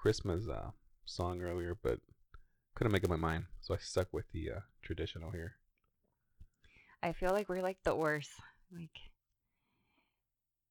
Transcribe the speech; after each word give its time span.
Christmas 0.00 0.48
uh, 0.48 0.70
song 1.04 1.42
earlier, 1.42 1.76
but 1.82 1.98
couldn't 2.74 2.92
make 2.92 3.04
up 3.04 3.10
my 3.10 3.16
mind, 3.16 3.44
so 3.60 3.74
I 3.74 3.78
stuck 3.78 4.08
with 4.12 4.24
the 4.32 4.50
uh, 4.50 4.60
traditional 4.82 5.30
here. 5.30 5.56
I 7.02 7.12
feel 7.12 7.32
like 7.32 7.48
we're 7.48 7.62
like 7.62 7.78
the 7.84 7.94
worst. 7.94 8.30
Like, 8.72 8.98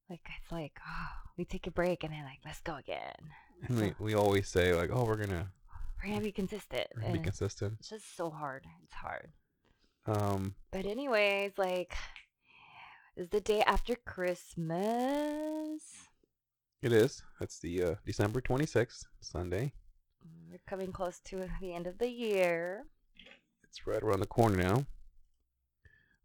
like 0.09 0.21
it's 0.41 0.51
like, 0.51 0.79
oh, 0.87 1.07
we 1.37 1.45
take 1.45 1.67
a 1.67 1.71
break 1.71 2.03
and 2.03 2.13
then 2.13 2.23
like, 2.23 2.39
let's 2.43 2.61
go 2.61 2.75
again. 2.77 3.13
And 3.67 3.79
we 3.79 3.93
we 3.99 4.13
always 4.15 4.47
say 4.47 4.73
like, 4.73 4.89
oh, 4.91 5.05
we're 5.05 5.17
gonna, 5.17 5.51
we're 6.01 6.09
gonna 6.09 6.21
be 6.21 6.31
consistent. 6.31 6.87
we're 6.95 7.01
gonna 7.03 7.13
be 7.13 7.19
consistent. 7.19 7.75
it's 7.79 7.89
just 7.89 8.15
so 8.15 8.29
hard. 8.31 8.65
It's 8.83 8.93
hard. 8.93 9.31
Um, 10.07 10.55
But 10.71 10.85
anyways, 10.85 11.51
like, 11.57 11.95
it's 13.15 13.29
the 13.29 13.41
day 13.41 13.61
after 13.61 13.95
Christmas. 13.95 16.08
It 16.81 16.91
is. 16.91 17.23
It's 17.41 17.59
the 17.59 17.83
uh, 17.83 17.95
December 18.05 18.41
twenty 18.41 18.65
sixth, 18.65 19.05
Sunday. 19.19 19.73
We're 20.49 20.59
coming 20.67 20.91
close 20.91 21.19
to 21.25 21.47
the 21.61 21.73
end 21.73 21.87
of 21.87 21.97
the 21.97 22.09
year. 22.09 22.85
It's 23.63 23.85
right 23.85 24.01
around 24.01 24.19
the 24.21 24.25
corner 24.25 24.57
now. 24.57 24.85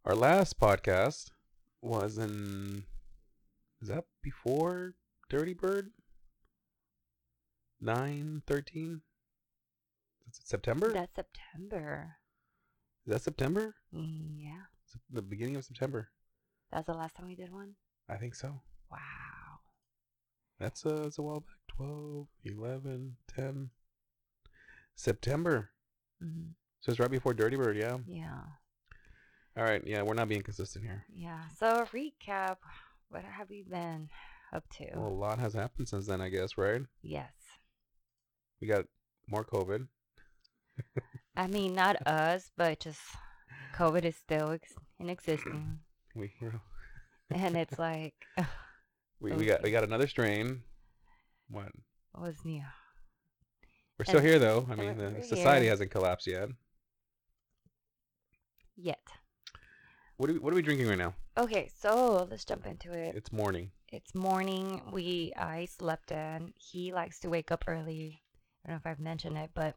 Our 0.05 0.15
last 0.15 0.59
podcast 0.59 1.31
was 1.83 2.19
in. 2.19 2.85
Is 3.83 3.89
that 3.89 4.05
before 4.23 4.95
Dirty 5.29 5.55
Bird? 5.55 5.91
Nine 7.81 8.43
thirteen. 8.47 9.03
Is 10.31 10.39
it 10.39 10.47
September? 10.47 10.93
That's 10.93 11.15
September. 11.15 12.17
Is 13.07 13.13
that 13.13 13.23
September? 13.23 13.75
Yeah. 13.93 14.63
The 15.11 15.23
beginning 15.23 15.57
of 15.57 15.65
September. 15.65 16.09
That's 16.73 16.87
the 16.87 16.95
last 16.95 17.15
time 17.15 17.27
we 17.27 17.35
did 17.35 17.53
one. 17.53 17.75
I 18.09 18.17
think 18.17 18.35
so. 18.35 18.61
Wow. 18.91 18.99
That's 20.59 20.85
uh, 20.87 21.01
that's 21.03 21.19
a 21.19 21.23
while 21.23 21.41
back. 21.41 21.57
12, 21.77 22.27
11, 22.45 23.17
10. 23.35 23.71
September. 24.95 25.71
hmm 26.21 26.51
So 26.81 26.91
it's 26.91 27.01
right 27.01 27.11
before 27.11 27.35
Dirty 27.35 27.57
Bird, 27.57 27.77
yeah. 27.77 27.99
Yeah. 28.07 28.41
All 29.57 29.65
right, 29.65 29.83
yeah, 29.87 30.03
we're 30.03 30.15
not 30.15 30.29
being 30.29 30.43
consistent 30.43 30.85
here. 30.85 31.05
Yeah. 31.13 31.41
So 31.59 31.87
recap. 31.93 32.57
What 33.09 33.25
have 33.25 33.51
we 33.51 33.63
been 33.63 34.09
up 34.53 34.65
to? 34.79 34.87
Well, 34.95 35.09
a 35.09 35.15
lot 35.15 35.39
has 35.39 35.55
happened 35.55 35.89
since 35.89 36.07
then, 36.07 36.21
I 36.21 36.29
guess, 36.29 36.57
right? 36.57 36.83
yes. 37.03 37.33
We 38.61 38.69
got 38.69 38.87
more 39.29 39.45
COVID. 39.45 39.89
I 41.37 41.47
mean, 41.49 41.75
not 41.75 42.07
us, 42.07 42.51
but 42.57 42.81
just 42.81 43.01
COVID 43.75 44.05
is 44.05 44.17
still 44.17 44.53
ex- 44.53 44.75
in 44.99 45.11
existence, 45.11 45.81
We 46.15 46.33
and 47.31 47.57
it's 47.57 47.79
like, 47.79 48.15
we, 49.25 49.33
we 49.33 49.45
oh, 49.51 49.55
got 49.55 49.63
we 49.63 49.71
got 49.71 49.85
another 49.85 50.07
strain. 50.07 50.63
What? 51.49 51.73
new? 52.45 52.63
We're 53.99 54.05
still 54.05 54.19
And- 54.19 54.27
here 54.29 54.39
though. 54.39 54.67
I 54.71 54.75
mean, 54.75 54.97
we're- 54.99 55.15
the 55.15 55.23
society 55.23 55.63
here. 55.65 55.73
hasn't 55.73 55.91
collapsed 55.91 56.27
yet. 56.27 56.51
Yet. 58.77 59.01
What 60.17 60.31
are 60.31 60.35
we, 60.35 60.39
what 60.39 60.53
are 60.53 60.57
we 60.57 60.63
drinking 60.63 60.89
right 60.89 60.99
now? 60.99 61.15
Okay, 61.37 61.71
so 61.77 62.29
let's 62.31 62.45
jump 62.45 62.67
into 62.67 62.93
it. 62.93 63.15
It's 63.17 63.33
morning. 63.33 63.71
It's 63.89 64.15
morning. 64.15 64.83
We 64.93 65.33
I 65.37 65.65
slept 65.67 66.13
in. 66.13 66.53
He 66.57 66.93
likes 66.93 67.19
to 67.21 67.29
wake 67.31 67.51
up 67.51 67.65
early. 67.67 68.21
I 68.65 68.69
don't 68.69 68.75
know 68.77 68.81
if 68.81 68.87
I've 68.87 69.01
mentioned 69.03 69.37
it, 69.39 69.51
but 69.55 69.75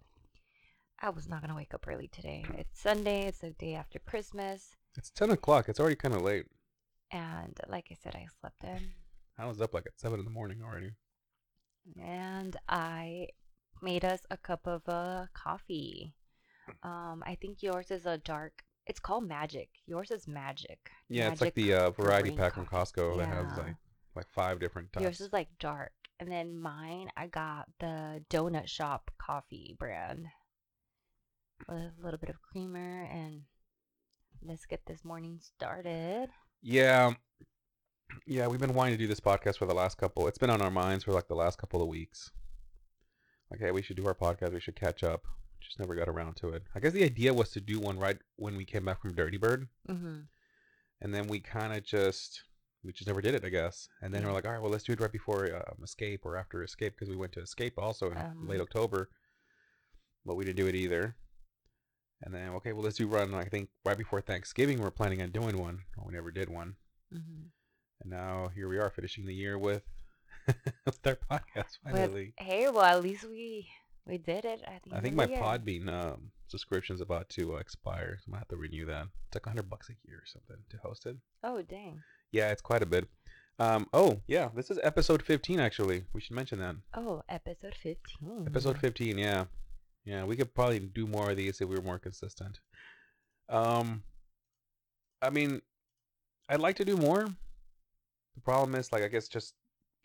I 1.00 1.10
was 1.10 1.28
not 1.30 1.42
gonna 1.42 1.56
wake 1.56 1.74
up 1.74 1.88
early 1.88 2.08
today. 2.10 2.44
It's 2.58 2.80
Sunday. 2.82 3.28
It's 3.28 3.40
the 3.40 3.52
day 3.52 3.76
after 3.76 4.00
Christmas, 4.00 4.76
It's 4.98 5.10
ten 5.10 5.30
o'clock. 5.32 5.70
It's 5.70 5.80
already 5.80 5.96
kind 5.96 6.14
of 6.16 6.22
late. 6.22 6.46
and 7.12 7.58
like 7.70 7.88
I 7.92 7.96
said, 8.04 8.16
I 8.16 8.28
slept 8.42 8.64
in, 8.64 8.90
I 9.38 9.46
was 9.46 9.62
up 9.62 9.74
like 9.74 9.86
at 9.86 10.00
seven 10.00 10.20
in 10.20 10.26
the 10.26 10.32
morning 10.32 10.62
already. 10.64 10.92
and 12.02 12.56
I 12.68 13.28
made 13.82 14.04
us 14.04 14.22
a 14.32 14.38
cup 14.38 14.66
of 14.68 14.82
uh, 14.88 15.26
coffee. 15.34 16.14
Um, 16.84 17.24
I 17.26 17.36
think 17.36 17.62
yours 17.64 17.92
is 17.92 18.06
a 18.06 18.18
dark. 18.18 18.64
It's 18.86 19.00
called 19.00 19.28
Magic. 19.28 19.70
Yours 19.86 20.12
is 20.12 20.28
Magic. 20.28 20.80
Yeah, 21.10 21.32
it's 21.32 21.42
like 21.42 21.54
the 21.56 21.74
uh, 21.74 21.90
variety 21.92 22.32
pack 22.32 22.54
from. 22.56 22.66
Costco 22.66 23.18
that 23.18 23.28
has 23.28 23.58
like 23.58 23.76
like 24.16 24.28
five 24.30 24.60
different 24.60 24.92
types. 24.92 25.04
Yours 25.04 25.22
is 25.22 25.32
like 25.32 25.50
dark. 25.60 25.92
And 26.20 26.32
then 26.32 26.58
mine, 26.60 27.10
I 27.16 27.28
got 27.28 27.68
the 27.80 28.24
Donut 28.30 28.68
Shop 28.68 29.12
coffee 29.20 29.76
brand 29.78 30.26
with 31.70 31.78
a 31.78 32.04
little 32.04 32.18
bit 32.20 32.30
of 32.32 32.42
creamer. 32.42 33.04
And 33.04 33.44
let's 34.42 34.66
get 34.66 34.82
this 34.88 35.06
morning 35.06 35.40
started. 35.42 36.30
Yeah. 36.64 37.14
Yeah, 38.26 38.48
we've 38.48 38.60
been 38.60 38.74
wanting 38.74 38.94
to 38.94 38.98
do 38.98 39.08
this 39.08 39.20
podcast 39.20 39.58
for 39.58 39.66
the 39.66 39.74
last 39.74 39.98
couple. 39.98 40.28
It's 40.28 40.38
been 40.38 40.50
on 40.50 40.62
our 40.62 40.72
minds 40.72 41.04
for 41.04 41.12
like 41.14 41.28
the 41.28 41.36
last 41.36 41.58
couple 41.58 41.82
of 41.82 41.88
weeks. 41.88 42.32
Like, 43.52 43.60
hey, 43.60 43.72
we 43.72 43.82
should 43.82 43.98
do 43.98 44.06
our 44.06 44.16
podcast. 44.16 44.54
We 44.54 44.60
should 44.60 44.76
catch 44.76 45.04
up. 45.04 45.24
Just 45.62 45.80
never 45.80 45.96
got 45.96 46.08
around 46.10 46.36
to 46.38 46.50
it. 46.50 46.64
I 46.76 46.80
guess 46.80 46.94
the 46.94 47.04
idea 47.04 47.34
was 47.34 47.50
to 47.52 47.62
do 47.62 47.80
one 47.80 47.98
right 47.98 48.18
when 48.36 48.56
we 48.58 48.66
came 48.66 48.86
back 48.86 49.02
from 49.02 49.14
Dirty 49.16 49.38
Bird, 49.38 49.68
Mm-hmm. 49.90 50.20
and 51.02 51.14
then 51.16 51.28
we 51.28 51.40
kind 51.40 51.74
of 51.74 51.84
just 51.84 52.44
we 52.84 52.94
just 52.94 53.08
never 53.08 53.22
did 53.22 53.34
it. 53.34 53.44
I 53.44 53.50
guess. 53.50 53.90
And 54.02 54.14
then 54.14 54.24
we're 54.26 54.34
like, 54.34 54.46
all 54.46 54.52
right, 54.52 54.62
well, 54.62 54.72
let's 54.72 54.84
do 54.84 54.94
it 54.94 55.00
right 55.02 55.12
before 55.12 55.46
um, 55.56 55.84
Escape 55.84 56.26
or 56.26 56.38
after 56.38 56.64
Escape 56.64 56.94
because 56.98 57.10
we 57.10 57.16
went 57.18 57.32
to 57.34 57.42
Escape 57.42 57.74
also 57.78 58.12
in 58.12 58.18
Um, 58.18 58.48
late 58.48 58.62
October, 58.62 59.10
but 60.26 60.36
we 60.36 60.46
didn't 60.46 60.58
do 60.58 60.68
it 60.68 60.76
either. 60.76 61.16
And 62.22 62.34
then 62.34 62.50
okay, 62.56 62.74
well, 62.74 62.84
let's 62.84 62.98
do 62.98 63.08
run. 63.08 63.34
I 63.34 63.46
think 63.46 63.70
right 63.86 63.98
before 63.98 64.22
Thanksgiving, 64.22 64.80
we're 64.80 64.92
planning 64.92 65.22
on 65.22 65.32
doing 65.32 65.58
one. 65.58 65.80
We 66.06 66.14
never 66.14 66.32
did 66.32 66.50
one. 66.50 66.76
Mm-hmm. 67.14 67.48
And 68.02 68.12
now 68.12 68.50
here 68.54 68.68
we 68.68 68.78
are 68.78 68.90
finishing 68.90 69.26
the 69.26 69.34
year 69.34 69.58
with 69.58 69.84
with 70.86 71.06
our 71.06 71.18
podcast 71.30 71.78
finally. 71.84 72.34
hey, 72.38 72.70
well, 72.70 72.84
at 72.84 73.02
least 73.02 73.26
we 73.26 73.68
we 74.06 74.18
did 74.18 74.46
it. 74.46 74.62
At 74.66 74.84
the 74.84 74.96
I 74.96 75.02
think 75.02 75.16
my 75.16 75.26
year. 75.26 75.40
Podbean 75.40 75.90
um, 75.90 76.32
subscription's 76.48 77.02
about 77.02 77.30
to 77.30 77.56
uh, 77.56 77.58
expire, 77.58 78.18
so 78.20 78.26
I'm 78.28 78.32
gonna 78.32 78.40
have 78.40 78.48
to 78.50 78.58
renew 78.58 78.86
that. 78.86 79.08
It's 79.28 79.36
like 79.36 79.46
hundred 79.46 79.70
bucks 79.70 79.90
a 79.90 79.94
year 80.08 80.18
or 80.18 80.26
something 80.26 80.58
to 80.70 80.78
host 80.78 81.06
it. 81.06 81.18
Oh, 81.44 81.62
dang. 81.62 82.02
Yeah, 82.32 82.52
it's 82.52 82.62
quite 82.62 82.84
a 82.84 82.86
bit. 82.86 83.08
Um, 83.60 83.88
oh 83.92 84.22
yeah, 84.28 84.50
this 84.56 84.70
is 84.70 84.80
episode 84.84 85.24
15 85.24 85.60
actually. 85.60 86.04
We 86.14 86.22
should 86.22 86.36
mention 86.36 86.60
that. 86.60 86.76
Oh, 86.94 87.24
episode 87.28 87.74
15. 87.74 88.46
Episode 88.46 88.78
15, 88.78 89.18
yeah, 89.18 89.46
yeah. 90.06 90.24
We 90.26 90.36
could 90.36 90.54
probably 90.54 90.80
do 90.80 91.08
more 91.08 91.32
of 91.32 91.38
these 91.38 91.60
if 91.60 91.68
we 91.68 91.76
were 91.76 91.82
more 91.82 91.98
consistent. 91.98 92.60
Um, 93.50 94.04
I 95.22 95.32
mean, 95.32 95.62
I'd 96.48 96.60
like 96.60 96.76
to 96.78 96.86
do 96.86 96.98
more. 96.98 97.28
The 98.38 98.42
problem 98.42 98.76
is, 98.76 98.92
like, 98.92 99.02
I 99.04 99.08
guess 99.08 99.28
just 99.28 99.56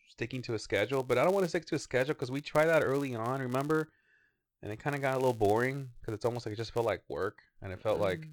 sticking 0.09 0.41
to 0.43 0.55
a 0.55 0.59
schedule, 0.59 1.03
but 1.03 1.19
I 1.19 1.23
don't 1.25 1.35
want 1.35 1.45
to 1.45 1.49
stick 1.51 1.67
to 1.67 1.75
a 1.75 1.79
schedule 1.79 2.15
because 2.15 2.31
we 2.31 2.41
tried 2.41 2.67
that 2.67 2.83
early 2.83 3.15
on, 3.15 3.41
remember? 3.43 3.91
And 4.63 4.73
it 4.73 4.79
kind 4.79 4.97
of 4.97 5.03
got 5.03 5.13
a 5.15 5.19
little 5.19 5.35
boring 5.35 5.91
because 6.01 6.15
it's 6.15 6.25
almost 6.25 6.47
like 6.47 6.55
it 6.55 6.57
just 6.57 6.73
felt 6.73 6.87
like 6.87 7.03
work, 7.09 7.39
and 7.61 7.73
it 7.73 7.81
felt 7.83 8.01
like, 8.01 8.21
Mm. 8.21 8.31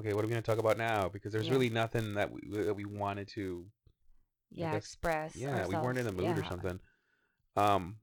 okay, 0.00 0.12
what 0.12 0.22
are 0.22 0.26
we 0.28 0.32
gonna 0.34 0.42
talk 0.42 0.58
about 0.58 0.76
now? 0.76 1.08
Because 1.08 1.32
there's 1.32 1.46
Yeah. 1.46 1.52
really 1.54 1.70
nothing 1.70 2.14
that 2.14 2.30
we 2.30 2.40
that 2.64 2.74
we 2.74 2.84
wanted 2.84 3.28
to. 3.28 3.66
Yeah, 4.50 4.72
guess- 4.72 4.82
express. 4.84 5.34
Yeah, 5.34 5.66
we 5.66 5.74
weren't 5.76 5.96
in 5.98 6.04
the 6.04 6.12
ourselves. 6.12 6.36
mood 6.36 6.44
or 6.44 6.48
something. 6.48 6.80
Um, 7.56 8.00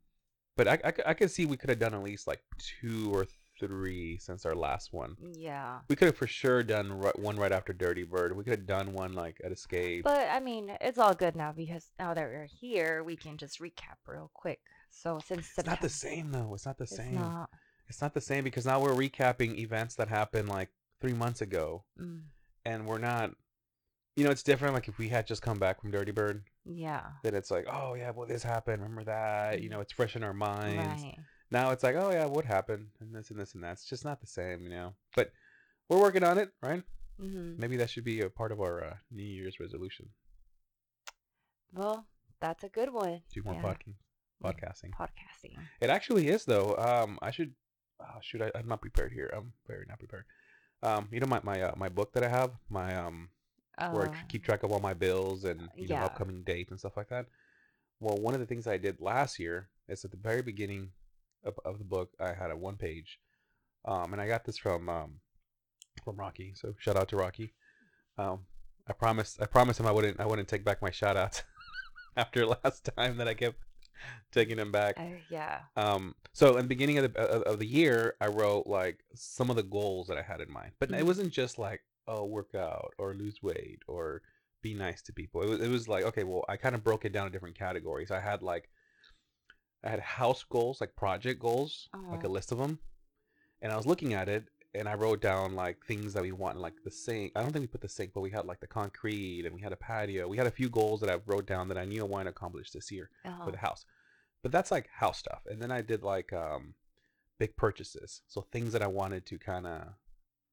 but 0.58 0.68
I 0.68 0.94
I 1.06 1.14
could 1.14 1.30
see 1.30 1.46
we 1.46 1.58
could 1.58 1.70
have 1.70 1.78
done 1.80 1.94
at 1.94 2.02
least 2.02 2.26
like 2.26 2.42
two 2.58 3.14
or 3.14 3.28
three 3.60 4.18
since 4.18 4.46
our 4.46 4.56
last 4.56 4.94
one. 4.94 5.16
Yeah. 5.34 5.80
We 5.90 5.96
could 5.96 6.08
have 6.08 6.18
for 6.18 6.28
sure 6.28 6.64
done 6.64 6.92
ri- 7.00 7.12
one 7.16 7.36
right 7.38 7.52
after 7.52 7.74
Dirty 7.74 8.04
Bird. 8.04 8.36
We 8.36 8.44
could 8.44 8.52
have 8.54 8.66
done 8.66 8.94
one 8.94 9.14
like 9.14 9.40
at 9.44 9.52
Escape. 9.52 10.04
But 10.04 10.30
I 10.30 10.40
mean, 10.40 10.72
it's 10.82 10.98
all 10.98 11.14
good 11.14 11.36
now 11.36 11.52
because 11.52 11.92
now 12.00 12.14
that 12.14 12.24
we're 12.28 12.48
here, 12.50 13.04
we 13.04 13.16
can 13.16 13.38
just 13.38 13.60
recap 13.62 13.98
real 14.08 14.32
quick. 14.34 14.60
So 14.90 15.20
since 15.26 15.50
it's 15.58 15.68
not 15.68 15.82
the 15.82 15.90
same 15.90 16.32
though. 16.32 16.54
It's 16.54 16.66
not 16.66 16.78
the 16.78 16.84
It's 16.84 16.96
same. 16.96 17.16
not. 17.16 17.50
It's 17.88 18.02
not 18.02 18.14
the 18.14 18.22
same 18.22 18.44
because 18.44 18.66
now 18.66 18.80
we're 18.82 18.94
recapping 18.94 19.58
events 19.58 19.96
that 19.96 20.08
happened 20.10 20.48
like 20.50 20.70
three 21.02 21.14
months 21.14 21.42
ago, 21.42 21.84
Mm, 22.00 22.22
and 22.66 22.86
we're 22.86 22.98
not. 23.00 23.32
You 24.16 24.26
know, 24.26 24.32
it's 24.32 24.44
different. 24.44 24.74
Like 24.74 24.88
if 24.88 24.98
we 24.98 25.08
had 25.10 25.26
just 25.28 25.42
come 25.42 25.60
back 25.60 25.80
from 25.82 25.92
Dirty 25.92 26.12
Bird, 26.12 26.44
yeah. 26.66 27.04
then 27.24 27.34
it's 27.36 27.50
like, 27.50 27.66
oh 27.72 27.94
yeah, 27.94 28.12
well 28.12 28.28
this 28.28 28.44
happened. 28.44 28.82
Remember 28.82 29.06
that? 29.06 29.62
You 29.62 29.70
know, 29.70 29.80
it's 29.80 29.94
fresh 29.94 30.16
in 30.16 30.24
our 30.24 30.34
minds. 30.34 31.04
Right. 31.04 31.18
Now 31.52 31.72
it's 31.72 31.84
like, 31.84 31.96
oh 31.96 32.12
yeah, 32.12 32.26
what 32.26 32.46
happened? 32.46 32.88
And 33.00 33.14
this 33.14 33.32
and 33.32 33.40
this 33.40 33.54
and 33.56 33.64
that. 33.64 33.74
It's 33.74 33.86
just 33.86 34.06
not 34.06 34.22
the 34.22 34.28
same, 34.28 34.62
you 34.64 34.70
know. 34.70 34.94
But 35.16 35.32
we're 35.88 36.00
working 36.00 36.24
on 36.24 36.38
it, 36.38 36.52
right? 36.62 36.84
hmm 37.20 37.54
Maybe 37.58 37.78
that 37.78 37.90
should 37.90 38.04
be 38.04 38.22
a 38.22 38.30
part 38.30 38.52
of 38.52 38.62
our 38.62 38.84
uh, 38.84 38.94
New 39.12 39.24
Year's 39.24 39.60
resolution. 39.60 40.10
Well, 41.74 42.06
that's 42.40 42.64
a 42.64 42.70
good 42.70 42.92
one. 42.92 43.22
Do 43.34 43.44
more 43.44 43.54
Yeah. 43.56 43.62
podca- 43.62 43.96
podcasting. 44.44 44.92
Podcasting. 44.92 45.58
It 45.82 45.90
actually 45.90 46.28
is 46.30 46.46
though. 46.46 46.76
Um, 46.78 47.20
I 47.22 47.32
should. 47.32 47.54
Oh, 48.00 48.20
shoot, 48.22 48.42
I, 48.42 48.52
I'm 48.56 48.68
not 48.68 48.82
prepared 48.82 49.12
here. 49.12 49.30
I'm 49.36 49.52
very 49.68 49.86
not 49.88 50.00
prepared. 50.00 50.26
Um, 50.82 51.10
you 51.12 51.20
know 51.20 51.28
my 51.28 51.42
my 51.44 51.62
uh, 51.62 51.74
my 51.76 51.90
book 51.90 52.14
that 52.14 52.24
I 52.24 52.30
have, 52.30 52.52
my 52.70 52.96
um, 52.96 53.30
where 53.92 54.04
I 54.04 54.08
Uh, 54.08 54.16
keep 54.30 54.44
track 54.46 54.64
of 54.64 54.72
all 54.72 54.80
my 54.80 54.94
bills 54.94 55.44
and 55.44 55.70
you 55.76 55.90
know 55.90 55.96
upcoming 56.06 56.44
dates 56.44 56.72
and 56.72 56.80
stuff 56.80 56.96
like 56.96 57.10
that. 57.10 57.26
Well, 58.00 58.16
one 58.18 58.34
of 58.34 58.40
the 58.40 58.46
things 58.46 58.66
I 58.68 58.78
did 58.78 59.02
last 59.02 59.40
year 59.40 59.70
is 59.90 60.06
at 60.06 60.12
the 60.12 60.18
very 60.18 60.42
beginning 60.42 60.92
of, 61.44 61.56
of 61.66 61.78
the 61.80 61.86
book, 61.86 62.10
I 62.20 62.34
had 62.34 62.52
a 62.52 62.58
one 62.58 62.76
page, 62.78 63.20
um, 63.86 64.14
and 64.14 64.22
I 64.22 64.28
got 64.28 64.46
this 64.46 64.58
from 64.58 64.90
um, 64.90 65.20
from 66.04 66.18
Rocky. 66.18 66.54
So 66.56 66.76
shout 66.78 66.98
out 66.98 67.10
to 67.10 67.18
Rocky. 67.18 67.54
Um, 68.18 68.42
I 68.88 68.94
promised 68.94 69.42
I 69.42 69.46
promised 69.46 69.80
him 69.80 69.88
I 69.88 69.92
wouldn't 69.92 70.20
I 70.20 70.26
wouldn't 70.26 70.48
take 70.48 70.66
back 70.66 70.82
my 70.82 70.92
shout 70.92 71.18
outs 71.18 71.44
after 72.18 72.46
last 72.46 72.90
time 72.98 73.18
that 73.18 73.28
I 73.28 73.34
kept 73.34 73.58
taking 74.32 74.58
them 74.58 74.72
back. 74.72 74.96
Uh, 74.98 75.04
yeah. 75.30 75.60
Um, 75.76 76.16
so 76.34 76.52
in 76.58 76.64
the 76.64 76.68
beginning 76.70 76.98
of 76.98 77.14
the 77.14 77.22
of 77.22 77.42
of 77.44 77.60
the 77.60 77.68
year, 77.68 78.16
I 78.20 78.28
wrote 78.28 78.68
like 78.68 79.00
some 79.14 79.50
of 79.50 79.56
the 79.56 79.64
goals 79.64 80.08
that 80.08 80.18
I 80.18 80.22
had 80.22 80.42
in 80.42 80.52
mind, 80.52 80.72
but 80.80 80.92
it 80.92 80.96
Mhm. 80.96 81.04
wasn't 81.04 81.32
just 81.32 81.58
like 81.60 81.82
oh 82.08 82.26
work 82.26 82.56
out 82.56 82.94
or 82.98 83.14
lose 83.14 83.42
weight 83.44 83.84
or 83.88 84.22
be 84.62 84.74
nice 84.74 85.02
to 85.04 85.14
people. 85.14 85.42
It 85.42 85.50
was 85.50 85.60
it 85.62 85.70
was 85.70 85.88
like 85.88 86.04
okay, 86.06 86.24
well 86.24 86.44
I 86.50 86.58
kind 86.58 86.76
of 86.76 86.84
broke 86.84 87.06
it 87.06 87.14
down 87.14 87.28
in 87.28 87.32
different 87.32 87.58
categories. 87.58 88.12
I 88.12 88.20
had 88.20 88.42
like 88.42 88.70
I 89.84 89.90
had 89.90 90.00
house 90.00 90.44
goals, 90.44 90.82
like 90.82 90.96
project 90.96 91.40
goals, 91.40 91.90
like 92.12 92.24
a 92.24 92.28
Uh-huh. 92.28 92.34
list 92.34 92.52
of 92.52 92.58
them, 92.58 92.80
and 93.62 93.72
I 93.72 93.78
was 93.78 93.86
looking 93.86 94.14
at 94.14 94.30
it 94.30 94.46
and 94.76 94.88
I 94.88 94.94
wrote 94.94 95.22
down 95.22 95.56
like 95.56 95.84
things 95.86 96.14
that 96.14 96.22
we 96.24 96.32
want, 96.32 96.60
like 96.60 96.76
the 96.84 96.92
sink. 96.92 97.32
I 97.36 97.42
don't 97.42 97.52
think 97.52 97.64
we 97.64 97.68
put 97.68 97.82
the 97.82 97.90
sink, 97.90 98.12
but 98.14 98.22
we 98.22 98.30
had 98.32 98.46
like 98.46 98.60
the 98.60 98.68
concrete 98.68 99.46
and 99.46 99.56
we 99.56 99.62
had 99.62 99.74
a 99.74 99.78
patio. 99.78 100.28
We 100.28 100.38
had 100.38 100.46
a 100.48 100.52
few 100.52 100.70
goals 100.70 101.02
that 101.02 101.10
I 101.10 101.20
wrote 101.26 101.48
down 101.48 101.68
that 101.70 101.78
I 101.78 101.86
knew 101.86 102.02
I 102.02 102.08
wanted 102.08 102.26
to 102.26 102.30
accomplish 102.32 102.72
this 102.72 102.92
year 102.92 103.10
Uh-huh. 103.26 103.44
for 103.46 103.52
the 103.52 103.58
house. 103.58 103.86
But 104.44 104.52
that's 104.52 104.72
like 104.72 104.88
house 104.90 105.18
stuff. 105.18 105.42
And 105.48 105.62
then 105.62 105.72
I 105.72 105.82
did 105.82 106.04
like 106.04 106.32
um 106.34 106.76
big 107.40 107.56
purchases. 107.56 108.22
So 108.28 108.42
things 108.42 108.74
that 108.74 108.82
I 108.84 108.88
wanted 108.88 109.26
to 109.28 109.40
kind 109.40 109.66
of 109.66 109.84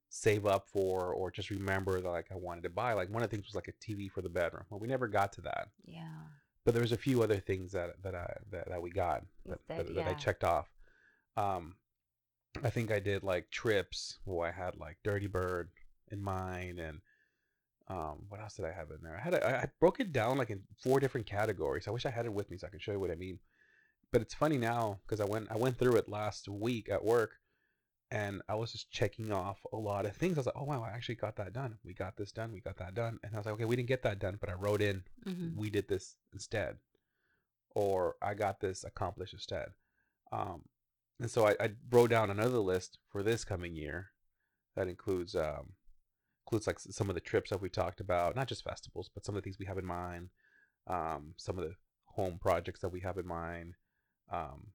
save 0.09 0.47
up 0.47 0.69
for 0.69 1.13
or 1.13 1.31
just 1.31 1.51
remember 1.51 2.01
that 2.01 2.09
like 2.09 2.29
I 2.33 2.37
wanted 2.37 2.63
to 2.63 2.71
buy. 2.71 2.95
Like 2.95 3.11
one 3.11 3.23
of 3.23 3.29
the 3.31 3.37
things 3.37 3.47
was 3.47 3.55
like 3.55 3.69
a 3.69 3.73
TV 3.85 4.09
for 4.09 4.23
the 4.23 4.29
bedroom. 4.31 4.65
Well, 4.71 4.81
we 4.81 4.89
never 4.89 5.09
got 5.09 5.33
to 5.35 5.41
that. 5.43 5.69
Yeah. 5.85 6.23
But 6.67 6.75
there 6.75 6.83
was 6.83 6.93
a 6.93 6.97
few 6.99 7.23
other 7.23 7.39
things 7.39 7.73
that 7.73 8.03
that 8.03 8.15
I 8.17 8.37
that, 8.51 8.69
that 8.69 8.83
we 8.83 8.91
got 8.91 9.23
that, 9.47 9.61
That- 9.69 9.87
that, 9.87 9.95
that 9.95 10.09
I 10.09 10.15
checked 10.15 10.45
off. 10.45 10.69
Um 11.37 11.77
I 12.63 12.71
think 12.71 12.91
I 12.91 12.99
did 12.99 13.23
like 13.23 13.51
trips 13.51 14.19
where 14.25 14.49
I 14.49 14.51
had 14.53 14.77
like 14.77 14.99
Dirty 15.05 15.29
Bird 15.29 15.71
in 16.11 16.21
mind 16.23 16.81
and 16.81 17.01
um 17.89 18.27
what 18.29 18.41
else 18.41 18.57
did 18.57 18.65
I 18.65 18.73
have 18.73 18.91
in 18.91 18.99
there? 19.03 19.17
I 19.17 19.21
had 19.21 19.35
a, 19.35 19.47
I 19.47 19.63
I 19.63 19.67
broke 19.79 20.01
it 20.01 20.13
down 20.13 20.39
like 20.39 20.51
in 20.51 20.65
four 20.83 20.99
different 20.99 21.27
categories. 21.27 21.87
I 21.87 21.93
wish 21.93 22.05
I 22.05 22.11
had 22.11 22.27
it 22.27 22.33
with 22.33 22.51
me 22.51 22.59
so 22.59 22.67
I 22.67 22.71
can 22.71 22.81
show 22.81 22.93
you 22.93 23.01
what 23.01 23.13
I 23.13 23.15
mean. 23.15 23.39
But 24.13 24.23
it's 24.23 24.35
funny 24.35 24.59
now 24.59 24.99
because 25.07 25.21
I 25.21 25.25
went 25.25 25.51
I 25.53 25.57
went 25.57 25.79
through 25.79 25.97
it 25.97 26.09
last 26.09 26.49
week 26.49 26.89
at 26.91 27.05
work 27.05 27.37
and 28.11 28.43
I 28.49 28.55
was 28.55 28.73
just 28.73 28.91
checking 28.91 29.33
off 29.33 29.59
a 29.73 29.77
lot 29.77 30.07
of 30.07 30.17
things. 30.17 30.37
I 30.37 30.41
was 30.41 30.47
like, 30.47 30.57
oh 30.57 30.65
wow, 30.65 30.83
I 30.85 30.91
actually 30.91 31.17
got 31.17 31.37
that 31.37 31.53
done. 31.53 31.79
We 31.85 31.93
got 31.95 32.17
this 32.17 32.33
done. 32.33 32.53
We 32.53 32.61
got 32.61 32.77
that 32.79 32.95
done. 32.95 33.19
And 33.23 33.35
I 33.35 33.39
was 33.39 33.47
like, 33.47 33.55
okay, 33.55 33.65
we 33.65 33.77
didn't 33.77 33.89
get 33.89 34.03
that 34.03 34.19
done, 34.19 34.37
but 34.41 34.49
I 34.51 34.55
wrote 34.55 34.81
in 34.83 35.03
Mhm. 35.27 35.57
we 35.57 35.71
did 35.71 35.89
this 35.89 36.17
instead 36.33 36.77
or 37.75 38.17
i 38.23 38.33
got 38.35 38.61
this 38.61 38.85
accomplished 38.85 39.33
instead 39.35 39.69
um, 40.33 40.63
and 41.21 41.31
so 41.31 41.47
I, 41.47 41.57
I 41.61 41.71
wrote 41.91 42.11
down 42.11 42.31
another 42.31 42.59
list 42.59 42.99
for 43.11 43.23
this 43.23 43.45
coming 43.45 43.75
year 43.77 44.11
that 44.77 44.89
includes 44.89 45.35
um, 45.35 45.73
includes 46.47 46.67
like 46.67 46.79
some 46.79 47.09
of 47.09 47.15
the 47.15 47.21
trips 47.21 47.51
that 47.51 47.61
we 47.61 47.69
talked 47.69 48.01
about 48.01 48.37
not 48.37 48.49
just 48.49 48.65
festivals 48.65 49.11
but 49.13 49.25
some 49.25 49.35
of 49.35 49.43
the 49.43 49.45
things 49.45 49.59
we 49.59 49.67
have 49.67 49.79
in 49.79 49.85
mind 49.87 50.31
um, 50.87 51.35
some 51.37 51.59
of 51.59 51.65
the 51.65 51.75
home 52.07 52.39
projects 52.41 52.81
that 52.81 52.91
we 52.91 53.01
have 53.01 53.19
in 53.19 53.27
mind 53.27 53.75
um, 54.33 54.69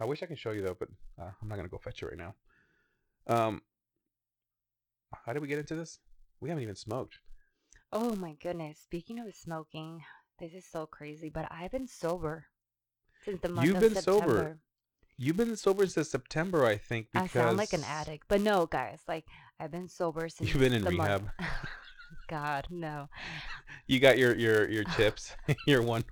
i 0.00 0.04
wish 0.04 0.22
i 0.22 0.26
could 0.26 0.38
show 0.38 0.52
you 0.52 0.62
though 0.62 0.76
but 0.78 0.88
uh, 1.20 1.30
i'm 1.42 1.48
not 1.48 1.56
going 1.56 1.66
to 1.66 1.70
go 1.70 1.78
fetch 1.78 2.02
it 2.02 2.06
right 2.06 2.18
now 2.18 2.34
um, 3.26 3.62
how 5.24 5.32
did 5.32 5.42
we 5.42 5.48
get 5.48 5.58
into 5.58 5.74
this 5.74 5.98
we 6.40 6.48
haven't 6.48 6.62
even 6.62 6.74
smoked 6.76 7.18
Oh 7.90 8.14
my 8.16 8.34
goodness. 8.42 8.78
Speaking 8.78 9.18
of 9.18 9.34
smoking, 9.34 10.02
this 10.38 10.52
is 10.52 10.66
so 10.70 10.84
crazy, 10.84 11.30
but 11.30 11.48
I've 11.50 11.70
been 11.70 11.88
sober 11.88 12.44
since 13.24 13.40
the 13.40 13.48
month 13.48 13.66
You've 13.66 13.76
of 13.76 13.94
been 13.94 13.94
sober 14.02 14.58
You've 15.16 15.38
been 15.38 15.56
sober 15.56 15.86
since 15.86 16.10
September, 16.10 16.64
I 16.66 16.76
think. 16.76 17.08
I 17.14 17.26
sound 17.26 17.56
like 17.56 17.72
an 17.72 17.84
addict, 17.84 18.26
but 18.28 18.40
no, 18.40 18.66
guys. 18.66 19.00
Like 19.08 19.24
I've 19.58 19.70
been 19.70 19.88
sober 19.88 20.28
since. 20.28 20.50
You've 20.50 20.60
been 20.60 20.74
in 20.74 20.84
the 20.84 20.90
month- 20.90 21.08
rehab. 21.08 21.30
God, 22.28 22.66
no. 22.70 23.08
You 23.86 24.00
got 24.00 24.18
your 24.18 24.34
your 24.36 24.68
your 24.68 24.84
chips, 24.84 25.34
your 25.66 25.82
one. 25.82 26.04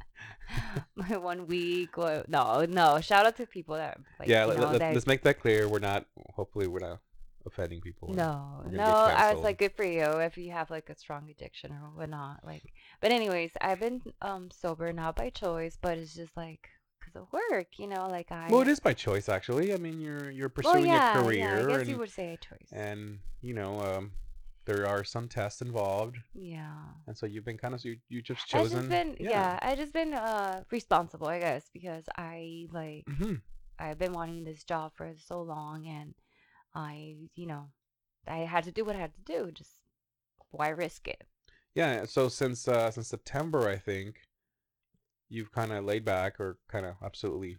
My 0.96 1.16
one 1.16 1.46
week. 1.46 1.96
Well, 1.96 2.24
no, 2.28 2.64
no. 2.64 3.00
Shout 3.00 3.26
out 3.26 3.36
to 3.36 3.46
people 3.46 3.76
that 3.76 3.98
like. 4.18 4.28
yeah, 4.28 4.44
let, 4.44 4.58
know, 4.58 4.70
let, 4.70 4.96
us 4.96 5.06
make 5.06 5.22
that 5.22 5.40
clear. 5.40 5.68
We're 5.68 5.78
not. 5.78 6.06
Hopefully, 6.34 6.66
we're 6.66 6.80
not 6.80 7.00
offending 7.44 7.80
people. 7.80 8.12
No, 8.12 8.62
no. 8.70 8.84
I 8.84 9.32
was 9.32 9.42
like, 9.42 9.58
good 9.58 9.72
for 9.72 9.84
you 9.84 10.04
if 10.20 10.36
you 10.36 10.52
have 10.52 10.70
like 10.70 10.88
a 10.90 10.96
strong 10.96 11.28
addiction 11.30 11.72
or 11.72 11.90
whatnot. 11.94 12.40
Like, 12.44 12.72
but 13.00 13.12
anyways, 13.12 13.52
I've 13.60 13.80
been 13.80 14.02
um 14.22 14.50
sober 14.50 14.92
not 14.92 15.16
by 15.16 15.30
choice, 15.30 15.78
but 15.80 15.98
it's 15.98 16.14
just 16.14 16.36
like 16.36 16.68
because 16.98 17.16
of 17.16 17.26
work, 17.32 17.78
you 17.78 17.86
know. 17.86 18.08
Like 18.08 18.30
I. 18.32 18.48
Well, 18.50 18.62
it 18.62 18.68
is 18.68 18.80
by 18.80 18.94
choice, 18.94 19.28
actually. 19.28 19.72
I 19.74 19.76
mean, 19.76 20.00
you're 20.00 20.30
you're 20.30 20.52
Well, 20.62 20.72
pursuing 20.72 20.86
yeah, 20.86 21.18
a 21.18 21.22
career, 21.22 21.38
Yeah, 21.38 21.64
I 21.64 21.68
guess 21.68 21.80
and 21.80 21.88
you 21.88 21.98
would 21.98 22.10
say 22.10 22.34
a 22.34 22.36
choice. 22.36 22.68
and 22.72 23.18
you 23.42 23.54
know, 23.54 23.80
um, 23.80 24.12
there 24.66 24.86
are 24.86 25.04
some 25.04 25.28
tests 25.28 25.62
involved, 25.62 26.16
yeah. 26.34 26.82
and 27.06 27.16
so 27.16 27.26
you've 27.26 27.44
been 27.44 27.58
kind 27.58 27.74
of 27.74 27.84
you 27.84 27.96
you 28.08 28.22
just 28.22 28.48
I 28.52 28.58
chosen. 28.58 28.78
just 28.78 28.88
been 28.88 29.16
yeah. 29.20 29.58
I 29.62 29.74
just 29.76 29.92
been 29.92 30.14
uh 30.14 30.64
responsible, 30.70 31.28
I 31.28 31.38
guess, 31.40 31.68
because 31.72 32.04
I 32.16 32.66
like 32.72 33.06
hmm 33.06 33.34
I've 33.78 33.98
been 33.98 34.12
wanting 34.12 34.44
this 34.44 34.64
job 34.64 34.92
for 34.94 35.12
so 35.16 35.42
long, 35.42 35.86
and 35.86 36.14
I 36.74 37.16
you 37.34 37.46
know 37.46 37.70
I 38.26 38.38
had 38.38 38.64
to 38.64 38.72
do 38.72 38.84
what 38.84 38.96
I 38.96 39.00
had 39.00 39.14
to 39.14 39.22
do. 39.22 39.50
Just 39.52 39.72
why 40.50 40.68
risk 40.70 41.08
it? 41.08 41.24
Yeah. 41.74 42.06
So 42.06 42.28
since 42.28 42.66
uh 42.68 42.90
since 42.90 43.08
September, 43.08 43.68
I 43.68 43.76
think 43.76 44.20
you've 45.28 45.52
kind 45.52 45.72
of 45.72 45.84
laid 45.84 46.04
back 46.04 46.38
or 46.40 46.58
kind 46.68 46.86
of 46.86 46.96
absolutely 47.02 47.58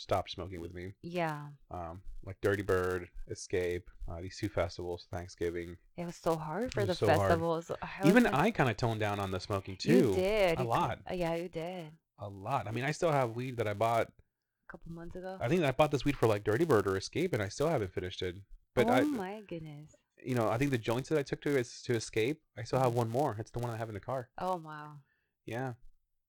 stopped 0.00 0.30
smoking 0.30 0.60
with 0.60 0.72
me. 0.74 0.94
Yeah, 1.02 1.48
um, 1.70 2.00
like 2.24 2.36
Dirty 2.40 2.62
Bird, 2.62 3.08
Escape, 3.30 3.90
uh, 4.10 4.20
these 4.20 4.36
two 4.38 4.48
festivals, 4.48 5.06
Thanksgiving. 5.10 5.76
it 5.96 6.04
was 6.06 6.16
so 6.16 6.36
hard 6.36 6.72
for 6.72 6.84
the 6.84 6.94
so 6.94 7.06
festivals. 7.06 7.70
I 7.82 7.88
Even 8.08 8.24
like- 8.24 8.34
I 8.34 8.50
kind 8.50 8.70
of 8.70 8.76
toned 8.76 9.00
down 9.00 9.20
on 9.20 9.30
the 9.30 9.40
smoking 9.40 9.76
too. 9.76 9.92
you 10.10 10.14
did 10.14 10.58
a 10.58 10.62
You 10.62 10.68
lot. 10.68 10.98
could- 11.04 11.12
uh, 11.12 11.14
yeah, 11.14 11.34
you 11.34 11.48
did. 11.48 11.90
A 12.18 12.28
lot. 12.28 12.66
I 12.66 12.70
mean, 12.72 12.84
I 12.84 12.90
still 12.92 13.12
have 13.12 13.36
weed 13.36 13.56
that 13.58 13.66
I 13.68 13.74
bought. 13.74 14.08
A 14.08 14.72
couple 14.72 14.92
months 14.92 15.16
ago. 15.16 15.38
I 15.40 15.48
think 15.48 15.62
I 15.64 15.70
bought 15.72 15.90
this 15.90 16.04
weed 16.04 16.16
for 16.16 16.26
like 16.26 16.44
Dirty 16.44 16.64
Bird 16.64 16.86
or 16.86 16.96
Escape, 16.96 17.32
and 17.32 17.42
I 17.42 17.48
still 17.48 17.68
haven't 17.68 17.92
finished 17.92 18.22
it. 18.22 18.36
But 18.74 18.88
oh 18.88 18.92
I, 18.92 19.00
my 19.02 19.40
goodness. 19.48 19.96
you 20.22 20.34
know, 20.34 20.48
I 20.48 20.58
think 20.58 20.70
the 20.70 20.78
joints 20.78 21.08
that 21.08 21.18
I 21.18 21.22
took 21.22 21.40
to 21.42 21.58
is 21.58 21.82
to 21.82 21.94
Escape. 21.94 22.40
I 22.58 22.62
still 22.64 22.78
have 22.78 22.94
one 22.94 23.08
more. 23.08 23.36
It's 23.38 23.50
the 23.50 23.58
one 23.58 23.70
I 23.72 23.76
have 23.76 23.88
in 23.88 23.94
the 23.94 24.00
car. 24.00 24.28
Oh 24.38 24.56
wow. 24.56 24.98
Yeah. 25.46 25.72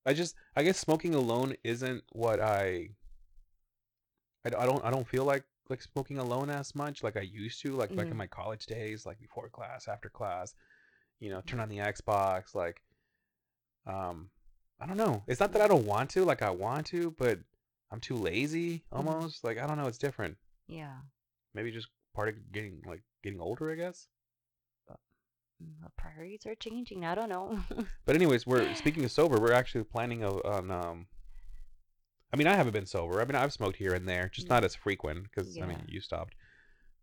I 0.06 0.14
just, 0.14 0.34
I 0.56 0.64
guess 0.64 0.80
smoking 0.80 1.14
alone 1.14 1.56
isn't 1.64 2.04
what 2.14 2.40
I. 2.40 2.90
I, 4.46 4.50
I 4.58 4.66
don't, 4.66 4.84
I 4.86 4.92
don't 4.92 5.08
feel 5.08 5.26
like 5.26 5.44
like 5.70 5.82
smoking 5.82 6.18
alone 6.18 6.50
as 6.50 6.76
much 6.76 7.02
like 7.04 7.16
I 7.16 7.22
used 7.22 7.62
to, 7.62 7.76
like 7.76 7.92
like 7.92 8.08
in 8.08 8.14
Mhm. 8.14 8.18
my 8.18 8.28
college 8.28 8.66
days, 8.66 9.06
like 9.06 9.20
before 9.20 9.50
class, 9.50 9.88
after 9.88 10.10
class. 10.10 10.54
You 11.20 11.30
know, 11.30 11.42
turn 11.42 11.60
on 11.60 11.70
the 11.70 11.78
Xbox, 11.78 12.56
like. 12.56 12.82
Um, 13.86 14.30
I 14.80 14.86
don't 14.88 14.98
know. 14.98 15.24
It's 15.28 15.40
not 15.40 15.54
that 15.54 15.62
I 15.62 15.68
don't 15.68 15.86
want 15.86 16.10
to, 16.12 16.26
like 16.26 16.42
I 16.42 16.50
want 16.50 16.88
to, 16.88 17.12
but 17.18 17.40
I'm 17.92 18.00
too 18.00 18.16
lazy 18.16 18.84
almost. 18.92 19.44
Like 19.44 19.58
I 19.60 19.68
don't 19.68 19.78
know. 19.78 19.88
It's 19.88 19.98
different. 19.98 20.38
Yeah. 20.68 20.98
Maybe 21.54 21.72
just 21.72 21.88
part 22.16 22.30
of 22.30 22.36
getting 22.52 22.82
like 22.86 23.04
getting 23.24 23.40
older, 23.40 23.72
I 23.72 23.76
guess. 23.76 24.08
Mm, 25.64 25.84
The 25.84 25.90
priorities 25.98 26.46
are 26.48 26.56
changing. 26.56 27.06
I 27.06 27.14
don't 27.16 27.30
know. 27.30 27.60
But 28.06 28.16
anyways, 28.16 28.48
we're 28.48 28.74
speaking 28.84 29.04
of 29.06 29.12
sober. 29.12 29.40
We're 29.40 29.52
actually 29.54 29.84
planning 29.84 30.24
of, 30.24 30.42
on. 30.46 30.72
Um, 30.72 31.08
I 32.34 32.38
mean, 32.38 32.48
I 32.48 32.56
haven't 32.56 32.74
been 32.74 32.86
sober. 32.86 33.22
I 33.22 33.26
mean, 33.26 33.36
I've 33.36 33.54
smoked 33.54 33.76
here 33.78 33.94
and 33.94 34.08
there, 34.08 34.30
just 34.30 34.50
not 34.50 34.64
as 34.64 34.76
frequent 34.76 35.24
because 35.24 35.60
I 35.62 35.66
mean, 35.66 35.80
Yeah. 35.80 35.86
you 35.88 36.02
stopped. 36.02 36.36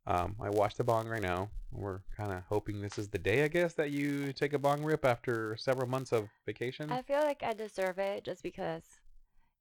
Um, 0.07 0.37
I 0.41 0.49
watched 0.49 0.79
the 0.79 0.85
bong 0.85 1.07
right 1.07 1.21
now. 1.23 1.51
We're 1.71 2.01
kind 2.17 2.33
of 2.33 2.43
hoping 2.49 2.81
this 2.81 2.99
is 2.99 3.09
the 3.09 3.19
day, 3.19 3.45
I 3.45 3.49
guess, 3.49 3.75
that 3.75 3.91
you 3.91 4.33
take 4.33 4.55
a 4.55 4.59
bong 4.59 4.83
rip 4.83 5.05
after 5.05 5.57
several 5.57 5.87
months 5.89 6.13
of 6.13 6.29
vacation. 6.47 6.91
I 6.91 7.03
feel 7.03 7.21
like 7.21 7.43
I 7.43 7.53
deserve 7.53 7.99
it 7.99 8.25
just 8.25 8.43
because, 8.43 8.85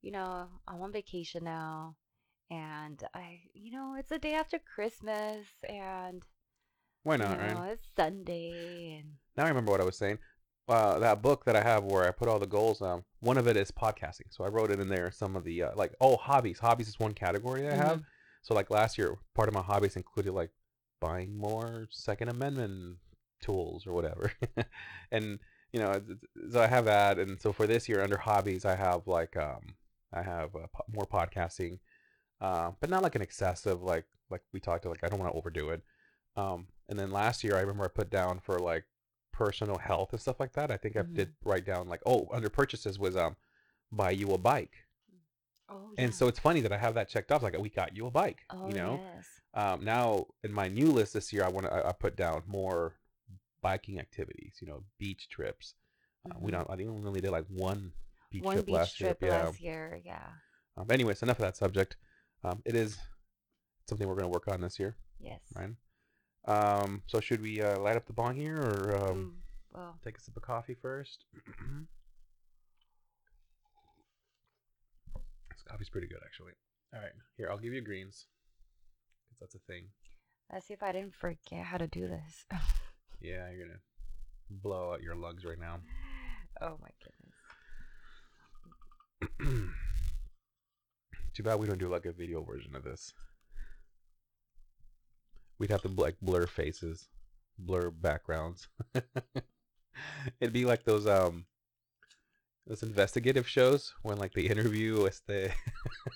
you 0.02 0.12
know, 0.12 0.48
I'm 0.68 0.82
on 0.82 0.94
vacation 0.94 1.44
now, 1.44 1.96
and 2.50 3.04
I, 3.14 3.42
you 3.54 3.72
know, 3.72 3.96
it's 4.00 4.10
the 4.10 4.20
day 4.20 4.36
after 4.36 4.58
Christmas, 4.60 5.48
and 5.68 6.24
Why 7.04 7.16
you 7.16 7.24
not, 7.24 7.40
know, 7.40 7.62
right? 7.62 7.72
it's 7.74 7.88
Sunday, 7.96 9.00
and 9.00 9.16
Now 9.36 9.46
I 9.46 9.50
remember 9.50 9.72
what 9.72 9.82
I 9.82 9.86
was 9.86 9.98
saying. 9.98 10.20
Uh, 10.68 11.00
that 11.00 11.22
book 11.22 11.46
that 11.46 11.56
I 11.56 11.62
have 11.62 11.86
where 11.86 12.06
I 12.06 12.12
put 12.12 12.28
all 12.28 12.40
the 12.40 12.46
goals. 12.46 12.82
Um, 12.82 13.06
one 13.22 13.38
of 13.38 13.48
it 13.48 13.56
is 13.56 13.72
podcasting. 13.72 14.28
So 14.32 14.44
I 14.44 14.50
wrote 14.50 14.70
it 14.70 14.82
in 14.82 14.90
there. 14.90 15.12
Some 15.12 15.36
of 15.38 15.46
the 15.46 15.64
uh, 15.64 15.72
like, 15.76 15.94
oh, 16.02 16.18
hobbies. 16.18 16.60
Hobbies 16.60 16.90
is 16.90 17.00
one 17.00 17.14
category 17.14 17.62
that 17.62 17.74
I 17.74 17.76
have. 17.76 18.04
So 18.42 18.54
like 18.54 18.70
last 18.70 18.98
year, 18.98 19.18
part 19.36 19.48
of 19.48 19.54
my 19.54 19.62
hobbies 19.62 19.96
included 19.96 20.32
like 20.32 20.52
buying 21.02 21.38
more 21.38 21.88
Second 21.92 22.30
Amendment 22.30 22.98
tools 23.42 23.86
or 23.86 23.94
whatever, 23.94 24.32
and 25.12 25.40
you 25.74 25.80
know, 25.80 26.02
so 26.52 26.62
I 26.62 26.68
have 26.68 26.86
that. 26.86 27.20
And 27.20 27.40
so 27.42 27.52
for 27.52 27.68
this 27.68 27.90
year, 27.90 28.02
under 28.02 28.18
hobbies, 28.18 28.64
I 28.64 28.76
have 28.76 29.08
like 29.08 29.36
um, 29.36 29.76
I 30.14 30.22
have 30.22 30.56
uh, 30.56 30.68
po- 30.74 30.86
more 30.90 31.06
podcasting, 31.06 31.80
uh, 32.40 32.72
but 32.80 32.90
not 32.90 33.04
like 33.04 33.16
an 33.16 33.22
excessive 33.22 33.84
like 33.84 34.06
like 34.30 34.42
we 34.54 34.60
talked 34.60 34.84
to. 34.84 34.90
Like 34.90 35.04
I 35.04 35.08
don't 35.08 35.20
want 35.20 35.32
to 35.34 35.38
overdo 35.38 35.70
it. 35.70 35.82
Um, 36.36 36.68
and 36.88 36.98
then 36.98 37.12
last 37.12 37.44
year, 37.44 37.58
I 37.58 37.62
remember 37.62 37.84
I 37.84 37.90
put 37.90 38.10
down 38.10 38.40
for 38.40 38.60
like 38.60 38.86
personal 39.38 39.78
health 39.78 40.12
and 40.14 40.20
stuff 40.20 40.40
like 40.40 40.54
that. 40.54 40.72
I 40.72 40.78
think 40.78 40.96
I 40.98 41.04
Mhm. 41.04 41.14
did 41.14 41.36
write 41.46 41.64
down 41.66 41.88
like 41.88 42.02
oh 42.08 42.28
under 42.32 42.50
purchases 42.50 42.98
was 42.98 43.16
um 43.16 43.36
buy 43.92 44.12
you 44.12 44.32
a 44.32 44.38
bike. 44.38 44.76
oh, 45.70 45.92
And 45.98 46.14
so 46.14 46.28
it's 46.28 46.40
funny 46.40 46.62
that 46.62 46.72
I 46.72 46.78
have 46.78 46.96
that 46.96 47.08
checked 47.08 47.32
off. 47.32 47.44
Like 47.44 47.58
we 47.58 47.70
got 47.70 47.96
you 47.96 48.08
a 48.08 48.12
bike. 48.12 48.46
oh 48.50 48.68
you 48.68 48.74
know. 48.74 49.00
yes, 49.16 49.28
Um, 49.54 49.84
now 49.86 50.26
in 50.44 50.52
my 50.52 50.68
new 50.68 50.88
list 50.92 51.14
this 51.14 51.32
year, 51.32 51.44
I 51.44 51.50
want 51.50 51.66
to 51.68 51.74
I, 51.74 51.90
I 51.90 51.92
put 51.94 52.16
down 52.16 52.44
more 52.48 52.96
biking 53.62 54.00
activities. 54.00 54.56
You 54.62 54.68
know, 54.70 54.84
beach 54.98 55.30
trips. 55.30 55.76
Uh, 56.26 56.34
we 56.40 56.50
Mhm. 56.52 56.56
don't. 56.56 56.70
I 56.72 56.76
think 56.76 56.90
we 56.90 57.06
only 57.08 57.22
did 57.22 57.32
like 57.32 57.46
one 57.48 57.94
beach 58.32 58.44
One 58.44 58.56
trip 58.56 58.66
beach 58.66 58.74
last 58.76 58.98
trip 58.98 59.22
year. 59.22 59.32
Yeah. 59.32 59.44
last 59.46 59.60
year. 59.62 60.02
Yeah. 60.04 60.30
Um, 60.78 60.88
anyways, 60.92 61.22
enough 61.24 61.38
of 61.40 61.44
that 61.44 61.56
subject. 61.58 61.96
Um, 62.44 62.62
it 62.66 62.76
is 62.76 62.98
something 63.88 64.08
we're 64.08 64.16
going 64.16 64.26
to 64.32 64.36
work 64.38 64.48
on 64.48 64.62
this 64.62 64.78
year, 64.80 64.96
Yes. 65.20 65.42
right? 65.56 65.76
Um, 66.48 67.02
so 67.08 67.20
should 67.20 67.42
we 67.42 67.62
uh, 67.62 67.78
light 67.80 67.98
up 67.98 68.06
the 68.06 68.14
bong 68.14 68.36
here, 68.36 68.58
or 68.58 68.96
um, 68.96 69.18
Mm, 69.18 69.34
well, 69.78 70.00
take 70.04 70.18
a 70.18 70.22
sip 70.22 70.38
of 70.38 70.44
coffee 70.44 70.76
first? 70.82 71.26
this 75.52 75.64
coffee's 75.68 75.90
pretty 75.90 76.08
good, 76.08 76.20
actually. 76.26 76.54
All 76.94 77.02
right, 77.02 77.12
here 77.36 77.50
I'll 77.52 77.58
give 77.58 77.74
you 77.74 77.82
greens, 77.82 78.28
'cause 79.30 79.38
that's 79.42 79.56
a 79.56 79.60
thing. 79.60 79.90
let's 80.52 80.66
see 80.68 80.74
if 80.74 80.82
I 80.84 80.92
didn't 80.94 81.16
forget 81.16 81.66
how 81.66 81.78
to 81.78 81.88
do 81.88 82.08
this. 82.08 82.46
Yeah, 83.20 83.50
you're 83.50 83.66
gonna 83.66 83.80
blow 84.52 84.94
out 84.94 85.02
your 85.02 85.16
lugs 85.16 85.44
right 85.44 85.58
now. 85.60 85.80
oh 86.62 86.78
my 86.80 86.92
goodness. 89.42 89.74
Too 91.34 91.42
bad 91.42 91.60
we 91.60 91.66
don't 91.66 91.80
do 91.80 91.88
like 91.90 92.06
a 92.06 92.12
video 92.12 92.44
version 92.44 92.76
of 92.76 92.84
this. 92.84 93.12
We'd 95.60 95.72
have 95.72 95.82
to 95.84 95.90
like 95.90 96.18
blur 96.22 96.46
faces, 96.46 97.08
blur 97.58 97.90
backgrounds. 97.90 98.68
It'd 100.40 100.54
be 100.54 100.66
like 100.66 100.84
those 100.84 101.08
um 101.08 101.46
those 102.68 102.84
investigative 102.84 103.48
shows 103.48 103.94
when 104.04 104.18
like 104.18 104.34
they 104.34 104.44
interview 104.44 105.02
with 105.02 105.22
the 105.26 105.52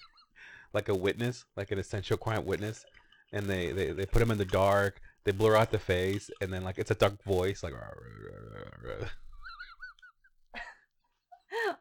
like 0.74 0.89
a 0.89 0.95
witness, 0.95 1.45
like 1.55 1.71
an 1.71 1.79
essential 1.79 2.17
client 2.17 2.45
witness, 2.45 2.86
and 3.33 3.48
they, 3.48 3.71
they 3.71 3.91
they 3.91 4.05
put 4.05 4.21
him 4.21 4.31
in 4.31 4.38
the 4.38 4.45
dark, 4.45 5.01
they 5.24 5.31
blur 5.31 5.55
out 5.55 5.71
the 5.71 5.79
face, 5.79 6.29
and 6.41 6.51
then 6.51 6.63
like 6.63 6.77
it's 6.77 6.91
a 6.91 6.95
dark 6.95 7.24
voice 7.24 7.63
like 7.63 7.74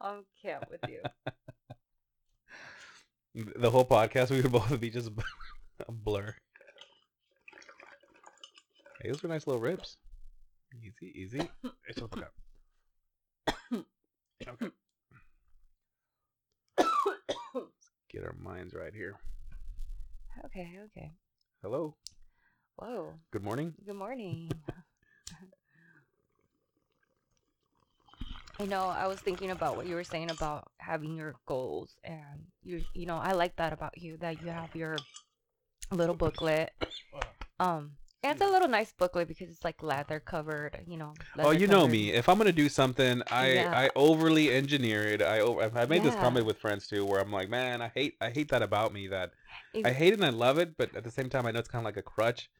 I'm 0.01 0.25
camp 0.41 0.65
with 0.71 0.81
you. 0.89 1.01
the 3.57 3.71
whole 3.71 3.85
podcast 3.85 4.31
we 4.31 4.41
would 4.41 4.53
both 4.53 4.81
be 4.81 4.91
just 4.91 5.11
a 5.87 5.93
blur. 5.93 6.35
Hey, 9.03 9.09
those 9.11 9.23
were 9.23 9.31
nice 9.31 9.47
little 9.47 9.63
ribs. 9.63 9.97
Easy, 10.75 11.11
easy. 11.19 11.51
It's 11.89 12.03
okay. 12.03 12.21
Okay. 14.47 14.69
Get 18.11 18.25
our 18.25 18.35
minds 18.39 18.75
right 18.75 18.93
here. 18.93 19.15
okay, 20.45 20.79
okay. 20.85 21.13
Hello. 21.63 21.95
Whoa. 22.77 23.15
Good 23.31 23.43
morning. 23.43 23.73
Good 23.87 23.95
morning. 23.95 24.51
you 28.59 28.67
know, 28.67 28.85
I 28.85 29.07
was 29.07 29.21
thinking 29.21 29.51
about 29.51 29.77
what 29.77 29.87
you 29.87 29.95
were 29.95 30.05
saying 30.05 30.31
about 30.31 30.71
having 30.77 31.17
your 31.17 31.37
goals 31.47 31.97
and 32.05 32.45
you 32.63 32.85
you 32.93 33.07
know, 33.07 33.17
I 33.17 33.33
like 33.33 33.57
that 33.57 33.73
about 33.73 33.97
you 33.97 34.19
that 34.19 34.43
you 34.43 34.49
have 34.49 34.77
your 34.77 34.97
little 35.91 36.15
booklet. 36.15 36.73
Um 37.59 37.93
and 38.23 38.33
it's 38.33 38.43
a 38.43 38.51
little 38.51 38.69
nice 38.69 38.93
booklet 38.93 39.29
because 39.29 39.49
it's 39.49 39.65
like 39.65 39.83
leather 39.83 40.21
covered, 40.21 40.81
you 40.87 40.97
know. 40.97 41.15
oh, 41.39 41.51
you 41.51 41.67
know 41.67 41.81
covered. 41.83 41.93
me. 41.93 42.13
If 42.13 42.29
I'm 42.29 42.37
gonna 42.39 42.53
do 42.53 42.69
something, 42.69 43.23
I 43.31 43.53
Yeah. 43.53 43.73
I 43.75 43.91
overly 43.97 44.51
engineer 44.51 45.03
it. 45.05 45.23
I 45.23 45.41
I've 45.43 45.89
made 45.89 46.03
this 46.03 46.15
Yeah. 46.15 46.21
comment 46.21 46.47
with 46.47 46.59
friends 46.59 46.87
too, 46.87 47.05
where 47.05 47.21
I'm 47.21 47.33
like, 47.33 47.49
man, 47.49 47.81
I 47.81 47.89
hate 47.89 48.17
I 48.21 48.31
hate 48.31 48.51
that 48.51 48.63
about 48.63 48.93
me. 48.93 49.09
That 49.09 49.33
I 49.85 49.93
hate 49.93 50.13
it 50.13 50.19
and 50.19 50.25
I 50.25 50.31
love 50.31 50.59
it, 50.59 50.77
but 50.77 50.95
at 50.95 51.05
the 51.05 51.11
same 51.11 51.31
time, 51.31 51.47
I 51.47 51.51
know 51.51 51.61
it's 51.61 51.69
kind 51.69 51.83
of 51.83 51.87
like 51.87 51.97
a 51.97 52.03
crutch 52.03 52.51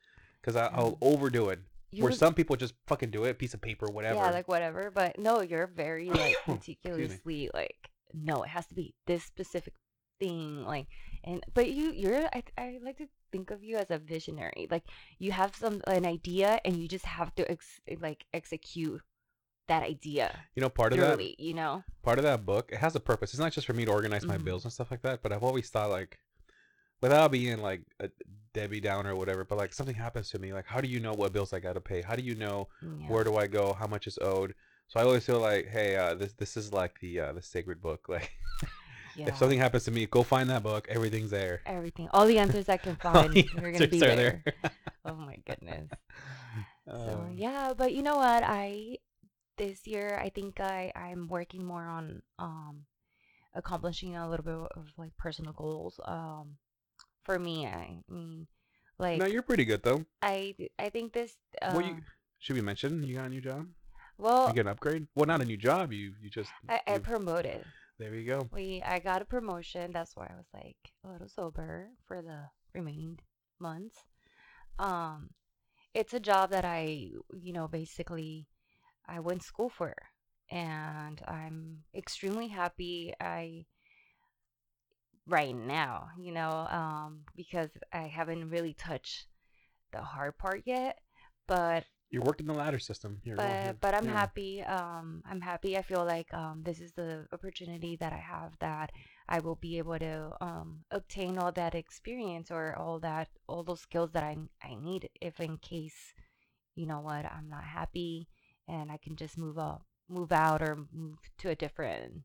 because 0.41 0.57
I'll 0.57 0.93
mm. 0.93 0.99
overdo 1.01 1.51
it. 1.51 1.61
where 1.93 2.05
would- 2.05 2.15
some 2.19 2.35
people 2.35 2.57
just 2.57 2.75
fucking 2.87 3.11
do 3.11 3.25
it, 3.25 3.39
piece 3.39 3.53
of 3.53 3.61
paper, 3.61 3.87
whatever. 3.91 4.17
Yeah, 4.17 4.31
like 4.31 4.49
whatever. 4.49 4.91
But 4.95 5.19
no, 5.19 5.43
you're 5.43 5.67
very 5.67 6.09
like 6.09 6.37
meticulously 6.47 7.51
like 7.53 7.91
no, 8.15 8.43
it 8.43 8.49
has 8.49 8.67
to 8.67 8.75
be 8.75 8.95
this 9.07 9.25
specific 9.25 9.75
thing. 10.21 10.65
Like 10.65 10.87
and 11.25 11.45
but 11.55 11.71
you 11.71 11.93
you're 11.93 12.27
I 12.33 12.43
I 12.59 12.79
like 12.83 12.99
to 12.99 13.09
think 13.33 13.51
of 13.51 13.65
you 13.65 13.77
as 13.79 13.91
a 13.91 13.99
visionary. 13.99 14.69
Like 14.71 14.85
you 15.19 15.33
have 15.33 15.55
some 15.57 15.83
an 15.87 16.07
idea 16.07 16.61
and 16.65 16.77
you 16.77 16.89
just 16.89 17.07
have 17.07 17.35
to 17.37 17.51
ex- 17.51 17.81
like 18.01 18.27
execute 18.35 19.03
that 19.69 19.83
idea 19.83 20.47
you 20.55 20.61
know, 20.63 20.69
part 20.69 20.93
of 20.93 20.99
that 21.01 21.21
you 21.39 21.55
know? 21.55 21.85
part 22.03 22.19
of 22.19 22.25
that 22.25 22.45
book, 22.47 22.71
it 22.73 22.79
has 22.79 22.95
a 22.97 23.01
purpose. 23.01 23.31
It's 23.33 23.41
not 23.41 23.53
just 23.53 23.67
for 23.67 23.73
me 23.73 23.85
to 23.85 23.93
organize 23.93 24.27
my 24.27 24.37
Mhm. 24.37 24.45
bills 24.45 24.65
and 24.65 24.73
stuff 24.73 24.91
like 24.91 25.03
that, 25.03 25.23
but 25.23 25.33
I've 25.33 25.43
always 25.45 25.71
thought 25.71 25.91
like 25.91 26.19
without 27.01 27.31
being 27.33 27.61
like 27.63 27.83
a 28.01 28.11
Debbie 28.53 28.81
Downer 28.81 29.13
or 29.13 29.17
whatever, 29.17 29.45
but 29.45 29.59
like 29.59 29.73
something 29.73 29.95
happens 29.95 30.31
to 30.31 30.39
me, 30.39 30.53
like 30.53 30.67
how 30.67 30.81
do 30.81 30.89
you 30.89 31.01
know 31.01 31.15
what 31.15 31.33
bills 31.33 31.53
I 31.53 31.61
got 31.61 31.75
to 31.75 31.81
pay? 31.81 32.03
How 32.03 32.17
do 32.17 32.23
you 32.23 32.35
know 32.35 32.69
Yeah. 32.83 33.09
where 33.09 33.25
do 33.25 33.37
I 33.37 33.47
go? 33.47 33.73
How 33.75 33.87
much 33.87 34.07
is 34.07 34.19
owed? 34.21 34.55
So 34.89 35.01
I 35.01 35.05
always 35.05 35.25
feel 35.25 35.41
like, 35.41 35.69
hey, 35.69 35.97
uh, 35.97 36.15
this 36.15 36.33
this 36.35 36.57
is 36.57 36.73
like 36.73 37.01
the 37.01 37.21
uh, 37.21 37.33
the 37.33 37.43
sacred 37.43 37.81
book. 37.81 38.07
Like 38.09 38.33
yeah. 39.17 39.29
if 39.29 39.37
something 39.37 39.59
happens 39.59 39.85
to 39.85 39.91
me, 39.91 40.07
go 40.07 40.23
find 40.23 40.49
that 40.51 40.63
book. 40.63 40.87
Everything's 40.89 41.31
there. 41.31 41.61
everything, 41.67 42.09
all 42.13 42.27
the 42.27 42.39
answers 42.39 42.69
I 42.69 42.77
can 42.77 42.97
find 43.03 43.37
are 43.59 43.73
gonna 43.73 43.89
be 43.89 44.03
are 44.03 44.17
there. 44.17 44.45
Oh 45.05 45.15
my 45.15 45.37
goodness. 45.47 45.91
So 46.87 47.25
Um, 47.27 47.35
yeah, 47.37 47.73
but 47.77 47.93
you 47.93 48.03
know 48.03 48.17
what? 48.17 48.43
I 48.43 48.99
this 49.57 49.87
year 49.87 50.19
I 50.21 50.29
think 50.31 50.59
I 50.61 50.91
I'm 50.97 51.29
working 51.29 51.65
more 51.65 51.85
on 51.85 52.23
um 52.39 52.87
accomplishing 53.55 54.17
a 54.17 54.29
little 54.29 54.45
bit 54.45 54.55
of 54.77 54.87
like 54.97 55.17
personal 55.17 55.53
goals. 55.53 56.01
Um 56.05 56.57
for 57.23 57.39
me, 57.39 57.67
I 57.67 58.01
mean 58.09 58.49
like 58.99 59.19
no, 59.19 59.27
you're 59.27 59.43
pretty 59.43 59.65
good 59.65 59.83
though. 59.83 60.05
I 60.23 60.55
I 60.79 60.89
think 60.89 61.13
this 61.13 61.37
uh, 61.63 61.71
Well, 61.75 61.87
you 61.87 61.97
should 62.39 62.57
we 62.57 62.63
mention 62.63 63.05
you 63.05 63.15
got 63.17 63.27
a 63.27 63.31
new 63.31 63.41
job? 63.41 63.67
well 64.19 64.49
You 64.49 64.55
get 64.55 64.67
an 64.67 64.73
upgrade? 64.73 65.07
Well, 65.15 65.27
not 65.27 65.41
a 65.41 65.45
new 65.45 65.57
job. 65.57 65.93
You 65.93 66.15
you 66.21 66.29
just 66.31 66.51
I, 66.69 66.81
I 66.87 66.99
promoted. 66.99 67.65
There 68.01 68.15
you 68.15 68.27
go. 68.27 68.49
We 68.51 68.83
I 68.85 68.99
got 68.99 69.21
a 69.21 69.27
promotion. 69.27 69.93
That's 69.93 70.17
why 70.17 70.27
I 70.31 70.37
was 70.37 70.49
like 70.55 70.77
a 71.05 71.09
little 71.09 71.29
sober 71.29 71.89
for 72.09 72.23
the 72.23 72.45
remaining 72.75 73.19
months. 73.61 73.97
Um, 74.79 75.31
it's 75.93 76.15
a 76.15 76.21
job 76.21 76.51
that 76.51 76.65
I, 76.65 77.11
you 77.43 77.53
know, 77.53 77.69
basically 77.69 78.47
I 79.07 79.21
went 79.21 79.43
school 79.43 79.69
for, 79.69 79.95
and 80.51 81.21
I'm 81.29 81.85
extremely 81.95 82.49
happy. 82.49 83.13
I 83.21 83.67
right 85.29 85.55
now, 85.55 86.09
you 86.19 86.33
know, 86.33 86.67
um, 86.71 87.25
because 87.37 87.71
I 87.93 88.03
haven't 88.03 88.49
really 88.49 88.73
touched 88.73 89.27
the 89.93 90.01
hard 90.01 90.39
part 90.39 90.63
yet, 90.65 90.99
but 91.47 91.85
You 92.11 92.21
worked 92.23 92.41
in 92.41 92.47
the 92.47 92.55
ladder 92.55 92.81
system. 92.81 93.21
You're 93.23 93.37
but 93.37 93.81
but 93.81 93.95
I'm 93.95 94.07
yeah. 94.07 94.13
happy. 94.13 94.63
Um, 94.63 95.23
I'm 95.31 95.41
happy. 95.41 95.79
I 95.79 95.83
feel 95.83 96.05
like 96.05 96.33
um, 96.35 96.63
this 96.65 96.81
is 96.81 96.93
the 96.93 97.27
opportunity 97.33 97.97
that 97.97 98.13
I 98.13 98.19
have 98.19 98.59
that 98.59 98.91
I 99.29 99.39
will 99.39 99.55
be 99.55 99.79
able 99.79 99.99
to 99.99 100.33
um, 100.41 100.81
obtain 100.91 101.39
all 101.39 101.53
that 101.53 101.75
experience 101.77 102.51
or 102.51 102.75
all 102.77 102.99
that 103.01 103.29
all 103.47 103.63
those 103.63 103.81
skills 103.81 104.11
that 104.13 104.25
I 104.25 104.37
I 104.63 104.75
need 104.75 105.09
if 105.21 105.39
in 105.39 105.59
case 105.59 106.15
you 106.75 106.87
know 106.87 107.01
what 107.01 107.25
I'm 107.27 107.49
not 107.49 107.65
happy 107.65 108.29
and 108.67 108.91
I 108.91 108.97
can 108.97 109.17
just 109.17 109.39
move 109.39 109.59
up, 109.59 109.85
move 110.09 110.33
out, 110.33 110.63
or 110.63 110.79
move 110.93 111.19
to 111.39 111.51
a 111.51 111.55
different 111.55 112.23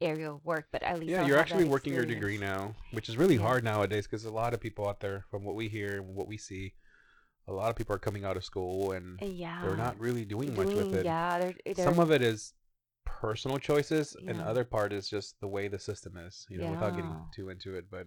area 0.00 0.32
of 0.32 0.44
work. 0.44 0.66
But 0.72 0.82
at 0.82 0.98
least 0.98 1.10
Yeah, 1.10 1.22
I'll 1.22 1.28
you're 1.28 1.38
actually 1.38 1.64
working 1.64 1.92
your 1.92 2.04
degree 2.04 2.38
now, 2.38 2.74
which 2.92 3.08
is 3.08 3.16
really 3.16 3.36
hard 3.36 3.64
nowadays 3.64 4.06
because 4.06 4.24
a 4.24 4.30
lot 4.30 4.54
of 4.54 4.60
people 4.60 4.88
out 4.88 5.00
there, 5.00 5.24
from 5.30 5.44
what 5.44 5.54
we 5.54 5.68
hear 5.68 5.98
and 5.98 6.14
what 6.14 6.26
we 6.26 6.36
see, 6.36 6.74
a 7.50 7.52
lot 7.52 7.68
of 7.70 7.76
people 7.76 7.94
are 7.94 7.98
coming 7.98 8.24
out 8.24 8.36
of 8.36 8.44
school 8.44 8.92
and 8.92 9.20
And 9.20 9.36
yeah, 9.36 9.60
they're 9.62 9.76
not 9.76 9.98
really 10.00 10.24
doing, 10.24 10.54
much 10.56 10.74
with 10.74 10.94
it. 10.94 11.04
Yeah, 11.04 11.38
they're, 11.38 11.54
they're 11.64 11.84
Some 11.84 11.98
of 11.98 12.10
it 12.12 12.22
is 12.22 12.54
personal 13.04 13.58
choices, 13.58 14.16
and 14.26 14.38
the 14.38 14.46
other 14.46 14.64
part 14.64 14.92
is 14.92 15.08
just 15.08 15.38
the 15.40 15.48
way 15.48 15.68
the 15.68 15.78
system 15.78 16.16
is. 16.16 16.46
You 16.48 16.58
know, 16.58 16.70
without 16.70 16.94
getting 16.94 17.14
too 17.34 17.50
into 17.50 17.74
it, 17.76 17.86
but 17.90 18.06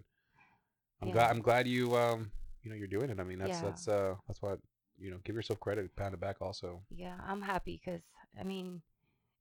I'm 1.02 1.08
Yeah. 1.10 1.14
glad 1.14 1.32
I'm 1.32 1.42
glad 1.42 1.68
you 1.68 1.96
um 1.98 2.32
you 2.64 2.70
know 2.72 2.78
you're 2.78 2.88
doing 2.88 3.10
it. 3.10 3.20
I 3.20 3.24
mean, 3.24 3.40
that's 3.40 3.60
Yeah. 3.60 3.70
that's 3.70 3.88
uh 3.88 4.16
that's 4.28 4.42
what 4.42 4.60
you 4.98 5.12
know. 5.12 5.18
Give 5.24 5.36
yourself 5.36 5.60
credit, 5.60 5.94
pound 5.96 6.14
it 6.14 6.20
back. 6.22 6.38
Also, 6.42 6.82
yeah, 6.90 7.16
I'm 7.28 7.42
happy 7.42 7.82
because 7.84 8.02
I 8.40 8.44
mean, 8.44 8.82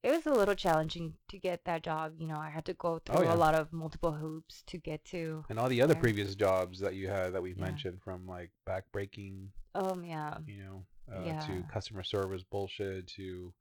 it 0.02 0.11
was 0.11 0.26
a 0.26 0.30
little 0.32 0.54
challenging 0.54 1.14
to 1.28 1.38
get 1.38 1.64
that 1.64 1.82
job. 1.82 2.14
You 2.18 2.26
know, 2.26 2.38
I 2.38 2.50
had 2.50 2.64
to 2.66 2.75
go 2.75 2.99
through 2.99 3.18
Oh, 3.18 3.23
yeah. 3.23 3.35
a 3.35 3.37
lot 3.37 3.54
of 3.54 3.73
multiple 3.73 4.12
hoops 4.12 4.62
to 4.66 4.78
get 4.78 5.04
to. 5.06 5.44
and 5.49 5.59
all 5.59 5.68
the 5.68 5.82
other 5.82 5.94
Okay. 5.94 6.00
previous 6.00 6.35
jobs 6.35 6.80
that 6.80 6.94
you 6.94 7.09
had 7.09 7.32
that 7.35 7.42
we've 7.42 7.59
Yeah. 7.59 7.66
mentioned, 7.66 8.00
from 8.02 8.26
like 8.26 8.50
backbreaking 8.66 9.49
Um, 9.75 10.04
yeah, 10.04 10.38
you 10.47 10.59
know, 10.62 10.85
uh, 11.12 11.26
Yeah. 11.26 11.47
to 11.47 11.62
customer 11.73 12.02
service 12.02 12.42
bullshit 12.42 13.06
to, 13.16 13.52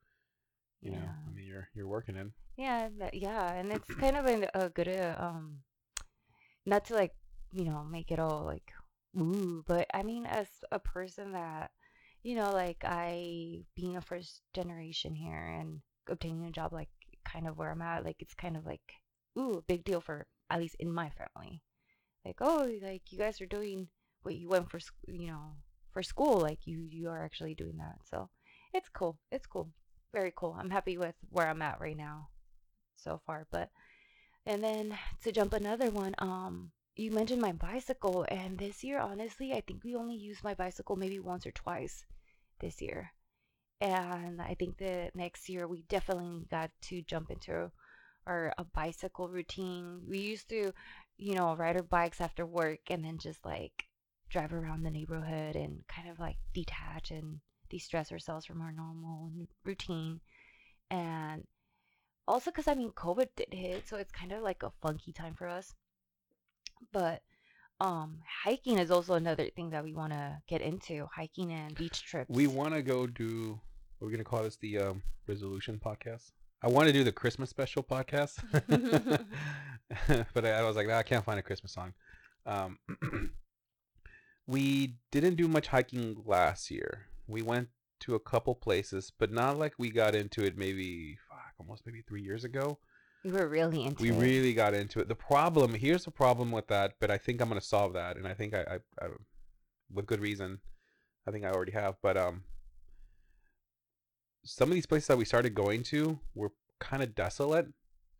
you 0.82 0.92
know, 0.92 0.98
I 1.28 1.36
mean, 1.36 1.46
you're 1.46 1.70
you're 1.76 1.88
working 1.88 2.16
in. 2.18 2.34
yeah, 2.58 2.90
that, 3.00 3.14
yeah, 3.14 3.54
and 3.54 3.72
it's 3.72 3.94
kind 3.96 4.18
of 4.18 4.26
a, 4.26 4.50
a 4.54 4.70
good 4.70 4.88
uh, 4.90 5.16
um, 5.20 5.60
not 6.66 6.86
to 6.86 6.94
like 6.96 7.14
you 7.54 7.66
know 7.66 7.84
make 7.84 8.12
it 8.12 8.20
all 8.20 8.44
like 8.46 8.72
ooh, 9.20 9.64
but 9.68 9.88
I 9.94 10.04
mean 10.04 10.26
as 10.26 10.48
a 10.72 10.80
person 10.80 11.34
that 11.34 11.72
you 12.24 12.36
know 12.36 12.52
like 12.52 12.84
I 12.86 13.64
being 13.76 13.98
a 13.98 14.02
first 14.02 14.42
generation 14.54 15.16
here 15.16 15.46
and 15.60 15.82
obtaining 16.10 16.46
a 16.46 16.52
job 16.52 16.74
like 16.74 16.90
kind 17.26 17.48
of 17.48 17.58
where 17.58 17.72
I'm 17.72 17.82
at, 17.82 18.06
like 18.06 18.18
it's 18.20 18.34
kind 18.34 18.58
of 18.58 18.66
like 18.66 18.82
ooh, 19.38 19.64
big 19.68 19.84
deal 19.84 20.02
for 20.02 20.26
at 20.50 20.60
least 20.60 20.76
in 20.80 20.92
my 20.92 21.10
family. 21.10 21.62
Like 22.26 22.38
oh, 22.42 22.70
like 22.82 23.12
you 23.12 23.18
guys 23.18 23.42
are 23.42 23.46
doing 23.46 23.88
what 24.24 24.36
you 24.36 24.50
went 24.50 24.70
for, 24.70 24.80
you 25.08 25.28
know, 25.28 25.56
for 25.92 26.04
school. 26.04 26.40
Like 26.40 26.60
you 26.66 26.88
you 26.90 27.10
are 27.10 27.24
actually 27.24 27.56
doing 27.56 27.78
that. 27.78 28.00
So 28.10 28.30
it's 28.74 28.90
cool. 28.90 29.18
It's 29.32 29.48
cool. 29.48 29.70
Very 30.14 30.34
cool. 30.36 30.56
I'm 30.60 30.70
happy 30.70 30.98
with 30.98 31.16
where 31.30 31.48
I'm 31.48 31.62
at 31.62 31.80
right 31.80 31.98
now 31.98 32.30
so 32.96 33.22
far. 33.26 33.48
But 33.52 33.70
and 34.46 34.64
then 34.64 34.98
to 35.24 35.32
jump 35.32 35.54
another 35.54 35.90
one, 35.90 36.16
um, 36.20 36.72
you 36.96 37.12
mentioned 37.12 37.42
my 37.42 37.52
bicycle, 37.52 38.26
and 38.30 38.58
this 38.58 38.84
year, 38.84 39.00
honestly, 39.00 39.54
I 39.54 39.62
think 39.62 39.84
we 39.84 39.96
only 39.96 40.16
used 40.16 40.44
my 40.44 40.54
bicycle 40.54 40.96
maybe 40.96 41.20
once 41.20 41.46
or 41.46 41.52
twice 41.52 42.06
this 42.60 42.82
year. 42.82 43.12
And 43.82 44.40
I 44.40 44.54
think 44.54 44.78
that 44.78 45.16
next 45.16 45.50
year 45.50 45.68
we 45.68 45.82
definitely 45.90 46.46
got 46.52 46.70
to 46.84 47.02
jump 47.02 47.32
into 47.32 47.72
our 48.28 48.54
a 48.60 48.64
bicycle 48.64 49.28
routine. 49.28 50.02
We 50.08 50.20
used 50.20 50.50
to, 50.50 50.72
you 51.18 51.34
know, 51.34 51.56
ride 51.56 51.78
our 51.78 51.84
bikes 51.84 52.22
after 52.22 52.46
work 52.46 52.80
and 52.92 53.04
then 53.04 53.18
just 53.18 53.44
like 53.44 53.86
drive 54.30 54.54
around 54.54 54.84
the 54.84 54.92
neighborhood 54.92 55.56
and 55.56 55.84
kind 55.88 56.08
of 56.10 56.20
like 56.20 56.38
detach 56.54 57.10
and 57.10 57.40
de-stress 57.70 58.12
ourselves 58.12 58.46
from 58.46 58.62
our 58.62 58.72
normal 58.72 59.32
routine. 59.66 60.22
And 60.92 61.48
also 62.28 62.52
because 62.52 62.68
I 62.68 62.76
mean 62.76 62.92
COVID 62.92 63.30
did 63.36 63.52
hit, 63.52 63.88
so 63.88 63.98
it's 63.98 64.12
kind 64.12 64.32
of 64.32 64.44
like 64.44 64.62
a 64.62 64.72
funky 64.82 65.12
time 65.12 65.34
for 65.34 65.48
us. 65.48 65.74
But 66.92 67.24
um 67.80 68.20
hiking 68.44 68.78
is 68.78 68.92
also 68.92 69.16
another 69.16 69.50
thing 69.50 69.72
that 69.72 69.84
we 69.84 69.96
want 69.96 70.14
to 70.14 70.38
get 70.48 70.62
into 70.62 71.08
hiking 71.16 71.52
and 71.52 71.74
beach 71.74 72.04
trips 72.04 72.30
We 72.30 72.46
want 72.46 72.76
to 72.76 72.84
go 72.84 73.08
do. 73.08 73.60
We're 74.02 74.10
gonna 74.10 74.24
call 74.24 74.42
this 74.42 74.58
the 74.58 74.80
um, 74.80 75.04
resolution 75.28 75.80
podcast. 75.84 76.32
I 76.64 76.70
want 76.70 76.88
to 76.88 76.94
do 76.94 77.04
the 77.04 77.12
Christmas 77.12 77.52
special 77.52 77.84
podcast, 77.84 78.40
but 80.34 80.44
I, 80.44 80.50
I 80.50 80.64
was 80.64 80.76
like, 80.76 80.88
nah, 80.88 80.98
I 80.98 81.04
can't 81.04 81.24
find 81.24 81.38
a 81.38 81.44
Christmas 81.44 81.72
song. 81.72 81.94
Um, 82.48 82.80
we 84.48 84.96
didn't 85.12 85.36
do 85.36 85.48
much 85.48 85.68
hiking 85.68 86.18
last 86.26 86.72
year. 86.72 87.10
We 87.28 87.44
went 87.44 87.70
to 88.00 88.16
a 88.16 88.20
couple 88.20 88.56
places, 88.56 89.12
but 89.20 89.32
not 89.32 89.60
like 89.60 89.74
we 89.78 89.92
got 89.92 90.16
into 90.16 90.44
it 90.44 90.58
maybe 90.58 91.20
fuck, 91.30 91.54
almost 91.60 91.84
maybe 91.86 92.02
three 92.02 92.24
years 92.24 92.44
ago. 92.44 92.80
we 93.24 93.32
were 93.32 93.48
really 93.48 93.84
into 93.86 94.02
we 94.02 94.10
it. 94.10 94.20
really 94.20 94.56
got 94.56 94.74
into 94.74 95.00
it. 95.00 95.10
The 95.10 95.16
problem 95.16 95.76
here's 95.76 96.06
the 96.06 96.12
problem 96.12 96.52
with 96.52 96.68
that, 96.70 96.94
but 97.00 97.12
I 97.12 97.20
think 97.20 97.40
I'm 97.40 97.50
gonna 97.50 97.62
solve 97.62 97.94
that, 97.94 98.18
and 98.18 98.28
I 98.28 98.34
think 98.34 98.56
I, 98.56 98.62
I, 98.62 99.06
I 99.06 99.10
with 99.94 100.08
good 100.08 100.22
reason. 100.22 100.58
I 101.28 101.32
think 101.32 101.46
I 101.46 101.52
already 101.52 101.74
have, 101.74 101.98
but 102.02 102.18
um, 102.18 102.46
some 104.44 104.70
of 104.70 104.74
these 104.76 104.86
places 104.86 105.08
that 105.08 105.18
we 105.18 105.26
started 105.26 105.54
going 105.54 105.84
to 105.84 106.20
were 106.36 106.52
kind 106.80 107.04
of 107.04 107.14
desolate. 107.16 107.68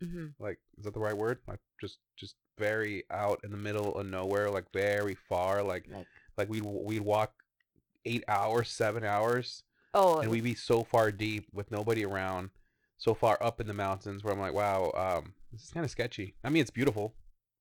hmm 0.02 0.28
Like, 0.40 0.60
is 0.78 0.86
that 0.86 0.94
the 0.94 1.00
right 1.00 1.18
word? 1.18 1.40
Like, 1.48 1.60
just 1.80 2.00
just 2.18 2.36
very 2.58 3.04
out 3.10 3.40
in 3.44 3.52
the 3.52 3.58
middle 3.58 3.96
of 3.96 4.06
nowhere, 4.06 4.50
like 4.50 4.72
very 4.72 5.16
far. 5.16 5.64
Like, 5.64 5.88
like 5.90 6.08
like 6.38 6.50
we 6.50 6.62
we'd 6.62 7.02
walk 7.02 7.34
eight 8.06 8.24
hours, 8.28 8.70
seven 8.70 9.04
hours, 9.04 9.64
oh 9.94 10.20
and 10.20 10.30
we'd 10.32 10.44
be 10.44 10.56
so 10.56 10.84
far 10.84 11.12
deep 11.12 11.48
with 11.54 11.72
nobody 11.72 12.04
around, 12.06 12.50
so 12.98 13.14
far 13.14 13.38
up 13.42 13.60
in 13.62 13.68
the 13.68 13.74
mountains 13.74 14.24
where 14.24 14.34
I'm 14.34 14.40
like, 14.40 14.54
wow, 14.54 14.92
um, 14.96 15.34
this 15.52 15.64
is 15.64 15.72
kind 15.72 15.84
of 15.84 15.92
sketchy. 15.92 16.36
I 16.44 16.50
mean, 16.50 16.62
it's 16.62 16.72
beautiful, 16.72 17.16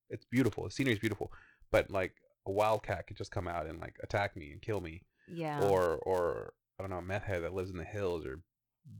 it's 0.08 0.24
beautiful, 0.24 0.64
the 0.64 0.70
scenery 0.70 0.94
is 0.94 0.98
beautiful, 0.98 1.32
but 1.70 1.90
like 1.90 2.14
a 2.46 2.50
wildcat 2.50 3.06
could 3.06 3.16
just 3.16 3.30
come 3.30 3.46
out 3.48 3.66
and 3.66 3.80
like 3.80 3.96
attack 4.02 4.36
me 4.36 4.50
and 4.52 4.62
kill 4.62 4.80
me, 4.80 5.02
yeah 5.28 5.60
or 5.62 5.96
or 6.06 6.52
I 6.78 6.82
don't 6.82 6.90
know, 6.90 6.98
a 6.98 7.02
meth 7.02 7.24
head 7.24 7.42
that 7.42 7.52
lives 7.54 7.70
in 7.70 7.76
the 7.76 7.84
hills 7.84 8.24
or 8.24 8.40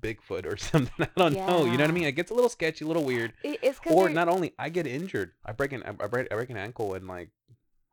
Bigfoot 0.01 0.47
or 0.47 0.57
something. 0.59 0.93
I 0.99 1.09
don't 1.17 1.35
know. 1.35 1.65
You 1.65 1.73
know 1.73 1.85
what 1.85 1.91
I 1.91 1.93
mean? 1.93 2.05
It 2.05 2.13
gets 2.13 2.31
a 2.31 2.35
little 2.35 2.51
sketchy, 2.51 2.85
a 2.85 2.89
little 2.89 3.05
weird. 3.05 3.33
It's 3.43 3.81
Or 3.87 4.09
not 4.09 4.29
only 4.29 4.55
I 4.59 4.69
get 4.69 4.87
injured, 4.87 5.33
I 5.45 5.53
break 5.53 5.73
an 5.73 5.83
I 5.83 5.93
break, 6.07 6.29
I 6.31 6.35
break 6.35 6.51
an 6.51 6.57
ankle, 6.57 6.95
and 6.95 7.07
like, 7.07 7.31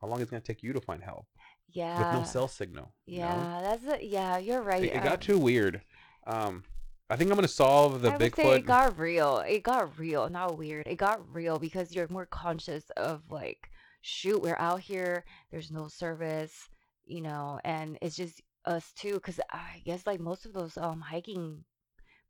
how 0.01 0.07
long 0.07 0.19
is 0.19 0.27
it 0.27 0.31
gonna 0.31 0.41
take 0.41 0.63
you 0.63 0.73
to 0.73 0.81
find 0.81 1.03
help 1.03 1.25
yeah 1.73 1.97
with 1.99 2.19
no 2.19 2.25
cell 2.25 2.47
signal? 2.47 2.93
know? 3.07 3.17
yeah 3.17 3.59
that's 3.61 3.83
it 3.83 4.03
yeah 4.03 4.37
you're 4.37 4.61
right 4.61 4.83
it, 4.83 4.93
it 4.93 5.03
got 5.03 5.13
um, 5.13 5.19
too 5.19 5.37
weird. 5.37 5.81
Um, 6.25 6.63
I 7.09 7.15
think 7.15 7.31
I'm 7.31 7.37
gonna 7.37 7.47
solve 7.47 8.01
the 8.01 8.11
I 8.11 8.17
would 8.17 8.35
say 8.35 8.43
Bigfoot. 8.43 8.57
it 8.57 8.65
got 8.65 8.99
real. 8.99 9.37
It 9.39 9.63
got 9.63 9.97
real, 9.97 10.29
not 10.29 10.57
weird. 10.57 10.87
It 10.87 10.97
got 10.97 11.21
real 11.33 11.57
because 11.57 11.95
you're 11.95 12.07
more 12.09 12.25
conscious 12.25 12.89
of 12.97 13.23
like, 13.29 13.69
shoot, 14.01 14.41
we're 14.41 14.57
out 14.59 14.81
here. 14.81 15.23
There's 15.51 15.71
no 15.71 15.87
service, 15.87 16.69
you 17.05 17.21
know, 17.21 17.59
and 17.63 17.97
it's 18.01 18.15
just 18.15 18.41
us 18.65 18.91
too. 18.93 19.13
Because 19.13 19.39
I 19.51 19.81
guess 19.85 20.05
like 20.05 20.19
most 20.19 20.45
of 20.45 20.53
those 20.53 20.77
um 20.77 20.99
hiking 20.99 21.63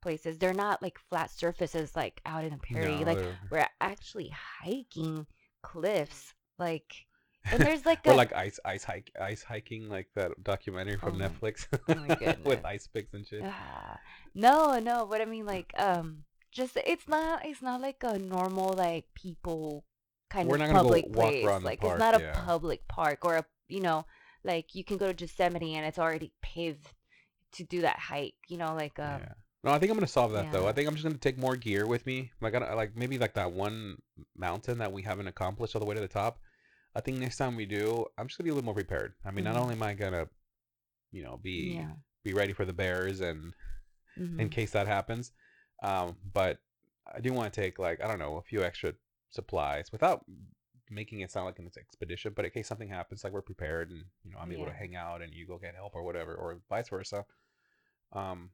places, 0.07 0.37
they're 0.37 0.53
not 0.53 0.81
like 0.81 0.97
flat 1.09 1.29
surfaces 1.29 1.93
like 1.93 2.21
out 2.25 2.45
in 2.45 2.51
the 2.51 2.57
prairie. 2.57 2.99
No, 2.99 3.11
like 3.11 3.19
we're 3.51 3.67
actually 3.81 4.33
hiking 4.63 5.27
cliffs, 5.61 6.33
like. 6.57 7.05
And 7.51 7.61
there's 7.61 7.85
like 7.91 8.07
or 8.07 8.13
a 8.13 8.15
like 8.15 8.31
ice 8.31 8.57
ice 8.63 8.85
hike 8.85 9.11
ice 9.19 9.43
hiking 9.43 9.89
like 9.89 10.07
that 10.15 10.31
documentary 10.43 10.95
from 10.97 11.21
Oh 11.21 11.27
Netflix 11.27 11.67
oh 11.73 11.95
my 11.95 12.37
with 12.45 12.63
ice 12.63 12.87
picks 12.87 13.13
and 13.13 13.27
shit. 13.27 13.41
Ah, 13.43 13.99
no, 14.33 14.79
no, 14.79 15.05
but 15.09 15.19
I 15.19 15.25
mean 15.25 15.45
like 15.45 15.73
um 15.77 16.23
just 16.51 16.77
it's 16.85 17.07
not 17.09 17.45
it's 17.45 17.61
not 17.61 17.81
like 17.81 18.01
a 18.03 18.17
normal 18.17 18.73
like 18.77 19.05
people 19.13 19.83
kind 20.29 20.47
We're 20.47 20.55
of 20.55 20.59
not 20.61 20.67
gonna 20.67 20.79
go 20.79 20.83
public 20.85 21.13
place. 21.13 21.63
like 21.63 21.81
park, 21.81 21.93
it's 21.95 21.99
not 21.99 22.19
a 22.19 22.23
yeah. 22.23 22.45
public 22.45 22.87
park 22.87 23.25
or 23.25 23.35
a 23.35 23.45
you 23.67 23.81
know, 23.81 24.05
like 24.45 24.73
you 24.73 24.85
can 24.85 24.95
go 24.95 25.11
to 25.11 25.23
Yosemite 25.25 25.75
and 25.75 25.85
it's 25.85 25.99
already 25.99 26.31
paved 26.41 26.93
to 27.53 27.63
do 27.65 27.81
that 27.81 27.99
hike, 27.99 28.35
you 28.47 28.57
know, 28.57 28.73
like 28.73 28.99
um 28.99 29.19
yeah. 29.21 29.33
No, 29.67 29.73
I 29.73 29.79
think 29.79 29.91
I'm 29.91 29.97
gonna 29.97 30.07
solve 30.07 30.31
that 30.31 30.49
though. 30.53 30.65
I 30.65 30.71
think 30.71 30.87
I'm 30.87 30.95
just 30.95 31.03
gonna 31.03 31.17
take 31.17 31.37
more 31.37 31.57
gear 31.57 31.85
with 31.85 32.05
me. 32.05 32.31
Like 32.39 32.55
I 32.55 32.59
don't- 32.59 32.75
like 32.77 32.95
maybe 32.95 33.17
like 33.17 33.33
that 33.33 33.51
one 33.51 34.01
mountain 34.33 34.77
that 34.77 34.93
we 34.93 35.01
haven't 35.01 35.27
accomplished 35.27 35.75
all 35.75 35.81
the 35.81 35.85
way 35.85 35.93
to 35.93 35.99
the 35.99 36.07
top. 36.07 36.39
I 36.95 37.01
think 37.01 37.17
next 37.17 37.35
time 37.35 37.57
we 37.57 37.65
do, 37.65 38.05
I'm 38.17 38.27
just 38.27 38.37
gonna 38.37 38.45
be 38.45 38.51
a 38.51 38.53
little 38.53 38.63
more 38.63 38.73
prepared. 38.73 39.15
I 39.25 39.31
mean, 39.31 39.43
not 39.43 39.55
Mhm. 39.55 39.59
only 39.59 39.75
am 39.75 39.83
I 39.83 39.93
gonna, 39.93 40.29
you 41.11 41.21
know, 41.21 41.35
be 41.35 41.75
yeah. 41.75 41.95
be 42.23 42.33
ready 42.33 42.53
for 42.53 42.63
the 42.63 42.71
bears 42.71 43.19
and 43.19 43.53
in 44.15 44.37
mhm. 44.37 44.51
case 44.51 44.71
that 44.71 44.87
happens. 44.87 45.33
Um, 45.83 46.17
but 46.31 46.59
I 47.05 47.19
do 47.19 47.33
want 47.33 47.53
to 47.53 47.61
take 47.61 47.77
like 47.77 47.99
I 48.01 48.07
don't 48.07 48.19
know 48.19 48.37
a 48.37 48.41
few 48.41 48.63
extra 48.63 48.93
supplies 49.31 49.91
without 49.91 50.25
making 50.89 51.19
it 51.19 51.29
sound 51.29 51.45
like 51.45 51.59
an 51.59 51.69
expedition. 51.77 52.31
But 52.33 52.45
in 52.45 52.51
case 52.51 52.69
something 52.69 52.87
happens, 52.87 53.25
like 53.25 53.33
we're 53.33 53.41
prepared 53.41 53.89
and 53.91 54.05
you 54.23 54.31
know 54.31 54.37
I'm 54.39 54.53
able 54.53 54.65
to 54.65 54.71
hang 54.71 54.95
out 54.95 55.21
and 55.21 55.33
you 55.33 55.45
go 55.45 55.57
get 55.57 55.75
help 55.75 55.93
or 55.93 56.03
whatever, 56.03 56.35
or 56.35 56.61
vice 56.69 56.87
versa. 56.87 57.25
Um, 58.13 58.51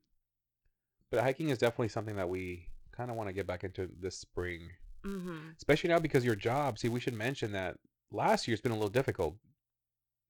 but 1.14 1.22
hiking 1.24 1.50
is 1.50 1.60
definitely 1.60 1.90
something 1.90 2.16
that 2.16 2.28
we 2.28 2.68
kind 2.92 3.12
of 3.12 3.16
want 3.18 3.30
to 3.30 3.34
get 3.34 3.46
back 3.46 3.64
into 3.64 3.88
this 4.00 4.18
spring, 4.18 4.72
Mhm. 5.06 5.56
especially 5.56 5.90
now 5.92 6.00
because 6.00 6.26
your 6.26 6.36
job. 6.36 6.80
See, 6.80 6.90
we 6.90 7.00
should 7.00 7.14
mention 7.14 7.52
that 7.52 7.78
last 8.12 8.48
year's 8.48 8.62
been 8.62 8.72
a 8.72 8.76
little 8.76 8.90
difficult. 8.90 9.38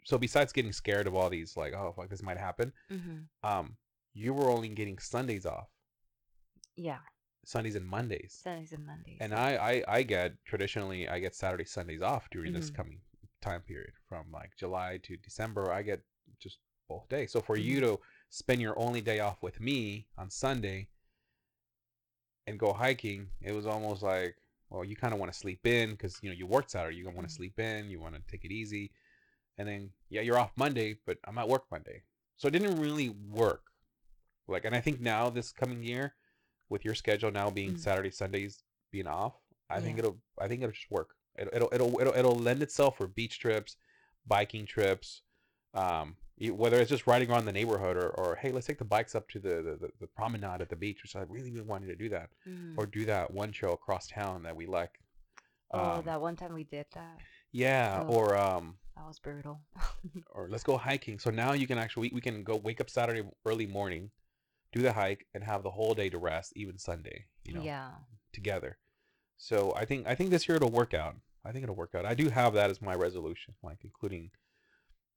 So 0.04 0.18
besides 0.18 0.52
getting 0.52 0.74
scared 0.74 1.08
of 1.08 1.16
all 1.16 1.30
these, 1.30 1.56
like, 1.56 1.74
oh 1.74 1.94
fuck, 1.96 2.10
this 2.10 2.22
might 2.22 2.38
happen, 2.38 2.74
Mhm. 2.90 3.28
um, 3.44 3.78
you 4.14 4.34
were 4.34 4.50
only 4.50 4.68
getting 4.70 4.98
Sundays 5.00 5.46
off. 5.46 5.70
Yeah. 6.76 7.00
Sundays 7.46 7.76
and 7.76 7.86
Mondays. 7.88 8.34
Sundays 8.34 8.74
and 8.74 8.86
Mondays. 8.86 9.18
And 9.22 9.34
I, 9.34 9.56
I, 9.56 9.84
I 10.00 10.04
get 10.04 10.34
traditionally 10.44 11.08
I 11.08 11.20
get 11.20 11.34
Saturday 11.34 11.64
Sundays 11.66 12.02
off 12.02 12.30
during 12.30 12.52
this 12.52 12.70
Mhm. 12.72 12.76
coming 12.76 13.02
time 13.42 13.62
period 13.62 13.94
from 14.10 14.32
like 14.32 14.54
July 14.58 14.98
to 15.04 15.16
December. 15.16 15.72
I 15.72 15.82
get 15.82 16.02
just 16.40 16.60
both 16.90 17.08
days. 17.08 17.32
So 17.32 17.40
for 17.40 17.56
you 17.58 17.80
Mm-hmm. 17.80 17.96
to 17.96 18.02
spend 18.34 18.60
your 18.60 18.78
only 18.80 19.00
day 19.00 19.20
off 19.20 19.44
with 19.44 19.62
me 19.62 20.08
on 20.18 20.28
Sunday 20.28 20.88
and 22.48 22.58
go 22.58 22.74
hiking, 22.74 23.28
it 23.42 23.52
was 23.52 23.68
almost 23.68 24.02
like 24.02 24.36
well, 24.70 24.84
you 24.84 24.96
kind 24.96 25.14
of 25.14 25.20
want 25.20 25.32
to 25.32 25.38
sleep 25.38 25.68
in 25.68 25.92
because 25.92 26.18
you 26.24 26.30
know 26.30 26.36
you 26.36 26.48
worked 26.48 26.72
Saturday. 26.72 26.98
You 26.98 27.04
going 27.04 27.14
to 27.14 27.18
want 27.18 27.30
to 27.30 27.34
Mhm. 27.34 27.38
sleep 27.38 27.60
in. 27.60 27.92
You 27.92 28.00
want 28.00 28.16
to 28.16 28.22
take 28.28 28.44
it 28.44 28.52
easy, 28.52 28.92
and 29.60 29.68
then 29.68 29.92
yeah, 30.10 30.22
you're 30.22 30.40
off 30.40 30.52
Monday, 30.56 30.98
but 31.06 31.20
I'm 31.26 31.38
at 31.38 31.48
work 31.48 31.66
Monday, 31.70 32.02
so 32.38 32.48
it 32.48 32.52
didn't 32.52 32.82
really 32.82 33.10
work. 33.10 33.72
Like, 34.48 34.66
and 34.66 34.76
I 34.76 34.82
think 34.82 35.00
now 35.00 35.30
this 35.30 35.52
coming 35.52 35.84
year, 35.84 36.16
with 36.70 36.84
your 36.84 36.96
schedule 36.96 37.30
now 37.32 37.52
being 37.52 37.76
Mhm. 37.76 37.78
Saturday 37.78 38.10
Sundays 38.10 38.64
being 38.90 39.06
off, 39.08 39.36
I 39.70 39.80
think 39.80 40.00
it'll 40.00 40.18
I 40.40 40.48
think 40.48 40.64
it'll 40.64 40.74
just 40.74 40.90
work. 40.90 41.16
It'll 41.38 41.54
it'll 41.54 41.70
it'll 41.72 42.00
it'll, 42.00 42.16
it'll 42.16 42.36
lend 42.36 42.64
itself 42.64 42.98
for 42.98 43.06
beach 43.08 43.38
trips, 43.40 43.78
biking 44.26 44.66
trips, 44.66 45.22
um, 45.74 46.16
whether 46.52 46.80
it's 46.80 46.90
just 46.90 47.08
riding 47.08 47.30
around 47.32 47.46
the 47.46 47.52
neighborhood 47.52 47.96
or, 47.98 48.10
or 48.10 48.36
hey, 48.36 48.52
let's 48.52 48.68
take 48.68 48.78
the 48.80 48.84
bikes 48.86 49.16
up 49.16 49.30
to 49.30 49.40
the, 49.40 49.78
the, 49.80 49.90
the, 50.00 50.08
promenade 50.08 50.62
at 50.62 50.70
the 50.70 50.76
beach, 50.76 51.02
which 51.04 51.16
I 51.16 51.22
really 51.22 51.52
really 51.52 51.66
wanted 51.66 51.88
to 51.88 51.96
do 51.96 52.10
that, 52.10 52.30
Mhm. 52.48 52.76
or 52.78 52.86
do 52.86 53.06
that 53.06 53.32
one 53.32 53.52
show 53.52 53.72
across 53.72 54.08
town 54.08 54.44
that 54.44 54.56
we 54.56 54.66
like. 54.66 55.00
oh, 55.72 55.80
Um, 56.00 56.06
that 56.06 56.22
one 56.22 56.36
time 56.36 56.54
we 56.54 56.64
did 56.64 56.86
that. 56.94 57.18
yeah, 57.52 58.04
Oh. 58.08 58.14
or 58.14 58.38
um, 58.38 58.78
That 58.96 59.08
was 59.08 59.20
brutal. 59.20 59.62
or 60.32 60.48
let's 60.50 60.64
go 60.64 60.78
hiking. 60.78 61.18
So 61.20 61.30
now 61.32 61.54
you 61.54 61.66
can 61.68 61.78
actually 61.78 62.10
we, 62.10 62.16
we 62.16 62.22
can 62.22 62.44
go 62.44 62.56
wake 62.58 62.80
up 62.82 62.90
Saturday 62.90 63.24
early 63.46 63.66
morning, 63.68 64.12
do 64.72 64.82
the 64.82 64.94
hike, 64.94 65.26
and 65.34 65.44
have 65.44 65.64
the 65.64 65.72
whole 65.72 65.94
day 65.96 66.10
to 66.10 66.18
rest, 66.18 66.54
even 66.56 66.78
Sunday. 66.78 67.26
You 67.46 67.54
know, 67.56 67.64
yeah. 67.64 67.92
together. 68.32 68.78
So 69.38 69.74
I 69.76 69.86
think 69.86 70.08
I 70.08 70.16
think 70.16 70.30
this 70.30 70.48
year 70.48 70.58
it'll 70.58 70.70
work 70.72 70.94
out. 70.94 71.16
I 71.46 71.52
think 71.52 71.64
it'll 71.64 71.76
work 71.76 71.94
out. 71.96 72.06
I 72.06 72.14
do 72.14 72.30
have 72.30 72.54
that 72.54 72.70
as 72.70 72.82
my 72.82 72.96
resolution, 72.96 73.56
like 73.62 73.80
including, 73.84 74.32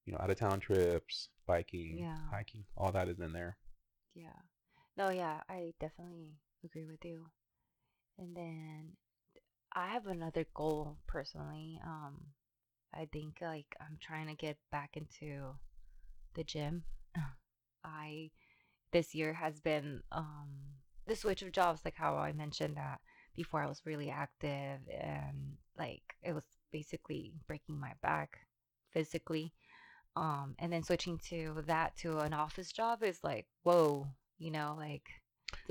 you 0.07 0.13
know, 0.15 0.21
out 0.21 0.31
of 0.31 0.39
town 0.39 0.61
trips, 0.61 1.29
biking, 1.47 2.07
Yeah. 2.07 2.19
hiking, 2.31 2.65
all 2.77 2.93
that 2.93 3.09
is 3.09 3.21
in 3.21 3.33
there. 3.33 3.59
Yeah. 4.15 4.41
No, 4.97 5.11
yeah, 5.11 5.43
I 5.49 5.75
definitely 5.81 6.39
agree 6.65 6.87
with 6.87 7.05
you. 7.05 7.27
And 8.19 8.37
then 8.37 8.93
I 9.75 9.89
have 9.89 10.07
another 10.07 10.47
goal 10.55 10.99
personally. 11.07 11.81
Um 11.85 12.29
I 12.95 13.07
think 13.13 13.39
like 13.43 13.77
I'm 13.81 13.99
trying 14.01 14.29
to 14.29 14.35
get 14.35 14.59
back 14.73 14.97
into 14.97 15.57
the 16.35 16.45
gym. 16.45 16.85
I 17.85 18.31
this 18.93 19.15
year 19.15 19.35
has 19.35 19.61
been 19.61 20.03
um 20.13 20.49
the 21.07 21.17
switch 21.17 21.43
of 21.43 21.53
jobs, 21.53 21.83
like 21.85 21.97
how 21.97 22.17
I 22.17 22.33
mentioned 22.33 22.77
that 22.77 23.01
before 23.35 23.63
I 23.63 23.67
was 23.69 23.83
really 23.87 24.11
active 24.11 24.81
and 24.91 25.57
like 25.79 26.17
it 26.23 26.35
was 26.35 26.47
basically 26.73 27.35
breaking 27.49 27.81
my 27.81 27.93
back 28.03 28.41
physically. 28.93 29.53
Um, 30.17 30.55
and 30.59 30.73
then 30.73 30.83
switching 30.83 31.19
to 31.29 31.63
that 31.67 31.97
to 31.99 32.19
an 32.21 32.33
office 32.33 32.73
job 32.73 33.03
is 33.03 33.23
like, 33.23 33.47
whoa, 33.65 34.07
you 34.39 34.51
know, 34.51 34.75
like 34.79 35.03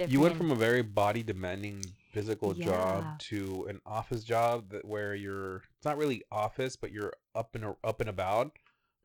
You 0.07 0.19
went 0.19 0.35
from 0.35 0.51
a 0.51 0.55
very 0.55 0.83
body 0.83 1.23
demanding 1.23 1.81
physical 2.11 2.53
Yeah. 2.53 2.65
job 2.65 3.19
to 3.19 3.65
an 3.69 3.81
office 3.85 4.23
job 4.23 4.69
that 4.69 4.85
where 4.85 5.15
you're 5.15 5.57
it's 5.77 5.85
not 5.85 5.97
really 5.97 6.23
office, 6.31 6.75
but 6.75 6.91
you're 6.91 7.13
up 7.33 7.55
and 7.55 7.65
up 7.83 7.99
and 8.01 8.09
about 8.09 8.51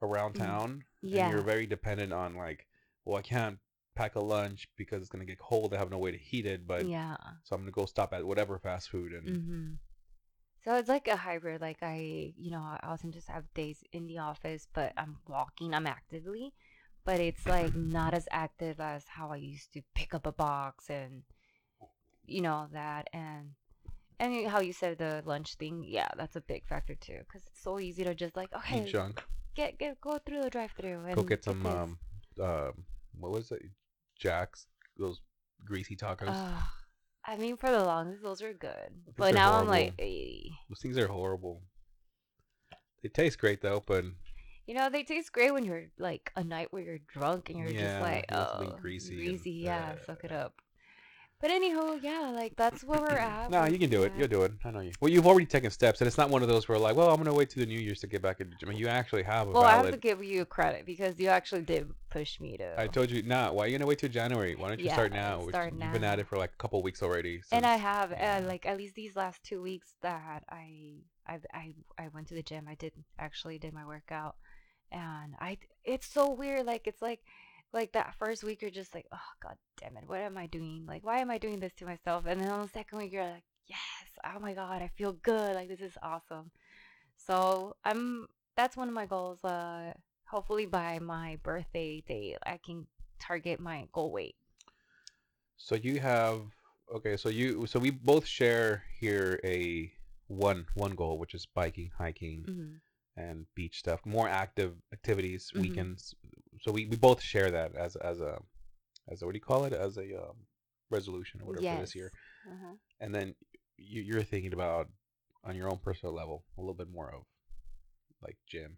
around 0.03 0.35
Mm, 0.35 0.37
town. 0.37 0.85
yeah. 1.03 1.23
And 1.23 1.31
you're 1.31 1.43
very 1.43 1.67
dependent 1.67 2.13
on 2.13 2.35
like, 2.37 2.67
well, 3.05 3.17
I 3.19 3.23
can't 3.23 3.59
pack 3.97 4.15
a 4.15 4.21
lunch 4.21 4.69
because 4.77 5.01
it's 5.01 5.11
gonna 5.11 5.25
get 5.25 5.39
cold. 5.39 5.73
I 5.75 5.79
have 5.79 5.91
no 5.91 5.99
way 5.99 6.11
to 6.13 6.19
heat 6.19 6.47
it, 6.47 6.67
but 6.67 6.87
yeah. 6.87 7.17
so 7.45 7.57
I'm 7.57 7.63
gonna 7.63 7.71
go 7.73 7.87
stop 7.87 8.13
at 8.13 8.27
whatever 8.27 8.59
fast 8.59 8.91
food 8.91 9.13
and 9.13 9.27
Mm-hmm. 9.27 9.75
So 10.65 10.75
it's 10.77 10.89
like 10.89 11.09
a 11.09 11.17
hybrid. 11.17 11.61
Like 11.61 11.79
I, 11.83 12.33
you 12.37 12.51
know, 12.51 12.61
I 12.61 12.79
often 12.83 13.13
just 13.13 13.29
have 13.29 13.53
days 13.55 13.83
in 13.93 14.07
the 14.07 14.19
office, 14.19 14.69
but 14.73 14.93
I'm 14.97 15.19
walking, 15.29 15.75
I'm 15.75 15.87
actively, 15.87 16.53
but 17.05 17.19
it's 17.21 17.47
like 17.47 17.75
not 17.75 18.15
as 18.15 18.29
active 18.31 18.81
as 18.81 19.05
how 19.09 19.31
I 19.31 19.37
used 19.37 19.73
to 19.75 19.83
pick 19.95 20.15
up 20.15 20.27
a 20.27 20.33
box 20.33 20.91
and, 20.91 21.23
you 22.27 22.43
know, 22.43 22.69
that 22.73 23.09
and. 23.13 23.53
And 24.23 24.47
how 24.49 24.61
you 24.61 24.75
said 24.75 24.99
the 24.99 25.23
lunch 25.25 25.55
thing, 25.55 25.83
yeah, 25.89 26.09
that's 26.15 26.37
a 26.37 26.43
big 26.43 26.67
factor 26.67 26.95
too, 26.95 27.21
because 27.21 27.43
it's 27.47 27.63
so 27.63 27.81
easy 27.81 28.05
to 28.05 28.15
just 28.15 28.37
like, 28.37 28.53
okay, 28.55 28.83
eat 28.85 28.89
junk. 28.93 29.23
get 29.55 29.79
get 29.79 29.99
go 29.99 30.19
through 30.19 30.43
the 30.43 30.51
drive-through 30.51 31.07
and 31.07 31.15
Go 31.15 31.23
get 31.23 31.43
some 31.43 31.65
um 31.65 31.99
um 32.39 32.85
what 33.19 33.31
was 33.33 33.51
it? 33.51 33.63
Jack's 34.19 34.67
those 34.99 35.23
greasy 35.65 35.97
tacos. 35.97 36.29
Ugh. 36.29 36.63
I 37.27 37.37
mean, 37.37 37.57
for 37.57 37.71
the 37.71 37.85
longest, 37.85 38.23
those 38.23 38.43
are 38.43 38.53
good, 38.55 38.91
but 39.17 39.35
now 39.35 39.61
I'm 39.61 39.69
like, 39.69 39.95
"Ey." 39.99 40.51
Those 40.69 40.81
things 40.81 40.97
are 40.99 41.07
horrible. 41.07 41.63
They 43.03 43.09
taste 43.09 43.39
great 43.39 43.61
though, 43.61 43.83
but 43.85 44.05
You 44.67 44.75
know, 44.75 44.89
they 44.89 45.03
taste 45.03 45.33
great 45.33 45.53
when 45.53 45.65
you're 45.65 45.87
like 45.99 46.31
a 46.37 46.45
night 46.45 46.73
where 46.73 46.83
you're 46.83 46.99
drunk 46.99 47.51
and 47.51 47.59
you're 47.59 47.71
Yeah, 47.71 47.99
just 47.99 48.01
like, 48.01 48.25
oh, 48.33 48.77
greasy 48.81 49.27
and- 49.35 49.47
yeah, 49.47 49.95
uh, 50.01 50.05
suck 50.05 50.23
it 50.25 50.33
up. 50.33 50.55
But 51.41 51.51
anyhow, 51.51 51.95
yeah, 52.03 52.31
like 52.35 52.55
that's 52.57 52.85
where 52.85 53.01
we're 53.01 53.17
at. 53.17 53.51
no, 53.51 53.63
with 53.63 53.73
you 53.73 53.79
can 53.79 53.89
do 53.89 54.03
it. 54.03 54.13
You'll 54.19 54.29
do 54.29 54.43
it. 54.43 54.53
I 54.63 54.71
know 54.71 54.81
you. 54.81 54.93
Well, 55.01 55.11
you've 55.11 55.27
already 55.27 55.47
taken 55.47 55.71
steps, 55.71 56.03
and 56.03 56.07
it's 56.07 56.19
not 56.19 56.29
one 56.29 56.43
of 56.43 56.49
those 56.49 56.69
where 56.69 56.79
like, 56.79 56.97
well, 56.97 57.09
I'm 57.11 57.17
gonna 57.17 57.33
wait 57.33 57.49
to 57.51 57.61
the 57.61 57.65
New 57.65 57.81
Year's 57.81 58.01
to 58.01 58.07
get 58.07 58.21
back 58.21 58.41
into 58.41 58.51
the 58.51 58.67
gym. 58.67 58.77
You 58.77 58.89
actually 58.89 59.23
have 59.23 59.49
a 59.49 59.53
Well, 59.53 59.65
I 59.65 59.77
have 59.77 59.91
to 59.91 59.97
give 59.97 60.23
you 60.23 60.45
credit 60.45 60.85
because 60.85 61.19
you 61.19 61.29
actually 61.29 61.63
did 61.63 61.91
push 62.11 62.41
me 62.41 62.59
to. 62.59 62.79
I 62.79 62.89
told 62.89 63.11
you, 63.11 63.23
nah. 63.23 63.53
Why 63.53 63.65
are 63.65 63.69
you 63.69 63.79
gonna 63.79 63.87
wait 63.89 64.01
till 64.01 64.11
January? 64.11 64.55
Why 64.55 64.69
don't 64.69 64.81
you 64.81 64.91
start 64.91 65.13
Yeah, 65.15 65.21
now? 65.21 65.39
Which 65.39 65.55
start 65.55 65.73
You've 65.73 65.93
been 65.93 66.05
at 66.05 66.19
it 66.19 66.29
for 66.29 66.37
like 66.37 66.53
a 66.53 66.57
couple 66.57 66.83
weeks 66.83 67.03
already. 67.03 67.41
and 67.53 67.65
I 67.65 67.77
have, 67.77 68.13
uh, 68.13 68.47
like 68.47 68.67
at 68.67 68.77
least 68.77 68.95
these 68.95 69.17
last 69.17 69.43
two 69.43 69.63
weeks 69.63 69.95
that 70.03 70.45
I, 70.51 70.97
I, 71.27 71.39
I, 71.55 71.75
I 71.99 72.09
went 72.09 72.29
to 72.29 72.35
the 72.35 72.43
gym. 72.43 72.67
I 72.69 72.75
did 72.75 72.93
actually 73.19 73.59
did 73.59 73.73
my 73.73 73.87
workout, 73.87 74.37
and 74.93 75.35
I. 75.41 75.57
It's 75.85 76.07
so 76.07 76.31
weird. 76.31 76.67
Like 76.67 76.87
it's 76.87 77.01
like, 77.01 77.21
like 77.73 77.93
that 77.93 78.15
first 78.19 78.43
week 78.45 78.63
you're 78.63 78.71
just 78.71 78.95
like, 78.95 79.07
oh 79.13 79.31
god 79.43 79.57
damn 79.81 79.97
it, 79.97 80.05
what 80.09 80.21
am 80.21 80.37
I 80.37 80.47
doing? 80.47 80.85
Like 80.87 81.05
why 81.05 81.19
am 81.21 81.31
I 81.31 81.39
doing 81.39 81.61
this 81.61 81.73
to 81.79 81.87
myself? 81.87 82.25
And 82.27 82.41
then 82.41 82.51
on 82.51 82.63
the 82.63 82.69
second 82.73 82.99
week 82.99 83.13
you're 83.13 83.25
like, 83.25 83.45
yes, 83.67 83.79
oh 84.25 84.39
my 84.41 84.55
god, 84.55 84.83
I 84.83 84.91
feel 84.97 85.13
good. 85.13 85.55
Like 85.55 85.69
this 85.69 85.81
is 85.81 85.97
awesome. 86.03 86.51
So 87.17 87.77
I'm. 87.85 88.27
That's 88.57 88.77
one 88.77 88.89
of 88.89 88.95
my 88.95 89.07
goals. 89.07 89.43
Uh, 89.45 89.93
hopefully 90.29 90.67
by 90.67 90.99
my 90.99 91.39
birthday 91.43 92.03
date, 92.07 92.37
I 92.45 92.59
can 92.65 92.87
target 93.21 93.61
my 93.61 93.87
goal 93.93 94.11
weight. 94.13 94.35
So 95.57 95.75
you 95.77 96.01
have 96.01 96.43
okay. 96.95 97.17
So 97.17 97.29
you 97.29 97.67
so 97.67 97.79
we 97.79 97.91
both 97.91 98.27
share 98.27 98.83
here 98.99 99.39
a 99.45 99.93
one 100.27 100.67
one 100.75 100.95
goal, 100.95 101.19
which 101.19 101.35
is 101.35 101.47
biking, 101.47 101.91
hiking, 101.97 102.45
hmm 102.47 102.77
and 103.17 103.45
beach 103.55 103.79
stuff. 103.79 104.01
More 104.07 104.29
active 104.29 104.73
activities, 104.93 105.53
Mhm. 105.55 105.61
weekends. 105.61 106.15
So 106.61 106.73
we, 106.73 106.87
we 106.87 106.97
both 106.97 107.23
share 107.23 107.51
that 107.51 107.75
as 107.75 107.97
as 107.97 108.21
a 108.21 108.39
as 109.11 109.23
a 109.23 109.27
what 109.27 109.33
do 109.33 109.39
you 109.39 109.43
call 109.43 109.65
it 109.65 109.73
as 109.73 109.97
a 109.97 110.17
um, 110.17 110.37
resolution 110.91 111.41
or 111.41 111.47
whatever 111.47 111.75
for 111.77 111.81
this 111.81 111.95
year. 111.95 112.13
Uh-huh. 112.47 112.75
And 113.01 113.15
then 113.15 113.35
you, 113.77 114.03
you're 114.03 114.23
thinking 114.23 114.53
about 114.53 114.89
on 115.45 115.57
your 115.57 115.71
own 115.71 115.79
personal 115.79 116.15
level 116.15 116.45
a 116.59 116.61
little 116.61 116.75
bit 116.75 116.91
more 116.93 117.13
of 117.15 117.23
like 118.23 118.37
gym. 118.47 118.77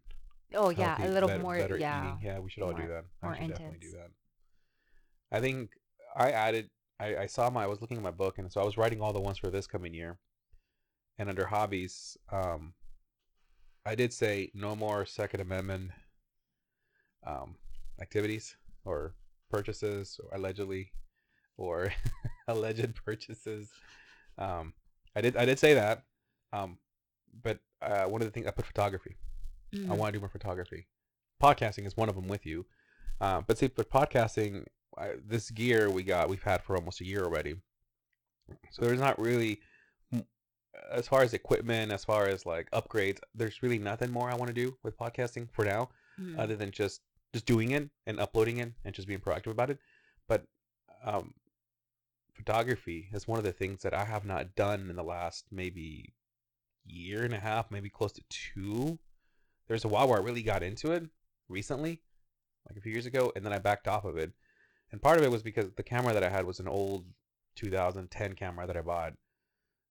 Oh 0.54 0.70
yeah, 0.70 0.96
a 1.04 1.08
little 1.08 1.28
better- 1.28 1.42
more. 1.42 1.56
better 1.56 1.78
yeah. 1.78 2.04
eating. 2.04 2.18
Yeah, 2.22 2.38
we 2.38 2.50
should 2.50 2.62
all 2.62 2.72
do 2.72 2.86
that. 2.86 3.04
I 3.22 3.26
more 3.26 3.36
should 3.36 3.48
definitely 3.48 3.78
do 3.78 3.92
that. 3.92 4.10
I 5.30 5.40
think 5.40 5.70
I 6.14 6.30
added. 6.30 6.70
I, 7.00 7.16
I 7.16 7.26
saw 7.26 7.50
my. 7.50 7.64
I 7.64 7.66
was 7.66 7.80
looking 7.80 7.96
at 7.96 8.02
my 8.02 8.10
book, 8.10 8.38
and 8.38 8.52
so 8.52 8.60
I 8.60 8.64
was 8.64 8.76
writing 8.76 9.00
all 9.00 9.12
the 9.12 9.20
ones 9.20 9.38
for 9.38 9.50
this 9.50 9.66
coming 9.66 9.94
year. 9.94 10.18
And 11.18 11.28
under 11.28 11.46
hobbies, 11.46 12.16
um, 12.30 12.74
I 13.84 13.94
did 13.94 14.12
say 14.12 14.50
no 14.54 14.76
more 14.76 15.04
Second 15.04 15.40
Amendment 15.40 15.90
um, 17.26 17.56
activities 18.02 18.56
or 18.84 19.14
purchases, 19.48 20.18
or 20.22 20.36
allegedly, 20.36 20.92
or 21.56 21.92
alleged 22.48 22.94
purchases. 23.04 23.70
Um, 24.38 24.74
I 25.16 25.20
did. 25.20 25.36
I 25.36 25.44
did 25.44 25.58
say 25.58 25.74
that. 25.74 26.04
Um, 26.52 26.78
but 27.42 27.58
uh, 27.80 28.04
one 28.04 28.20
of 28.20 28.26
the 28.26 28.32
things 28.32 28.46
I 28.46 28.50
put 28.50 28.66
photography. 28.66 29.16
I 29.72 29.76
Mhm. 29.76 29.96
want 29.96 30.08
to 30.12 30.18
do 30.18 30.20
more 30.20 30.28
photography. 30.28 30.86
Podcasting 31.42 31.86
is 31.86 31.96
one 31.96 32.08
of 32.10 32.14
them 32.14 32.28
with 32.28 32.44
you. 32.44 32.66
Uh, 33.20 33.40
but 33.40 33.56
see, 33.56 33.68
but 33.68 33.88
podcasting, 33.88 34.66
I, 34.98 35.14
this 35.24 35.50
gear 35.50 35.88
we 35.90 36.02
got, 36.02 36.28
we've 36.28 36.42
had 36.42 36.62
for 36.62 36.76
almost 36.76 37.00
a 37.00 37.06
year 37.06 37.22
already. 37.24 37.54
So 38.70 38.82
there's 38.84 39.00
not 39.00 39.18
really, 39.18 39.60
as 40.90 41.08
far 41.08 41.22
as 41.22 41.32
equipment, 41.32 41.90
as 41.92 42.04
far 42.04 42.28
as 42.28 42.44
like 42.44 42.70
upgrades, 42.72 43.18
there's 43.34 43.62
really 43.62 43.78
nothing 43.78 44.10
more 44.10 44.28
I 44.30 44.34
want 44.34 44.48
to 44.48 44.52
do 44.64 44.76
with 44.82 44.96
podcasting 44.98 45.48
for 45.52 45.64
now, 45.64 45.88
Mhm. 46.20 46.38
other 46.38 46.56
than 46.56 46.70
just 46.70 47.00
just 47.32 47.46
doing 47.46 47.70
it 47.70 47.88
and 48.06 48.20
uploading 48.20 48.58
it 48.58 48.72
and 48.84 48.94
just 48.94 49.08
being 49.08 49.20
proactive 49.20 49.50
about 49.50 49.70
it. 49.70 49.78
But 50.28 50.44
um, 51.04 51.34
photography 52.34 53.08
is 53.12 53.28
one 53.28 53.38
of 53.38 53.44
the 53.44 53.52
things 53.52 53.82
that 53.82 53.94
I 53.94 54.04
have 54.04 54.24
not 54.24 54.54
done 54.54 54.88
in 54.90 54.96
the 54.96 55.02
last 55.02 55.46
maybe 55.50 56.14
year 56.84 57.24
and 57.24 57.34
a 57.34 57.40
half, 57.40 57.70
maybe 57.70 57.88
close 57.88 58.12
to 58.12 58.22
two. 58.28 58.98
There's 59.68 59.84
a 59.84 59.88
while 59.88 60.08
where 60.08 60.18
I 60.18 60.22
really 60.22 60.42
got 60.42 60.62
into 60.62 60.92
it 60.92 61.04
recently, 61.48 62.02
like 62.68 62.76
a 62.76 62.80
few 62.80 62.92
years 62.92 63.06
ago, 63.06 63.32
and 63.34 63.44
then 63.44 63.52
I 63.52 63.58
backed 63.58 63.88
off 63.88 64.04
of 64.04 64.16
it. 64.16 64.32
And 64.90 65.00
part 65.00 65.18
of 65.18 65.24
it 65.24 65.30
was 65.30 65.42
because 65.42 65.70
the 65.76 65.82
camera 65.82 66.12
that 66.12 66.24
I 66.24 66.28
had 66.28 66.44
was 66.44 66.60
an 66.60 66.68
old 66.68 67.06
2010 67.56 68.34
camera 68.34 68.66
that 68.66 68.76
I 68.76 68.82
bought, 68.82 69.14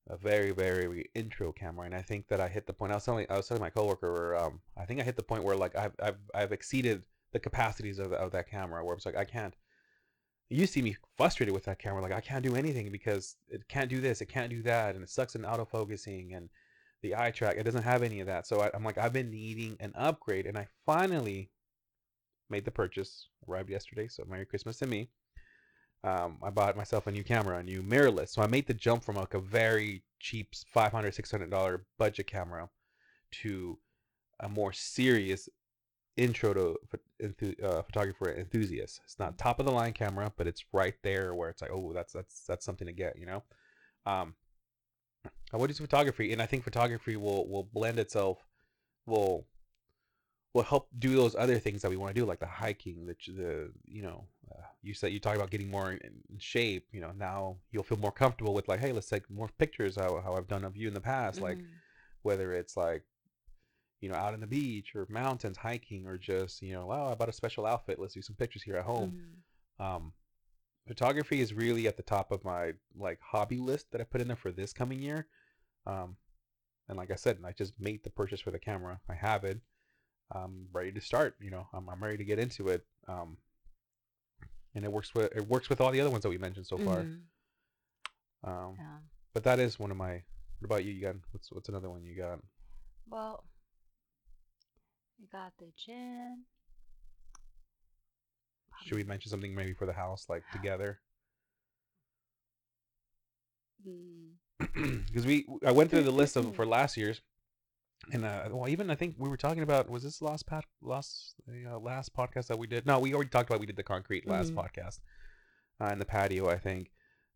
a 0.09 0.17
very 0.17 0.51
very 0.51 1.09
intro 1.15 1.51
camera, 1.51 1.85
and 1.85 1.95
I 1.95 2.01
think 2.01 2.27
that 2.27 2.41
I 2.41 2.47
hit 2.47 2.67
the 2.67 2.73
point. 2.73 2.91
I 2.91 2.95
was 2.95 3.05
telling 3.05 3.25
I 3.29 3.37
was 3.37 3.47
telling 3.47 3.61
my 3.61 3.69
coworker, 3.69 4.35
um, 4.35 4.61
I 4.77 4.85
think 4.85 4.99
I 4.99 5.03
hit 5.03 5.15
the 5.15 5.23
point 5.23 5.43
where 5.43 5.55
like 5.55 5.75
I've 5.75 5.93
I've 6.01 6.17
I've 6.33 6.51
exceeded 6.51 7.03
the 7.31 7.39
capacities 7.39 7.99
of 7.99 8.13
of 8.13 8.31
that 8.31 8.49
camera, 8.49 8.83
where 8.83 8.95
it's 8.95 9.05
like 9.05 9.17
I 9.17 9.25
can't. 9.25 9.55
You 10.49 10.67
see 10.67 10.81
me 10.81 10.97
frustrated 11.15 11.53
with 11.53 11.63
that 11.65 11.79
camera, 11.79 12.01
like 12.01 12.11
I 12.11 12.19
can't 12.19 12.43
do 12.43 12.55
anything 12.55 12.91
because 12.91 13.37
it 13.47 13.67
can't 13.69 13.89
do 13.89 14.01
this, 14.01 14.19
it 14.19 14.25
can't 14.25 14.49
do 14.49 14.61
that, 14.63 14.95
and 14.95 15.03
it 15.03 15.09
sucks 15.09 15.35
in 15.35 15.43
autofocusing 15.43 16.35
and 16.35 16.49
the 17.01 17.15
eye 17.15 17.31
track. 17.31 17.55
It 17.57 17.63
doesn't 17.63 17.83
have 17.83 18.03
any 18.03 18.19
of 18.19 18.27
that. 18.27 18.45
So 18.47 18.59
I, 18.59 18.69
I'm 18.73 18.83
like, 18.83 18.97
I've 18.97 19.13
been 19.13 19.31
needing 19.31 19.77
an 19.79 19.93
upgrade, 19.95 20.45
and 20.45 20.57
I 20.57 20.67
finally 20.85 21.51
made 22.49 22.65
the 22.65 22.71
purchase. 22.71 23.27
Arrived 23.47 23.69
yesterday, 23.69 24.07
so 24.07 24.23
Merry 24.29 24.45
Christmas 24.45 24.77
to 24.77 24.87
me. 24.87 25.09
Um, 26.03 26.37
I 26.43 26.49
bought 26.49 26.77
myself 26.77 27.07
a 27.07 27.11
new 27.11 27.23
camera, 27.23 27.57
a 27.57 27.63
new 27.63 27.81
mirrorless. 27.81 28.29
So 28.29 28.41
I 28.41 28.47
made 28.47 28.67
the 28.67 28.73
jump 28.73 29.03
from 29.03 29.15
like 29.15 29.33
a 29.33 29.39
very 29.39 30.03
cheap 30.19 30.53
500 30.73 31.13
600 31.13 31.49
dollar 31.49 31.85
budget 31.97 32.27
camera 32.27 32.69
to 33.41 33.77
a 34.39 34.49
more 34.49 34.73
serious 34.73 35.47
intro 36.17 36.53
to 36.53 36.77
enthu- 37.23 37.63
uh, 37.63 37.81
photography 37.83 38.17
for 38.17 38.33
enthusiasts. 38.33 38.99
It's 39.03 39.19
not 39.19 39.37
top 39.37 39.59
of 39.59 39.65
the 39.65 39.71
line 39.71 39.93
camera, 39.93 40.31
but 40.35 40.47
it's 40.47 40.63
right 40.73 40.95
there 41.03 41.33
where 41.35 41.49
it's 41.49 41.61
like, 41.61 41.71
oh, 41.71 41.91
that's 41.93 42.13
that's 42.13 42.43
that's 42.47 42.65
something 42.65 42.87
to 42.87 42.93
get, 42.93 43.17
you 43.17 43.25
know. 43.25 43.43
Um, 44.05 44.35
I 45.53 45.57
want 45.57 45.71
to 45.71 45.77
do 45.77 45.83
photography, 45.83 46.31
and 46.33 46.41
I 46.41 46.45
think 46.45 46.63
photography 46.63 47.15
will 47.17 47.47
will 47.49 47.63
blend 47.63 47.99
itself, 47.99 48.39
will 49.05 49.47
will 50.53 50.63
help 50.63 50.89
do 50.99 51.15
those 51.15 51.35
other 51.35 51.59
things 51.59 51.81
that 51.81 51.89
we 51.89 51.95
want 51.97 52.13
to 52.13 52.19
do, 52.21 52.25
like 52.25 52.39
the 52.39 52.45
hiking, 52.45 53.05
the 53.05 53.15
the 53.31 53.71
you 53.85 54.01
know, 54.01 54.27
uh, 54.51 54.63
you 54.81 54.93
said 54.93 55.11
you 55.13 55.19
talk 55.19 55.35
about 55.35 55.49
getting 55.49 55.69
more 55.69 55.91
in, 55.91 55.99
in 56.29 56.39
shape. 56.39 56.87
You 56.91 57.01
know, 57.01 57.11
now 57.17 57.57
you'll 57.71 57.83
feel 57.83 57.97
more 57.99 58.11
comfortable 58.11 58.53
with 58.53 58.67
like, 58.67 58.79
hey, 58.79 58.91
let's 58.91 59.07
take 59.07 59.29
more 59.29 59.49
pictures 59.57 59.95
how 59.95 60.21
how 60.21 60.35
I've 60.35 60.47
done 60.47 60.65
of 60.65 60.75
you 60.75 60.87
in 60.87 60.93
the 60.93 61.01
past, 61.01 61.41
like 61.41 61.59
Mhm. 61.59 61.79
whether 62.23 62.53
it's 62.53 62.75
like 62.77 63.03
you 64.01 64.09
know 64.09 64.15
out 64.15 64.33
on 64.33 64.39
the 64.41 64.47
beach 64.47 64.95
or 64.95 65.05
mountains 65.09 65.57
hiking 65.57 66.05
or 66.07 66.17
just 66.17 66.61
you 66.61 66.73
know 66.73 66.85
wow 66.87 67.11
i 67.11 67.15
bought 67.15 67.29
a 67.29 67.33
special 67.33 67.65
outfit 67.65 67.99
let's 67.99 68.13
do 68.13 68.21
some 68.21 68.35
pictures 68.35 68.63
here 68.63 68.75
at 68.75 68.85
home 68.85 69.13
Mhm. 69.79 69.85
um 69.85 70.13
photography 70.87 71.39
is 71.39 71.53
really 71.53 71.87
at 71.87 71.95
the 71.97 72.03
top 72.03 72.31
of 72.31 72.43
my 72.43 72.73
like 72.97 73.19
hobby 73.21 73.57
list 73.59 73.91
that 73.91 74.01
i 74.01 74.03
put 74.03 74.19
in 74.21 74.27
there 74.27 74.35
for 74.35 74.51
this 74.51 74.73
coming 74.73 74.99
year 74.99 75.27
um 75.85 76.17
and 76.89 76.97
like 76.97 77.11
i 77.11 77.15
said 77.15 77.37
i 77.45 77.51
just 77.51 77.73
made 77.79 78.03
the 78.03 78.09
purchase 78.09 78.41
for 78.41 78.51
the 78.51 78.59
camera 78.59 78.99
i 79.07 79.13
have 79.13 79.43
it 79.43 79.59
i'm 80.31 80.67
ready 80.73 80.91
to 80.91 80.99
start 81.01 81.35
you 81.39 81.51
know 81.51 81.67
i'm, 81.73 81.87
I'm 81.89 82.03
ready 82.03 82.17
to 82.17 82.25
get 82.25 82.39
into 82.39 82.69
it 82.69 82.85
um 83.07 83.37
and 84.73 84.85
it 84.85 84.91
works 84.91 85.13
with 85.13 85.31
it 85.35 85.47
works 85.47 85.69
with 85.69 85.81
all 85.81 85.91
the 85.91 86.01
other 86.01 86.09
ones 86.09 86.23
that 86.23 86.29
we 86.29 86.37
mentioned 86.37 86.65
so 86.65 86.77
far. 86.77 87.03
Mhm. 87.03 87.27
Um, 88.43 88.75
Yeah. 88.77 88.97
but 89.33 89.43
that 89.43 89.59
is 89.59 89.77
one 89.79 89.91
of 89.91 89.97
my. 89.97 90.13
What 90.59 90.65
about 90.65 90.85
you? 90.85 90.93
You 90.93 91.01
got 91.01 91.15
what's 91.31 91.51
what's 91.51 91.69
another 91.69 91.89
one 91.89 92.03
you 92.03 92.15
got? 92.15 92.39
Well, 93.09 93.43
we 95.21 95.27
got 95.31 95.53
the 95.59 95.67
gin. 95.77 96.43
Should 98.83 98.95
we 98.97 99.03
mention 99.03 99.29
something 99.29 99.53
maybe 99.53 99.73
for 99.73 99.85
the 99.85 99.93
house, 99.93 100.25
like 100.27 100.43
together? 100.51 100.99
Mm, 103.87 104.31
Because 105.07 105.25
we, 105.25 105.45
I 105.65 105.71
went 105.71 105.89
through 105.89 106.03
the 106.03 106.11
list 106.11 106.35
of 106.35 106.55
for 106.55 106.65
last 106.77 106.97
year's, 106.97 107.21
and 108.11 108.25
uh, 108.25 108.49
well, 108.51 108.69
even 108.69 108.89
I 108.89 108.95
think 108.95 109.15
we 109.17 109.29
were 109.29 109.37
talking 109.37 109.63
about 109.63 109.89
was 109.89 110.03
this 110.03 110.21
last 110.21 110.45
pat 110.47 110.65
last 110.81 111.35
uh, 111.49 111.77
last 111.79 112.15
podcast 112.15 112.47
that 112.47 112.57
we 112.57 112.67
did? 112.67 112.85
No, 112.85 112.99
we 112.99 113.13
already 113.13 113.29
talked 113.29 113.49
about 113.49 113.59
we 113.59 113.65
did 113.67 113.75
the 113.75 113.83
concrete 113.83 114.27
last 114.27 114.53
Mhm. 114.53 114.57
podcast, 114.57 114.99
uh, 115.79 115.87
in 115.87 115.99
the 115.99 116.05
patio, 116.05 116.49
I 116.49 116.57
think. 116.57 116.91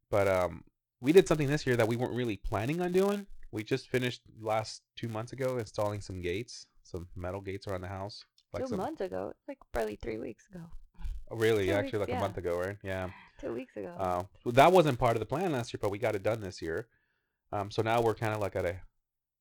But 0.09 0.27
um, 0.27 0.63
we 1.01 1.11
did 1.11 1.27
something 1.27 1.47
this 1.47 1.65
year 1.67 1.75
that 1.75 1.87
we 1.87 1.95
weren't 1.95 2.13
really 2.13 2.37
planning 2.37 2.81
on 2.81 2.91
doing. 2.91 3.27
We 3.51 3.63
just 3.63 3.87
finished 3.89 4.21
last 4.39 4.81
two 4.95 5.07
months 5.07 5.33
ago 5.33 5.57
installing 5.57 6.01
some 6.01 6.21
gates, 6.21 6.67
some 6.85 7.07
metal 7.15 7.41
gates 7.41 7.67
around 7.67 7.81
the 7.81 7.87
house. 7.87 8.23
two 8.55 8.67
some, 8.67 8.77
months 8.77 9.01
ago, 9.01 9.33
like 9.47 9.57
barely 9.73 9.95
three 9.97 10.17
weeks 10.17 10.47
ago. 10.49 10.61
Oh, 11.31 11.35
really? 11.35 11.65
two 11.65 11.73
Actually, 11.73 11.99
weeks, 11.99 12.09
like 12.11 12.17
a 12.17 12.21
month 12.21 12.37
ago, 12.37 12.57
right? 12.59 12.77
Yeah. 12.83 13.09
Two 13.41 13.53
weeks 13.53 13.75
ago. 13.75 13.93
Uh, 13.99 14.23
so 14.43 14.51
that 14.51 14.71
wasn't 14.71 14.99
part 14.99 15.15
of 15.15 15.19
the 15.19 15.25
plan 15.25 15.51
last 15.51 15.73
year, 15.73 15.79
but 15.81 15.89
we 15.89 15.97
got 15.97 16.15
it 16.15 16.21
done 16.23 16.39
this 16.39 16.61
year. 16.61 16.87
Um, 17.51 17.71
so 17.71 17.81
now 17.81 18.01
we're 18.01 18.13
kind 18.15 18.33
of 18.33 18.39
like 18.41 18.55
at 18.55 18.65
a, 18.65 18.75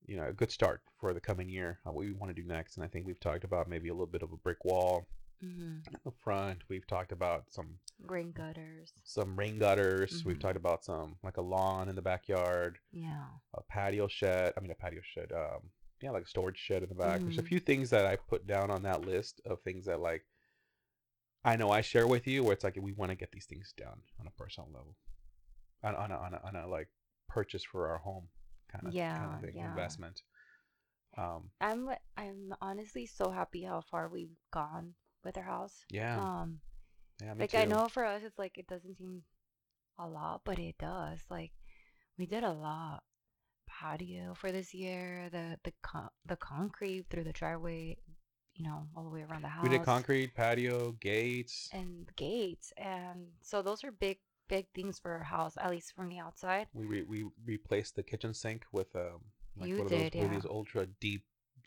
you 0.06 0.16
know, 0.16 0.26
a 0.26 0.32
good 0.32 0.50
start 0.50 0.80
for 0.98 1.12
the 1.12 1.20
coming 1.20 1.48
year. 1.50 1.78
Uh, 1.86 1.92
what 1.92 2.04
we 2.04 2.12
want 2.12 2.34
to 2.34 2.40
do 2.42 2.46
next, 2.48 2.76
and 2.76 2.84
I 2.84 2.88
think 2.88 3.06
we've 3.06 3.20
talked 3.20 3.44
about 3.44 3.68
maybe 3.68 3.88
a 3.90 3.92
little 3.92 4.06
bit 4.06 4.22
of 4.22 4.32
a 4.32 4.36
brick 4.36 4.64
wall 4.64 5.06
hmm 5.42 5.78
up 6.06 6.14
front. 6.22 6.62
We've 6.70 6.86
talked 6.86 7.12
about 7.12 7.44
some 7.50 7.78
rain 8.06 8.32
gutters. 8.32 8.92
some 9.02 9.36
rain 9.36 9.58
gutters. 9.58 10.24
We've 10.24 10.36
Mhm. 10.36 10.40
talked 10.40 10.56
about 10.56 10.84
some 10.84 11.16
like 11.22 11.36
a 11.36 11.42
lawn 11.42 11.88
in 11.90 11.96
the 11.96 12.02
backyard, 12.02 12.78
Yeah. 12.92 13.26
a 13.52 13.62
patio 13.62 14.08
shed. 14.08 14.54
I 14.56 14.60
mean, 14.60 14.70
a 14.70 14.74
patio 14.74 15.02
shed. 15.02 15.32
Um, 15.32 15.70
yeah, 16.04 16.10
like 16.10 16.24
a 16.24 16.28
storage 16.28 16.58
shed 16.58 16.82
in 16.82 16.88
the 16.90 16.94
back. 16.94 17.24
There's 17.24 17.38
a 17.38 17.42
Mhm. 17.42 17.48
few 17.50 17.58
things 17.60 17.90
that 17.90 18.06
I 18.06 18.16
put 18.16 18.46
down 18.46 18.70
on 18.70 18.82
that 18.82 19.06
list 19.06 19.40
of 19.46 19.60
things 19.62 19.86
that 19.86 20.00
like 20.00 20.26
I 21.44 21.56
know 21.56 21.70
I 21.70 21.80
share 21.80 22.06
with 22.06 22.26
you, 22.26 22.42
where 22.44 22.52
it's 22.52 22.64
like 22.64 22.76
we 22.80 22.92
want 22.92 23.10
to 23.10 23.16
get 23.16 23.32
these 23.32 23.46
things 23.46 23.72
done 23.76 24.02
on 24.20 24.26
a 24.26 24.30
personal 24.30 24.70
level, 24.72 24.96
on 25.82 25.94
on 25.94 26.10
a, 26.10 26.16
on 26.16 26.34
a, 26.34 26.40
on 26.46 26.56
a 26.56 26.66
like 26.68 26.88
purchase 27.28 27.64
for 27.64 27.88
our 27.88 27.98
home 27.98 28.28
kind 28.70 28.86
of 28.86 28.94
kind 29.16 29.24
Yeah, 29.24 29.34
of 29.34 29.40
thing, 29.40 29.56
yeah. 29.56 29.66
investment. 29.66 30.22
Um, 31.16 31.50
I'm 31.60 31.90
I'm 32.16 32.54
honestly 32.60 33.06
so 33.06 33.30
happy 33.30 33.62
how 33.64 33.80
far 33.80 34.08
we've 34.08 34.36
gone 34.52 34.94
with 35.24 35.36
our 35.36 35.42
house. 35.44 35.84
yeah, 35.90 36.18
Um, 36.18 36.60
yeah, 37.22 37.34
like 37.38 37.54
I 37.54 37.64
know 37.64 37.88
for 37.88 38.04
us 38.04 38.22
it's 38.24 38.38
like 38.38 38.58
it 38.58 38.66
doesn't 38.66 38.96
seem 38.98 39.22
a 39.98 40.08
lot, 40.08 40.42
but 40.44 40.58
it 40.58 40.78
does. 40.78 41.20
Like 41.30 41.52
we 42.18 42.26
did 42.26 42.44
a 42.44 42.52
lot. 42.52 43.02
Patio 43.80 44.34
for 44.34 44.52
this 44.52 44.72
year, 44.74 45.28
the 45.30 45.58
the 45.64 45.72
con- 45.82 46.10
the 46.26 46.36
concrete 46.36 47.06
through 47.10 47.24
the 47.24 47.32
driveway, 47.32 47.96
you 48.54 48.64
know, 48.64 48.86
all 48.96 49.04
the 49.04 49.10
way 49.10 49.22
around 49.22 49.42
the 49.42 49.48
house. 49.48 49.62
we 49.64 49.68
did 49.68 49.82
concrete 49.84 50.34
patio 50.34 50.92
gates. 51.00 51.68
and 51.72 52.08
gates, 52.16 52.72
and 52.76 53.26
so 53.42 53.62
those 53.62 53.82
are 53.84 53.90
big 53.92 54.18
big 54.48 54.66
things 54.74 54.98
for 54.98 55.10
our 55.12 55.24
house, 55.24 55.54
at 55.60 55.70
least 55.70 55.92
from 55.96 56.08
the 56.08 56.18
outside. 56.18 56.66
We 56.72 56.84
re- 56.86 57.02
we 57.02 57.24
replaced 57.44 57.96
the 57.96 58.02
kitchen 58.02 58.32
sink 58.34 58.64
with 58.72 58.94
um 58.94 59.20
like 59.56 59.68
You 59.68 59.76
one 59.78 59.86
of 59.86 59.90
did, 59.90 60.12
those, 60.12 60.18
one 60.18 60.26
of 60.26 60.32
yeah. 60.32 60.38
these 60.38 60.50
ultra 60.58 60.86
deep 61.00 61.24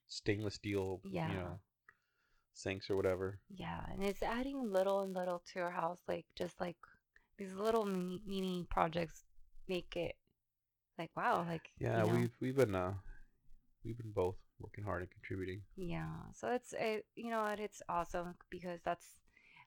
stainless 0.07 0.55
steel 0.55 1.01
Yeah. 1.03 1.29
you 1.29 1.35
know 1.39 1.59
sinks 2.53 2.89
or 2.89 2.95
whatever. 2.95 3.39
Yeah, 3.49 3.81
and 3.91 4.03
it's 4.03 4.23
adding 4.23 4.71
little 4.71 5.01
and 5.01 5.13
little 5.13 5.41
to 5.53 5.59
our 5.59 5.71
house, 5.71 6.01
like 6.07 6.25
just 6.35 6.59
like 6.59 6.77
these 7.37 7.53
little 7.53 7.85
mini, 7.85 8.21
mini 8.25 8.65
projects 8.69 9.23
make 9.67 9.95
it 9.95 10.15
like 10.97 11.11
wow, 11.15 11.45
like 11.47 11.69
Yeah, 11.79 12.03
you 12.03 12.07
know, 12.07 12.07
we've 12.07 12.31
we've 12.39 12.55
been 12.55 12.75
uh 12.75 12.93
we've 13.83 13.97
been 13.97 14.11
both 14.11 14.35
working 14.59 14.83
hard 14.83 15.01
and 15.01 15.11
contributing. 15.11 15.61
yeah. 15.75 16.09
So 16.33 16.49
it's 16.49 16.73
it, 16.73 17.05
you 17.15 17.29
know 17.29 17.41
what, 17.43 17.59
it's 17.59 17.81
awesome 17.89 18.35
because 18.49 18.81
that's 18.83 19.05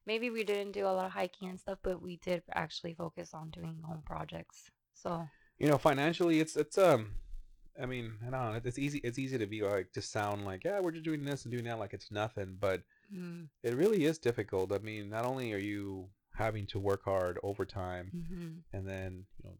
maybe 0.06 0.30
we 0.30 0.44
didn't 0.44 0.72
do 0.72 0.86
a 0.86 0.88
lot 0.92 1.06
of 1.06 1.12
hiking 1.12 1.48
and 1.48 1.60
stuff, 1.60 1.78
but 1.82 2.02
we 2.02 2.16
did 2.18 2.42
actually 2.54 2.94
focus 2.94 3.34
on 3.34 3.50
doing 3.50 3.82
home 3.84 4.02
projects. 4.04 4.70
So 4.94 5.28
You 5.58 5.68
know, 5.68 5.78
financially, 5.78 6.40
it's 6.40 6.56
it's 6.56 6.78
um, 6.78 7.12
I 7.80 7.86
mean, 7.86 8.14
I 8.26 8.30
don't 8.30 8.52
know. 8.54 8.60
It's 8.64 8.78
easy. 8.78 8.98
It's 9.04 9.18
easy 9.18 9.38
to 9.38 9.46
be 9.46 9.62
like 9.62 9.92
to 9.92 10.02
sound 10.02 10.44
like 10.44 10.64
yeah, 10.64 10.80
we're 10.80 10.92
just 10.92 11.04
doing 11.04 11.24
this 11.24 11.44
and 11.44 11.52
doing 11.52 11.64
that 11.64 11.78
like 11.78 11.92
it's 11.94 12.10
nothing, 12.10 12.56
but 12.58 12.82
mm, 13.12 13.48
it 13.62 13.76
really 13.76 14.04
is 14.04 14.18
difficult. 14.18 14.72
I 14.72 14.78
mean, 14.78 15.10
not 15.10 15.24
only 15.26 15.52
are 15.52 15.58
you 15.58 16.08
having 16.36 16.66
to 16.68 16.78
work 16.80 17.04
hard 17.04 17.38
overtime 17.42 18.12
hmm 18.12 18.60
and 18.72 18.86
then 18.88 19.26
you 19.38 19.50
know 19.50 19.56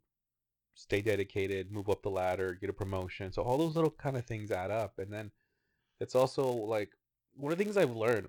stay 0.81 1.03
dedicated, 1.03 1.71
move 1.71 1.91
up 1.91 2.03
the 2.03 2.11
ladder, 2.11 2.55
get 2.55 2.71
a 2.71 2.73
promotion. 2.73 3.33
So 3.33 3.43
all 3.43 3.59
those 3.59 3.75
little 3.75 3.91
kind 3.91 4.17
of 4.17 4.25
things 4.25 4.51
add 4.51 4.71
up, 4.71 4.99
and 4.99 5.13
then 5.13 5.31
it's 6.01 6.15
also 6.15 6.51
like 6.51 6.91
one 7.37 7.53
of 7.53 7.59
the 7.59 7.65
things 7.65 7.77
I've 7.77 7.95
learned. 7.95 8.29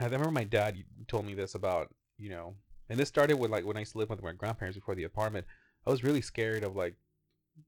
I 0.00 0.04
remember 0.04 0.30
my 0.30 0.44
dad 0.44 0.76
told 1.08 1.26
me 1.26 1.34
this 1.34 1.54
about 1.54 1.94
you 2.18 2.30
know, 2.30 2.54
and 2.88 2.98
this 2.98 3.08
started 3.08 3.36
with 3.38 3.50
like 3.50 3.66
when 3.66 3.76
I 3.76 3.80
used 3.80 3.92
to 3.92 3.98
live 3.98 4.08
with 4.08 4.22
my 4.22 4.32
grandparents 4.32 4.78
before 4.78 4.94
the 4.94 5.04
apartment. 5.04 5.46
I 5.86 5.90
was 5.90 6.02
really 6.02 6.22
scared 6.22 6.64
of 6.64 6.74
like 6.74 6.94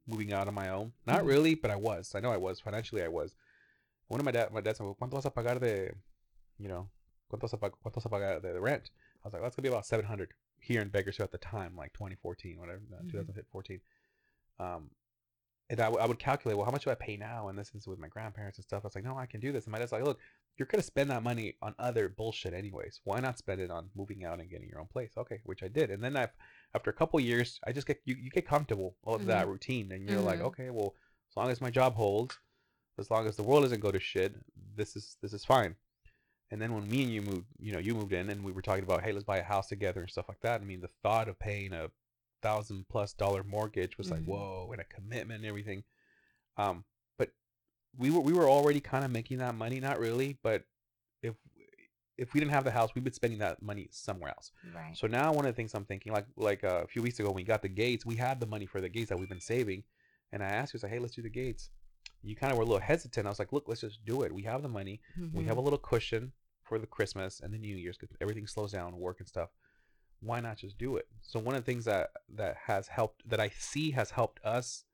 moving 0.07 0.33
out 0.33 0.49
on 0.49 0.55
my 0.55 0.71
own. 0.71 0.93
Not 1.07 1.23
Mhm. 1.23 1.27
really, 1.29 1.55
but 1.55 1.71
I 1.71 1.77
was. 1.77 2.15
I 2.15 2.21
know 2.21 2.33
I 2.33 2.37
was 2.39 2.61
financially. 2.61 3.03
I 3.03 3.09
was. 3.09 3.35
One 4.09 4.19
of 4.21 4.25
my 4.25 4.33
dad, 4.33 4.51
my 4.53 4.63
dad 4.63 4.77
said, 4.77 4.85
well, 4.85 4.97
"¿Cuánto 4.99 5.13
vas 5.13 5.27
a 5.27 5.31
pagar 5.31 5.61
de, 5.61 5.93
you 6.59 6.69
know, 6.69 6.89
cuánto 7.31 7.43
vas 7.43 7.53
a, 7.53 7.59
pag- 7.59 7.77
cuánto 7.85 7.97
vas 7.97 8.07
a 8.07 8.09
pagar 8.09 8.41
de, 8.41 8.53
de 8.55 8.61
rent?" 8.61 8.91
I 9.23 9.27
was 9.29 9.35
like, 9.35 9.43
"That's 9.43 9.55
gonna 9.57 9.65
be 9.69 9.69
about 9.69 9.85
700 9.85 10.33
here 10.69 10.83
in 10.83 10.89
Bakersfield 10.91 11.29
at 11.29 11.33
the 11.33 11.39
time, 11.39 11.75
like 11.75 11.93
2014, 11.95 12.59
whatever, 12.59 12.81
Mhm. 12.81 13.11
2014." 13.11 13.81
Um, 14.59 14.91
and 15.71 15.81
I, 15.81 15.85
w- 15.85 16.03
I 16.03 16.07
would 16.07 16.19
calculate, 16.19 16.57
well, 16.57 16.65
how 16.65 16.71
much 16.73 16.85
do 16.85 16.91
I 16.91 16.95
pay 16.95 17.17
now? 17.17 17.49
And 17.49 17.59
this 17.59 17.75
is 17.75 17.87
with 17.87 17.99
my 17.99 18.09
grandparents 18.09 18.59
and 18.59 18.65
stuff. 18.65 18.85
I 18.85 18.87
was 18.87 18.95
like, 18.95 19.05
no, 19.05 19.19
I 19.19 19.27
can 19.27 19.41
do 19.41 19.53
this. 19.53 19.65
And 19.65 19.73
my 19.73 19.79
dad's 19.79 19.93
like, 19.93 20.03
look, 20.03 20.19
you're 20.57 20.67
gonna 20.67 20.83
spend 20.83 21.11
that 21.11 21.23
money 21.23 21.57
on 21.63 21.75
other 21.79 22.09
bullshit 22.09 22.53
anyways. 22.55 23.01
Why 23.05 23.21
not 23.21 23.39
spend 23.39 23.61
it 23.61 23.71
on 23.71 23.91
moving 23.95 24.25
out 24.25 24.41
and 24.41 24.49
getting 24.51 24.69
your 24.69 24.81
own 24.81 24.87
place? 24.89 25.13
Okay, 25.17 25.41
which 25.45 25.63
I 25.63 25.69
did. 25.69 25.91
And 25.91 26.03
then 26.03 26.17
I've, 26.17 26.35
after 26.75 26.91
a 26.91 26.95
couple 26.95 27.21
years, 27.21 27.61
I 27.67 27.73
just 27.73 27.87
get 27.87 28.01
you, 28.05 28.15
you 28.17 28.31
get 28.31 28.47
comfortable 28.47 28.97
of 29.05 29.27
that 29.27 29.47
routine, 29.49 29.93
and 29.93 30.09
you're 30.09 30.21
like, 30.21 30.41
Mhm. 30.41 30.45
okay, 30.51 30.71
well, 30.71 30.95
as 31.31 31.37
long 31.37 31.51
as 31.51 31.61
my 31.61 31.71
job 31.71 31.95
holds, 31.95 32.39
as 32.99 33.11
long 33.11 33.27
as 33.27 33.37
the 33.37 33.43
world 33.43 33.63
doesn't 33.63 33.81
go 33.81 33.93
to 33.93 34.01
shit, 34.01 34.35
this 34.75 34.97
is 34.97 35.17
this 35.21 35.33
is 35.33 35.45
fine. 35.45 35.77
And 36.51 36.61
then 36.63 36.73
when 36.75 36.89
me 36.89 37.03
and 37.03 37.13
you 37.13 37.21
moved, 37.23 37.47
you 37.61 37.73
know, 37.73 37.79
you 37.79 37.95
moved 37.95 38.13
in, 38.13 38.31
and 38.31 38.43
we 38.43 38.53
were 38.53 38.63
talking 38.63 38.85
about, 38.85 39.03
hey, 39.03 39.13
let's 39.13 39.25
buy 39.25 39.37
a 39.39 39.43
house 39.43 39.69
together 39.69 40.01
and 40.01 40.11
stuff 40.11 40.29
like 40.29 40.41
that. 40.41 40.61
I 40.61 40.65
mean, 40.65 40.81
the 40.81 40.89
thought 41.03 41.29
of 41.29 41.39
paying 41.39 41.73
a 41.73 41.91
thousand 42.43 42.87
plus 42.89 43.13
dollar 43.13 43.45
mortgage 43.45 43.99
was 43.99 44.11
like, 44.11 44.23
Mhm. 44.23 44.27
whoa, 44.27 44.69
and 44.73 44.81
a 44.81 44.85
commitment 44.85 45.41
and 45.41 45.47
everything. 45.47 45.85
Um, 46.57 46.85
but 47.19 47.31
we 47.97 48.11
were 48.11 48.21
we 48.21 48.33
were 48.33 48.49
already 48.49 48.81
kind 48.81 49.05
of 49.05 49.11
making 49.11 49.39
that 49.39 49.55
money, 49.55 49.81
not 49.81 49.99
really, 49.99 50.39
but 50.43 50.65
if 51.23 51.35
if 52.17 52.35
we 52.35 52.41
didn't 52.41 52.53
have 52.53 52.65
the 52.65 52.71
house, 52.71 52.95
we'd 52.95 53.05
been 53.05 53.13
spending 53.13 53.39
that 53.41 53.63
money 53.63 53.89
somewhere 53.91 54.31
else. 54.31 54.51
right. 54.75 54.97
So 54.97 55.07
now 55.07 55.33
one 55.33 55.45
of 55.45 55.53
the 55.53 55.57
things 55.57 55.75
I'm 55.75 55.85
thinking, 55.85 56.13
like 56.13 56.27
like 56.37 56.65
uh, 56.65 56.81
a 56.85 56.87
few 56.87 57.03
weeks 57.03 57.21
ago 57.21 57.29
when 57.29 57.37
we 57.37 57.45
got 57.45 57.63
the 57.63 57.69
gates, 57.69 58.07
we 58.07 58.17
had 58.17 58.41
the 58.41 58.47
money 58.47 58.67
for 58.67 58.81
the 58.81 58.89
gates 58.89 59.11
that 59.11 59.19
we've 59.19 59.29
been 59.29 59.41
saving, 59.41 59.85
and 60.33 60.43
I 60.43 60.47
asked 60.49 60.75
you, 60.75 60.81
I 60.83 60.87
like, 60.87 60.93
hey, 60.95 60.99
let's 60.99 61.15
do 61.15 61.23
the 61.23 61.29
gates. 61.31 61.71
You 62.23 62.35
kind 62.35 62.51
of 62.53 62.59
were 62.59 62.65
a 62.65 62.67
little 62.67 62.81
hesitant. 62.81 63.27
I 63.27 63.31
was 63.31 63.39
like, 63.39 63.53
look, 63.53 63.69
let's 63.69 63.83
just 63.83 64.05
do 64.05 64.23
it. 64.23 64.33
We 64.35 64.43
have 64.43 64.63
the 64.63 64.69
money. 64.69 65.01
We 65.33 65.45
have 65.45 65.57
a 65.57 65.61
Mhm. 65.61 65.65
little 65.65 65.79
cushion 65.79 66.33
for 66.69 66.79
the 66.79 66.87
Christmas 66.87 67.41
and 67.41 67.53
the 67.53 67.59
New 67.59 67.75
Year's 67.77 67.97
because 67.97 68.15
everything 68.21 68.47
slows 68.47 68.73
down, 68.73 68.99
work 68.99 69.21
and 69.21 69.29
stuff. 69.29 69.49
Why 70.21 70.41
not 70.41 70.59
just 70.59 70.77
do 70.79 70.97
it? 70.97 71.07
So 71.23 71.39
one 71.39 71.55
of 71.55 71.65
the 71.65 71.71
things 71.71 71.85
that 71.87 72.11
that 72.35 72.57
has 72.67 72.89
helped 72.89 73.29
that 73.29 73.41
I 73.41 73.49
see 73.59 73.93
has 73.93 74.11
helped 74.11 74.45
us, 74.45 74.85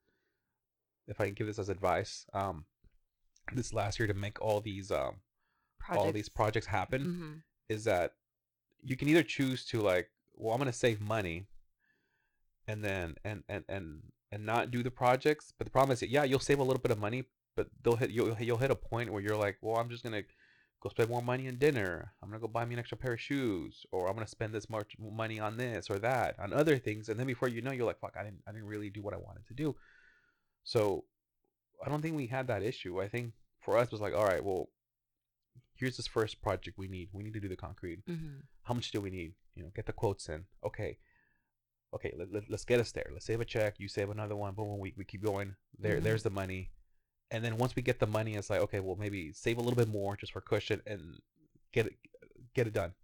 if 1.09 1.21
I 1.21 1.25
can 1.27 1.35
give 1.35 1.47
this 1.47 1.59
as 1.59 1.69
advice, 1.71 2.27
um, 2.33 2.67
this 3.53 3.73
last 3.73 3.99
year 3.99 4.07
to 4.07 4.15
make 4.15 4.41
all 4.41 4.61
these 4.61 4.91
um 4.91 5.17
all 5.99 6.13
these 6.13 6.29
projects 6.29 6.67
happen 6.67 7.05
Mhm. 7.07 7.43
is 7.69 7.85
that 7.85 8.15
you 8.83 8.97
can 8.97 9.09
either 9.09 9.23
choose 9.23 9.65
to 9.67 9.81
like, 9.81 10.11
well, 10.35 10.53
I'm 10.55 10.59
gonna 10.59 10.73
save 10.73 11.01
money, 11.01 11.47
and 12.67 12.85
then 12.85 13.17
and 13.25 13.43
and 13.49 13.65
and 13.69 14.13
and 14.33 14.45
not 14.47 14.71
do 14.71 14.83
the 14.83 14.91
projects. 14.91 15.53
But 15.57 15.67
the 15.67 15.71
problem 15.71 15.93
is 15.93 16.01
that 16.01 16.11
yeah, 16.11 16.25
you'll 16.25 16.39
save 16.41 16.59
a 16.59 16.63
little 16.63 16.81
bit 16.83 16.91
of 16.93 16.99
money, 16.99 17.25
but 17.57 17.69
they'll 17.83 17.97
hit 17.97 18.11
you'll 18.11 18.37
you'll 18.41 18.59
hit 18.59 18.71
a 18.71 18.77
point 18.77 19.11
where 19.13 19.23
you're 19.23 19.37
like, 19.37 19.57
well, 19.63 19.77
I'm 19.77 19.89
just 19.89 20.03
gonna 20.05 20.23
go 20.85 20.91
spend 20.91 21.09
more 21.09 21.23
money 21.23 21.49
on 21.49 21.57
dinner. 21.57 22.13
I'm 22.23 22.29
gonna 22.29 22.41
go 22.41 22.47
buy 22.47 22.65
me 22.67 22.75
an 22.75 22.79
extra 22.79 22.99
pair 22.99 23.15
of 23.15 23.21
shoes, 23.21 23.87
or 23.91 24.07
I'm 24.07 24.15
gonna 24.15 24.27
spend 24.29 24.53
this 24.55 24.69
much 24.69 24.95
money 25.01 25.41
on 25.41 25.57
this 25.57 25.89
or 25.91 25.99
that 26.01 26.39
on 26.39 26.53
other 26.53 26.79
things, 26.79 27.09
and 27.09 27.19
then 27.19 27.27
before 27.27 27.49
you 27.49 27.63
know, 27.63 27.73
you're 27.73 27.87
like, 27.87 27.99
fuck, 27.99 28.15
I 28.21 28.23
didn't 28.23 28.43
I 28.47 28.53
didn't 28.53 28.67
really 28.69 28.91
do 28.91 29.01
what 29.03 29.15
I 29.15 29.17
wanted 29.17 29.47
to 29.49 29.55
do. 29.55 29.75
So 30.63 31.05
I 31.85 31.89
don't 31.89 32.03
think 32.03 32.15
we 32.15 32.27
had 32.27 32.47
that 32.49 32.63
issue. 32.63 33.01
I 33.01 33.09
think 33.09 33.33
for 33.65 33.79
us 33.79 33.87
it 33.87 33.93
was 33.93 34.01
like, 34.03 34.15
all 34.15 34.27
right, 34.27 34.45
well, 34.45 34.69
here's 35.75 35.97
this 35.97 36.07
first 36.07 36.43
project 36.43 36.77
we 36.79 36.87
need. 36.87 37.09
We 37.13 37.23
need 37.25 37.33
to 37.35 37.41
do 37.41 37.49
the 37.49 37.57
concrete. 37.57 38.05
Mhm. 38.07 38.43
How 38.63 38.75
much 38.75 38.91
do 38.93 39.01
we 39.01 39.11
need? 39.11 39.33
You 39.55 39.63
know, 39.65 39.71
get 39.75 39.87
the 39.87 39.93
quotes 39.93 40.29
in. 40.29 40.45
Okay. 40.63 40.99
Okay, 41.95 42.13
let, 42.19 42.31
let, 42.33 42.51
us 42.51 42.65
get 42.65 42.81
us 42.81 42.93
there. 42.93 43.09
Let's 43.13 43.25
save 43.25 43.41
a 43.41 43.45
check. 43.45 43.75
You 43.79 43.89
save 43.89 44.11
another 44.11 44.37
one. 44.37 44.55
Boom, 44.55 44.67
boom, 44.67 44.81
we, 44.81 44.93
we 44.97 45.05
keep 45.05 45.23
going. 45.25 45.55
There, 45.79 45.99
Mhm. 45.99 46.03
there's 46.03 46.25
the 46.25 46.31
money. 46.31 46.73
And 47.35 47.45
then 47.45 47.57
once 47.59 47.75
we 47.75 47.83
get 47.83 47.99
the 47.99 48.07
money, 48.07 48.37
it's 48.37 48.49
like, 48.49 48.61
okay, 48.61 48.79
well, 48.79 48.95
maybe 48.95 49.33
save 49.33 49.59
a 49.59 49.61
little 49.61 49.75
bit 49.75 49.89
more 49.89 50.17
just 50.17 50.31
for 50.33 50.41
cushion 50.41 50.81
and 50.87 51.21
get 51.73 51.87
it, 51.87 51.97
get 52.55 52.69
it 52.69 52.73
done. 52.73 52.95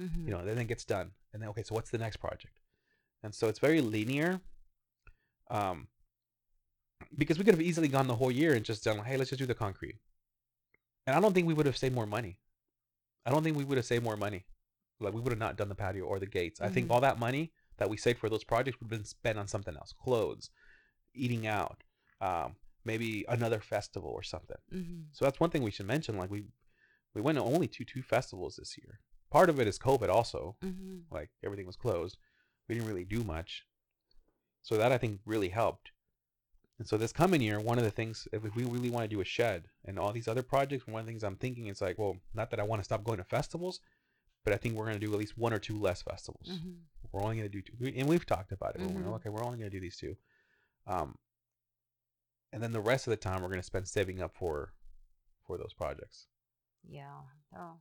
Mhm. 0.00 0.24
you 0.26 0.30
know, 0.32 0.44
then 0.44 0.58
it 0.58 0.66
gets 0.66 0.84
done, 0.84 1.12
and 1.32 1.40
then 1.40 1.48
okay, 1.50 1.62
so 1.62 1.74
what's 1.74 1.90
the 1.90 1.96
next 1.96 2.16
project? 2.16 2.58
And 3.22 3.34
so 3.34 3.48
it's 3.48 3.58
very 3.60 3.80
linear, 3.80 4.40
um, 5.48 5.88
because 7.16 7.38
we 7.38 7.44
could 7.44 7.54
have 7.54 7.62
easily 7.62 7.88
gone 7.88 8.06
the 8.08 8.16
whole 8.16 8.30
year 8.30 8.52
and 8.54 8.62
just 8.64 8.84
done, 8.84 8.98
hey, 9.04 9.16
let's 9.16 9.30
just 9.30 9.38
do 9.38 9.46
the 9.46 9.54
concrete, 9.54 9.96
and 11.06 11.16
I 11.16 11.20
don't 11.20 11.32
think 11.32 11.46
we 11.46 11.54
would 11.54 11.64
have 11.64 11.78
saved 11.78 11.94
more 11.94 12.06
money. 12.06 12.38
I 13.24 13.30
don't 13.30 13.42
think 13.42 13.56
we 13.56 13.64
would 13.64 13.78
have 13.78 13.86
saved 13.86 14.04
more 14.04 14.18
money, 14.18 14.44
like 15.00 15.14
we 15.14 15.20
would 15.22 15.32
have 15.32 15.38
not 15.38 15.56
done 15.56 15.70
the 15.70 15.74
patio 15.74 16.04
or 16.04 16.18
the 16.18 16.26
gates. 16.26 16.60
I 16.60 16.68
think 16.68 16.88
Mhm. 16.88 16.90
all 16.90 17.00
that 17.00 17.18
money 17.18 17.52
that 17.78 17.88
we 17.88 17.96
saved 17.96 18.18
for 18.18 18.28
those 18.28 18.44
projects 18.44 18.78
would 18.80 18.90
have 18.90 18.98
been 18.98 19.06
spent 19.06 19.38
on 19.38 19.48
something 19.48 19.76
else, 19.76 19.94
clothes, 19.94 20.50
eating 21.14 21.46
out, 21.46 21.84
um, 22.20 22.56
maybe 22.86 23.24
another 23.28 23.60
festival 23.60 24.10
or 24.10 24.22
something. 24.22 24.56
Mhm. 24.72 25.06
So 25.12 25.24
that's 25.24 25.40
one 25.40 25.50
thing 25.50 25.62
we 25.62 25.70
should 25.70 25.86
mention. 25.86 26.16
Like 26.16 26.30
we 26.30 26.46
we 27.14 27.20
went 27.22 27.36
to 27.38 27.44
only 27.44 27.66
two 27.68 27.84
two 27.84 28.02
festivals 28.02 28.56
this 28.56 28.76
year. 28.78 29.00
Part 29.30 29.50
of 29.50 29.58
it 29.60 29.66
is 29.66 29.78
COVID 29.78 30.08
also. 30.08 30.56
Mhm. 30.62 31.04
Like 31.10 31.30
everything 31.42 31.66
was 31.66 31.76
closed. 31.76 32.16
We 32.68 32.74
didn't 32.74 32.88
really 32.88 33.04
do 33.04 33.24
much. 33.24 33.66
So 34.62 34.76
that 34.76 34.92
I 34.92 34.98
think 34.98 35.20
really 35.24 35.48
helped. 35.50 35.92
And 36.78 36.86
so 36.86 36.96
this 36.98 37.12
coming 37.12 37.40
year, 37.40 37.58
one 37.58 37.78
of 37.78 37.84
the 37.84 37.90
things 37.90 38.28
if 38.32 38.42
we 38.42 38.64
really 38.64 38.90
want 38.90 39.04
to 39.04 39.08
do 39.16 39.20
a 39.22 39.24
shed 39.24 39.70
and 39.84 39.98
all 39.98 40.12
these 40.12 40.28
other 40.28 40.42
projects, 40.42 40.86
one 40.86 41.00
of 41.00 41.06
the 41.06 41.10
things 41.10 41.24
I'm 41.24 41.36
thinking 41.36 41.68
is 41.68 41.80
like, 41.80 41.98
well, 41.98 42.18
not 42.34 42.50
that 42.50 42.60
I 42.60 42.64
want 42.64 42.80
to 42.80 42.84
stop 42.84 43.02
going 43.02 43.16
to 43.18 43.24
festivals, 43.24 43.80
but 44.44 44.52
I 44.52 44.58
think 44.58 44.74
we're 44.74 44.84
going 44.84 45.00
to 45.00 45.06
do 45.06 45.12
at 45.12 45.18
least 45.18 45.38
one 45.38 45.54
or 45.54 45.58
two 45.58 45.78
less 45.78 46.02
festivals. 46.02 46.48
Mhm. 46.50 46.82
We're 47.12 47.22
only 47.22 47.36
going 47.36 47.50
to 47.50 47.56
do 47.60 47.62
two, 47.62 47.92
and 47.98 48.06
we've 48.08 48.26
talked 48.26 48.52
about 48.52 48.74
it. 48.76 48.82
We're 48.82 48.88
Mhm. 49.02 49.14
okay, 49.16 49.30
we're 49.30 49.42
only 49.44 49.58
going 49.58 49.70
to 49.70 49.76
do 49.76 49.80
these 49.80 49.96
two. 49.96 50.18
Um, 50.86 51.18
and 52.52 52.62
then 52.62 52.72
the 52.72 52.80
rest 52.80 53.06
of 53.06 53.10
the 53.10 53.16
time 53.16 53.42
we're 53.42 53.48
going 53.48 53.60
to 53.60 53.66
spend 53.66 53.86
saving 53.88 54.20
up 54.22 54.34
for 54.34 54.72
for 55.46 55.56
those 55.58 55.72
projects 55.74 56.26
Yeah. 56.88 57.20
Oh. 57.56 57.74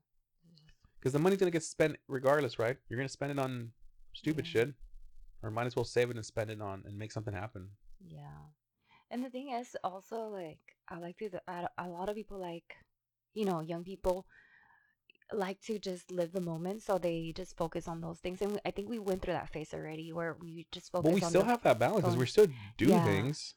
because 1.00 1.14
the 1.14 1.20
money's 1.20 1.40
going 1.40 1.52
to 1.52 1.56
get 1.56 1.64
spent 1.64 1.98
regardless, 2.08 2.58
right? 2.60 2.78
You're 2.90 2.98
going 2.98 3.08
to 3.08 3.14
spend 3.14 3.32
it 3.32 3.40
on 3.40 3.72
stupid 4.14 4.46
Yeah. 4.46 4.52
shit, 4.52 4.74
or 5.44 5.52
might 5.52 5.68
as 5.68 5.76
well 5.76 5.86
save 5.86 6.10
it 6.10 6.16
and 6.16 6.26
spend 6.26 6.50
it 6.52 6.62
on 6.62 6.84
and 6.86 6.98
make 6.98 7.12
something 7.12 7.34
happen. 7.34 7.70
Yeah. 8.08 8.42
And 9.12 9.24
the 9.24 9.30
thing 9.30 9.52
is 9.52 9.76
also 9.84 10.28
like 10.28 10.60
I 10.90 10.98
like 11.00 11.18
to 11.18 11.30
a 11.48 11.70
a 11.78 11.88
lot 11.88 12.10
of 12.10 12.16
people 12.16 12.40
like 12.40 12.76
you 13.34 13.46
know 13.46 13.62
young 13.62 13.84
people 13.84 14.26
like 15.34 15.60
to 15.62 15.80
just 15.80 16.12
live 16.12 16.32
the 16.34 16.42
moment 16.42 16.84
so 16.84 16.98
they 17.00 17.34
just 17.36 17.58
focus 17.58 17.88
on 17.88 18.00
those 18.00 18.20
things 18.20 18.42
and 18.42 18.52
we, 18.54 18.60
I 18.64 18.70
think 18.72 18.90
we 18.90 19.00
went 19.00 19.22
through 19.24 19.34
that 19.34 19.50
phase 19.50 19.74
already 19.74 20.14
where 20.14 20.38
we 20.40 20.68
just 20.72 20.92
focus 20.92 21.06
But 21.10 21.16
we 21.16 21.22
still 21.22 21.42
the, 21.42 21.48
have 21.48 21.64
that 21.64 21.80
balance 21.80 22.02
because 22.02 22.16
we're 22.18 22.28
still 22.28 22.48
do 22.78 22.86
Yeah. 22.90 23.04
things. 23.04 23.56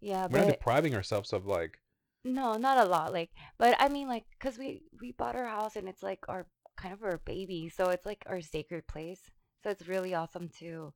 Yeah 0.00 0.26
We're 0.30 0.38
not 0.38 0.46
but 0.46 0.58
depriving 0.58 0.94
ourselves 0.94 1.32
of 1.32 1.46
like 1.46 1.78
no 2.24 2.54
not 2.54 2.78
a 2.78 2.88
lot 2.88 3.12
like 3.12 3.30
but 3.58 3.76
I 3.78 3.88
mean 3.88 4.08
like 4.08 4.24
cuz 4.40 4.58
we 4.58 4.82
we 5.00 5.12
bought 5.12 5.36
our 5.36 5.46
house 5.46 5.76
and 5.76 5.88
it's 5.88 6.02
like 6.02 6.28
our 6.28 6.46
kind 6.76 6.92
of 6.92 7.02
our 7.02 7.18
baby 7.18 7.68
so 7.68 7.90
it's 7.90 8.04
like 8.04 8.22
our 8.26 8.40
sacred 8.40 8.86
place 8.86 9.30
so 9.62 9.70
it's 9.70 9.88
really 9.88 10.14
awesome 10.14 10.48
to 10.60 10.92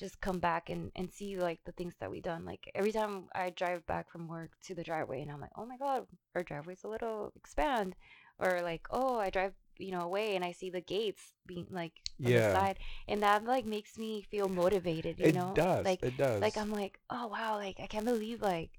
just 0.00 0.20
come 0.20 0.38
back 0.38 0.70
and, 0.70 0.90
and 0.96 1.12
see 1.12 1.36
like 1.36 1.60
the 1.64 1.72
things 1.72 1.94
that 2.00 2.10
we 2.10 2.20
done. 2.20 2.44
Like 2.44 2.70
every 2.74 2.90
time 2.90 3.26
I 3.34 3.50
drive 3.50 3.86
back 3.86 4.10
from 4.10 4.26
work 4.28 4.52
to 4.64 4.74
the 4.74 4.82
driveway 4.82 5.20
and 5.20 5.30
I'm 5.30 5.40
like, 5.40 5.50
oh 5.56 5.66
my 5.66 5.76
god, 5.76 6.06
our 6.34 6.42
driveway's 6.42 6.84
a 6.84 6.88
little 6.88 7.32
expand, 7.36 7.94
or 8.38 8.60
like 8.62 8.86
oh 8.90 9.18
I 9.18 9.30
drive 9.30 9.52
you 9.80 9.90
know 9.92 10.02
away 10.02 10.36
and 10.36 10.44
I 10.44 10.52
see 10.52 10.70
the 10.70 10.80
gates 10.80 11.32
being 11.46 11.66
like 11.70 11.92
on 12.24 12.32
Yeah. 12.32 12.52
the 12.52 12.58
side, 12.58 12.78
and 13.08 13.22
that 13.22 13.44
like 13.44 13.64
makes 13.66 13.98
me 13.98 14.22
feel 14.22 14.48
motivated. 14.48 15.18
You 15.18 15.26
it 15.26 15.34
know, 15.34 15.52
does. 15.54 15.84
like 15.84 16.02
it 16.02 16.16
does. 16.16 16.40
like 16.42 16.56
I'm 16.56 16.70
like 16.70 16.98
oh 17.10 17.26
wow, 17.28 17.56
like 17.56 17.80
I 17.80 17.86
can't 17.86 18.04
believe 18.04 18.42
like 18.42 18.70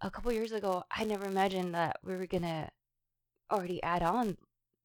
a 0.00 0.10
couple 0.10 0.32
years 0.32 0.52
ago 0.52 0.84
I 0.90 1.04
never 1.04 1.26
imagined 1.26 1.74
that 1.74 1.98
we 2.04 2.16
were 2.16 2.26
gonna 2.26 2.70
already 3.50 3.82
add 3.82 4.02
on 4.02 4.36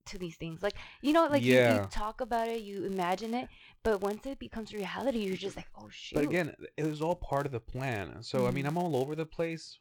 to 0.06 0.18
these 0.18 0.36
things 0.38 0.64
like 0.64 0.74
you 1.02 1.14
know 1.14 1.28
like 1.28 1.44
you, 1.44 1.54
Yeah. 1.54 1.84
you 1.84 1.88
talk 1.92 2.20
about 2.20 2.48
it 2.48 2.62
you 2.62 2.84
imagine 2.86 3.34
it 3.34 3.48
but 3.84 4.02
once 4.02 4.26
it 4.26 4.40
becomes 4.40 4.74
reality 4.74 5.20
you're 5.20 5.36
just 5.36 5.56
like 5.56 5.68
oh 5.78 5.88
shoot 5.92 6.16
But 6.16 6.24
again, 6.26 6.56
it 6.78 6.84
was 6.84 7.02
all 7.02 7.16
part 7.16 7.46
of 7.46 7.52
the 7.52 7.60
plan. 7.60 8.24
So 8.24 8.48
I 8.48 8.52
mean, 8.52 8.66
Mhm. 8.66 8.70
I'm 8.70 8.78
all 8.78 8.96
over 8.96 9.16
the 9.16 9.26
place. 9.26 9.78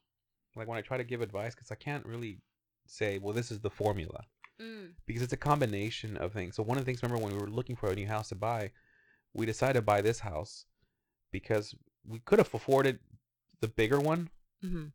Like 0.57 0.69
when 0.69 0.77
I 0.79 0.83
try 0.83 0.97
to 0.99 1.05
give 1.05 1.23
advice, 1.23 1.55
because 1.55 1.71
I 1.71 1.77
can't 1.77 2.05
really 2.05 2.41
say, 2.87 3.19
well, 3.19 3.33
this 3.35 3.51
is 3.51 3.61
the 3.61 3.71
formula. 3.71 4.25
Mm. 4.61 4.95
because 5.07 5.23
it's 5.23 5.33
a 5.33 5.37
combination 5.37 6.17
of 6.17 6.33
things. 6.33 6.57
So 6.57 6.63
one 6.63 6.79
of 6.79 6.85
the 6.85 6.89
things, 6.89 7.03
remember 7.03 7.23
when 7.25 7.33
we 7.35 7.41
were 7.41 7.49
looking 7.51 7.77
for 7.77 7.91
a 7.91 7.95
new 7.95 8.07
house 8.07 8.29
to 8.31 8.35
buy, 8.35 8.73
we 9.35 9.47
decided 9.47 9.75
to 9.75 9.83
buy 9.83 10.01
this 10.01 10.21
house 10.21 10.65
because 11.31 11.75
we 12.07 12.19
could 12.21 12.39
have 12.39 12.53
afforded 12.55 12.99
the 13.61 13.69
bigger 13.69 14.01
one, 14.01 14.31
hmm 14.63 14.87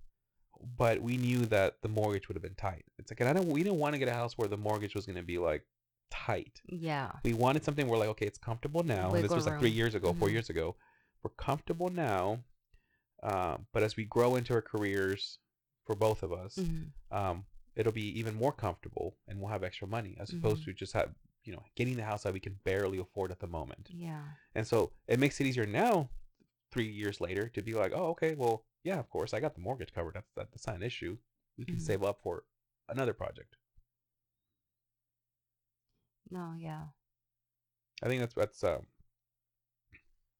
but 0.77 1.01
we 1.01 1.17
knew 1.17 1.45
that 1.47 1.81
the 1.81 1.89
mortgage 1.89 2.27
would 2.27 2.35
have 2.35 2.41
been 2.43 2.55
tight. 2.55 2.85
It's 2.97 3.11
like, 3.11 3.19
and 3.19 3.27
I 3.29 3.33
don't, 3.33 3.47
we 3.47 3.63
didn't 3.63 3.79
want 3.79 3.93
to 3.95 3.99
get 3.99 4.07
a 4.07 4.13
house 4.13 4.37
where 4.37 4.47
the 4.47 4.55
mortgage 4.57 4.95
was 4.95 5.05
going 5.05 5.17
to 5.17 5.23
be 5.23 5.37
like 5.37 5.65
tight. 6.09 6.61
yeah 6.67 7.11
We 7.23 7.33
wanted 7.33 7.63
something 7.65 7.87
where 7.87 7.99
like, 7.99 8.09
okay, 8.09 8.25
it's 8.27 8.37
comfortable 8.37 8.81
now. 8.83 9.13
and 9.13 9.23
this 9.23 9.31
was 9.31 9.45
like 9.45 9.59
three 9.59 9.69
years 9.71 9.93
ago, 9.95 10.13
four 10.13 10.29
Mhm. 10.29 10.33
years 10.33 10.49
ago. 10.49 10.75
We're 11.21 11.31
comfortable 11.31 11.89
now, 11.89 12.43
um, 13.23 13.67
but 13.73 13.83
as 13.83 13.95
we 13.97 14.05
grow 14.05 14.35
into 14.35 14.53
our 14.53 14.61
careers, 14.61 15.39
for 15.85 15.95
both 15.95 16.23
of 16.23 16.31
us, 16.31 16.55
hmm 16.55 16.83
um, 17.11 17.45
it'll 17.75 17.91
be 17.91 18.17
even 18.19 18.35
more 18.35 18.51
comfortable 18.51 19.17
and 19.27 19.39
we'll 19.39 19.49
have 19.51 19.63
extra 19.63 19.87
money 19.87 20.15
as 20.19 20.29
opposed 20.31 20.61
Mhm. 20.61 20.65
to 20.65 20.73
just 20.73 20.93
have 20.93 21.13
you 21.43 21.53
know 21.53 21.63
getting 21.75 21.97
the 21.97 22.03
house 22.03 22.23
that 22.23 22.33
we 22.33 22.39
can 22.39 22.59
barely 22.63 22.99
afford 22.99 23.31
at 23.31 23.39
the 23.39 23.47
moment 23.47 23.89
yeah 23.91 24.23
and 24.55 24.65
so 24.65 24.91
it 25.07 25.19
makes 25.19 25.39
it 25.41 25.47
easier 25.47 25.65
now 25.65 26.09
three 26.71 26.87
years 26.89 27.19
later 27.19 27.49
to 27.49 27.61
be 27.61 27.73
like 27.73 27.91
oh 27.93 28.07
okay 28.09 28.35
well 28.35 28.65
yeah 28.83 28.99
of 28.99 29.09
course 29.09 29.33
i 29.33 29.39
got 29.39 29.53
the 29.55 29.61
mortgage 29.61 29.93
covered 29.93 30.13
that's 30.13 30.31
that, 30.35 30.51
that's 30.51 30.67
not 30.67 30.75
an 30.75 30.83
issue 30.83 31.17
we 31.57 31.65
can 31.65 31.75
Mhm. 31.77 31.81
save 31.81 32.03
up 32.03 32.21
for 32.21 32.45
another 32.89 33.13
project 33.13 33.57
no 36.29 36.53
yeah 36.57 36.85
i 38.01 38.07
think 38.07 38.19
that's 38.21 38.33
that's 38.33 38.63
um 38.63 38.85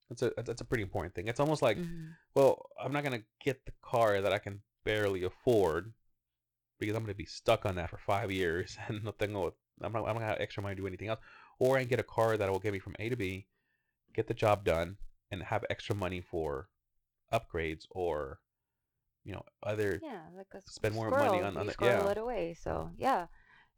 that's 0.10 0.22
a 0.22 0.32
that's 0.43 0.62
a 0.62 0.65
pretty 0.65 0.84
important 0.84 1.13
thing 1.15 1.28
it's 1.28 1.39
almost 1.39 1.62
like 1.62 1.78
Mhm. 1.78 2.15
well 2.36 2.69
i'm 2.82 2.91
not 2.93 3.04
gonna 3.04 3.24
get 3.39 3.65
the 3.65 3.74
car 3.82 4.22
that 4.22 4.34
i 4.34 4.39
can 4.39 4.62
barely 4.84 5.24
afford 5.24 5.93
because 6.86 6.96
i'm 6.98 7.04
gonna 7.04 7.13
be 7.13 7.26
stuck 7.26 7.65
on 7.65 7.76
that 7.76 7.89
for 7.89 7.98
five 7.98 8.32
years 8.32 8.78
and 8.88 9.04
nothing 9.04 9.34
will 9.34 9.56
i'm 9.82 9.91
not 9.91 10.00
i'm 10.00 10.06
not 10.06 10.13
gonna 10.13 10.26
have 10.26 10.39
extra 10.39 10.62
money 10.63 10.76
to 10.76 10.82
do 10.82 10.88
anything 10.88 11.08
else. 11.10 11.19
Or 11.60 11.78
i 11.78 11.82
can 11.82 11.89
get 11.89 12.00
a 12.00 12.04
car 12.04 12.36
that 12.38 12.50
will 12.50 12.60
get 12.60 12.74
me 12.74 12.80
from 12.80 12.96
a 13.00 13.10
to 13.10 13.15
b 13.15 13.48
get 14.13 14.28
the 14.28 14.34
job 14.34 14.63
done 14.63 14.98
and 15.32 15.41
have 15.43 15.63
extra 15.69 15.96
money 15.96 16.22
for 16.22 16.69
upgrades 17.32 17.86
or 17.91 18.39
you 19.24 19.34
know 19.34 19.43
other 19.63 20.00
yeah 20.04 20.22
like 20.36 20.48
a 20.54 20.62
spend 20.69 20.93
more 20.96 21.10
money 21.10 21.41
on- 21.41 21.58
on 21.58 21.67
the- 21.67 21.74
squirrel 21.74 22.06
yeah. 22.06 22.12
it 22.12 22.17
away 22.17 22.56
so 22.60 22.89
yeah. 22.98 23.28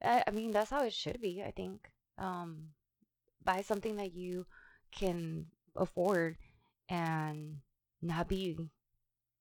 I, 0.03 0.23
I 0.27 0.31
mean 0.31 0.51
that's 0.51 0.71
how 0.71 0.83
it 0.83 0.93
should 0.93 1.21
be 1.21 1.41
i 1.45 1.51
think. 1.51 1.89
Um 2.17 2.69
buy 3.43 3.61
something 3.61 3.95
that 3.97 4.13
you 4.13 4.45
can 4.91 5.45
afford 5.75 6.37
and 6.89 7.57
not 8.01 8.27
be 8.27 8.57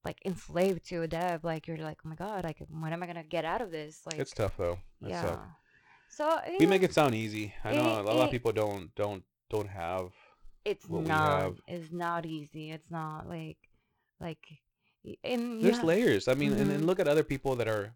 like 0.05 0.19
enslaved 0.25 0.85
to 0.87 1.01
a 1.01 1.07
dev. 1.07 1.43
like 1.43 1.67
you're 1.67 1.77
like 1.77 1.97
oh 2.05 2.09
my 2.09 2.15
god 2.15 2.43
like 2.43 2.61
when 2.69 2.93
am 2.93 3.03
i 3.03 3.07
gonna 3.07 3.23
get 3.23 3.43
out 3.43 3.61
of 3.61 3.71
this 3.71 4.01
like 4.05 4.19
it's 4.19 4.31
tough 4.31 4.55
though 4.57 4.77
it's 5.01 5.09
yeah 5.09 5.21
tough. 5.23 5.39
so 6.09 6.39
we 6.47 6.57
you 6.59 6.67
make 6.67 6.83
it 6.83 6.93
sound 6.93 7.13
easy 7.15 7.53
i 7.63 7.73
know 7.73 7.99
it- 7.99 8.05
a 8.05 8.13
lot 8.13 8.25
of 8.25 8.31
people 8.31 8.51
don't 8.51 8.93
don't 8.95 9.23
don't 9.49 9.69
have 9.69 10.11
it's 10.63 10.89
not 10.89 11.41
have. 11.41 11.55
it's 11.67 11.91
not 11.91 12.25
easy 12.25 12.71
it's 12.71 12.89
not 12.89 13.27
like 13.27 13.57
like 14.19 14.39
and 15.23 15.63
there's 15.63 15.77
yeah, 15.77 15.83
layers. 15.83 16.27
I 16.27 16.33
mean, 16.33 16.53
and, 16.53 16.71
and 16.71 16.85
look 16.85 16.99
at 16.99 17.07
other 17.07 17.23
people 17.23 17.55
that 17.57 17.67
are 17.67 17.93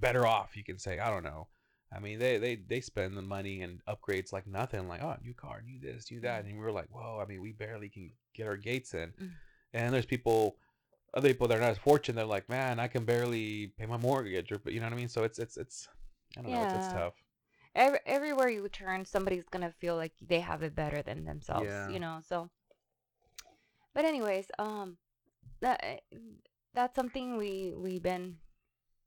better 0.00 0.26
off. 0.26 0.56
You 0.56 0.64
can 0.64 0.78
say, 0.78 0.98
I 0.98 1.10
don't 1.10 1.24
know. 1.24 1.48
I 1.94 1.98
mean, 1.98 2.18
they 2.18 2.38
they 2.38 2.56
they 2.56 2.80
spend 2.80 3.16
the 3.16 3.22
money 3.22 3.62
and 3.62 3.80
upgrades 3.86 4.32
like 4.32 4.46
nothing. 4.46 4.88
Like, 4.88 5.02
oh, 5.02 5.16
new 5.22 5.34
car, 5.34 5.62
new 5.64 5.78
this, 5.80 6.10
new 6.10 6.20
that, 6.20 6.44
and 6.44 6.54
we 6.54 6.64
were 6.64 6.72
like, 6.72 6.88
whoa. 6.90 7.20
I 7.22 7.26
mean, 7.26 7.42
we 7.42 7.52
barely 7.52 7.88
can 7.88 8.12
get 8.34 8.46
our 8.46 8.56
gates 8.56 8.94
in. 8.94 9.12
Mm. 9.20 9.30
And 9.74 9.94
there's 9.94 10.06
people, 10.06 10.56
other 11.14 11.28
people 11.28 11.48
that 11.48 11.58
are 11.58 11.60
not 11.60 11.70
as 11.70 11.78
fortunate. 11.78 12.16
They're 12.16 12.24
like, 12.26 12.48
man, 12.48 12.80
I 12.80 12.88
can 12.88 13.04
barely 13.04 13.68
pay 13.78 13.86
my 13.86 13.96
mortgage, 13.98 14.52
or 14.52 14.60
you 14.66 14.80
know 14.80 14.86
what 14.86 14.92
I 14.94 14.96
mean. 14.96 15.08
So 15.08 15.24
it's 15.24 15.38
it's 15.38 15.56
it's 15.56 15.88
I 16.38 16.42
don't 16.42 16.52
know. 16.52 16.62
It's, 16.62 16.74
it's 16.74 16.86
Yeah. 16.86 16.98
tough. 17.00 17.14
Every, 17.74 17.98
everywhere 18.04 18.48
you 18.50 18.68
turn 18.68 19.04
somebody's 19.04 19.48
gonna 19.48 19.72
feel 19.80 19.96
like 19.96 20.12
they 20.20 20.40
have 20.40 20.62
it 20.62 20.74
better 20.74 21.02
than 21.02 21.24
themselves 21.24 21.64
Yeah. 21.64 21.88
you 21.88 22.00
know 22.00 22.20
so 22.26 22.50
but 23.94 24.04
anyways 24.04 24.46
um 24.58 24.98
that 25.60 25.80
eh, 25.82 25.98
that's 26.74 26.94
something 26.94 27.36
we 27.38 27.72
we've 27.74 28.02
been 28.02 28.36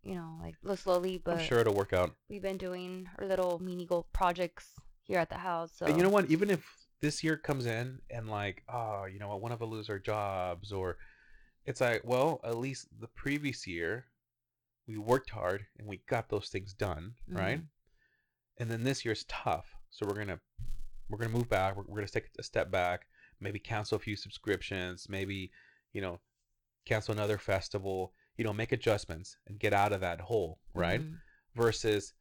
you 0.04 0.16
know 0.16 0.40
like 0.42 0.56
slowly 0.78 1.22
but 1.24 1.34
I'm 1.34 1.40
sure 1.40 1.60
it'll 1.60 1.74
work 1.76 1.94
out. 1.94 2.16
we've 2.30 2.42
been 2.42 2.58
doing 2.58 3.08
our 3.20 3.26
little 3.28 3.60
mini 3.60 3.86
goal 3.86 4.08
projects 4.14 4.70
here 5.04 5.20
at 5.20 5.30
the 5.30 5.38
house 5.38 5.72
so 5.78 5.86
And 5.86 5.98
you 5.98 6.04
know 6.04 6.10
what? 6.10 6.30
Even 6.32 6.50
if 6.50 6.66
this 7.02 7.24
year 7.24 7.38
comes 7.38 7.66
in 7.66 8.00
and 8.10 8.30
like, 8.30 8.64
oh, 8.70 9.06
you 9.06 9.20
know 9.20 9.28
what, 9.28 9.42
one 9.42 9.52
of 9.52 9.62
us 9.62 9.68
lose 9.70 9.90
our 9.90 10.00
jobs, 10.00 10.72
or 10.72 10.98
it's 11.66 11.82
like, 11.82 12.02
well, 12.04 12.40
at 12.44 12.58
least 12.58 12.88
the 13.00 13.08
previous 13.08 13.66
year 13.68 14.06
we 14.88 14.98
worked 14.98 15.32
hard 15.32 15.66
and 15.80 15.88
we 15.88 15.98
got 16.08 16.30
those 16.30 16.50
things 16.50 16.74
done, 16.74 17.16
right? 17.28 17.60
Mhm. 17.60 17.68
And 18.58 18.72
then 18.72 18.84
this 18.84 19.04
year's 19.04 19.26
tough, 19.26 19.76
so 19.90 20.06
we're 20.06 20.14
gonna 20.16 20.40
we're 21.10 21.18
gonna 21.18 21.30
move 21.38 21.50
back. 21.50 21.76
We're, 21.76 21.84
we're 21.88 21.98
gonna 21.98 22.08
take 22.08 22.30
a 22.40 22.44
step 22.44 22.72
back, 22.72 23.08
maybe 23.40 23.60
cancel 23.60 23.96
a 23.98 24.00
few 24.00 24.16
subscriptions, 24.16 25.08
maybe 25.10 25.52
you 25.94 26.02
know 26.02 26.20
cancel 26.86 27.14
another 27.14 27.38
festival, 27.40 28.14
you 28.38 28.44
know, 28.44 28.54
make 28.54 28.72
adjustments 28.72 29.38
and 29.48 29.60
get 29.60 29.74
out 29.74 29.92
of 29.92 30.02
that 30.02 30.22
hole, 30.22 30.60
right? 30.74 31.02
Mhm. 31.02 31.20
versus 31.56 32.14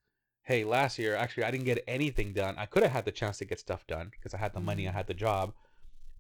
hey, 0.43 0.63
last 0.65 0.99
year 0.99 1.17
actually 1.17 1.43
I 1.45 1.51
didn't 1.51 1.65
get 1.65 1.83
anything 1.89 2.33
done. 2.33 2.57
I 2.59 2.67
could 2.67 2.83
have 2.83 2.93
had 2.93 3.05
the 3.05 3.13
chance 3.13 3.39
to 3.39 3.45
get 3.45 3.59
stuff 3.59 3.87
done 3.87 4.09
because 4.11 4.33
I 4.35 4.39
had 4.39 4.53
the 4.55 4.61
money, 4.61 4.87
I 4.87 4.91
Mhm. 4.91 4.95
had 4.95 5.07
the 5.07 5.15
job, 5.15 5.55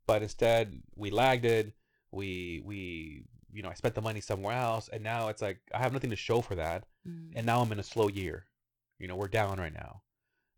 but 0.06 0.20
instead 0.22 0.82
we 0.96 1.10
lagged 1.10 1.44
it. 1.44 1.74
We 2.14 2.62
we 2.64 3.24
you 3.52 3.62
know 3.62 3.68
I 3.70 3.74
spent 3.74 3.94
the 3.94 4.02
money 4.02 4.20
somewhere 4.20 4.56
else, 4.56 4.88
and 4.92 5.02
now 5.02 5.28
it's 5.28 5.42
like 5.42 5.58
I 5.74 5.78
have 5.78 5.92
nothing 5.92 6.10
to 6.10 6.16
show 6.16 6.40
for 6.40 6.54
that, 6.56 6.84
Mm. 7.06 7.32
and 7.36 7.44
now 7.46 7.60
I'm 7.60 7.70
in 7.72 7.78
a 7.78 7.82
slow 7.82 8.08
year. 8.08 8.46
You 8.98 9.08
know 9.08 9.16
we're 9.16 9.28
down 9.28 9.58
right 9.58 9.72
now, 9.74 10.02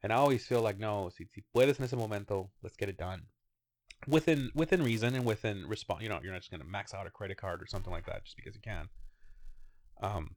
and 0.02 0.12
I 0.12 0.16
always 0.16 0.46
feel 0.46 0.62
like 0.62 0.78
no, 0.78 1.10
si, 1.10 1.26
si 1.34 1.42
puedes 1.54 1.78
en 1.80 1.84
ese 1.84 1.94
momento, 1.94 2.50
let's 2.62 2.76
get 2.76 2.88
it 2.88 2.96
done. 2.96 3.26
Within 4.06 4.50
within 4.54 4.82
reason 4.82 5.14
and 5.14 5.24
within 5.24 5.66
response, 5.66 6.02
you 6.02 6.08
know, 6.08 6.20
you're 6.22 6.32
not 6.32 6.42
just 6.42 6.50
gonna 6.50 6.64
max 6.64 6.94
out 6.94 7.06
a 7.06 7.10
credit 7.10 7.36
card 7.38 7.62
or 7.62 7.66
something 7.66 7.92
like 7.92 8.06
that 8.06 8.24
just 8.24 8.36
because 8.36 8.54
you 8.54 8.60
can. 8.60 8.88
Um, 10.00 10.36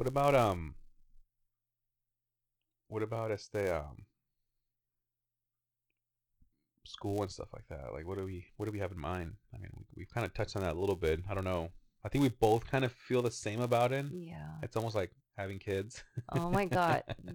What 0.00 0.08
about 0.08 0.34
um? 0.34 0.76
What 2.88 3.02
about 3.02 3.30
este 3.30 3.68
um? 3.68 4.06
School 6.90 7.22
and 7.22 7.30
stuff 7.30 7.48
like 7.52 7.66
that. 7.68 7.92
Like, 7.92 8.06
what 8.06 8.18
do 8.18 8.24
we 8.24 8.46
what 8.56 8.66
do 8.66 8.72
we 8.72 8.78
have 8.78 8.92
in 8.92 9.00
mind? 9.00 9.32
I 9.54 9.58
mean, 9.58 9.70
we, 9.76 9.84
we've 9.96 10.10
kind 10.10 10.24
of 10.26 10.34
touched 10.34 10.56
on 10.56 10.62
that 10.62 10.76
a 10.76 10.80
little 10.80 10.96
bit. 10.96 11.20
I 11.28 11.34
don't 11.34 11.44
know. 11.44 11.70
I 12.04 12.08
think 12.08 12.22
we 12.22 12.30
both 12.30 12.66
kind 12.70 12.84
of 12.84 12.92
feel 12.92 13.22
the 13.22 13.30
same 13.30 13.60
about 13.60 13.92
it. 13.92 14.06
Yeah. 14.10 14.52
It's 14.62 14.76
almost 14.76 14.94
like 14.94 15.10
having 15.36 15.58
kids. 15.58 16.02
Oh 16.32 16.50
my 16.50 16.66
god. 16.66 17.02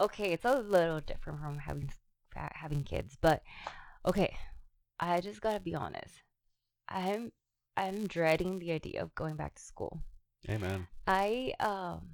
Okay, 0.00 0.32
it's 0.32 0.44
a 0.44 0.60
little 0.60 1.00
different 1.00 1.40
from 1.40 1.58
having 1.58 1.90
having 2.34 2.84
kids, 2.84 3.16
but 3.20 3.42
okay, 4.06 4.36
I 5.00 5.20
just 5.20 5.40
gotta 5.40 5.58
be 5.58 5.74
honest. 5.74 6.22
I'm 6.88 7.32
I'm 7.76 8.06
dreading 8.06 8.60
the 8.60 8.72
idea 8.72 9.02
of 9.02 9.14
going 9.16 9.36
back 9.36 9.56
to 9.56 9.62
school. 9.62 10.00
Amen. 10.48 10.86
I 11.08 11.52
um 11.58 12.10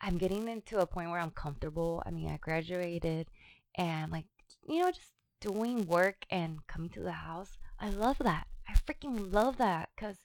I'm 0.00 0.16
getting 0.16 0.48
into 0.48 0.78
a 0.78 0.86
point 0.86 1.10
where 1.10 1.20
I'm 1.20 1.30
comfortable. 1.30 2.02
I 2.06 2.10
mean, 2.10 2.30
I 2.30 2.38
graduated 2.38 3.28
and 3.76 4.10
like 4.10 4.26
you 4.66 4.80
know 4.80 4.90
just 4.90 5.12
doing 5.42 5.86
work 5.86 6.24
and 6.30 6.66
coming 6.66 6.88
to 6.90 7.00
the 7.02 7.12
house. 7.28 7.58
I 7.78 7.90
love 7.90 8.18
that. 8.18 8.46
I 8.68 8.74
freaking 8.74 9.32
love 9.32 9.56
that 9.58 9.90
cuz 9.96 10.16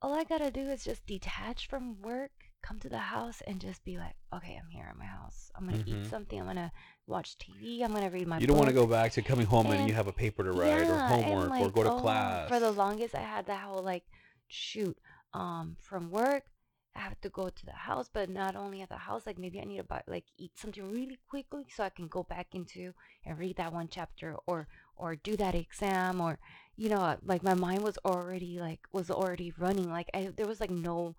all 0.00 0.14
I 0.14 0.22
got 0.22 0.38
to 0.38 0.50
do 0.52 0.60
is 0.74 0.84
just 0.84 1.06
detach 1.06 1.66
from 1.66 2.00
work, 2.02 2.30
come 2.62 2.78
to 2.80 2.88
the 2.88 2.98
house 3.14 3.40
and 3.48 3.60
just 3.60 3.84
be 3.84 3.96
like, 3.98 4.14
"Okay, 4.32 4.54
I'm 4.60 4.70
here 4.70 4.86
at 4.88 4.96
my 4.96 5.06
house. 5.06 5.50
I'm 5.56 5.66
going 5.68 5.82
to 5.82 5.90
Mhm. 5.90 6.04
eat 6.04 6.10
something. 6.10 6.38
I'm 6.38 6.44
going 6.44 6.56
to 6.56 6.70
watch 7.06 7.36
TV. 7.38 7.82
I'm 7.82 7.90
going 7.90 8.04
to 8.04 8.10
read 8.10 8.28
my 8.28 8.38
you 8.38 8.46
don't 8.46 8.58
want 8.58 8.68
to 8.68 8.74
go 8.82 8.86
back 8.86 9.10
to 9.12 9.22
coming 9.22 9.46
home 9.46 9.66
and, 9.66 9.80
And- 9.80 9.88
you 9.88 9.94
have 9.94 10.06
a 10.06 10.12
paper 10.12 10.44
to 10.44 10.52
write 10.52 10.68
or 10.68 10.82
Yeah, 10.84 11.12
and, 11.14 11.24
homework 11.24 11.60
or 11.60 11.70
go 11.70 11.82
to 11.82 11.92
oh, 11.94 12.00
class. 12.00 12.48
For 12.48 12.60
the 12.60 12.70
longest, 12.70 13.14
I 13.16 13.22
had 13.22 13.46
that 13.46 13.62
whole 13.62 13.82
like, 13.82 14.04
shoot, 14.46 14.96
um, 15.32 15.76
from 15.80 16.10
work, 16.10 16.44
I 16.94 17.00
have 17.00 17.20
to 17.20 17.28
go 17.28 17.48
to 17.48 17.66
the 17.66 17.72
house, 17.72 18.10
but 18.12 18.28
not 18.28 18.56
only 18.56 18.82
at 18.82 18.88
the 18.88 18.96
house, 18.96 19.26
like 19.26 19.38
maybe 19.38 19.60
I 19.60 19.64
need 19.64 19.76
to 19.78 19.84
buy, 19.84 20.02
like 20.06 20.24
eat 20.36 20.58
something 20.58 20.90
really 20.90 21.18
quickly 21.28 21.66
so 21.74 21.84
I 21.84 21.90
can 21.90 22.08
go 22.08 22.22
back 22.22 22.54
into 22.54 22.92
and 23.24 23.38
read 23.38 23.56
that 23.56 23.72
one 23.72 23.88
chapter 23.88 24.36
or 24.46 24.66
or 24.96 25.16
do 25.16 25.36
that 25.36 25.54
exam 25.54 26.20
or 26.20 26.38
you 26.76 26.88
know 26.88 27.00
uh, 27.00 27.16
like 27.24 27.42
my 27.42 27.54
mind 27.54 27.82
was 27.82 27.98
already 28.04 28.58
like 28.60 28.80
was 28.92 29.10
already 29.10 29.52
running 29.56 29.90
like 29.90 30.10
I, 30.12 30.30
there 30.36 30.46
was 30.46 30.60
like 30.60 30.70
no 30.70 31.14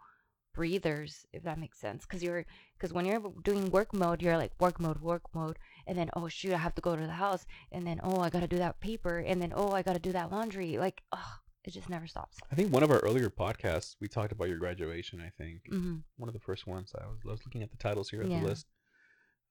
breathers 0.54 1.26
if 1.32 1.44
that 1.44 1.60
makes 1.60 1.80
sense 1.80 2.06
because 2.06 2.22
you're 2.22 2.46
because 2.78 2.94
when 2.94 3.06
you're 3.06 3.22
doing 3.44 3.70
work 3.72 3.94
mode 3.94 4.22
you're 4.22 4.38
like 4.38 4.52
work 4.60 4.80
mode 4.80 5.00
work 5.00 5.24
mode 5.34 5.58
and 5.88 5.98
then 5.98 6.10
oh 6.16 6.28
shoot 6.28 6.54
i 6.54 6.58
have 6.58 6.76
to 6.76 6.82
go 6.82 6.96
to 6.96 7.06
the 7.06 7.14
house 7.14 7.46
and 7.72 7.86
then 7.88 8.00
oh 8.04 8.20
i 8.20 8.30
gotta 8.30 8.48
do 8.48 8.58
that 8.58 8.80
paper 8.80 9.20
and 9.20 9.42
then 9.42 9.54
oh 9.56 9.72
i 9.72 9.82
gotta 9.82 10.00
do 10.00 10.12
that 10.12 10.32
laundry 10.32 10.78
like 10.78 11.02
oh 11.12 11.36
it 11.70 11.74
just 11.80 11.90
never 11.90 12.08
stops 12.08 12.38
I 12.52 12.56
think 12.56 12.74
one 12.74 12.84
of 12.84 12.92
our 12.92 13.00
earlier 13.00 13.30
podcasts 13.30 13.96
we 14.02 14.08
talked 14.08 14.32
about 14.32 14.50
your 14.52 14.58
graduation. 14.58 15.22
I 15.22 15.32
think 15.42 15.62
hmm 15.70 15.98
one 16.18 16.28
of 16.30 16.34
the 16.34 16.46
first 16.50 16.68
ones. 16.68 16.92
I 17.00 17.06
was 17.08 17.20
I 17.26 17.32
was 17.32 17.46
looking 17.46 17.64
at 17.64 17.72
the 17.72 17.78
titles 17.78 18.10
here 18.10 18.22
of 18.24 18.30
Yeah. 18.30 18.42
the 18.42 18.48
list. 18.50 18.66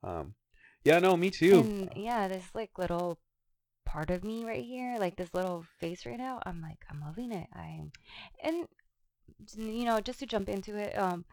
Um, 0.03 0.35
yeah, 0.85 0.99
no, 0.99 1.17
me 1.17 1.31
too. 1.31 1.61
and 1.61 1.91
yeah 1.97 2.29
this 2.29 2.45
like 2.55 2.73
little 2.79 3.19
part 3.85 4.11
of 4.11 4.23
me 4.23 4.45
right 4.45 4.65
here 4.65 4.97
like 4.99 5.17
this 5.17 5.33
little 5.33 5.65
face 5.81 6.05
right 6.05 6.19
now 6.19 6.39
i'm 6.45 6.61
like 6.61 6.81
i'm 6.91 7.01
loving 7.01 7.33
it 7.33 7.49
i'm 7.55 7.91
and 8.45 8.67
you 9.57 9.85
know 9.89 9.99
just 10.01 10.19
to 10.19 10.27
jump 10.27 10.47
into 10.49 10.77
it 10.77 10.93
um 10.99 11.25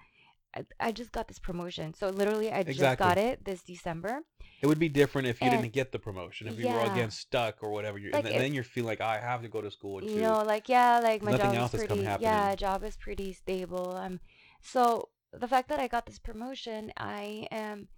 I, 0.56 0.66
I 0.80 0.91
just 0.91 1.12
got 1.12 1.28
this 1.28 1.39
promotion. 1.39 1.93
So 1.93 2.10
literally 2.10 2.51
i 2.51 2.64
just 2.64 2.97
got 2.97 3.18
it 3.18 3.43
this 3.43 3.62
december. 3.62 4.22
It 4.62 4.68
would 4.68 4.80
be 4.80 4.89
different 4.89 5.28
if 5.28 5.41
you 5.41 5.47
And- 5.47 5.62
didn't 5.62 5.74
get 5.74 5.91
the 5.91 5.99
promotion. 5.99 6.47
If 6.47 6.58
you 6.60 6.68
were 6.70 6.80
again 6.80 7.12
stuck 7.12 7.62
or 7.62 7.72
whatever, 7.72 7.97
you're, 7.99 8.12
Like 8.14 8.26
and 8.26 8.34
it- 8.34 8.39
then 8.39 8.53
you're 8.53 8.64
feeling 8.64 8.88
like 8.88 9.01
I 9.01 9.20
have 9.20 9.41
to 9.41 9.49
go 9.49 9.62
to 9.62 9.70
school 9.70 9.99
too. 10.01 10.08
you 10.08 10.22
know 10.22 10.41
like 10.43 10.70
yeah 10.70 10.99
like 10.99 11.22
my 11.22 11.32
Nothing 11.32 11.51
job 11.51 11.56
else 11.62 11.74
is 11.74 11.86
pretty 11.86 12.01
yeah 12.20 12.56
job 12.56 12.84
is 12.84 12.95
pretty 12.95 13.34
stable. 13.34 13.91
Um 13.95 14.20
so 14.62 15.10
the 15.34 15.47
fact 15.49 15.68
that 15.68 15.80
i 15.82 15.88
got 15.95 16.06
this 16.06 16.18
promotion 16.18 16.93
i 16.95 17.45
am 17.51 17.89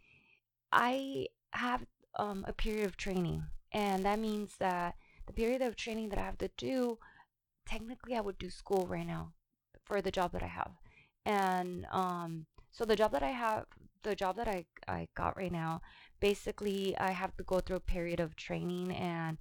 i 0.71 1.27
have 1.51 1.85
um 2.15 2.43
a 2.47 2.53
period 2.53 2.85
of 2.85 2.97
training 2.97 3.43
and 3.71 4.03
that 4.03 4.17
means 4.17 4.55
that 4.57 4.95
the 5.27 5.33
period 5.33 5.61
of 5.61 5.75
training 5.75 6.09
that 6.09 6.17
i 6.17 6.23
have 6.23 6.37
to 6.39 6.49
do 6.57 6.97
technically 7.67 8.15
i 8.15 8.19
would 8.21 8.39
do 8.39 8.49
school 8.49 8.87
right 8.87 9.05
now 9.05 9.33
for 9.83 10.01
the 10.01 10.09
job 10.09 10.31
that 10.31 10.41
i 10.41 10.47
have 10.47 10.71
and 11.27 11.85
um 11.91 12.45
so 12.71 12.85
the 12.85 12.95
job 12.95 13.11
that 13.11 13.23
i 13.23 13.29
have 13.31 13.65
the 14.03 14.15
job 14.15 14.35
that 14.37 14.47
i 14.47 14.65
i 14.87 15.07
got 15.15 15.37
right 15.37 15.51
now 15.51 15.81
basically 16.19 16.97
i 16.99 17.11
have 17.11 17.35
to 17.37 17.43
go 17.43 17.59
through 17.59 17.77
a 17.77 17.81
period 17.95 18.19
of 18.19 18.35
training 18.35 18.91
and 18.95 19.37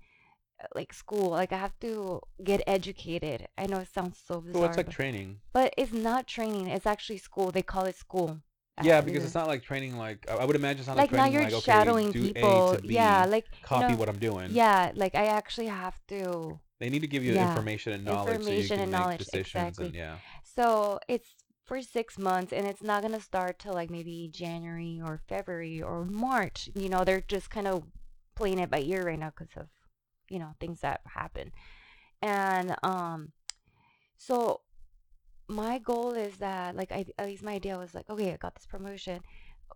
uh, 0.63 0.67
like 0.75 0.93
school 0.93 1.31
like 1.31 1.53
i 1.53 1.59
have 1.59 1.79
to 1.81 2.21
get 2.45 2.63
educated 2.67 3.49
i 3.59 3.67
know 3.67 3.79
it 3.79 3.89
sounds 3.89 4.19
so 4.27 4.41
bizarre 4.41 4.53
so 4.63 4.67
it's 4.67 4.77
like 4.77 4.87
but, 4.87 4.95
training. 4.95 5.39
but 5.53 5.75
it's 5.77 5.93
not 5.93 6.27
training 6.27 6.67
it's 6.69 6.87
actually 6.87 7.19
school 7.19 7.51
they 7.53 7.63
call 7.63 7.85
it 7.87 7.97
school 7.97 8.41
Yeah, 8.83 9.01
because 9.01 9.25
it's 9.25 9.35
not 9.35 9.47
like 9.47 9.63
training. 9.63 9.97
Like 9.97 10.29
I 10.29 10.45
would 10.45 10.57
imagine 10.57 10.81
it's 10.81 10.89
not 10.89 10.99
like 10.99 11.13
like, 11.13 11.17
now 11.17 11.27
you're 11.27 11.43
like, 11.43 11.55
okay, 11.55 11.63
shadowing 11.63 12.13
do 12.13 12.23
people 12.23 12.79
B, 12.87 12.95
yeah 12.95 13.25
like 13.25 13.47
copy 13.63 13.95
know, 13.95 13.99
what 13.99 14.09
I'm 14.09 14.19
doing. 14.19 14.51
yeah 14.51 14.93
like 14.95 15.15
i 15.15 15.27
actually 15.27 15.67
have 15.67 15.99
to 16.09 16.61
they 16.79 16.91
need 16.91 17.01
to 17.01 17.07
give 17.09 17.25
you 17.25 17.35
Yeah. 17.35 17.49
information 17.49 17.93
and 17.93 18.05
knowledge 18.05 18.43
so 18.45 18.53
you 18.55 18.69
Information 18.69 18.77
can 18.77 18.83
and 18.83 18.93
make 18.93 18.93
knowledge, 18.93 19.19
decisions. 19.19 19.79
And 19.79 19.95
yeah, 19.95 20.17
So 20.45 21.01
it's 21.09 21.35
for 21.67 21.83
six 21.83 22.19
months, 22.19 22.53
and 22.53 22.67
it's 22.67 22.83
not 22.83 23.03
gonna 23.03 23.21
start 23.21 23.59
till 23.59 23.75
like 23.75 23.91
maybe 23.91 24.29
January 24.33 25.01
or 25.05 25.21
February 25.29 25.83
or 25.83 26.05
March. 26.05 26.71
You 26.75 26.89
know, 26.89 27.05
they're 27.05 27.21
just 27.21 27.51
kind 27.51 27.67
of 27.67 27.85
playing 28.37 28.59
it 28.59 28.71
by 28.71 28.81
ear 28.81 29.05
right 29.05 29.19
now 29.19 29.33
because 29.37 29.57
of 29.57 29.69
you 30.31 30.39
know 30.39 30.55
things 30.61 30.81
that 30.81 31.01
happen, 31.07 31.53
and 32.23 32.77
um, 32.83 33.33
so 34.17 34.61
my 35.49 35.79
goal 35.79 36.13
is 36.13 36.37
that 36.39 36.77
like 36.77 36.93
I 36.93 37.07
at 37.19 37.27
least 37.27 37.43
my 37.43 37.53
idea 37.53 37.79
was 37.79 37.95
like 37.95 38.09
okay 38.11 38.33
I 38.33 38.37
got 38.37 38.55
this 38.55 38.67
promotion, 38.67 39.21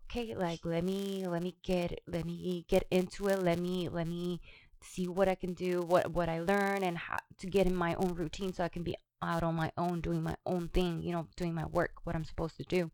okay 0.06 0.34
like 0.34 0.60
let 0.64 0.84
me 0.84 1.26
let 1.26 1.42
me 1.42 1.56
get 1.62 2.00
let 2.06 2.24
me 2.24 2.64
get 2.68 2.86
into 2.90 3.28
it. 3.28 3.42
Let 3.42 3.58
me 3.58 3.88
let 3.88 4.06
me 4.06 4.40
see 4.82 5.06
what 5.08 5.28
I 5.28 5.34
can 5.34 5.52
do 5.54 5.82
what 5.82 6.10
what 6.12 6.28
I 6.28 6.40
learn 6.40 6.82
and 6.82 6.96
how 6.96 7.18
to 7.38 7.46
get 7.46 7.66
in 7.66 7.74
my 7.74 7.94
own 7.96 8.14
routine 8.14 8.52
so 8.52 8.64
I 8.64 8.68
can 8.68 8.82
be 8.82 8.96
out 9.22 9.42
on 9.42 9.54
my 9.54 9.70
own 9.76 10.00
doing 10.00 10.22
my 10.22 10.36
own 10.46 10.68
thing 10.68 11.02
you 11.02 11.12
know 11.12 11.26
doing 11.36 11.54
my 11.54 11.66
work 11.66 11.92
what 12.04 12.16
i'm 12.16 12.24
supposed 12.24 12.56
to 12.56 12.64
do 12.64 12.90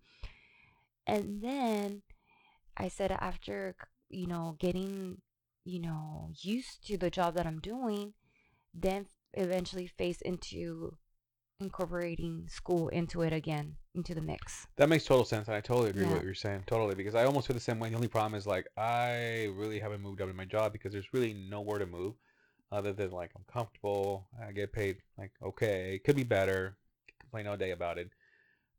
and 1.06 1.42
then 1.42 2.02
i 2.76 2.88
said 2.88 3.10
after 3.12 3.74
you 4.08 4.26
know 4.26 4.56
getting 4.58 5.18
you 5.64 5.80
know 5.80 6.30
used 6.42 6.86
to 6.86 6.96
the 6.96 7.10
job 7.10 7.34
that 7.34 7.46
i'm 7.46 7.60
doing 7.60 8.12
then 8.74 9.06
eventually 9.34 9.86
face 9.86 10.20
into 10.22 10.96
incorporating 11.60 12.46
school 12.48 12.88
into 12.88 13.22
it 13.22 13.32
again 13.32 13.76
into 13.94 14.14
the 14.14 14.20
mix 14.20 14.66
that 14.76 14.90
makes 14.90 15.04
total 15.04 15.24
sense. 15.24 15.48
And 15.48 15.56
I 15.56 15.60
totally 15.60 15.90
agree 15.90 16.04
with 16.04 16.16
what 16.16 16.24
you're 16.24 16.34
saying. 16.34 16.64
Totally, 16.66 16.94
because 16.94 17.14
I 17.14 17.24
almost 17.24 17.46
feel 17.46 17.54
the 17.54 17.60
same 17.60 17.78
way. 17.78 17.88
The 17.88 17.94
only 17.94 18.08
problem 18.08 18.34
is 18.34 18.46
like 18.46 18.66
I 18.76 19.50
really 19.56 19.78
haven't 19.78 20.02
moved 20.02 20.20
up 20.20 20.28
in 20.28 20.36
my 20.36 20.44
job 20.44 20.72
because 20.72 20.92
there's 20.92 21.12
really 21.14 21.32
nowhere 21.32 21.78
to 21.78 21.86
move, 21.86 22.14
other 22.72 22.92
than 22.92 23.10
like 23.10 23.30
I'm 23.36 23.44
comfortable. 23.52 24.28
I 24.40 24.52
get 24.52 24.72
paid 24.72 24.98
like 25.18 25.32
okay. 25.42 25.94
It 25.94 26.04
could 26.04 26.16
be 26.16 26.24
better. 26.24 26.76
Complain 27.20 27.46
all 27.46 27.56
day 27.56 27.70
about 27.70 27.98
it. 27.98 28.10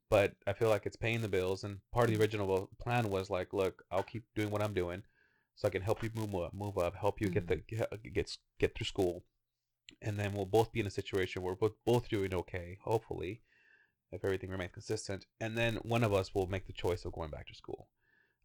But 0.10 0.34
I 0.46 0.54
feel 0.54 0.70
like 0.70 0.86
it's 0.86 0.96
paying 0.96 1.22
the 1.22 1.28
bills, 1.28 1.64
and 1.64 1.80
part 1.92 2.06
of 2.06 2.12
the 2.12 2.18
mm. 2.18 2.22
original 2.22 2.70
plan 2.80 3.10
was 3.10 3.30
like, 3.30 3.52
look, 3.52 3.84
I'll 3.92 4.04
keep 4.04 4.24
doing 4.36 4.50
what 4.50 4.64
I'm 4.64 4.74
doing, 4.74 5.04
so 5.56 5.68
I 5.68 5.72
can 5.72 5.82
help 5.82 6.02
you 6.02 6.10
move 6.16 6.34
up, 6.36 6.54
move 6.54 6.78
up, 6.78 6.96
help 6.96 7.20
you 7.20 7.28
get 7.28 7.48
the 7.48 7.58
mm-hmm. 7.58 7.76
get 7.76 7.92
uh, 7.92 7.98
get 8.14 8.38
get 8.60 8.76
through 8.76 8.86
school, 8.86 9.24
and 10.02 10.18
then 10.18 10.34
we'll 10.34 10.46
both 10.46 10.72
be 10.72 10.80
in 10.80 10.88
a 10.88 10.92
situation 10.92 11.42
where 11.42 11.54
we're 11.54 11.70
both 11.70 11.76
both 11.86 12.10
doing 12.10 12.34
okay, 12.34 12.78
hopefully, 12.82 13.42
if 14.12 14.24
everything 14.24 14.50
remains 14.50 14.72
consistent, 14.74 15.26
and 15.42 15.58
then 15.58 15.76
one 15.78 16.04
of 16.04 16.14
us 16.14 16.34
will 16.34 16.48
make 16.48 16.68
the 16.68 16.74
choice 16.74 17.04
of 17.04 17.12
going 17.12 17.30
back 17.30 17.48
to 17.48 17.56
school. 17.56 17.90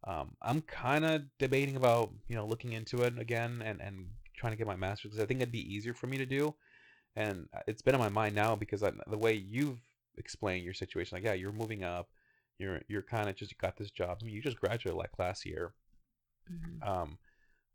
Um, 0.05 0.35
I'm 0.41 0.61
kind 0.61 1.05
of 1.05 1.21
debating 1.39 1.77
about 1.77 2.11
you 2.27 2.35
know 2.35 2.45
looking 2.45 2.73
into 2.73 3.03
it 3.03 3.17
again 3.17 3.61
and 3.63 3.79
and 3.79 4.07
trying 4.35 4.51
to 4.53 4.57
get 4.57 4.67
my 4.67 4.75
master's 4.75 5.11
because 5.11 5.23
I 5.23 5.27
think 5.27 5.41
it'd 5.41 5.51
be 5.51 5.73
easier 5.73 5.93
for 5.93 6.07
me 6.07 6.17
to 6.17 6.25
do, 6.25 6.53
and 7.15 7.47
it's 7.67 7.81
been 7.81 7.95
on 7.95 8.01
my 8.01 8.09
mind 8.09 8.35
now 8.35 8.55
because 8.55 8.83
I, 8.83 8.91
the 9.07 9.17
way 9.17 9.33
you've 9.33 9.79
explained 10.17 10.63
your 10.63 10.73
situation, 10.73 11.15
like 11.15 11.23
yeah, 11.25 11.33
you're 11.33 11.51
moving 11.51 11.83
up, 11.83 12.09
you're 12.59 12.81
you're 12.87 13.01
kind 13.01 13.29
of 13.29 13.35
just 13.35 13.57
got 13.57 13.77
this 13.77 13.91
job. 13.91 14.19
I 14.21 14.25
mean, 14.25 14.35
you 14.35 14.41
just 14.41 14.59
graduated 14.59 14.97
like 14.97 15.17
last 15.19 15.45
year. 15.45 15.73
Mhm. 16.51 16.87
Um, 16.87 17.17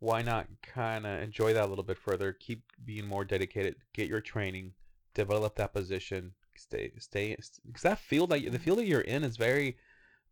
why 0.01 0.23
not 0.23 0.47
kind 0.63 1.07
of 1.07 1.21
enjoy 1.23 1.55
that 1.55 1.65
a 1.65 1.67
little 1.67 1.85
bit 1.85 1.99
further? 1.99 2.33
Keep 2.33 2.63
being 2.85 3.07
more 3.07 3.25
dedicated. 3.25 3.77
Get 3.95 4.09
your 4.09 4.21
training, 4.21 4.75
develop 5.15 5.57
that 5.57 5.73
position. 5.73 6.35
Stay, 6.57 6.93
stay, 6.99 7.37
because 7.67 7.83
that 7.83 7.99
field 7.99 8.31
that 8.31 8.41
you- 8.41 8.51
the 8.51 8.59
field 8.59 8.79
that 8.79 8.87
you're 8.87 9.01
in 9.01 9.23
is 9.25 9.37
very 9.37 9.77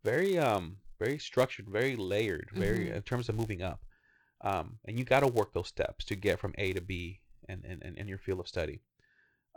very 0.03 0.37
um 0.37 0.77
very 0.99 1.19
structured, 1.19 1.67
very 1.69 1.95
layered, 1.95 2.49
very 2.53 2.85
Mhm. 2.87 2.95
in 2.95 3.01
terms 3.03 3.29
of 3.29 3.35
moving 3.35 3.61
up. 3.61 3.85
Um, 4.41 4.77
and 4.85 4.97
you 4.97 5.05
got 5.05 5.21
to 5.21 5.27
work 5.27 5.53
those 5.53 5.67
steps 5.67 6.05
to 6.05 6.15
get 6.15 6.39
from 6.39 6.53
A 6.57 6.73
to 6.73 6.81
B 6.81 7.21
and 7.49 7.65
in, 7.65 7.81
in, 7.81 7.95
in 7.97 8.07
your 8.07 8.19
field 8.19 8.39
of 8.39 8.47
study. 8.47 8.81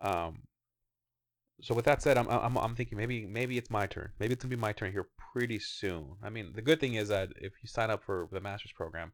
Um, 0.02 0.42
so 1.62 1.74
with 1.74 1.84
that 1.84 2.00
said, 2.00 2.16
I'm, 2.16 2.26
I'm 2.28 2.56
I'm 2.56 2.74
thinking 2.74 2.96
maybe 2.96 3.26
maybe 3.26 3.58
it's 3.58 3.70
my 3.70 3.86
turn. 3.86 4.10
Maybe 4.18 4.32
it's 4.32 4.42
gonna 4.42 4.56
be 4.56 4.60
my 4.60 4.72
turn 4.72 4.92
here 4.92 5.08
pretty 5.32 5.58
soon. 5.58 6.16
I 6.22 6.30
mean, 6.30 6.52
the 6.54 6.62
good 6.62 6.80
thing 6.80 6.94
is 6.94 7.08
that 7.08 7.28
if 7.36 7.52
you 7.62 7.68
sign 7.68 7.90
up 7.90 8.02
for 8.02 8.28
the 8.32 8.40
master's 8.40 8.72
program, 8.72 9.12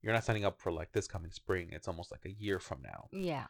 you're 0.00 0.12
not 0.12 0.24
signing 0.24 0.44
up 0.44 0.60
for 0.60 0.70
like 0.70 0.92
this 0.92 1.08
coming 1.08 1.32
spring. 1.32 1.70
It's 1.72 1.88
almost 1.88 2.12
like 2.12 2.24
a 2.26 2.42
year 2.42 2.60
from 2.60 2.78
now. 2.82 3.08
Yeah. 3.12 3.46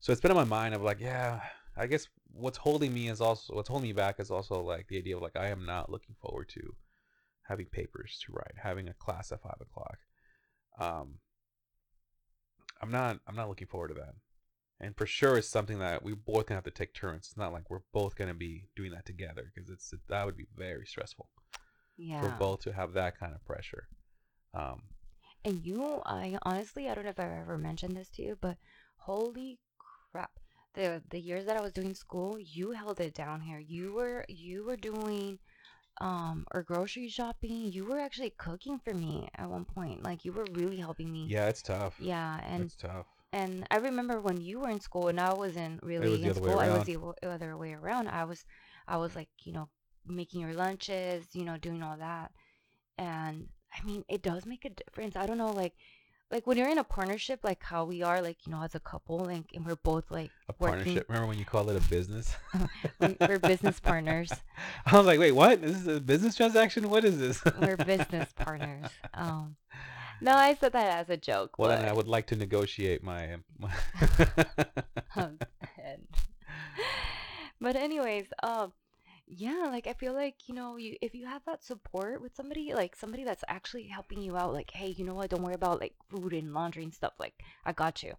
So 0.00 0.10
it's 0.10 0.20
been 0.20 0.30
in 0.30 0.36
my 0.36 0.44
mind 0.44 0.74
of 0.74 0.82
like, 0.82 1.00
yeah, 1.00 1.40
I 1.76 1.86
guess 1.86 2.08
what's 2.32 2.58
holding 2.58 2.92
me 2.92 3.08
is 3.08 3.20
also 3.20 3.54
what's 3.54 3.68
holding 3.68 3.88
me 3.88 3.92
back 3.92 4.18
is 4.18 4.30
also 4.30 4.60
like 4.60 4.88
the 4.88 4.98
idea 4.98 5.16
of 5.16 5.22
like 5.22 5.36
I 5.36 5.48
am 5.48 5.64
not 5.64 5.90
looking 5.90 6.16
forward 6.20 6.48
to 6.50 6.74
having 7.42 7.66
papers 7.66 8.20
to 8.26 8.32
write, 8.32 8.54
having 8.60 8.88
a 8.88 8.94
class 8.94 9.30
at 9.30 9.42
five 9.42 9.60
o'clock. 9.60 9.98
Um, 10.78 11.18
I'm 12.80 12.90
not 12.90 13.20
I'm 13.26 13.36
not 13.36 13.48
looking 13.48 13.66
forward 13.68 13.88
to 13.88 13.94
that, 13.94 14.14
and 14.80 14.96
for 14.96 15.06
sure 15.06 15.38
it's 15.38 15.48
something 15.48 15.78
that 15.80 16.02
we 16.02 16.14
both 16.14 16.46
gonna 16.46 16.56
have 16.58 16.64
to 16.64 16.70
take 16.70 16.94
turns. 16.94 17.26
It's 17.28 17.36
not 17.36 17.52
like 17.52 17.70
we're 17.70 17.82
both 17.92 18.16
gonna 18.16 18.34
be 18.34 18.68
doing 18.76 18.92
that 18.92 19.06
together 19.06 19.52
because 19.54 19.70
it's 19.70 19.92
that 20.08 20.26
would 20.26 20.36
be 20.36 20.48
very 20.56 20.86
stressful 20.86 21.28
Yeah. 21.96 22.20
for 22.20 22.30
both 22.30 22.60
to 22.62 22.72
have 22.72 22.92
that 22.94 23.18
kind 23.18 23.34
of 23.34 23.44
pressure. 23.44 23.88
Um, 24.54 24.82
And 25.44 25.64
you, 25.66 26.00
I 26.06 26.38
honestly, 26.42 26.88
I 26.88 26.94
don't 26.94 27.02
know 27.04 27.10
if 27.10 27.18
I've 27.18 27.32
ever 27.32 27.58
mentioned 27.58 27.96
this 27.96 28.08
to 28.10 28.22
you, 28.22 28.36
but 28.40 28.56
holy 28.98 29.58
crap. 30.12 30.38
The 30.74 31.02
the 31.10 31.18
years 31.20 31.44
that 31.46 31.56
I 31.56 31.60
was 31.60 31.72
doing 31.72 31.94
school, 31.94 32.38
you 32.38 32.70
held 32.72 33.00
it 33.00 33.14
down 33.14 33.40
here. 33.40 33.58
You 33.58 33.92
were 33.94 34.24
you 34.28 34.64
were 34.64 34.76
doing 34.76 35.40
um 36.00 36.46
or 36.52 36.62
grocery 36.62 37.08
shopping. 37.08 37.72
You 37.72 37.84
were 37.84 37.98
actually 37.98 38.30
cooking 38.30 38.78
for 38.78 38.94
me 38.94 39.28
at 39.34 39.48
one 39.50 39.64
point. 39.64 40.02
Like 40.04 40.24
you 40.24 40.32
were 40.32 40.46
really 40.52 40.76
helping 40.78 41.10
me. 41.12 41.26
yeah, 41.28 41.48
it's 41.48 41.62
tough. 41.62 41.94
Yeah, 41.98 42.40
and 42.46 42.64
it's 42.64 42.76
tough. 42.76 43.06
and 43.32 43.66
I 43.70 43.76
remember 43.76 44.20
when 44.20 44.40
you 44.40 44.60
were 44.60 44.70
in 44.70 44.80
school 44.80 45.08
and 45.08 45.20
I 45.20 45.32
wasn't 45.34 45.82
really 45.82 46.08
was 46.08 46.22
in 46.22 46.34
school. 46.34 46.58
I 46.60 46.70
was 46.70 46.84
the 46.84 46.98
other 47.22 47.56
way 47.56 47.72
around. 47.74 48.08
I 48.08 48.24
was 48.24 48.44
I 48.86 48.96
was 48.98 49.14
like, 49.16 49.28
you 49.44 49.52
know, 49.52 49.68
making 50.06 50.40
your 50.40 50.54
lunches, 50.54 51.34
you 51.34 51.44
know, 51.44 51.56
doing 51.58 51.82
all 51.82 51.96
that. 51.98 52.30
And 52.98 53.48
I 53.72 53.84
mean, 53.84 54.04
it 54.08 54.22
does 54.22 54.46
make 54.46 54.64
a 54.64 54.70
difference. 54.70 55.16
I 55.16 55.26
don't 55.26 55.38
know 55.38 55.50
like 55.52 55.74
like 56.30 56.46
when 56.46 56.58
you're 56.58 56.68
in 56.68 56.78
a 56.78 56.84
partnership 56.84 57.40
like 57.42 57.62
how 57.62 57.84
we 57.84 58.02
are 58.02 58.20
like, 58.20 58.36
you 58.46 58.52
know, 58.52 58.62
as 58.62 58.74
a 58.74 58.80
couple 58.80 59.18
like 59.20 59.44
and 59.54 59.64
we're 59.66 59.76
both 59.76 60.10
like 60.10 60.30
A 60.48 60.54
working- 60.58 60.74
partnership. 60.76 61.06
Remember 61.08 61.28
when 61.28 61.38
you 61.38 61.44
call 61.44 61.68
it 61.70 61.76
a 61.76 61.88
business? 61.88 62.34
we- 63.00 63.16
we're 63.20 63.38
business 63.38 63.80
partners. 63.80 64.30
I 64.86 64.96
was 64.96 65.06
like, 65.06 65.18
wait, 65.18 65.32
what? 65.32 65.62
This 65.62 65.76
is 65.76 65.86
a 65.86 66.00
business 66.00 66.34
transaction? 66.36 66.90
What 66.90 67.04
is 67.04 67.18
this? 67.18 67.42
We're 67.60 67.76
business 67.76 68.28
partners. 68.36 68.90
Um 69.14 69.56
no, 70.20 70.32
I 70.32 70.54
said 70.54 70.72
that 70.72 70.98
as 70.98 71.10
a 71.10 71.16
joke. 71.16 71.58
well, 71.58 71.70
but, 71.70 71.76
then 71.80 71.88
I 71.88 71.92
would 71.92 72.08
like 72.08 72.26
to 72.28 72.36
negotiate 72.36 73.04
my. 73.04 73.36
my 73.56 73.72
um, 75.14 75.38
but 77.60 77.76
anyways 77.76 78.26
um 78.42 78.72
yeah 79.30 79.68
like 79.70 79.86
i 79.86 79.92
feel 79.92 80.12
like 80.14 80.34
you 80.48 80.54
know 80.54 80.76
you 80.76 80.96
if 81.02 81.14
you 81.14 81.26
have 81.26 81.42
that 81.44 81.62
support 81.62 82.20
with 82.22 82.34
somebody 82.34 82.72
like 82.74 82.96
somebody 82.96 83.24
that's 83.24 83.44
actually 83.48 83.84
helping 83.84 84.20
you 84.22 84.36
out 84.36 84.52
like 84.52 84.70
hey 84.72 84.88
you 84.96 85.04
know 85.04 85.14
what 85.14 85.28
don't 85.30 85.42
worry 85.42 85.54
about 85.54 85.80
like 85.80 85.94
food 86.08 86.32
and 86.32 86.54
laundry 86.54 86.82
and 86.82 86.94
stuff 86.94 87.12
like 87.18 87.34
i 87.66 87.72
got 87.72 88.02
you 88.02 88.14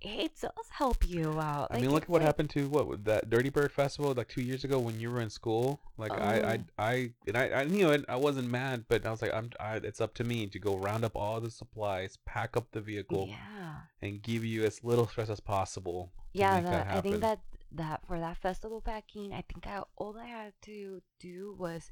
it 0.00 0.32
does 0.40 0.50
help 0.70 1.08
you 1.08 1.30
out 1.40 1.68
I 1.70 1.74
Like, 1.74 1.82
mean, 1.82 1.90
look 1.92 2.02
at 2.02 2.08
what 2.10 2.20
like- 2.20 2.26
happened 2.26 2.50
to 2.50 2.68
what 2.68 3.04
that 3.04 3.30
Dirty 3.30 3.48
Bird 3.48 3.72
Festival 3.72 4.12
like 4.12 4.28
two 4.28 4.42
years 4.42 4.62
ago 4.62 4.78
when 4.78 5.00
you 5.00 5.10
were 5.10 5.20
in 5.22 5.30
school. 5.30 5.80
Like 5.96 6.12
I, 6.12 6.40
Oh. 6.40 6.48
I, 6.48 6.58
I, 6.92 7.10
and 7.26 7.36
I, 7.38 7.60
I 7.60 7.64
knew 7.64 7.88
it. 7.88 8.04
I 8.06 8.16
wasn't 8.16 8.50
mad, 8.50 8.84
but 8.88 9.06
I 9.06 9.10
was 9.10 9.22
like, 9.22 9.32
I'm. 9.32 9.48
I, 9.58 9.76
it's 9.76 10.02
up 10.02 10.12
to 10.14 10.24
me 10.24 10.46
to 10.48 10.58
go 10.58 10.76
round 10.76 11.04
up 11.06 11.12
all 11.16 11.40
the 11.40 11.50
supplies, 11.50 12.18
pack 12.26 12.54
up 12.54 12.66
the 12.72 12.82
vehicle, 12.82 13.28
yeah 13.30 13.76
and 14.02 14.20
give 14.20 14.44
you 14.44 14.64
as 14.64 14.84
little 14.84 15.06
stress 15.06 15.30
as 15.30 15.40
possible. 15.40 16.10
yeah 16.34 16.60
the, 16.60 16.68
that 16.68 16.86
i 16.88 17.00
think 17.00 17.20
that 17.20 17.38
that 17.76 18.00
for 18.06 18.18
that 18.20 18.36
festival 18.36 18.80
packing 18.80 19.32
i 19.32 19.42
think 19.42 19.66
I, 19.66 19.82
all 19.96 20.16
i 20.18 20.26
had 20.26 20.52
to 20.62 21.02
do 21.20 21.54
was 21.58 21.90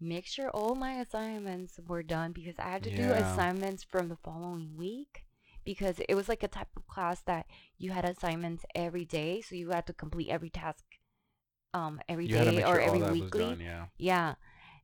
make 0.00 0.26
sure 0.26 0.48
all 0.50 0.74
my 0.74 0.94
assignments 0.94 1.78
were 1.86 2.02
done 2.02 2.32
because 2.32 2.54
i 2.58 2.68
had 2.70 2.82
to 2.84 2.94
do 2.94 3.02
assignments 3.12 3.82
from 3.82 4.08
the 4.08 4.16
following 4.16 4.76
week 4.76 5.24
because 5.64 5.96
it 6.08 6.14
was 6.14 6.28
like 6.28 6.42
a 6.42 6.48
type 6.48 6.68
of 6.76 6.86
class 6.86 7.20
that 7.26 7.46
you 7.78 7.90
had 7.90 8.04
assignments 8.04 8.64
every 8.74 9.04
day 9.04 9.40
so 9.40 9.54
you 9.54 9.70
had 9.70 9.86
to 9.86 9.92
complete 9.92 10.28
every 10.30 10.50
task 10.50 10.84
um 11.74 12.00
every 12.08 12.26
you 12.26 12.34
day 12.34 12.62
or 12.62 12.74
sure 12.76 12.80
every 12.80 13.02
weekly 13.02 13.40
done. 13.40 13.60
Yeah. 13.60 13.86
yeah 13.98 14.34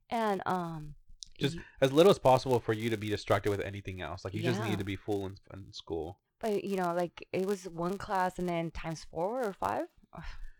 and 0.09 0.41
um 0.45 0.95
Just 1.39 1.55
you- 1.55 1.61
as 1.81 1.91
little 1.91 2.11
as 2.11 2.19
possible 2.19 2.59
for 2.59 2.73
you 2.73 2.89
to 2.89 2.97
be 2.97 3.09
distracted 3.09 3.49
with 3.49 3.61
anything 3.61 4.01
else. 4.01 4.23
Like 4.23 4.33
you 4.33 4.43
just 4.43 4.61
need 4.63 4.77
to 4.79 4.85
be 4.85 4.95
full 4.95 5.25
in, 5.25 5.35
in 5.53 5.73
school. 5.73 6.19
but 6.39 6.63
you 6.63 6.75
know 6.75 6.93
like 6.93 7.25
it 7.31 7.45
was 7.45 7.63
one 7.69 7.97
class 7.97 8.37
and 8.37 8.47
then 8.47 8.69
times 8.71 9.05
four 9.09 9.41
or 9.43 9.53
five 9.53 9.87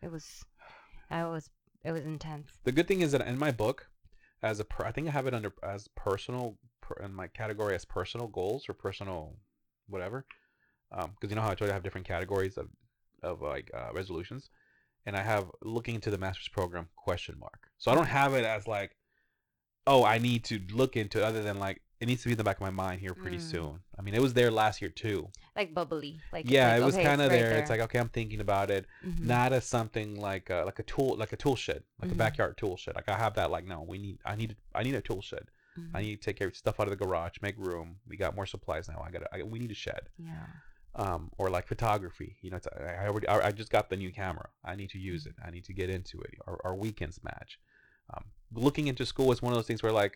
it 0.01 0.11
was 0.11 0.43
it 1.11 1.23
was 1.23 1.49
it 1.83 1.91
was 1.91 2.03
intense 2.03 2.49
The 2.63 2.71
good 2.71 2.87
thing 2.87 3.01
is 3.01 3.11
that 3.11 3.25
in 3.27 3.37
my 3.37 3.51
book, 3.51 3.87
as 4.41 4.59
a 4.59 4.65
per, 4.65 4.85
I 4.85 4.91
think 4.91 5.07
I 5.07 5.11
have 5.11 5.27
it 5.27 5.33
under 5.33 5.53
as 5.63 5.87
personal 5.95 6.57
per, 6.81 7.03
in 7.03 7.13
my 7.13 7.27
category 7.27 7.75
as 7.75 7.85
personal 7.85 8.27
goals 8.27 8.67
or 8.69 8.73
personal 8.73 9.35
whatever. 9.87 10.25
Um, 10.91 11.11
because 11.11 11.29
you 11.29 11.35
know 11.35 11.41
how 11.41 11.49
I 11.49 11.55
you 11.59 11.69
I 11.69 11.73
have 11.73 11.83
different 11.83 12.07
categories 12.07 12.57
of 12.57 12.67
of 13.23 13.41
like 13.41 13.71
uh, 13.73 13.89
resolutions, 13.93 14.49
and 15.05 15.15
I 15.15 15.21
have 15.21 15.49
looking 15.61 15.95
into 15.95 16.11
the 16.11 16.17
master's 16.17 16.49
program 16.49 16.87
question 16.95 17.37
mark. 17.39 17.69
So 17.77 17.91
I 17.91 17.95
don't 17.95 18.05
have 18.07 18.33
it 18.33 18.45
as 18.45 18.67
like, 18.67 18.95
oh, 19.87 20.03
I 20.03 20.17
need 20.19 20.43
to 20.45 20.59
look 20.71 20.95
into 20.95 21.25
other 21.25 21.41
than 21.43 21.59
like 21.59 21.81
it 22.05 22.07
needs 22.07 22.21
to 22.21 22.27
be 22.29 22.33
in 22.33 22.37
the 22.37 22.43
back 22.43 22.57
of 22.57 22.61
my 22.61 22.69
mind 22.69 23.01
here 23.01 23.15
pretty 23.15 23.37
Mm. 23.37 23.51
soon. 23.51 23.79
I 23.97 24.03
mean, 24.03 24.13
it 24.13 24.21
was 24.21 24.33
there 24.35 24.51
last 24.51 24.79
year 24.81 24.91
too. 24.91 25.27
like 25.55 25.73
bubbly 25.73 26.19
like 26.31 26.45
yeah, 26.47 26.67
like, 26.69 26.81
it 26.81 26.85
was 26.85 26.95
okay, 26.95 27.03
kind 27.05 27.21
of 27.21 27.31
right 27.31 27.39
there. 27.49 27.57
It's 27.57 27.69
like 27.71 27.81
okay, 27.87 27.97
I'm 27.97 28.09
thinking 28.09 28.41
about 28.41 28.69
it 28.69 28.85
Mhm. 29.03 29.25
not 29.33 29.53
as 29.53 29.65
something 29.65 30.09
like 30.29 30.49
a, 30.51 30.61
like 30.69 30.77
a 30.77 30.83
tool 30.83 31.15
like 31.17 31.33
a 31.33 31.35
tool 31.43 31.55
shed 31.55 31.81
like 32.01 32.11
a 32.11 32.13
Mhm. 32.13 32.17
backyard 32.23 32.57
tool 32.57 32.77
shed 32.77 32.93
like 32.99 33.09
i 33.09 33.17
have 33.17 33.33
that 33.39 33.49
like 33.55 33.65
no 33.65 33.81
we 33.81 33.97
need 33.97 34.17
i 34.31 34.35
need 34.35 34.55
i 34.79 34.83
need 34.83 34.93
a 34.93 35.01
tool 35.01 35.21
shed 35.29 35.45
i 35.95 35.99
Mhm. 35.99 36.01
need 36.03 36.15
to 36.21 36.25
take 36.27 36.37
care 36.37 36.47
of 36.49 36.55
stuff 36.55 36.79
out 36.79 36.87
of 36.89 36.91
the 36.95 37.01
garage 37.03 37.35
make 37.41 37.57
room 37.57 37.95
we 38.07 38.15
got 38.17 38.35
more 38.35 38.45
supplies 38.45 38.87
now 38.87 38.99
i 39.07 39.09
got 39.09 39.23
I, 39.33 39.41
we 39.53 39.57
need 39.63 39.71
a 39.71 39.79
shed 39.87 40.03
yeah 40.17 40.45
um 41.03 41.31
or 41.39 41.49
like 41.49 41.65
photography 41.67 42.37
you 42.43 42.49
know 42.51 42.57
it's, 42.57 42.67
I, 42.67 43.03
I 43.03 43.07
already 43.07 43.27
I, 43.27 43.47
I 43.47 43.51
just 43.51 43.71
got 43.71 43.89
the 43.89 43.97
new 44.03 44.11
camera 44.11 44.49
i 44.63 44.75
need 44.75 44.91
to 44.91 44.99
use 44.99 45.25
it 45.25 45.35
i 45.45 45.49
need 45.55 45.65
to 45.65 45.73
get 45.81 45.89
into 45.89 46.19
it 46.21 46.31
our, 46.47 46.57
our 46.65 46.75
weekends 46.75 47.19
match 47.23 47.59
um 48.13 48.25
looking 48.53 48.85
into 48.87 49.05
school 49.05 49.31
is 49.31 49.41
one 49.41 49.51
of 49.53 49.57
those 49.57 49.67
things 49.67 49.81
where 49.83 49.91
like 50.03 50.15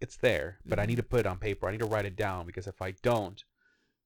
it's 0.00 0.16
there 0.16 0.58
but 0.66 0.78
i 0.78 0.84
Mhm. 0.84 0.88
need 0.88 0.96
to 0.96 1.02
put 1.02 1.20
it 1.20 1.26
on 1.26 1.38
paper 1.38 1.68
i 1.68 1.72
need 1.72 1.80
to 1.80 1.86
write 1.86 2.06
it 2.06 2.16
down 2.16 2.46
because 2.46 2.66
if 2.66 2.80
i 2.82 2.90
don't 3.02 3.44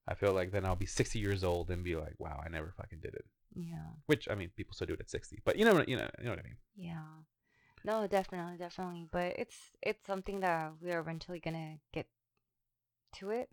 i 0.07 0.13
feel 0.13 0.33
like 0.33 0.51
then 0.51 0.65
i'll 0.65 0.75
be 0.75 0.85
60 0.85 1.19
years 1.19 1.43
old 1.43 1.69
and 1.71 1.83
be 1.83 1.95
like 1.95 2.15
wow 2.19 2.41
i 2.45 2.49
never 2.49 2.71
fucking 2.77 2.99
did 2.99 3.13
it 3.15 3.25
yeah 3.55 3.87
which 4.07 4.27
I 4.29 4.35
mean, 4.35 4.49
people 4.55 4.73
still 4.73 4.87
do 4.87 4.93
it 4.93 4.99
at 4.99 5.09
sixty, 5.09 5.41
but 5.45 5.55
you 5.57 5.63
know, 5.65 5.83
you 5.87 5.95
know, 5.95 6.09
you 6.19 6.25
know 6.25 6.31
what 6.31 6.39
I 6.39 6.43
mean. 6.43 6.57
Yeah. 6.75 7.05
No, 7.85 8.05
definitely, 8.05 8.57
definitely. 8.57 9.07
But 9.09 9.39
it's 9.39 9.71
it's 9.81 10.05
something 10.05 10.41
that 10.41 10.73
we 10.81 10.91
are 10.91 10.99
eventually 10.99 11.39
gonna 11.39 11.77
get 11.93 12.07
to 13.17 13.29
it. 13.31 13.49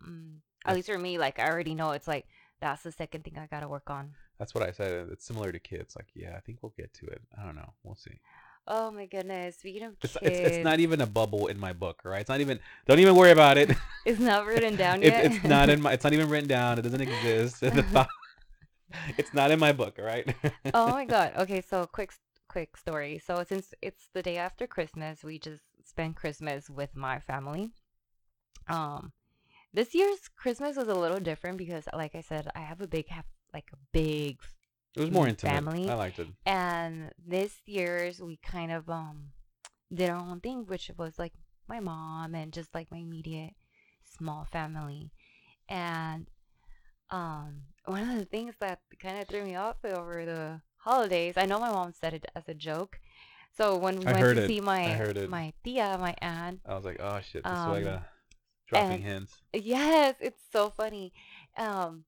Mm. 0.00 0.38
At 0.64 0.74
least 0.76 0.88
for 0.88 0.98
me, 0.98 1.18
like 1.18 1.38
I 1.38 1.48
already 1.50 1.74
know 1.74 1.90
it's 1.92 2.06
like 2.08 2.26
that's 2.60 2.82
the 2.82 2.92
second 2.92 3.24
thing 3.24 3.36
I 3.36 3.46
gotta 3.46 3.68
work 3.68 3.90
on. 3.90 4.14
That's 4.38 4.54
what 4.54 4.62
I 4.62 4.70
said. 4.72 5.08
It's 5.10 5.24
similar 5.26 5.50
to 5.52 5.58
kids. 5.58 5.96
Like, 5.96 6.08
yeah, 6.14 6.36
I 6.36 6.40
think 6.40 6.62
we'll 6.62 6.74
get 6.76 6.94
to 6.94 7.06
it. 7.06 7.22
I 7.36 7.44
don't 7.44 7.56
know. 7.56 7.74
We'll 7.82 7.96
see. 7.96 8.20
Oh 8.66 8.90
my 8.90 9.06
goodness! 9.06 9.56
Speaking 9.58 9.82
of 9.82 9.94
It's, 10.02 10.16
kids, 10.16 10.38
it's, 10.38 10.56
it's 10.56 10.64
not 10.64 10.80
even 10.80 11.00
a 11.02 11.06
bubble 11.06 11.48
in 11.48 11.58
my 11.60 11.72
book. 11.74 12.00
right? 12.04 12.20
it's 12.20 12.30
not 12.30 12.40
even. 12.40 12.58
Don't 12.86 12.98
even 12.98 13.14
worry 13.14 13.30
about 13.30 13.58
it. 13.58 13.70
it's 14.06 14.18
not 14.20 14.46
written 14.46 14.74
down 14.76 15.02
It- 15.02 15.12
yet. 15.12 15.24
it's 15.26 15.44
not 15.44 15.68
in 15.68 15.82
my. 15.82 15.92
It's 15.92 16.04
not 16.04 16.12
even 16.14 16.28
written 16.30 16.48
down. 16.58 16.78
It 16.78 16.82
doesn't 16.82 17.00
exist. 17.00 17.62
It's 19.18 19.34
not 19.34 19.50
in 19.50 19.58
my 19.58 19.72
book. 19.72 19.96
All 19.98 20.04
right. 20.04 20.34
oh 20.72 20.88
my 20.90 21.04
god. 21.04 21.32
Okay, 21.38 21.60
so 21.60 21.84
quick 21.86 22.12
quick 22.48 22.76
story. 22.76 23.18
So 23.18 23.44
since 23.46 23.74
it's 23.82 24.08
the 24.14 24.22
day 24.22 24.36
after 24.36 24.66
Christmas, 24.66 25.24
we 25.24 25.38
just 25.38 25.62
spent 25.84 26.14
Christmas 26.16 26.70
with 26.70 26.94
my 26.94 27.18
family. 27.18 27.70
Um 28.68 29.12
this 29.72 29.94
year's 29.94 30.28
Christmas 30.36 30.76
was 30.76 30.86
a 30.88 30.94
little 30.94 31.18
different 31.18 31.58
because 31.58 31.84
like 31.92 32.14
I 32.14 32.20
said, 32.20 32.48
I 32.54 32.60
have 32.60 32.80
a 32.80 32.86
big 32.86 33.06
like 33.52 33.68
a 33.72 33.76
big 33.92 34.38
It 34.96 35.00
was 35.00 35.10
more 35.10 35.26
Mm, 35.26 35.30
intimate. 35.30 35.52
family. 35.54 35.88
I 35.88 35.94
liked 35.94 36.18
it. 36.18 36.28
and 36.46 37.12
this 37.26 37.52
year's 37.66 38.20
we 38.20 38.36
kind 38.36 38.70
of 38.72 38.88
um 38.88 39.32
did 39.92 40.10
our 40.10 40.16
own 40.16 40.40
thing, 40.40 40.66
which 40.66 40.90
was 40.96 41.18
like 41.18 41.32
my 41.68 41.80
mom 41.80 42.34
and 42.34 42.52
just 42.52 42.74
like 42.74 42.90
my 42.90 42.98
immediate 42.98 43.54
small 44.04 44.44
family. 44.44 45.10
And 45.68 46.26
um 47.10 47.62
one 47.86 48.08
of 48.08 48.18
the 48.18 48.24
things 48.24 48.54
that 48.60 48.80
kind 49.00 49.20
of 49.20 49.28
threw 49.28 49.44
me 49.44 49.56
off 49.56 49.76
over 49.84 50.24
the 50.24 50.60
holidays, 50.78 51.34
I 51.36 51.46
know 51.46 51.58
my 51.58 51.70
mom 51.70 51.92
said 51.92 52.14
it 52.14 52.26
as 52.34 52.48
a 52.48 52.54
joke. 52.54 52.98
So 53.56 53.76
when 53.76 53.98
we 54.00 54.06
I 54.06 54.12
went 54.12 54.30
to 54.30 54.38
it. 54.38 54.46
see 54.46 54.60
my 54.60 54.84
I 54.86 54.94
heard 54.94 55.16
it. 55.16 55.30
my 55.30 55.52
tia, 55.62 55.96
my 56.00 56.14
aunt, 56.20 56.60
I 56.66 56.74
was 56.74 56.84
like, 56.84 56.98
oh 57.00 57.20
shit, 57.20 57.44
this 57.44 57.52
Um, 57.58 57.86
a 57.86 58.06
dropping 58.68 59.02
hints. 59.02 59.34
Yes, 59.54 60.16
it's 60.20 60.42
so 60.52 60.70
funny. 60.70 61.12
Um, 61.56 62.04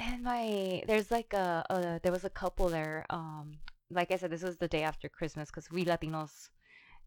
and 0.00 0.22
my 0.22 0.82
there's 0.86 1.10
like 1.10 1.32
a, 1.34 1.64
a 1.68 2.00
there 2.02 2.12
was 2.12 2.24
a 2.24 2.30
couple 2.30 2.68
there. 2.68 3.04
Um, 3.10 3.58
like 3.90 4.10
I 4.10 4.16
said, 4.16 4.30
this 4.30 4.42
was 4.42 4.56
the 4.56 4.68
day 4.68 4.82
after 4.82 5.08
Christmas 5.08 5.50
because 5.50 5.70
we 5.70 5.84
Latinos 5.84 6.48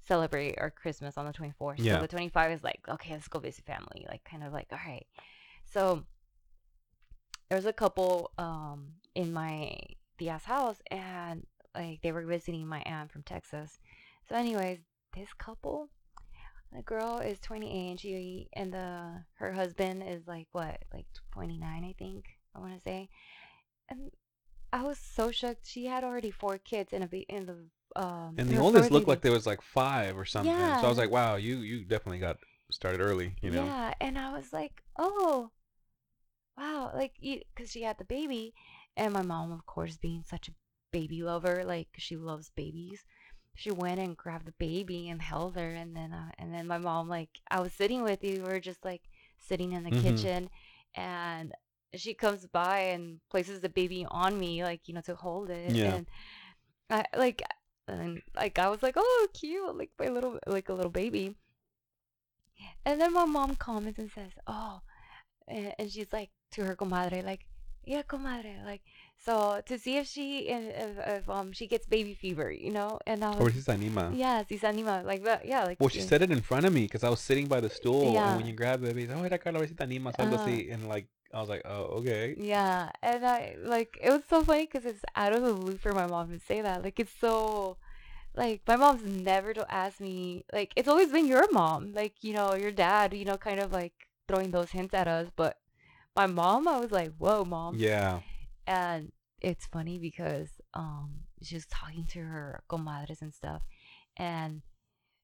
celebrate 0.06 0.56
our 0.60 0.70
Christmas 0.70 1.18
on 1.18 1.26
the 1.26 1.34
24th. 1.34 1.76
Yeah. 1.78 1.96
So 1.96 2.02
the 2.02 2.08
25 2.08 2.52
is 2.52 2.64
like, 2.64 2.82
okay, 2.88 3.14
let's 3.14 3.28
go 3.28 3.39
visit 3.39 3.66
family. 3.66 4.06
Like, 4.08 4.24
kind 4.26 4.44
of 4.44 4.52
like, 4.54 4.68
all 4.72 4.80
right. 4.86 5.06
So 5.66 6.04
there 7.50 7.58
was 7.58 7.66
a 7.66 7.74
couple 7.74 8.32
um 8.38 8.94
in 9.16 9.34
my 9.34 9.76
tia's 10.18 10.44
house, 10.44 10.82
and 10.91 11.46
like 11.76 12.02
they 12.04 12.12
were 12.12 12.26
visiting 12.26 12.68
my 12.68 12.84
aunt 12.86 13.12
from 13.12 13.24
Texas. 13.24 13.80
So, 14.30 14.36
anyways, 14.36 14.80
this 15.16 15.34
couple, 15.34 15.89
the 16.72 16.84
girl 16.84 17.18
is 17.18 17.39
28, 17.39 17.89
and 17.89 18.00
she 18.00 18.50
and 18.54 18.72
the 18.72 19.24
her 19.36 19.52
husband 19.52 20.04
is 20.08 20.28
like 20.28 20.48
what, 20.52 20.84
like 20.94 21.06
29, 21.32 21.84
I 21.84 21.96
think 21.98 22.26
I 22.56 22.60
want 22.60 22.76
to 22.76 22.82
say, 22.82 23.10
and 23.89 24.12
I 24.72 24.84
was 24.84 24.97
so 24.97 25.32
shocked. 25.32 25.66
She 25.66 25.86
had 25.86 26.04
already 26.04 26.32
four 26.32 26.58
kids 26.58 26.93
in 26.93 27.04
a 27.04 27.08
in 27.30 27.45
the 27.45 27.58
um. 27.95 28.36
And 28.38 28.49
the 28.49 28.60
oldest 28.60 28.91
looked 28.91 29.08
like 29.08 29.22
there 29.22 29.32
was 29.32 29.45
like 29.45 29.62
five 29.62 30.18
or 30.18 30.26
something. 30.26 30.54
Yeah. 30.54 30.80
So 30.82 30.86
I 30.86 30.89
was 30.89 30.97
like, 30.97 31.12
wow, 31.12 31.36
you 31.36 31.58
you 31.58 31.86
definitely 31.86 32.20
got 32.20 32.38
started 32.72 33.01
early. 33.01 33.36
You 33.41 33.51
know. 33.51 33.64
Yeah, 33.66 33.93
and 34.01 34.18
I 34.18 34.32
was 34.34 34.51
like, 34.54 34.82
oh, 34.97 35.51
wow, 36.58 36.91
like, 36.93 37.14
because 37.22 37.72
she 37.72 37.84
had 37.84 37.97
the 37.97 38.06
baby, 38.06 38.54
and 38.95 39.14
my 39.14 39.22
mom, 39.22 39.51
of 39.51 39.66
course, 39.66 39.97
being 39.97 40.24
such 40.24 40.47
a 40.47 40.54
baby 40.91 41.24
lover, 41.24 41.64
like 41.66 41.89
she 41.97 42.16
loves 42.16 42.49
babies. 42.56 43.06
She 43.56 43.72
went 43.72 43.99
and 43.99 44.18
grabbed 44.18 44.45
the 44.47 44.54
baby 44.54 45.10
and 45.10 45.22
held 45.22 45.56
her, 45.56 45.70
and 45.70 45.95
then, 45.95 46.12
uh, 46.12 46.32
and 46.39 46.54
then 46.54 46.68
my 46.68 46.78
mom, 46.80 47.08
like, 47.08 47.30
I 47.51 47.60
was 47.60 47.74
sitting 47.74 48.01
with 48.04 48.24
you, 48.24 48.43
we 48.43 48.51
were 48.54 48.60
just 48.60 48.84
like 48.84 49.01
sitting 49.38 49.74
in 49.74 49.84
the 49.84 49.91
Mhm. 49.91 50.01
kitchen, 50.01 50.49
and 50.95 51.54
she 51.96 52.14
comes 52.14 52.48
by 52.48 52.80
and 52.80 53.20
places 53.30 53.62
the 53.62 53.70
baby 53.70 54.06
on 54.10 54.39
me, 54.39 54.64
like, 54.64 54.88
you 54.88 54.94
know, 54.94 55.02
to 55.02 55.16
hold 55.16 55.50
it, 55.50 55.76
Yeah. 55.76 55.96
and 55.96 56.08
I 56.89 57.06
like, 57.18 57.41
and 57.88 58.22
like 58.36 58.60
I 58.60 58.70
was 58.70 58.84
like, 58.84 58.96
oh, 58.98 59.28
cute, 59.34 59.76
like 59.78 59.91
my 60.00 60.10
little, 60.10 60.39
like 60.48 60.70
a 60.70 60.74
little 60.74 60.91
baby. 60.91 61.36
And 62.86 63.00
then 63.00 63.14
my 63.14 63.26
mom 63.26 63.56
comments 63.56 64.00
and 64.00 64.12
says, 64.12 64.32
"Oh," 64.48 64.82
and, 65.48 65.74
and 65.80 65.91
she's 65.91 66.12
like 66.14 66.30
to 66.52 66.66
her 66.66 66.76
comadre, 66.76 67.24
like, 67.24 67.46
"Yeah, 67.86 68.04
comadre," 68.04 68.64
like 68.66 68.82
so 69.18 69.62
to 69.66 69.78
see 69.80 69.98
if 69.98 70.08
she 70.08 70.48
if, 70.50 70.98
if 70.98 71.30
um 71.30 71.52
she 71.54 71.68
gets 71.68 71.88
baby 71.88 72.14
fever, 72.14 72.52
you 72.52 72.72
know. 72.72 73.00
And 73.08 73.24
I 73.24 73.30
Or 73.39 73.46
was, 73.46 73.54
si 73.54 73.62
se 73.62 73.74
anima. 73.74 74.12
yeah, 74.16 74.44
se 74.44 74.60
anima, 74.64 75.04
like 75.06 75.24
that, 75.24 75.46
yeah, 75.46 75.64
like 75.66 75.80
Well, 75.80 75.89
she 75.89 76.02
said 76.02 76.22
it 76.22 76.32
in 76.32 76.41
front 76.41 76.66
of 76.66 76.74
me 76.74 76.84
because 76.84 77.04
I 77.04 77.10
was 77.10 77.20
sitting 77.20 77.48
by 77.48 77.60
the 77.60 77.70
stool, 77.70 78.14
Yeah. 78.14 78.28
and 78.28 78.38
when 78.38 78.46
you 78.46 78.54
grab 78.54 78.82
the 78.82 78.94
baby, 78.94 79.12
oh, 79.14 79.22
mira, 79.22 79.38
Carla, 79.38 79.60
a 79.60 79.62
ver 79.62 79.68
si 79.68 79.76
te 79.76 79.84
animas, 79.84 80.16
algo 80.18 80.36
Uh-huh. 80.36 80.46
así. 80.46 80.72
And 80.74 80.88
like, 80.88 81.08
I 81.34 81.39
was 81.39 81.49
like, 81.49 81.63
oh, 81.65 81.84
okay. 81.99 82.36
Yeah, 82.38 82.91
and 83.01 83.25
I 83.25 83.55
like 83.61 83.97
it 84.01 84.11
was 84.11 84.21
so 84.29 84.43
funny 84.43 84.65
because 84.65 84.86
it's 84.86 85.03
out 85.15 85.34
of 85.34 85.41
the 85.41 85.51
loop 85.51 85.79
for 85.79 85.91
my 85.93 86.05
mom 86.05 86.29
to 86.31 86.39
say 86.39 86.61
that. 86.61 86.84
Like 86.84 86.99
it's 86.99 87.13
so, 87.19 87.77
like 88.36 88.61
my 88.67 88.75
mom's 88.75 89.03
never 89.03 89.53
to 89.53 89.73
ask 89.73 89.99
me. 89.99 90.45
Like 90.53 90.73
it's 90.75 90.88
always 90.88 91.11
been 91.11 91.27
your 91.27 91.51
mom, 91.51 91.93
like 91.93 92.23
you 92.23 92.34
know 92.34 92.53
your 92.55 92.71
dad, 92.71 93.13
you 93.13 93.25
know, 93.25 93.38
kind 93.38 93.59
of 93.59 93.71
like 93.71 93.93
throwing 94.27 94.51
those 94.51 94.71
hints 94.71 94.93
at 94.93 95.07
us. 95.07 95.29
But 95.36 95.57
my 96.15 96.27
mom, 96.27 96.67
I 96.67 96.79
was 96.79 96.91
like, 96.91 97.13
whoa, 97.17 97.43
mom. 97.43 97.77
Yeah. 97.77 98.19
And 98.67 99.11
it's 99.41 99.65
funny 99.65 99.97
because 99.97 100.49
um 100.73 101.25
she 101.41 101.55
was 101.55 101.65
talking 101.65 102.05
to 102.11 102.19
her 102.19 102.63
comadres 102.69 103.21
and 103.21 103.34
stuff, 103.34 103.63
and 104.17 104.61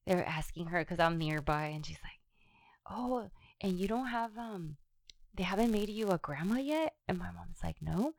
they 0.06 0.16
were 0.16 0.24
asking 0.24 0.66
her 0.66 0.80
because 0.80 0.98
I'm 0.98 1.18
nearby, 1.18 1.66
and 1.66 1.86
she's 1.86 2.00
like, 2.02 2.18
"Oh, 2.90 3.30
and 3.60 3.78
you 3.78 3.86
don't 3.86 4.08
have 4.08 4.36
um, 4.36 4.76
they 5.34 5.42
haven't 5.44 5.70
made 5.70 5.88
you 5.90 6.08
a 6.10 6.18
grandma 6.18 6.56
yet?" 6.58 6.96
And 7.08 7.18
my 7.18 7.30
mom's 7.30 7.62
like, 7.62 7.80
"No, 7.82 8.14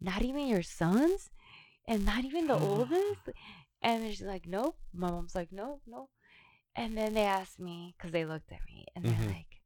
not 0.00 0.22
even 0.22 0.46
your 0.48 0.62
sons, 0.62 1.30
and 1.86 2.04
not 2.04 2.24
even 2.24 2.46
the 2.46 2.58
oldest." 2.70 3.28
And 3.82 4.04
she's 4.10 4.22
like, 4.22 4.46
"Nope." 4.46 4.76
My 4.92 5.10
mom's 5.10 5.34
like, 5.34 5.52
"No, 5.52 5.80
no." 5.86 6.10
And 6.76 6.96
then 6.96 7.14
they 7.14 7.24
asked 7.24 7.58
me 7.60 7.94
because 7.96 8.12
they 8.12 8.24
looked 8.24 8.52
at 8.52 8.64
me, 8.66 8.86
and 8.94 9.04
Mhm. 9.04 9.16
they're 9.18 9.28
like, 9.28 9.60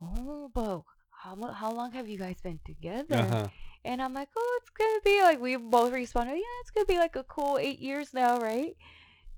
"Oh, 0.00 0.50
but 0.52 0.82
how 1.10 1.36
how 1.52 1.70
long 1.72 1.92
have 1.92 2.08
you 2.08 2.18
guys 2.18 2.40
been 2.40 2.60
together?" 2.64 3.18
Uh 3.18 3.26
huh. 3.26 3.48
And 3.84 4.02
I'm 4.02 4.12
like, 4.12 4.28
oh, 4.36 4.60
it's 4.60 4.70
gonna 4.70 5.00
be 5.04 5.22
like 5.22 5.40
we 5.40 5.56
both 5.56 5.92
responded, 5.92 6.34
yeah, 6.36 6.60
it's 6.60 6.70
gonna 6.70 6.84
be 6.86 6.98
like 6.98 7.16
a 7.16 7.24
cool 7.24 7.58
eight 7.58 7.78
years 7.78 8.12
now, 8.12 8.38
right? 8.38 8.76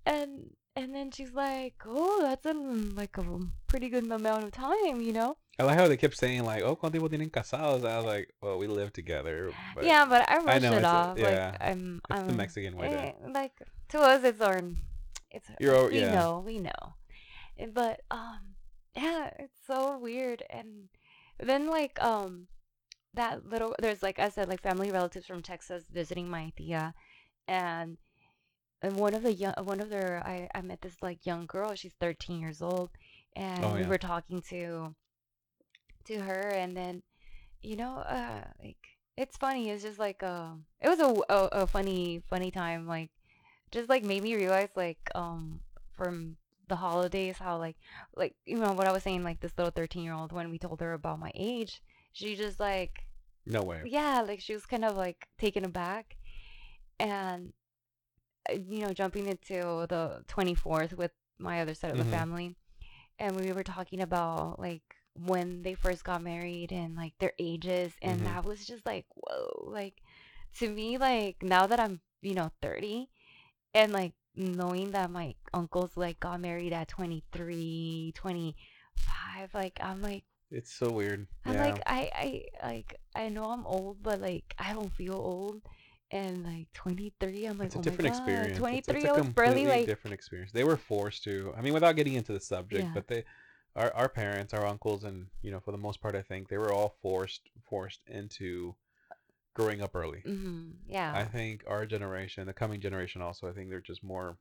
And 0.07 0.57
and 0.77 0.95
then 0.95 1.11
she's 1.11 1.33
like, 1.33 1.75
oh, 1.87 2.23
that's 2.23 2.47
a 2.47 2.53
like 2.55 3.17
a 3.19 3.25
pretty 3.67 3.89
good 3.89 4.11
amount 4.11 4.45
of 4.45 4.53
time, 4.53 5.01
you 5.03 5.13
know? 5.13 5.37
I 5.61 5.65
like 5.65 5.77
how 5.77 5.89
they 5.89 5.97
kept 5.97 6.17
saying 6.17 6.45
like, 6.45 6.63
"Oh, 6.63 6.75
tiempo 6.75 7.09
tienen 7.09 7.31
casados?" 7.31 7.85
I 7.85 7.97
was 7.99 8.07
like, 8.07 8.35
"Well, 8.41 8.59
we 8.59 8.67
live 8.67 8.93
together." 8.93 9.53
But 9.75 9.85
yeah, 9.85 10.05
but 10.07 10.29
I 10.31 10.39
rush 10.39 10.63
know, 10.63 10.73
it 10.73 10.83
it's 10.83 10.93
a- 10.93 10.97
off. 10.97 11.19
yeah, 11.19 11.51
like 11.53 11.61
I'm, 11.61 12.01
it's 12.11 12.21
I'm 12.21 12.27
the 12.29 12.33
Mexican 12.35 12.77
way 12.77 12.89
to. 12.89 12.97
eh, 12.97 13.13
like 13.29 13.53
to 13.91 13.99
us, 14.01 14.25
it's 14.25 14.41
our, 14.41 14.61
it's 15.31 15.49
You're 15.61 15.89
we 15.89 16.01
yeah. 16.01 16.15
know, 16.17 16.43
we 16.45 16.59
know, 16.59 16.95
Eh, 17.59 17.67
but 17.73 18.01
um, 18.11 18.57
yeah, 18.97 19.31
it's 19.39 19.59
so 19.67 19.99
weird. 19.99 20.43
And 20.51 20.89
then 21.39 21.67
like 21.69 22.03
um, 22.03 22.47
that 23.15 23.47
little 23.47 23.75
there's 23.81 24.03
like 24.03 24.19
I 24.19 24.29
said 24.31 24.49
like 24.49 24.63
family 24.63 24.91
relatives 24.91 25.27
from 25.27 25.43
Texas 25.43 25.85
visiting 25.93 26.29
my 26.29 26.53
tia, 26.57 26.95
and 27.49 27.99
and 28.83 28.97
one 28.97 29.15
of 29.15 29.23
the 29.23 29.33
young 29.33 29.55
one 29.65 29.81
of 29.81 29.91
their 29.91 30.23
I 30.25 30.49
I 30.55 30.63
met 30.63 30.81
this 30.83 30.97
like 31.03 31.27
young 31.27 31.47
girl. 31.47 31.75
She's 31.75 31.95
13 32.01 32.41
years 32.41 32.63
old, 32.63 32.91
and 33.37 33.63
Oh, 33.65 33.75
we 33.75 33.85
were 33.85 33.99
talking 33.99 34.43
to 34.51 34.95
to 36.11 36.21
her, 36.21 36.51
and 36.51 36.77
then 36.77 37.03
you 37.63 37.77
know 37.77 37.99
uh 37.99 38.43
like 38.63 38.79
it's 39.17 39.37
funny. 39.37 39.71
It's 39.71 39.83
just 39.83 39.99
like 39.99 40.23
um 40.23 40.65
it 40.81 40.89
was 40.89 41.01
a, 41.01 41.15
a 41.33 41.63
a 41.63 41.67
funny 41.67 42.23
funny 42.29 42.51
time 42.51 42.87
like 42.87 43.11
just 43.71 43.89
like 43.89 44.05
made 44.05 44.23
me 44.23 44.35
realize 44.35 44.71
like 44.77 44.99
um 45.15 45.61
from 45.93 46.37
the 46.69 46.77
holidays 46.77 47.39
how 47.39 47.59
like 47.59 47.77
like 48.17 48.35
you 48.47 48.57
know 48.57 48.73
what 48.73 48.87
I 48.87 48.93
was 48.93 49.03
saying 49.03 49.25
like 49.25 49.41
this 49.41 49.53
little 49.59 49.73
13 49.73 50.03
year 50.05 50.15
old 50.15 50.33
when 50.33 50.51
we 50.51 50.59
told 50.59 50.81
her 50.81 50.93
about 50.95 51.19
my 51.19 51.33
age 51.35 51.83
she 52.13 52.37
just 52.37 52.61
like 52.61 53.07
No 53.47 53.63
way. 53.63 53.83
yeah 53.85 54.23
like 54.27 54.41
she 54.41 54.53
was 54.55 54.67
kind 54.67 54.85
of 54.85 54.97
like 54.97 55.27
taken 55.39 55.65
aback 55.65 56.17
and 57.01 57.53
uh, 58.51 58.55
you 58.55 58.81
know 58.85 58.93
jumping 58.93 59.27
into 59.27 59.87
the 59.89 60.25
24th 60.29 60.95
with 60.97 61.13
my 61.39 61.61
other 61.61 61.75
side 61.75 61.91
of 61.91 61.99
Mhm. 61.99 62.05
the 62.05 62.11
family 62.11 62.57
and 63.19 63.37
we 63.41 63.53
were 63.53 63.65
talking 63.65 64.01
about 64.01 64.59
like 64.59 64.90
when 65.15 65.63
they 65.63 65.75
first 65.75 66.05
got 66.05 66.23
married 66.23 66.73
and 66.73 66.97
like 66.97 67.13
their 67.19 67.33
ages 67.39 67.93
and 68.03 68.21
Mhm. 68.21 68.27
that 68.27 68.45
was 68.45 68.67
just 68.67 68.85
like 68.87 69.07
whoa 69.15 69.69
like 69.71 69.95
to 70.57 70.69
me 70.69 70.99
like 70.99 71.37
now 71.43 71.67
that 71.67 71.81
i'm 71.81 72.01
you 72.23 72.35
know 72.35 72.51
30 72.63 73.09
and 73.75 73.93
like 73.93 74.13
knowing 74.37 74.93
that 74.93 75.11
my 75.11 75.35
uncles 75.53 75.97
like 75.97 76.19
got 76.21 76.41
married 76.41 76.73
at 76.73 76.89
23 76.89 78.13
25 78.15 79.55
like 79.55 79.79
i'm 79.83 80.03
like 80.03 80.25
It's 80.51 80.73
so 80.73 80.91
weird. 80.91 81.27
I'm 81.45 81.53
yeah. 81.53 81.65
like 81.65 81.81
I 81.87 82.11
I 82.15 82.67
like 82.67 82.97
I 83.15 83.29
know 83.29 83.45
I'm 83.45 83.67
old, 83.67 84.03
but 84.03 84.21
like 84.21 84.55
I 84.59 84.73
don't 84.73 84.93
feel 84.93 85.15
old. 85.15 85.63
And 86.13 86.45
like 86.45 86.67
23, 86.75 87.47
I'm 87.47 87.59
like 87.59 87.69
it's 87.69 87.77
a 87.77 87.79
oh 87.79 87.83
different 87.83 88.09
experience. 88.09 88.59
23, 88.59 89.05
it's, 89.05 89.17
a 89.17 89.25
I 89.45 89.49
was 89.49 89.63
barely 89.63 89.65
like 89.65 89.85
different 89.85 90.15
experience. 90.15 90.53
They 90.53 90.65
were 90.65 90.77
forced 90.77 91.23
to. 91.25 91.53
I 91.57 91.61
mean, 91.63 91.73
without 91.73 91.97
getting 91.97 92.15
into 92.15 92.33
the 92.33 92.41
subject, 92.41 92.87
Yeah. 92.87 92.95
but 92.95 93.07
they, 93.09 93.25
our 93.81 93.93
our 93.95 94.09
parents, 94.09 94.55
our 94.55 94.67
uncles, 94.67 95.05
and 95.05 95.29
you 95.43 95.51
know, 95.51 95.61
for 95.61 95.73
the 95.73 95.79
most 95.79 96.01
part, 96.01 96.15
I 96.17 96.23
think 96.23 96.49
they 96.49 96.59
were 96.59 96.73
all 96.73 96.97
forced 97.03 97.51
forced 97.69 98.01
into 98.09 98.75
growing 99.55 99.83
up 99.83 99.95
early. 99.97 100.25
hmm 100.25 100.71
yeah. 100.87 101.13
I 101.13 101.25
think 101.25 101.65
our 101.67 101.87
generation, 101.87 102.47
the 102.47 102.53
coming 102.53 102.81
generation, 102.81 103.23
also, 103.23 103.49
I 103.49 103.53
think 103.53 103.71
they're 103.71 103.81
just 103.93 104.03
more. 104.05 104.39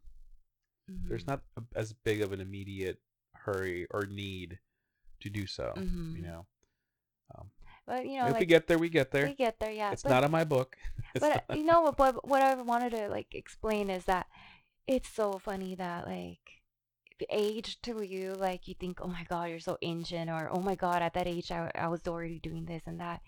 There's 1.08 1.24
mhm, 1.24 1.28
not 1.28 1.42
a, 1.58 1.64
as 1.76 1.94
big 1.94 2.22
of 2.22 2.32
an 2.34 2.40
immediate 2.42 3.00
hurry 3.34 3.88
or 3.92 4.06
need 4.06 4.60
to 5.22 5.30
do 5.30 5.46
so. 5.48 5.74
mhm. 5.78 6.16
You 6.16 6.24
know, 6.24 6.48
But 7.86 8.06
you 8.08 8.18
know, 8.20 8.28
if 8.28 8.40
we 8.40 8.46
like 8.46 8.50
get 8.50 8.68
there, 8.68 8.78
we 8.78 8.90
get 8.90 9.12
there. 9.12 9.26
we 9.28 9.34
get 9.36 9.60
there, 9.60 9.72
yeah. 9.72 9.92
it's 9.92 10.04
but, 10.04 10.10
not 10.10 10.24
in 10.24 10.32
my 10.32 10.44
book. 10.44 10.78
It's 11.16 11.22
but 11.22 11.44
not- 11.50 11.58
you 11.58 11.64
know 11.64 11.82
what? 11.82 12.26
What 12.28 12.42
I 12.42 12.56
wanted 12.56 12.92
to 12.92 13.10
like 13.10 13.34
explain 13.34 13.90
is 13.90 14.06
that 14.06 14.28
it's 14.88 15.10
so 15.10 15.40
funny 15.40 15.76
that 15.76 16.08
like 16.08 16.59
age 17.30 17.82
to 17.84 18.02
you, 18.02 18.34
like 18.34 18.68
you 18.68 18.74
think, 18.74 19.00
oh 19.02 19.08
my 19.08 19.24
god, 19.30 19.50
you're 19.50 19.60
so 19.60 19.78
ancient, 19.82 20.30
or 20.30 20.50
oh 20.52 20.60
my 20.60 20.76
god, 20.76 21.02
at 21.02 21.14
that 21.14 21.28
age, 21.28 21.52
I, 21.52 21.72
I 21.76 21.88
was 21.88 22.08
already 22.08 22.40
doing 22.40 22.66
this 22.66 22.84
and 22.86 23.00
that. 23.00 23.22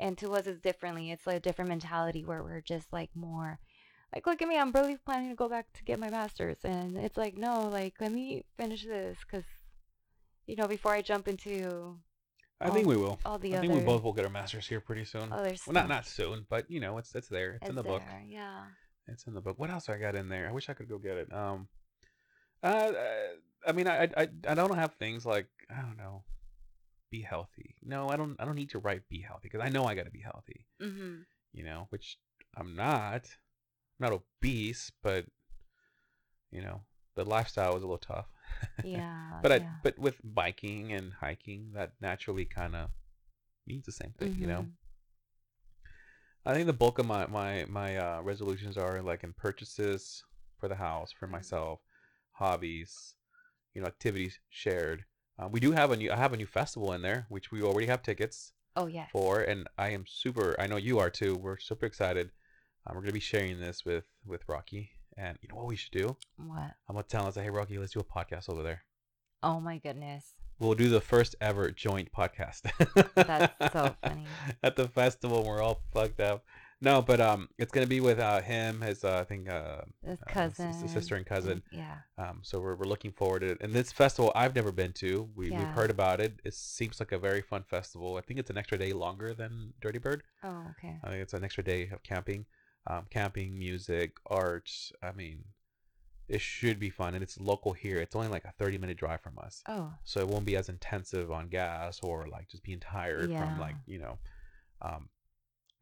And 0.00 0.16
to 0.18 0.32
us, 0.32 0.46
it's 0.46 0.60
differently. 0.60 1.10
It's 1.10 1.26
like 1.26 1.36
a 1.36 1.40
different 1.40 1.70
mentality 1.70 2.24
where 2.24 2.42
we're 2.42 2.60
just 2.60 2.92
like 2.92 3.10
more, 3.14 3.58
like, 4.14 4.26
look 4.26 4.40
at 4.40 4.48
me, 4.48 4.58
I'm 4.58 4.72
really 4.72 4.96
planning 4.96 5.30
to 5.30 5.36
go 5.36 5.48
back 5.48 5.72
to 5.74 5.84
get 5.84 5.98
my 5.98 6.10
master's, 6.10 6.64
and 6.64 6.96
it's 6.96 7.16
like, 7.16 7.36
no, 7.36 7.68
like, 7.68 7.94
let 8.00 8.12
me 8.12 8.44
finish 8.56 8.84
this, 8.84 9.18
cause, 9.24 9.44
you 10.46 10.56
know, 10.56 10.66
before 10.66 10.92
I 10.92 11.02
jump 11.02 11.28
into 11.28 11.98
I 12.60 12.70
think 12.70 12.86
we 12.86 12.96
will. 12.96 13.18
all 13.24 13.38
the 13.38 13.56
I 13.56 13.60
think 13.60 13.72
we 13.72 13.80
both 13.80 14.02
will 14.02 14.12
get 14.12 14.24
our 14.24 14.30
masters 14.30 14.66
here 14.66 14.80
pretty 14.80 15.04
soon. 15.04 15.32
other 15.32 15.54
Well, 15.66 15.74
not 15.74 15.88
not 15.88 16.06
soon, 16.06 16.44
but 16.48 16.68
you 16.68 16.80
know, 16.80 16.98
it's 16.98 17.14
it's 17.14 17.28
there. 17.28 17.58
It's, 17.60 17.68
in 17.68 17.76
the 17.76 17.84
book. 17.84 18.02
Yeah. 18.28 18.64
It's 19.06 19.26
in 19.26 19.34
the 19.34 19.40
book. 19.40 19.58
What 19.58 19.70
else 19.70 19.86
do 19.86 19.92
I 19.92 19.98
got 19.98 20.16
in 20.16 20.28
there? 20.28 20.48
I 20.48 20.52
wish 20.52 20.68
I 20.68 20.72
could 20.72 20.88
go 20.88 20.98
get 20.98 21.16
it. 21.16 21.32
Um, 21.32 21.68
uh, 22.62 22.92
I 23.66 23.72
mean, 23.72 23.86
I 23.88 24.04
I 24.16 24.28
I 24.46 24.54
don't 24.54 24.74
have 24.74 24.94
things 24.94 25.24
like 25.26 25.48
I 25.70 25.80
don't 25.82 25.96
know, 25.96 26.24
be 27.10 27.22
healthy. 27.22 27.76
No, 27.82 28.08
I 28.08 28.16
don't. 28.16 28.36
I 28.40 28.44
don't 28.44 28.54
need 28.54 28.70
to 28.70 28.78
write 28.78 29.08
be 29.08 29.20
healthy 29.20 29.48
because 29.50 29.64
I 29.64 29.68
know 29.68 29.84
I 29.84 29.94
got 29.94 30.04
to 30.06 30.10
be 30.10 30.20
healthy. 30.22 30.66
Mm-hmm. 30.80 31.22
You 31.52 31.64
know, 31.64 31.86
which 31.90 32.18
I'm 32.56 32.74
not. 32.76 33.24
I'm 34.00 34.10
not 34.10 34.12
obese, 34.12 34.92
but 35.02 35.26
you 36.50 36.62
know, 36.62 36.82
the 37.14 37.24
lifestyle 37.24 37.74
was 37.74 37.82
a 37.82 37.86
little 37.86 37.98
tough. 37.98 38.26
Yeah. 38.84 39.40
but 39.42 39.52
I 39.52 39.56
yeah. 39.56 39.72
but 39.82 39.98
with 39.98 40.16
biking 40.24 40.92
and 40.92 41.12
hiking, 41.20 41.72
that 41.74 41.92
naturally 42.00 42.44
kind 42.44 42.74
of 42.74 42.90
means 43.66 43.84
the 43.86 43.92
same 43.92 44.12
thing, 44.18 44.34
you 44.38 44.46
know. 44.46 44.62
Mhm. 44.62 44.72
I 46.46 46.54
think 46.54 46.66
the 46.66 46.72
bulk 46.72 46.98
of 46.98 47.06
my 47.06 47.26
my 47.26 47.66
my 47.68 47.96
uh, 47.96 48.22
resolutions 48.22 48.78
are 48.78 49.02
like 49.02 49.22
in 49.24 49.32
purchases 49.34 50.24
for 50.58 50.68
the 50.68 50.76
house 50.76 51.12
for 51.12 51.26
Mhm. 51.26 51.32
myself, 51.32 51.80
hobbies, 52.38 53.14
you 53.74 53.80
know, 53.80 53.86
activities 53.86 54.38
shared. 54.48 55.04
Uh, 55.38 55.48
we 55.48 55.60
do 55.60 55.72
have 55.72 55.90
a 55.90 55.96
new 55.96 56.10
I 56.10 56.16
have 56.16 56.32
a 56.32 56.36
new 56.36 56.46
festival 56.46 56.92
in 56.92 57.02
there, 57.02 57.26
which 57.28 57.50
we 57.52 57.62
already 57.62 57.86
have 57.86 58.02
tickets 58.02 58.52
Oh 58.76 58.86
yes. 58.86 59.08
for, 59.12 59.40
and 59.40 59.68
I 59.76 59.90
am 59.90 60.04
super. 60.06 60.56
I 60.58 60.66
know 60.66 60.76
you 60.76 60.98
are 60.98 61.10
too. 61.10 61.36
We're 61.36 61.58
super 61.58 61.86
excited. 61.86 62.30
Um, 62.86 62.94
we're 62.96 63.02
gonna 63.02 63.12
be 63.12 63.20
sharing 63.20 63.60
this 63.60 63.84
with 63.84 64.04
with 64.26 64.42
Rocky, 64.48 64.90
and 65.16 65.38
you 65.42 65.48
know 65.48 65.56
what 65.56 65.66
we 65.66 65.76
should 65.76 65.92
do? 65.92 66.16
What? 66.36 66.74
I'm 66.88 66.94
gonna 66.94 67.02
tell 67.04 67.26
him, 67.26 67.32
say, 67.32 67.42
hey 67.44 67.50
Rocky, 67.50 67.78
let's 67.78 67.92
do 67.92 68.00
a 68.00 68.04
podcast 68.04 68.48
over 68.48 68.62
there. 68.62 68.84
Oh 69.42 69.60
my 69.60 69.78
goodness. 69.78 70.34
We'll 70.60 70.74
do 70.74 70.88
the 70.88 71.00
first 71.00 71.36
ever 71.40 71.70
joint 71.70 72.10
podcast. 72.10 72.62
That's 73.14 73.72
so 73.72 73.94
funny. 74.02 74.26
At 74.64 74.74
the 74.74 74.88
festival, 74.88 75.44
we're 75.44 75.62
all 75.62 75.82
fucked 75.92 76.18
up. 76.18 76.44
No, 76.80 77.02
but 77.02 77.20
um, 77.20 77.48
it's 77.58 77.72
gonna 77.72 77.88
be 77.88 78.00
with 78.00 78.20
uh 78.20 78.40
him, 78.40 78.80
his 78.82 79.02
uh, 79.04 79.18
I 79.18 79.24
think 79.24 79.48
uh, 79.48 79.82
His 80.04 80.20
uh, 80.22 80.24
cousin. 80.28 80.68
s- 80.68 80.92
sister 80.92 81.16
and 81.16 81.26
cousin. 81.26 81.62
Yeah. 81.72 81.96
Um, 82.16 82.38
so 82.42 82.60
we're 82.60 82.76
we're 82.76 82.86
looking 82.86 83.10
forward 83.10 83.40
to 83.40 83.48
it. 83.50 83.58
And 83.60 83.72
this 83.72 83.90
festival 83.90 84.30
I've 84.36 84.54
never 84.54 84.70
been 84.70 84.92
to. 84.94 85.28
We 85.34 85.50
we've 85.50 85.58
heard 85.74 85.90
about 85.90 86.20
it. 86.20 86.38
It 86.44 86.54
seems 86.54 87.00
like 87.00 87.10
a 87.12 87.18
very 87.18 87.42
fun 87.42 87.64
festival. 87.68 88.16
I 88.16 88.20
think 88.20 88.38
it's 88.38 88.50
an 88.50 88.56
extra 88.58 88.78
day 88.78 88.92
longer 88.92 89.34
than 89.34 89.72
Dirty 89.80 89.98
Bird. 89.98 90.22
Oh 90.44 90.64
okay. 90.78 90.96
I 91.02 91.08
think 91.08 91.20
it's 91.22 91.34
an 91.34 91.42
extra 91.42 91.64
day 91.64 91.88
of 91.92 92.02
camping, 92.04 92.46
um, 92.86 93.06
camping, 93.10 93.58
music, 93.58 94.12
art. 94.26 94.70
I 95.02 95.10
mean, 95.10 95.44
it 96.28 96.40
should 96.40 96.78
be 96.78 96.90
fun, 96.90 97.14
and 97.14 97.24
it's 97.24 97.40
local 97.40 97.72
here. 97.72 97.96
It's 97.96 98.14
only 98.14 98.28
like 98.28 98.44
a 98.44 98.52
thirty 98.56 98.78
minute 98.78 98.98
drive 98.98 99.20
from 99.20 99.36
us 99.40 99.64
Oh. 99.66 99.94
so 100.04 100.20
it 100.20 100.28
won't 100.28 100.44
be 100.46 100.56
as 100.56 100.68
intensive 100.68 101.32
on 101.32 101.48
gas 101.48 101.98
or 102.04 102.28
like 102.30 102.48
just 102.48 102.62
being 102.62 102.78
tired 102.78 103.30
from 103.40 103.58
like 103.58 103.74
you 103.86 103.98
know 103.98 104.18
um 104.80 105.08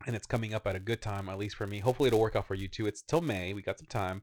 and 0.07 0.17
it's 0.17 0.27
coming 0.27 0.55
up 0.55 0.67
at 0.67 0.77
a 0.77 0.81
good 0.81 1.03
time 1.03 1.29
at 1.29 1.39
least 1.39 1.57
for 1.57 1.67
me. 1.67 1.81
Hopefully 1.81 2.07
it'll 2.09 2.21
work 2.21 2.37
out 2.37 2.47
for 2.47 2.55
you 2.55 2.69
too. 2.69 2.87
It's 2.87 3.03
till 3.03 3.21
may. 3.21 3.53
We 3.53 3.63
got 3.63 3.79
some 3.79 3.87
time 3.89 4.23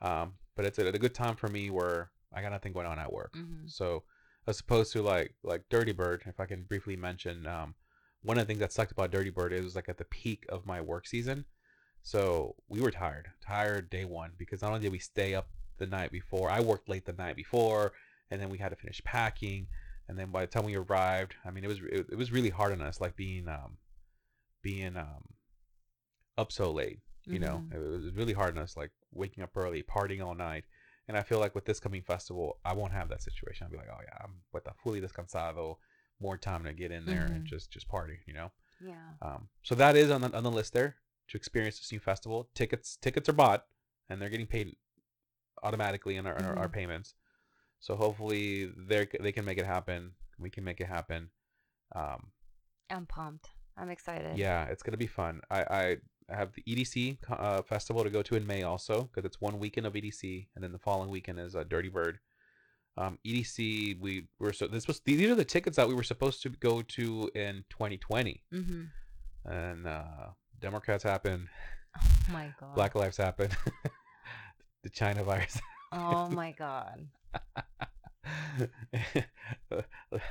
um 0.00 0.34
but 0.56 0.64
it's 0.64 0.78
at 0.78 0.94
a 0.94 0.98
good 0.98 1.14
time 1.14 1.34
for 1.34 1.48
me 1.48 1.70
where 1.70 2.10
i 2.32 2.40
got 2.40 2.52
nothing 2.52 2.72
going 2.72 2.86
on 2.86 2.98
at 2.98 3.12
work. 3.12 3.34
Hmm 3.34 3.66
so 3.66 4.04
as 4.46 4.60
opposed 4.60 4.92
to 4.92 5.02
like 5.02 5.34
like 5.42 5.62
dirty 5.68 5.92
bird 5.92 6.22
if 6.24 6.40
i 6.40 6.46
can 6.46 6.62
briefly 6.62 6.96
mention 6.96 7.46
um 7.46 7.74
one 8.22 8.38
of 8.38 8.42
the 8.42 8.46
things 8.46 8.60
that 8.60 8.72
sucked 8.72 8.92
about 8.92 9.10
dirty 9.10 9.30
bird 9.30 9.52
is 9.52 9.60
it 9.60 9.64
was 9.64 9.76
like 9.76 9.88
at 9.88 9.98
the 9.98 10.04
peak 10.04 10.44
of 10.48 10.66
my 10.66 10.80
work 10.80 11.06
season. 11.06 11.44
So 12.02 12.56
we 12.68 12.80
were 12.80 12.90
tired 12.90 13.28
tired 13.44 13.90
day 13.90 14.04
one 14.04 14.32
because 14.38 14.62
not 14.62 14.68
only 14.68 14.80
did 14.80 14.92
we 14.92 14.98
stay 14.98 15.34
up 15.34 15.48
the 15.78 15.86
night 15.86 16.10
before 16.10 16.50
i 16.50 16.60
worked 16.60 16.88
late 16.88 17.04
the 17.04 17.12
night 17.12 17.36
before 17.36 17.92
and 18.30 18.40
then 18.40 18.50
we 18.50 18.58
had 18.58 18.70
to 18.70 18.76
finish 18.76 19.00
packing 19.04 19.66
and 20.08 20.18
then 20.18 20.30
by 20.30 20.40
the 20.40 20.46
time 20.46 20.64
we 20.64 20.74
arrived 20.74 21.34
i 21.44 21.50
mean 21.50 21.64
it 21.64 21.68
was 21.68 21.78
it, 21.80 22.06
it 22.10 22.18
was 22.18 22.32
really 22.32 22.50
hard 22.50 22.72
on 22.72 22.80
us 22.80 23.00
like 23.00 23.14
being 23.16 23.48
um 23.48 23.76
being 24.62 24.96
um 24.96 25.24
up 26.36 26.52
so 26.52 26.70
late 26.70 27.00
you 27.26 27.38
know 27.38 27.62
Mhm. 27.68 27.74
it 27.74 27.78
was 27.78 28.14
really 28.14 28.32
hard 28.32 28.56
on 28.56 28.62
us 28.62 28.76
like 28.76 28.90
waking 29.12 29.42
up 29.42 29.56
early 29.56 29.82
partying 29.82 30.24
all 30.24 30.34
night 30.34 30.64
and 31.08 31.16
i 31.16 31.22
feel 31.22 31.38
like 31.38 31.54
with 31.54 31.64
this 31.64 31.80
coming 31.80 32.02
festival 32.02 32.58
i 32.64 32.72
won't 32.72 32.92
have 32.92 33.08
that 33.08 33.22
situation 33.22 33.64
i'll 33.64 33.70
be 33.70 33.76
like 33.76 33.88
oh 33.92 34.00
yeah 34.02 34.16
i'm 34.24 34.34
with 34.52 34.64
the 34.64 34.72
fully 34.82 35.00
descansado 35.00 35.76
more 36.20 36.36
time 36.36 36.64
to 36.64 36.72
get 36.72 36.90
in 36.90 37.04
there 37.04 37.26
and 37.26 37.44
Mhm. 37.44 37.48
just 37.48 37.70
just 37.70 37.88
party 37.88 38.20
you 38.26 38.32
know 38.34 38.50
Yeah. 38.80 39.12
um 39.22 39.48
so 39.62 39.74
that 39.74 39.96
is 39.96 40.10
on 40.10 40.20
the, 40.20 40.34
on 40.36 40.42
the 40.42 40.50
list 40.50 40.72
there 40.72 40.96
to 41.28 41.36
experience 41.36 41.78
this 41.78 41.92
new 41.92 42.00
festival 42.00 42.48
tickets 42.54 42.96
tickets 42.96 43.28
are 43.28 43.32
bought 43.34 43.66
and 44.08 44.20
they're 44.22 44.30
getting 44.30 44.46
paid 44.46 44.76
automatically 45.62 46.16
in 46.16 46.26
our, 46.26 46.36
in 46.36 46.44
our, 46.44 46.56
our 46.58 46.68
Mhm. 46.68 46.72
payments 46.72 47.14
so 47.80 47.96
hopefully 47.96 48.72
they 48.88 49.06
they 49.20 49.32
can 49.32 49.44
make 49.44 49.58
it 49.58 49.66
happen 49.66 50.12
we 50.38 50.50
can 50.50 50.64
make 50.64 50.80
it 50.80 50.86
happen 50.86 51.30
um 51.94 52.32
I'm 52.90 53.06
pumped. 53.06 53.50
I'm 53.78 53.90
excited. 53.90 54.36
yeah, 54.38 54.64
it's 54.64 54.82
gonna 54.82 54.96
be 54.96 55.06
fun. 55.06 55.40
I 55.50 55.60
I 56.28 56.34
have 56.34 56.52
the 56.54 56.62
EDC 56.62 57.18
uh, 57.30 57.62
festival 57.62 58.04
to 58.04 58.10
go 58.10 58.22
to 58.22 58.34
in 58.36 58.46
May 58.46 58.62
also 58.62 59.04
because 59.04 59.24
it's 59.24 59.40
one 59.40 59.58
weekend 59.58 59.86
of 59.86 59.94
EDC 59.94 60.48
and 60.54 60.62
then 60.64 60.72
the 60.72 60.78
following 60.78 61.10
weekend 61.10 61.38
is 61.40 61.54
uh, 61.56 61.64
Dirty 61.64 61.88
Bird. 61.88 62.18
Um, 62.96 63.18
EDC 63.26 63.98
we 64.00 64.26
were 64.40 64.52
so 64.52 64.66
this 64.66 64.86
was 64.88 65.00
these 65.04 65.30
are 65.30 65.34
the 65.36 65.44
tickets 65.44 65.76
that 65.76 65.86
we 65.88 65.94
were 65.94 66.02
supposed 66.02 66.42
to 66.42 66.48
go 66.50 66.82
to 66.82 67.30
in 67.34 67.64
2020 67.70 68.42
Mm-hmm. 68.52 68.82
and 69.50 69.86
uh, 69.86 70.26
Democrats 70.60 71.04
happened, 71.04 71.46
Oh 71.96 72.06
my 72.32 72.52
god. 72.60 72.74
Black 72.74 72.94
Lives 72.96 73.16
happened, 73.16 73.56
the 74.82 74.90
China 74.90 75.22
virus. 75.22 75.60
Oh 75.92 76.28
my 76.42 76.50
god. 76.52 77.06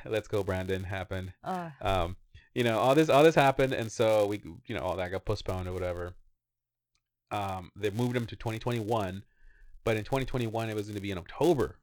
Let's 0.06 0.28
go, 0.28 0.44
Brandon. 0.44 0.84
Happened. 0.84 1.34
Oh. 1.44 1.72
um 1.82 2.16
you 2.58 2.64
know 2.64 2.80
all 2.80 2.96
this 2.96 3.08
all 3.08 3.24
this 3.24 3.36
happened 3.36 3.72
and 3.72 3.92
so 3.92 4.26
we 4.26 4.42
you 4.66 4.74
know 4.74 4.82
all 4.82 4.96
that 4.98 5.12
got 5.12 5.26
postponed 5.26 5.68
or 5.68 5.74
whatever. 5.74 6.16
Um 7.30 7.72
they 7.76 7.92
moved 7.92 8.16
them 8.16 8.26
to 8.26 8.36
2021 8.36 9.24
but 9.84 9.96
in 9.96 10.04
2021 10.04 10.70
it 10.70 10.76
was 10.76 10.88
going 10.88 10.96
to 10.96 11.02
be 11.02 11.12
in 11.12 11.20
october 11.20 11.78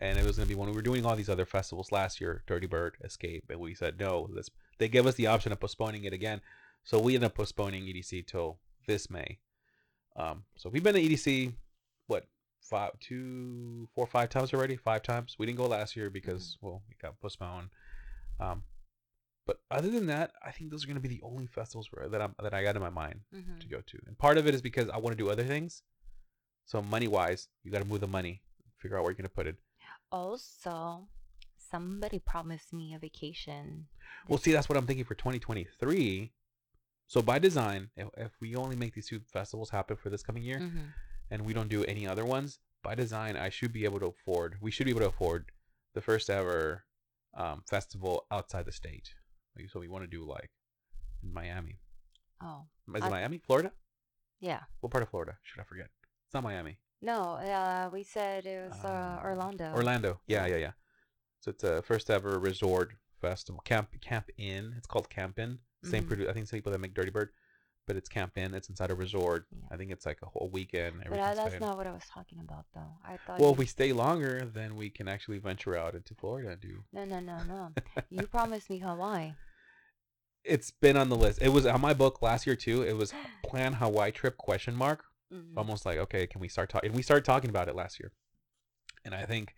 and 0.00 0.18
it 0.18 0.24
was 0.24 0.36
going 0.36 0.48
to 0.48 0.52
be 0.52 0.58
when 0.58 0.68
we 0.68 0.74
were 0.74 0.82
doing 0.82 1.06
all 1.06 1.14
these 1.14 1.28
other 1.28 1.46
festivals 1.46 1.92
last 1.92 2.20
year 2.20 2.42
dirty 2.48 2.66
bird 2.66 2.96
escape 3.04 3.44
and 3.50 3.60
we 3.60 3.72
said 3.72 4.00
no 4.00 4.28
let's 4.34 4.50
they 4.78 4.88
gave 4.88 5.06
us 5.06 5.14
the 5.14 5.28
option 5.28 5.52
of 5.52 5.60
postponing 5.60 6.02
it 6.04 6.12
again. 6.12 6.40
So 6.82 6.98
we 6.98 7.14
ended 7.14 7.28
up 7.28 7.36
postponing 7.36 7.84
edc 7.84 8.26
till 8.26 8.58
this 8.88 9.10
may. 9.10 9.38
Um 10.16 10.42
so 10.56 10.70
we've 10.70 10.82
been 10.82 10.94
to 10.94 11.08
edc 11.08 11.52
what 12.08 12.26
five 12.62 12.98
two 12.98 13.88
four 13.94 14.08
five 14.08 14.28
times 14.28 14.52
already? 14.52 14.76
Five 14.76 15.04
times? 15.04 15.36
We 15.38 15.46
didn't 15.46 15.58
go 15.58 15.68
last 15.68 15.94
year 15.94 16.10
because 16.10 16.58
well 16.60 16.82
it 16.90 16.98
got 17.00 17.20
postponed. 17.20 17.68
Um 18.40 18.64
but 19.50 19.58
other 19.78 19.90
than 19.90 20.06
that, 20.06 20.28
I 20.48 20.52
think 20.52 20.70
those 20.70 20.84
are 20.84 20.86
going 20.86 21.02
to 21.02 21.08
be 21.08 21.14
the 21.16 21.22
only 21.30 21.46
festivals 21.46 21.88
where, 21.92 22.08
that 22.08 22.20
I'm 22.22 22.34
that 22.44 22.54
I 22.54 22.62
got 22.62 22.76
in 22.76 22.82
my 22.82 22.90
mind 23.04 23.18
Mm-hmm. 23.34 23.58
to 23.62 23.66
go 23.74 23.80
to. 23.90 23.98
And 24.06 24.16
part 24.16 24.38
of 24.38 24.46
it 24.46 24.54
is 24.54 24.62
because 24.62 24.88
I 24.88 24.98
want 24.98 25.12
to 25.16 25.22
do 25.24 25.28
other 25.30 25.42
things. 25.54 25.82
So 26.66 26.80
money 26.80 27.08
wise, 27.08 27.48
you 27.64 27.72
got 27.72 27.82
to 27.82 27.88
move 27.92 28.00
the 28.00 28.06
money, 28.18 28.42
figure 28.78 28.96
out 28.96 29.02
where 29.02 29.10
you're 29.10 29.16
going 29.16 29.24
to 29.34 29.38
put 29.40 29.48
it. 29.48 29.56
Also, 30.12 31.08
somebody 31.72 32.18
promised 32.20 32.72
me 32.72 32.94
a 32.94 32.98
vacation. 33.00 33.86
Well, 34.28 34.38
see, 34.38 34.52
that's 34.52 34.68
what 34.68 34.78
I'm 34.78 34.86
thinking 34.86 35.04
for 35.04 35.14
2023. 35.16 36.32
So 37.08 37.22
by 37.22 37.38
design, 37.40 37.90
if, 37.96 38.08
if 38.16 38.32
we 38.40 38.54
only 38.54 38.76
make 38.76 38.94
these 38.94 39.08
two 39.08 39.20
festivals 39.32 39.70
happen 39.70 39.96
for 39.96 40.10
this 40.10 40.22
coming 40.22 40.44
year, 40.44 40.60
Mm-hmm. 40.60 40.86
and 41.32 41.44
we 41.44 41.52
don't 41.52 41.68
do 41.68 41.84
any 41.84 42.06
other 42.06 42.24
ones, 42.24 42.60
by 42.84 42.94
design, 42.94 43.36
I 43.36 43.48
should 43.50 43.72
be 43.72 43.84
able 43.84 43.98
to 44.00 44.06
afford. 44.06 44.56
We 44.60 44.70
should 44.70 44.84
be 44.86 44.90
able 44.92 45.00
to 45.06 45.08
afford 45.08 45.50
the 45.94 46.00
first 46.00 46.30
ever 46.30 46.84
um, 47.34 47.62
festival 47.68 48.26
outside 48.30 48.64
the 48.66 48.72
state. 48.72 49.10
Like, 49.56 49.70
So 49.70 49.80
we 49.80 49.88
want 49.88 50.04
to 50.04 50.08
do 50.10 50.24
like 50.24 50.50
in 51.22 51.32
Miami. 51.32 51.78
Oh, 52.42 52.66
Is 52.88 53.02
it 53.02 53.04
I- 53.04 53.08
Miami, 53.10 53.38
Florida? 53.38 53.72
yeah. 54.40 54.62
What 54.80 54.90
part 54.92 55.02
of 55.02 55.10
Florida? 55.10 55.38
Should 55.42 55.60
I 55.60 55.64
forget? 55.64 55.88
It's 56.26 56.34
not 56.34 56.42
Miami. 56.44 56.78
No, 57.02 57.34
uh, 57.34 57.90
we 57.92 58.02
said 58.02 58.46
it 58.46 58.68
was 58.70 58.84
uh, 58.84 58.88
Uh, 58.88 59.20
Orlando. 59.24 59.72
Orlando. 59.74 60.20
Yeah, 60.26 60.46
Yeah. 60.46 60.56
yeah. 60.56 60.72
So 61.40 61.50
it's 61.50 61.64
a 61.64 61.82
first 61.82 62.10
ever 62.10 62.38
resort 62.38 62.94
festival. 63.20 63.60
Camp 63.64 63.88
Camp 64.00 64.28
Inn. 64.36 64.74
It's 64.76 64.86
called 64.86 65.08
Camp 65.10 65.38
Inn. 65.38 65.58
Same 65.82 66.04
Mhm. 66.04 66.08
produ- 66.08 66.28
I 66.28 66.32
think 66.34 66.46
same 66.46 66.58
people 66.58 66.72
that 66.72 66.78
make 66.78 66.92
Dirty 66.94 67.10
Bird, 67.10 67.32
but 67.86 67.96
it's 67.96 68.08
Camp 68.08 68.36
Inn. 68.36 68.54
It's 68.54 68.68
inside 68.68 68.90
a 68.90 68.94
resort. 68.94 69.46
Yeah. 69.50 69.68
I 69.70 69.76
think 69.76 69.90
it's 69.90 70.06
like 70.06 70.18
a 70.22 70.26
whole 70.26 70.50
weekend. 70.52 70.96
But 70.98 71.18
uh, 71.18 71.22
everything's 71.22 71.36
that's 71.36 71.52
paid. 71.54 71.60
not 71.60 71.76
what 71.76 71.86
I 71.86 71.92
was 71.92 72.04
talking 72.12 72.38
about, 72.40 72.66
though. 72.74 72.92
I 73.04 73.16
thought. 73.26 73.38
Well, 73.38 73.50
you... 73.50 73.52
if 73.54 73.58
we 73.58 73.66
stay 73.66 73.92
longer, 73.92 74.48
then 74.52 74.76
we 74.76 74.90
can 74.90 75.08
actually 75.08 75.38
venture 75.38 75.76
out 75.76 75.94
into 75.94 76.14
Florida 76.14 76.50
and 76.50 76.60
do. 76.60 76.84
No, 76.92 77.04
no, 77.04 77.20
no, 77.20 77.38
no. 77.48 77.72
you 78.10 78.26
promised 78.26 78.70
me 78.70 78.78
Hawaii. 78.78 79.32
It's 80.44 80.70
been 80.70 80.96
on 80.96 81.10
the 81.10 81.16
list. 81.16 81.40
It 81.42 81.50
was 81.50 81.66
on 81.66 81.80
my 81.80 81.92
book 81.92 82.22
last 82.22 82.46
year 82.46 82.56
too. 82.56 82.82
It 82.82 82.96
was 82.96 83.12
plan 83.44 83.74
Hawaii 83.74 84.10
trip 84.10 84.36
question 84.36 84.74
mark. 84.74 85.04
Mhm. 85.32 85.56
almost 85.56 85.86
like 85.86 85.96
okay 85.98 86.26
can 86.26 86.40
we 86.40 86.48
start 86.48 86.68
talking 86.68 86.92
we 86.92 87.02
started 87.02 87.24
talking 87.24 87.50
about 87.50 87.68
it 87.68 87.76
last 87.76 88.00
year 88.00 88.12
and 89.04 89.14
i 89.14 89.24
think 89.24 89.54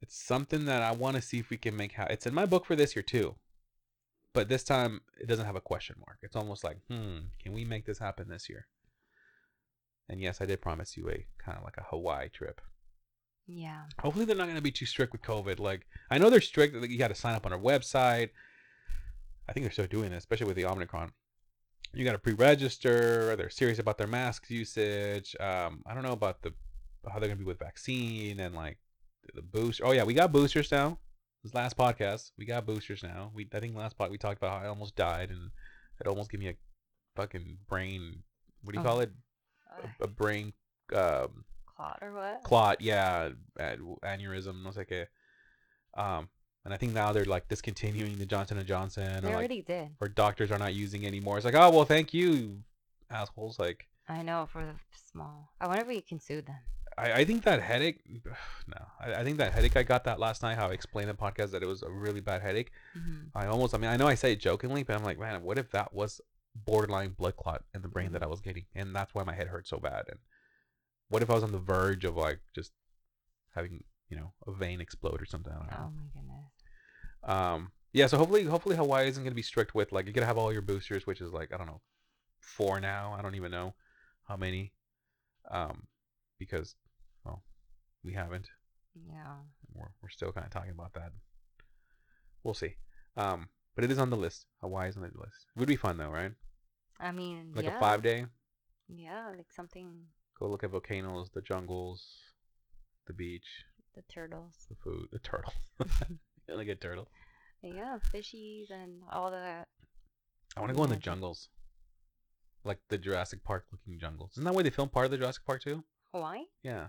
it's 0.00 0.16
something 0.16 0.64
that 0.64 0.80
i 0.80 0.90
want 0.90 1.16
to 1.16 1.22
see 1.22 1.38
if 1.38 1.50
we 1.50 1.58
can 1.58 1.76
make 1.76 1.92
ha- 1.92 2.06
it's 2.08 2.26
in 2.26 2.32
my 2.32 2.46
book 2.46 2.64
for 2.64 2.74
this 2.74 2.96
year 2.96 3.02
too 3.02 3.34
but 4.36 4.50
this 4.50 4.62
time 4.62 5.00
it 5.18 5.26
doesn't 5.26 5.46
have 5.46 5.56
a 5.56 5.62
question 5.62 5.96
mark. 6.06 6.18
It's 6.22 6.36
almost 6.36 6.62
like 6.62 6.76
hmm 6.88 7.18
can 7.42 7.52
we 7.54 7.64
make 7.64 7.86
this 7.86 7.98
happen 7.98 8.28
this 8.28 8.48
year? 8.50 8.66
And 10.08 10.20
yes 10.20 10.40
i 10.40 10.46
did 10.46 10.60
promise 10.60 10.96
you 10.96 11.08
a 11.08 11.26
kind 11.42 11.56
of 11.58 11.64
like 11.64 11.78
a 11.78 11.84
hawaii 11.84 12.28
trip. 12.28 12.60
Yeah. 13.48 13.82
hopefully 14.00 14.24
they're 14.24 14.36
not 14.36 14.44
going 14.46 14.56
to 14.56 14.62
be 14.70 14.72
too 14.72 14.86
strict 14.86 15.12
with 15.12 15.22
covid. 15.22 15.58
Like 15.58 15.86
i 16.10 16.18
know 16.18 16.28
they're 16.28 16.40
strict 16.52 16.76
like 16.76 16.90
you 16.90 16.98
got 16.98 17.08
to 17.08 17.14
sign 17.14 17.34
up 17.34 17.46
on 17.46 17.52
our 17.54 17.58
website. 17.58 18.30
I 19.48 19.52
think 19.52 19.64
they're 19.64 19.72
still 19.72 19.86
doing 19.86 20.10
this 20.10 20.18
especially 20.18 20.46
with 20.48 20.56
the 20.56 20.66
omicron. 20.66 21.12
You 21.94 22.04
got 22.04 22.12
to 22.12 22.18
pre-register 22.18 23.34
they're 23.36 23.48
serious 23.48 23.78
about 23.78 23.96
their 23.96 24.06
mask 24.06 24.50
usage 24.50 25.34
um 25.40 25.82
i 25.86 25.94
don't 25.94 26.02
know 26.02 26.12
about 26.12 26.42
the 26.42 26.52
how 27.10 27.18
they're 27.18 27.28
going 27.28 27.38
to 27.38 27.44
be 27.44 27.52
with 27.52 27.58
vaccine 27.58 28.38
and 28.40 28.54
like 28.54 28.76
the 29.34 29.40
boost 29.40 29.80
oh 29.82 29.92
yeah 29.92 30.04
we 30.04 30.12
got 30.12 30.30
boosters 30.30 30.70
now 30.70 30.98
this 31.46 31.54
last 31.54 31.76
podcast 31.76 32.32
we 32.36 32.44
got 32.44 32.66
boosters 32.66 33.02
now 33.02 33.30
we 33.34 33.48
i 33.54 33.60
think 33.60 33.76
last 33.76 33.96
pod 33.96 34.10
we 34.10 34.18
talked 34.18 34.38
about 34.38 34.58
how 34.58 34.64
i 34.64 34.68
almost 34.68 34.96
died 34.96 35.30
and 35.30 35.50
it 36.00 36.06
almost 36.08 36.30
gave 36.30 36.40
me 36.40 36.48
a 36.48 36.54
fucking 37.14 37.56
brain 37.68 38.22
what 38.62 38.72
do 38.72 38.78
you 38.80 38.84
Oh. 38.84 38.88
call 38.88 39.00
it 39.00 39.10
a, 40.00 40.04
a 40.04 40.06
brain 40.08 40.52
um 40.94 41.44
clot 41.76 41.98
or 42.02 42.12
what? 42.14 42.42
clot, 42.42 42.80
yeah, 42.80 43.28
aneurysm, 43.58 44.62
no 44.64 44.70
sé 44.70 44.86
qué. 44.88 45.06
Um, 46.00 46.28
and 46.64 46.72
I 46.74 46.78
think 46.78 46.92
now 46.94 47.12
they're 47.12 47.24
like 47.26 47.48
discontinuing 47.48 48.18
the 48.18 48.26
Johnson 48.26 48.56
and 48.58 48.66
Johnson, 48.66 49.04
They 49.22 49.28
or 49.28 49.32
like, 49.32 49.34
already 49.36 49.62
did. 49.62 49.90
or 50.00 50.08
doctors 50.08 50.50
are 50.50 50.58
not 50.58 50.74
using 50.74 51.06
anymore. 51.06 51.36
It's 51.36 51.44
like, 51.44 51.54
oh 51.54 51.70
well, 51.70 51.84
thank 51.84 52.12
you, 52.14 52.58
assholes. 53.10 53.58
Like, 53.58 53.86
I 54.08 54.22
know 54.22 54.48
for 54.50 54.64
the 54.64 54.72
small. 55.12 55.50
I 55.60 55.66
wonder 55.66 55.82
if 55.82 55.88
we 55.88 56.00
can 56.00 56.18
sue 56.18 56.40
them. 56.42 56.56
I, 56.98 57.12
I 57.12 57.24
think 57.24 57.44
that 57.44 57.60
headache. 57.62 58.00
No, 58.68 58.84
I, 59.00 59.20
I 59.20 59.24
think 59.24 59.38
that 59.38 59.52
headache 59.52 59.76
I 59.76 59.84
got 59.84 60.02
that 60.04 60.18
last 60.18 60.42
night. 60.42 60.56
How 60.56 60.68
I 60.68 60.72
explained 60.72 61.08
in 61.08 61.14
the 61.14 61.22
podcast 61.22 61.52
that 61.52 61.62
it 61.62 61.66
was 61.66 61.82
a 61.82 61.90
really 61.90 62.20
bad 62.20 62.42
headache. 62.42 62.72
hmm 62.92 63.26
I 63.34 63.46
almost, 63.46 63.74
I 63.74 63.78
mean, 63.78 63.90
I 63.90 63.96
know 63.96 64.06
I 64.08 64.14
say 64.14 64.32
it 64.32 64.40
jokingly, 64.40 64.82
but 64.82 64.96
I'm 64.96 65.04
like, 65.04 65.18
man, 65.18 65.42
what 65.42 65.58
if 65.58 65.70
that 65.70 65.92
was 65.92 66.20
borderline 66.54 67.10
blood 67.10 67.36
clot 67.36 67.64
in 67.74 67.82
the 67.82 67.88
brain 67.88 68.12
that 68.12 68.22
I 68.22 68.26
was 68.26 68.40
getting, 68.40 68.64
and 68.74 68.96
that's 68.96 69.14
why 69.14 69.22
my 69.24 69.34
head 69.34 69.48
hurt 69.48 69.68
so 69.68 69.76
bad? 69.76 70.04
And 70.08 70.18
what 71.08 71.22
if 71.22 71.30
I 71.30 71.34
was 71.34 71.44
on 71.44 71.52
the 71.52 71.58
verge 71.58 72.04
of 72.04 72.16
like 72.16 72.40
just 72.54 72.72
having, 73.54 73.84
you 74.08 74.16
know, 74.16 74.32
a 74.46 74.52
vein 74.52 74.80
explode 74.80 75.20
or 75.20 75.26
something? 75.26 75.52
I 75.52 75.58
don't 75.58 75.70
know. 75.70 75.76
Oh 75.78 75.90
my 75.94 76.06
goodness. 76.14 76.46
Um, 77.22 77.72
yeah, 77.92 78.06
so 78.06 78.16
hopefully, 78.16 78.44
hopefully 78.44 78.76
Hawaii 78.76 79.08
isn't 79.08 79.22
gonna 79.22 79.34
be 79.34 79.42
strict 79.42 79.74
with 79.74 79.92
like 79.92 80.06
you're 80.06 80.12
gonna 80.14 80.26
have 80.26 80.38
all 80.38 80.52
your 80.52 80.62
boosters, 80.62 81.06
which 81.06 81.20
is 81.20 81.32
like 81.32 81.52
I 81.52 81.56
don't 81.56 81.66
know, 81.66 81.82
four 82.40 82.80
now. 82.80 83.14
I 83.18 83.22
don't 83.22 83.34
even 83.34 83.50
know 83.50 83.74
how 84.26 84.36
many, 84.36 84.72
um, 85.50 85.86
because 86.38 86.74
we 88.06 88.14
haven't. 88.14 88.48
Yeah. 88.94 89.34
We're 89.74 89.90
we're 90.02 90.08
still 90.08 90.32
kind 90.32 90.46
of 90.46 90.52
talking 90.52 90.70
about 90.70 90.94
that. 90.94 91.10
We'll 92.44 92.54
see. 92.54 92.76
Um, 93.16 93.48
but 93.74 93.84
it 93.84 93.90
is 93.90 93.98
on 93.98 94.10
the 94.10 94.16
list. 94.16 94.46
Hawaii 94.60 94.88
is 94.88 94.96
on 94.96 95.02
the 95.02 95.08
list. 95.08 95.46
It 95.54 95.58
would 95.58 95.68
be 95.68 95.76
fun 95.76 95.98
though, 95.98 96.08
right? 96.10 96.32
I 97.00 97.12
mean, 97.12 97.52
Like 97.54 97.66
yeah. 97.66 97.76
a 97.76 97.80
five 97.80 98.02
day. 98.02 98.26
Yeah, 98.88 99.30
like 99.36 99.52
something. 99.52 99.90
Go 100.38 100.46
look 100.48 100.64
at 100.64 100.70
volcanoes, 100.70 101.28
the 101.34 101.42
jungles, 101.42 102.06
the 103.06 103.12
beach, 103.12 103.64
The 103.94 104.02
turtles. 104.08 104.66
the 104.68 104.76
food, 104.76 105.08
the 105.12 105.18
turtle. 105.18 105.52
like 106.48 106.68
a 106.68 106.74
turtle. 106.76 107.08
Yeah, 107.62 107.98
fishies 108.14 108.70
and 108.70 109.02
all 109.10 109.30
that. 109.32 109.66
I 110.56 110.60
want 110.60 110.70
to 110.70 110.76
go 110.76 110.84
in 110.84 110.90
the 110.90 110.96
jungles. 110.96 111.48
Like 112.64 112.78
the 112.88 112.98
Jurassic 112.98 113.42
Park 113.44 113.66
looking 113.72 113.98
jungles. 113.98 114.32
Isn't 114.34 114.44
that 114.44 114.54
where 114.54 114.64
they 114.64 114.70
filmed 114.70 114.92
part 114.92 115.06
of 115.06 115.10
the 115.10 115.18
Jurassic 115.18 115.44
Park 115.44 115.62
too? 115.62 115.84
Hawaii? 116.12 116.42
Yeah. 116.62 116.88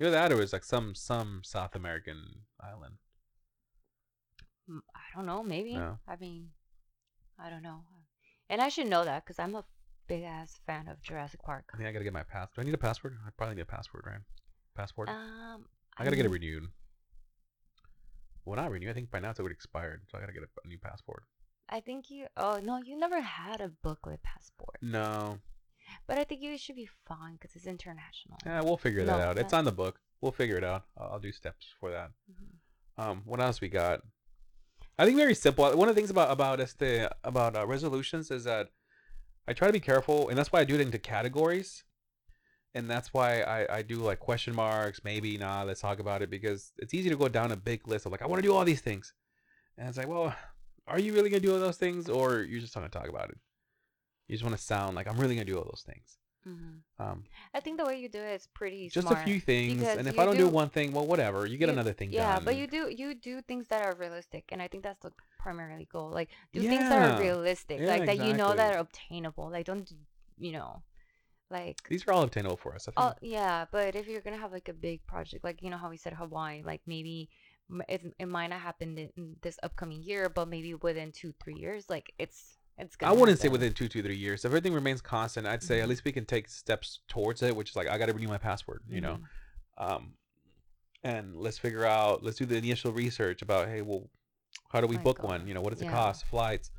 Either 0.00 0.10
that 0.10 0.32
or 0.32 0.36
it 0.36 0.38
was 0.38 0.52
like 0.52 0.64
some 0.64 0.94
some 0.94 1.42
South 1.44 1.74
American 1.74 2.42
island. 2.60 2.96
I 4.68 5.16
don't 5.16 5.26
know. 5.26 5.42
Maybe. 5.42 5.74
No. 5.74 5.98
I 6.08 6.16
mean, 6.16 6.50
I 7.38 7.50
don't 7.50 7.62
know. 7.62 7.84
And 8.48 8.60
I 8.60 8.68
should 8.68 8.88
know 8.88 9.04
that 9.04 9.24
because 9.24 9.38
I'm 9.38 9.54
a 9.54 9.64
big 10.06 10.24
ass 10.24 10.60
fan 10.66 10.88
of 10.88 11.02
Jurassic 11.02 11.42
Park. 11.42 11.64
I 11.72 11.76
think 11.76 11.88
I 11.88 11.92
gotta 11.92 12.04
get 12.04 12.12
my 12.12 12.22
pass. 12.22 12.48
Do 12.54 12.60
I 12.60 12.64
need 12.64 12.74
a 12.74 12.78
passport? 12.78 13.14
I 13.26 13.30
probably 13.36 13.56
need 13.56 13.62
a 13.62 13.66
passport, 13.66 14.04
right? 14.06 14.20
Passport. 14.74 15.08
Um, 15.08 15.66
I 15.96 16.04
gotta 16.04 16.16
get 16.16 16.26
it 16.26 16.30
renewed. 16.30 16.64
Well, 18.44 18.56
not 18.56 18.70
renewed. 18.70 18.90
I 18.90 18.94
think 18.94 19.10
by 19.10 19.20
now 19.20 19.30
it's 19.30 19.40
already 19.40 19.54
expired, 19.54 20.02
so 20.10 20.18
I 20.18 20.20
gotta 20.20 20.32
get 20.32 20.42
a, 20.42 20.48
a 20.64 20.68
new 20.68 20.78
passport. 20.78 21.24
I 21.68 21.80
think 21.80 22.10
you. 22.10 22.26
Oh 22.36 22.60
no, 22.62 22.78
you 22.84 22.98
never 22.98 23.20
had 23.20 23.60
a 23.60 23.70
booklet 23.82 24.22
passport. 24.22 24.78
No. 24.82 25.38
But 26.06 26.18
I 26.18 26.24
think 26.24 26.40
you 26.42 26.56
should 26.58 26.76
be 26.76 26.88
fine 27.06 27.34
because 27.34 27.54
it's 27.56 27.66
international. 27.66 28.38
Yeah, 28.44 28.62
we'll 28.62 28.76
figure 28.76 29.04
that 29.04 29.18
No, 29.18 29.24
out. 29.24 29.38
It's 29.38 29.52
on 29.52 29.64
the 29.64 29.72
book. 29.72 30.00
We'll 30.20 30.32
figure 30.32 30.56
it 30.56 30.64
out. 30.64 30.84
I'll, 30.96 31.12
I'll 31.12 31.20
do 31.20 31.32
steps 31.32 31.66
for 31.80 31.90
that. 31.90 32.10
Mhm. 32.30 33.02
Um, 33.02 33.22
what 33.24 33.40
else 33.40 33.60
we 33.60 33.68
got? 33.68 34.02
I 34.98 35.04
think 35.04 35.16
very 35.16 35.34
simple. 35.34 35.64
One 35.76 35.88
of 35.88 35.94
the 35.94 36.00
things 36.00 36.10
about 36.10 36.30
about 36.30 36.60
este 36.60 37.08
about 37.24 37.56
uh, 37.56 37.66
resolutions 37.66 38.30
is 38.30 38.44
that 38.44 38.68
I 39.48 39.52
try 39.54 39.66
to 39.66 39.72
be 39.72 39.80
careful, 39.80 40.28
and 40.28 40.38
that's 40.38 40.52
why 40.52 40.60
I 40.60 40.64
do 40.64 40.74
it 40.74 40.80
into 40.80 40.98
categories, 40.98 41.84
and 42.74 42.88
that's 42.88 43.12
why 43.12 43.40
I 43.40 43.78
I 43.78 43.82
do 43.82 43.96
like 43.96 44.20
question 44.20 44.54
marks, 44.54 45.02
maybe 45.02 45.38
nah, 45.38 45.62
let's 45.62 45.80
talk 45.80 45.98
about 45.98 46.22
it 46.22 46.30
because 46.30 46.72
it's 46.78 46.94
easy 46.94 47.08
to 47.10 47.16
go 47.16 47.28
down 47.28 47.50
a 47.52 47.56
big 47.56 47.88
list 47.88 48.06
of 48.06 48.12
like 48.12 48.22
I 48.22 48.26
want 48.26 48.42
to 48.42 48.48
do 48.48 48.54
all 48.54 48.64
these 48.64 48.82
things, 48.82 49.14
and 49.78 49.88
it's 49.88 49.98
like, 49.98 50.08
well, 50.08 50.34
are 50.86 51.00
you 51.00 51.12
really 51.14 51.30
gonna 51.30 51.40
do 51.40 51.54
all 51.54 51.60
those 51.60 51.78
things, 51.78 52.08
or 52.08 52.42
you're 52.42 52.60
just 52.60 52.74
to 52.74 52.88
talk 52.88 53.08
about 53.08 53.30
it? 53.30 53.38
You 54.28 54.34
just 54.34 54.44
want 54.44 54.56
to 54.56 54.62
sound 54.62 54.94
like 54.96 55.06
I'm 55.08 55.18
really 55.18 55.34
gonna 55.34 55.44
do 55.44 55.58
all 55.58 55.64
those 55.64 55.84
things. 55.86 56.18
Mhm. 56.46 56.80
Um, 56.98 57.24
I 57.54 57.60
think 57.60 57.78
the 57.78 57.84
way 57.84 58.00
you 58.00 58.08
do 58.08 58.18
it 58.20 58.34
is 58.34 58.48
pretty 58.52 58.88
just 58.88 59.08
a 59.10 59.16
few 59.16 59.38
things, 59.38 59.80
and 59.82 60.08
if 60.08 60.18
I 60.18 60.24
don't 60.24 60.36
do 60.36 60.46
do- 60.48 60.48
one 60.48 60.70
thing, 60.70 60.92
well, 60.92 61.06
whatever, 61.06 61.46
you 61.46 61.56
get 61.56 61.66
you- 61.68 61.72
another 61.72 61.92
thing 61.92 62.12
Yeah, 62.12 62.34
done. 62.36 62.44
but 62.44 62.56
you 62.56 62.66
do 62.66 62.88
you 62.90 63.14
do 63.14 63.42
things 63.42 63.68
that 63.68 63.82
are 63.82 63.94
realistic, 63.94 64.50
and 64.50 64.60
I 64.60 64.66
think 64.68 64.82
that's 64.82 64.98
the 65.00 65.12
primarily 65.38 65.84
goal. 65.84 66.10
Like 66.10 66.30
do 66.52 66.60
things 66.62 66.88
that 66.88 67.00
are 67.18 67.20
realistic, 67.20 67.78
Yeah, 67.80 67.86
like 67.86 68.06
that 68.06 68.16
you 68.18 68.32
know 68.34 68.54
that 68.54 68.74
are 68.74 68.78
obtainable. 68.78 69.50
Like 69.50 69.66
don't 69.66 69.88
you 70.36 70.50
know, 70.52 70.82
like 71.50 71.86
These 71.88 72.06
are 72.08 72.12
all 72.12 72.22
obtainable 72.22 72.56
for 72.56 72.74
us. 72.74 72.88
I 72.88 72.92
think. 72.92 72.98
oh 73.06 73.14
yeah. 73.22 73.66
But 73.70 73.94
if 73.94 74.08
you're 74.08 74.20
gonna 74.22 74.38
have 74.38 74.52
like 74.52 74.68
a 74.68 74.74
big 74.74 75.06
project, 75.06 75.44
like 75.44 75.62
you 75.62 75.70
know 75.70 75.76
how 75.78 75.90
we 75.90 75.96
said 75.96 76.14
Hawaii, 76.14 76.62
like 76.64 76.80
maybe 76.86 77.28
it, 77.88 78.02
it 78.18 78.26
might 78.26 78.48
not 78.48 78.60
happen 78.60 78.98
in 78.98 79.36
this 79.42 79.58
upcoming 79.62 80.02
year, 80.02 80.28
but 80.28 80.48
maybe 80.48 80.74
within 80.74 81.12
two 81.12 81.32
three 81.42 81.54
years, 81.54 81.88
like 81.88 82.12
it's 82.18 82.58
it's 82.78 82.96
I 83.00 83.12
wouldn't 83.12 83.38
say 83.38 83.44
happen. 83.48 83.52
within 83.52 83.72
two, 83.74 83.88
two, 83.88 84.02
three 84.02 84.16
years. 84.16 84.44
If 84.44 84.48
everything 84.50 84.72
remains 84.74 85.00
constant, 85.00 85.46
I'd 85.46 85.62
say 85.62 85.80
at 85.80 85.86
Mhm. 85.86 85.88
least 85.90 86.04
we 86.04 86.12
can 86.12 86.24
take 86.24 86.48
steps 86.48 87.00
towards 87.08 87.42
it, 87.42 87.54
which 87.54 87.70
is 87.70 87.76
like 87.76 87.88
I 87.88 87.98
got 87.98 88.06
to 88.06 88.12
renew 88.14 88.28
my 88.28 88.38
password, 88.38 88.82
you 88.88 89.00
know, 89.00 89.18
Mhm. 89.78 89.84
um, 89.84 90.16
and 91.02 91.36
let's 91.36 91.58
figure 91.58 91.84
out, 91.84 92.22
let's 92.22 92.38
do 92.38 92.46
the 92.46 92.56
initial 92.56 92.92
research 92.92 93.42
about, 93.42 93.68
hey, 93.68 93.82
well, 93.82 94.08
how 94.70 94.80
do 94.80 94.86
we 94.86 94.96
My 94.96 95.02
book 95.02 95.18
God. 95.18 95.26
one? 95.26 95.46
You 95.46 95.54
know, 95.54 95.60
what 95.60 95.70
does 95.72 95.82
it 95.82 95.88
cost? 95.88 96.24
Flights, 96.26 96.70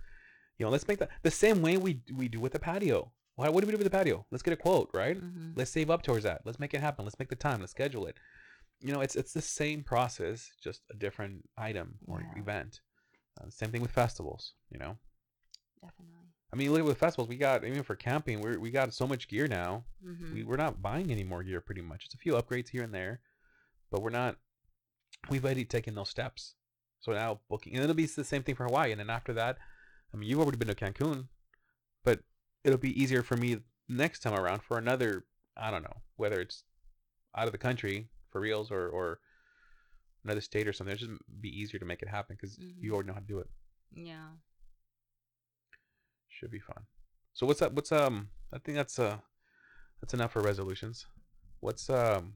you 0.57 0.65
know, 0.65 0.69
let's 0.69 0.87
make 0.87 0.99
that 0.99 1.09
the 1.23 1.31
same 1.31 1.61
way 1.61 1.77
we 1.77 2.01
we 2.13 2.27
do 2.27 2.39
with 2.39 2.53
the 2.53 2.59
patio. 2.59 3.11
Why, 3.35 3.49
what 3.49 3.61
do 3.61 3.67
we 3.67 3.71
do 3.71 3.77
with 3.77 3.85
the 3.91 3.97
patio? 3.97 4.25
Let's 4.31 4.43
get 4.43 4.53
a 4.53 4.57
quote, 4.57 4.89
right? 4.93 5.19
Mhm. 5.19 5.53
Let's 5.55 5.71
save 5.71 5.89
up 5.89 6.03
towards 6.03 6.23
that. 6.23 6.45
Let's 6.45 6.59
make 6.59 6.73
it 6.73 6.81
happen. 6.81 7.03
Let's 7.05 7.17
make 7.17 7.29
the 7.29 7.35
time. 7.35 7.59
Let's 7.61 7.71
schedule 7.71 8.05
it. 8.05 8.17
You 8.79 8.93
know, 8.93 9.01
it's 9.01 9.15
it's 9.15 9.33
the 9.33 9.41
same 9.41 9.83
process, 9.83 10.51
just 10.61 10.83
a 10.91 10.93
different 10.95 11.49
item 11.57 11.97
or 12.07 12.21
Yeah. 12.21 12.39
event. 12.41 12.81
Uh, 13.39 13.49
same 13.49 13.71
thing 13.71 13.81
with 13.81 13.91
festivals. 13.91 14.53
You 14.69 14.77
know, 14.77 14.97
Definitely. 15.83 16.27
I 16.51 16.55
mean, 16.55 16.71
look 16.71 16.79
at 16.79 16.85
with 16.85 16.97
festivals. 16.97 17.27
We 17.29 17.37
got 17.37 17.63
even 17.65 17.83
for 17.83 17.95
camping, 17.95 18.41
we 18.41 18.57
we 18.57 18.71
got 18.71 18.93
so 18.93 19.07
much 19.07 19.27
gear 19.27 19.47
now. 19.47 19.85
hmm 20.03 20.33
We 20.33 20.43
we're 20.43 20.57
not 20.65 20.81
buying 20.81 21.11
any 21.11 21.23
more 21.23 21.43
gear 21.43 21.61
pretty 21.61 21.81
much. 21.81 22.05
It's 22.05 22.13
a 22.13 22.17
few 22.17 22.33
upgrades 22.33 22.69
here 22.69 22.83
and 22.83 22.93
there, 22.93 23.21
but 23.91 24.01
we're 24.01 24.09
not. 24.21 24.37
We've 25.29 25.43
already 25.43 25.65
taken 25.65 25.95
those 25.95 26.09
steps. 26.09 26.55
So 26.99 27.11
now 27.11 27.41
booking, 27.49 27.73
and 27.73 27.83
it'll 27.83 27.95
be 27.95 28.05
the 28.05 28.23
same 28.23 28.43
thing 28.43 28.55
for 28.55 28.65
Hawaii. 28.65 28.91
And 28.91 28.99
then 28.99 29.09
after 29.09 29.33
that, 29.33 29.57
I 30.13 30.17
mean, 30.17 30.29
you've 30.29 30.39
already 30.39 30.57
been 30.57 30.69
to 30.69 30.75
Cancun, 30.75 31.27
but 32.03 32.19
it'll 32.63 32.77
be 32.79 33.01
easier 33.01 33.23
for 33.23 33.35
me 33.35 33.59
next 33.89 34.19
time 34.19 34.33
around 34.33 34.61
for 34.63 34.77
another. 34.77 35.25
I 35.57 35.69
don't 35.71 35.83
know 35.83 35.97
whether 36.15 36.39
it's 36.39 36.63
out 37.35 37.47
of 37.47 37.51
the 37.51 37.57
country 37.57 38.09
for 38.31 38.39
reals 38.41 38.71
or 38.71 38.87
or 38.87 39.19
another 40.23 40.41
state 40.41 40.67
or 40.67 40.73
something. 40.73 40.95
It'll 40.95 41.07
just 41.07 41.21
be 41.41 41.49
easier 41.49 41.79
to 41.79 41.85
make 41.85 42.01
it 42.01 42.07
happen 42.09 42.37
because 42.39 42.57
Mhm. 42.57 42.81
you 42.83 42.93
already 42.93 43.07
know 43.07 43.13
how 43.13 43.19
to 43.19 43.25
do 43.25 43.39
it. 43.39 43.49
Yeah. 43.91 44.29
Should 46.39 46.51
be 46.51 46.59
fun. 46.59 46.83
So 47.33 47.45
what's 47.45 47.61
up? 47.61 47.73
What's 47.73 47.91
um? 47.91 48.29
I 48.51 48.59
think 48.59 48.77
that's 48.77 48.99
uh, 48.99 49.17
that's 50.01 50.13
enough 50.13 50.31
for 50.31 50.41
resolutions. 50.41 51.05
What's 51.59 51.89
um? 51.89 52.33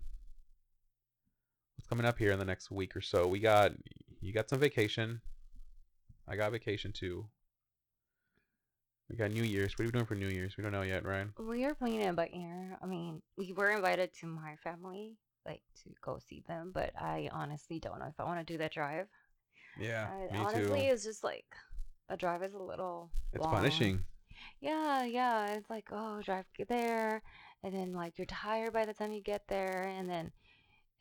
What's 1.75 1.87
coming 1.87 2.05
up 2.05 2.17
here 2.17 2.31
in 2.31 2.39
the 2.39 2.45
next 2.45 2.71
week 2.71 2.95
or 2.95 3.01
so? 3.01 3.27
We 3.27 3.39
got 3.39 3.73
you 4.21 4.33
got 4.33 4.49
some 4.49 4.59
vacation. 4.59 5.21
I 6.27 6.35
got 6.35 6.51
vacation 6.51 6.91
too. 6.91 7.25
We 9.09 9.15
got 9.15 9.31
New 9.31 9.43
Year's. 9.43 9.73
What 9.73 9.83
are 9.83 9.87
we 9.87 9.91
doing 9.91 10.05
for 10.05 10.15
New 10.15 10.27
Year's? 10.27 10.57
We 10.57 10.63
don't 10.63 10.73
know 10.73 10.81
yet, 10.81 11.05
Ryan. 11.05 11.33
We 11.39 11.63
are 11.65 11.73
playing 11.73 12.01
it 12.01 12.15
by 12.15 12.29
ear. 12.33 12.77
I 12.81 12.85
mean, 12.85 13.21
we 13.37 13.53
were 13.53 13.69
invited 13.71 14.13
to 14.19 14.27
my 14.27 14.57
family, 14.63 15.15
like 15.45 15.61
to 15.83 15.91
go 16.01 16.19
see 16.19 16.43
them, 16.47 16.71
but 16.73 16.91
I 16.99 17.29
honestly 17.31 17.79
don't 17.79 17.99
know 17.99 18.07
if 18.07 18.19
I 18.19 18.25
want 18.25 18.45
to 18.45 18.53
do 18.53 18.57
that 18.57 18.73
drive. 18.73 19.07
Yeah, 19.79 20.09
I, 20.11 20.33
me 20.33 20.39
honestly, 20.39 20.81
too. 20.81 20.87
it's 20.87 21.03
just 21.03 21.23
like 21.23 21.45
a 22.09 22.17
drive 22.17 22.43
is 22.43 22.53
a 22.53 22.59
little. 22.59 23.09
It's 23.33 23.43
long. 23.43 23.53
punishing. 23.53 24.03
Yeah, 24.61 25.03
yeah. 25.03 25.53
It's 25.53 25.69
like 25.69 25.89
oh, 25.91 26.21
drive 26.21 26.45
get 26.57 26.67
there, 26.67 27.21
and 27.63 27.73
then 27.73 27.93
like 27.93 28.17
you're 28.17 28.25
tired 28.25 28.73
by 28.73 28.85
the 28.85 28.93
time 28.93 29.11
you 29.11 29.21
get 29.21 29.43
there, 29.47 29.91
and 29.97 30.09
then, 30.09 30.31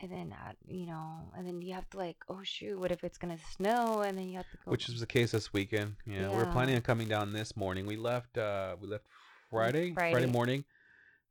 and 0.00 0.10
then 0.10 0.32
uh, 0.32 0.52
you 0.66 0.86
know, 0.86 1.32
and 1.36 1.46
then 1.46 1.60
you 1.62 1.74
have 1.74 1.88
to 1.90 1.98
like 1.98 2.16
oh 2.28 2.40
shoot, 2.42 2.78
what 2.78 2.92
if 2.92 3.04
it's 3.04 3.18
gonna 3.18 3.38
snow, 3.56 4.00
and 4.00 4.16
then 4.18 4.28
you 4.28 4.36
have 4.36 4.50
to 4.50 4.56
go. 4.64 4.70
Which 4.70 4.88
is 4.88 5.00
the 5.00 5.06
case 5.06 5.32
this 5.32 5.52
weekend. 5.52 5.96
Yeah, 6.06 6.30
we're 6.30 6.46
planning 6.46 6.76
on 6.76 6.82
coming 6.82 7.08
down 7.08 7.32
this 7.32 7.56
morning. 7.56 7.86
We 7.86 7.96
left. 7.96 8.36
uh 8.38 8.76
We 8.80 8.88
left 8.88 9.04
Friday. 9.50 9.92
Friday 9.94 10.12
Friday. 10.12 10.26
morning, 10.26 10.64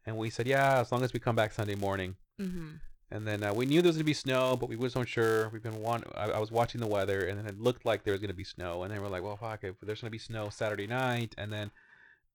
and 0.06 0.18
we 0.18 0.30
said, 0.30 0.48
yeah, 0.48 0.80
as 0.80 0.92
long 0.92 1.04
as 1.04 1.14
we 1.14 1.20
come 1.20 1.36
back 1.36 1.52
Sunday 1.52 1.76
morning. 1.76 2.16
hmm 2.40 2.76
And 3.12 3.28
then 3.28 3.44
uh, 3.44 3.54
we 3.54 3.66
knew 3.66 3.82
there 3.82 3.90
was 3.90 3.98
gonna 3.98 4.04
be 4.04 4.14
snow, 4.14 4.56
but 4.56 4.68
we 4.68 4.76
wasn't 4.76 5.08
sure. 5.08 5.50
We've 5.50 5.62
been 5.62 5.82
want. 5.82 6.06
I, 6.16 6.32
I 6.32 6.40
was 6.40 6.52
watching 6.52 6.82
the 6.82 6.88
weather, 6.88 7.28
and 7.28 7.38
then 7.38 7.46
it 7.46 7.60
looked 7.60 7.86
like 7.86 8.04
there 8.04 8.14
was 8.14 8.22
gonna 8.22 8.34
be 8.34 8.44
snow. 8.44 8.84
And 8.84 8.92
then 8.92 9.02
we're 9.02 9.10
like, 9.10 9.24
well, 9.24 9.38
fuck, 9.38 9.64
if 9.64 9.76
there's 9.82 10.02
gonna 10.02 10.12
be 10.12 10.18
snow 10.18 10.50
Saturday 10.50 10.88
night, 10.88 11.36
and 11.38 11.54
then 11.54 11.72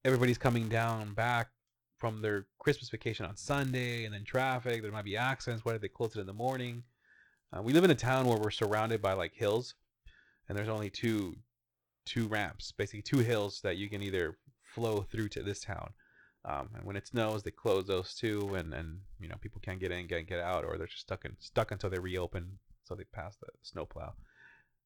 everybody's 0.04 0.38
coming 0.38 0.68
down 0.68 1.14
back 1.14 1.48
from 1.98 2.22
their 2.22 2.46
Christmas 2.58 2.88
vacation 2.88 3.26
on 3.26 3.36
Sunday, 3.36 4.04
and 4.04 4.14
then 4.14 4.24
traffic. 4.24 4.80
There 4.80 4.92
might 4.92 5.04
be 5.04 5.16
accidents. 5.16 5.64
What 5.64 5.74
if 5.74 5.82
they 5.82 5.88
close 5.88 6.16
it 6.16 6.20
in 6.20 6.26
the 6.26 6.32
morning? 6.32 6.84
Uh, 7.52 7.62
we 7.62 7.72
live 7.72 7.84
in 7.84 7.90
a 7.90 7.96
town 7.96 8.26
where 8.26 8.38
we're 8.38 8.50
surrounded 8.50 9.02
by 9.02 9.12
like 9.12 9.34
hills, 9.34 9.74
and 10.48 10.56
there's 10.56 10.68
only 10.68 10.90
two 10.90 11.36
two 12.06 12.28
ramps, 12.28 12.72
basically 12.72 13.02
two 13.02 13.18
hills 13.18 13.60
that 13.62 13.76
you 13.76 13.88
can 13.88 14.02
either 14.02 14.38
flow 14.62 15.02
through 15.02 15.28
to 15.28 15.42
this 15.42 15.60
town. 15.60 15.90
Um, 16.44 16.70
and 16.74 16.84
when 16.84 16.96
it 16.96 17.06
snows, 17.06 17.42
they 17.42 17.50
close 17.50 17.86
those 17.86 18.14
too, 18.14 18.54
and 18.54 18.72
and 18.72 19.00
you 19.20 19.28
know 19.28 19.36
people 19.40 19.60
can't 19.62 19.80
get 19.80 19.92
in, 19.92 20.06
get 20.06 20.26
get 20.26 20.40
out, 20.40 20.64
or 20.64 20.78
they're 20.78 20.86
just 20.86 21.02
stuck 21.02 21.24
in 21.24 21.36
stuck 21.38 21.70
until 21.70 21.90
they 21.90 21.98
reopen, 21.98 22.58
so 22.84 22.94
they 22.94 23.04
pass 23.04 23.36
the 23.36 23.48
snowplow. 23.62 24.14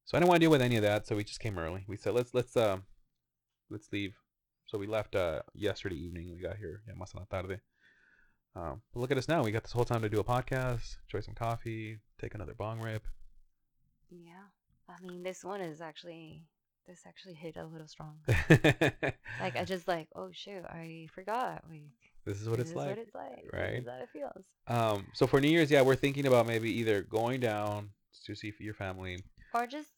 So 0.03 0.17
I 0.17 0.19
didn't 0.19 0.29
want 0.29 0.41
to 0.41 0.43
deal 0.43 0.51
with 0.51 0.61
any 0.61 0.75
of 0.75 0.83
that, 0.83 1.07
so 1.07 1.15
we 1.15 1.23
just 1.23 1.39
came 1.39 1.57
early. 1.57 1.85
We 1.87 1.97
said 1.97 2.13
let's 2.13 2.33
let's 2.33 2.57
uh 2.57 2.77
let's 3.69 3.91
leave. 3.93 4.15
So 4.65 4.77
we 4.77 4.87
left 4.87 5.15
uh 5.15 5.43
yesterday 5.53 5.95
evening. 5.95 6.33
We 6.35 6.41
got 6.41 6.57
here, 6.57 6.81
yeah, 6.87 6.93
más 6.95 7.15
en 7.15 7.21
la 7.21 7.25
tarde. 7.25 7.61
Um, 8.55 8.81
but 8.93 8.99
look 8.99 9.11
at 9.11 9.17
us 9.17 9.27
now. 9.27 9.43
We 9.43 9.51
got 9.51 9.63
this 9.63 9.73
whole 9.73 9.85
time 9.85 10.01
to 10.01 10.09
do 10.09 10.19
a 10.19 10.23
podcast, 10.23 10.97
enjoy 11.07 11.21
some 11.21 11.35
coffee, 11.35 11.99
take 12.19 12.35
another 12.35 12.53
bong 12.53 12.79
rip. 12.79 13.05
Yeah. 14.09 14.47
I 14.87 15.05
mean, 15.05 15.23
this 15.23 15.43
one 15.43 15.61
is 15.61 15.81
actually 15.81 16.43
this 16.87 17.01
actually 17.07 17.33
hit 17.33 17.57
a 17.57 17.65
little 17.65 17.87
strong. 17.87 18.17
Like 19.39 19.55
I 19.55 19.63
just 19.65 19.87
like, 19.87 20.07
oh 20.15 20.29
shoot, 20.31 20.63
I 20.65 21.07
forgot. 21.13 21.63
We 21.69 21.91
is 22.25 22.49
what 22.49 22.59
it's 22.59 22.73
like. 22.73 22.95
this 22.95 23.07
it's 23.07 23.09
is 23.09 23.15
like. 23.15 23.29
what 23.29 23.31
it's 23.37 23.51
like. 23.51 23.51
This 23.51 23.53
right? 23.53 23.73
is 23.79 23.85
how 23.85 23.97
it 24.01 24.09
feels. 24.11 24.45
Um, 24.67 25.07
so 25.13 25.27
for 25.27 25.39
New 25.39 25.49
Year's, 25.49 25.69
yeah, 25.69 25.81
we're 25.81 25.95
thinking 25.95 26.25
about 26.25 26.47
maybe 26.47 26.71
either 26.71 27.01
going 27.03 27.39
down 27.39 27.89
to 28.25 28.35
see 28.35 28.51
your 28.59 28.73
family. 28.73 29.19
Or 29.53 29.67
just 29.67 29.89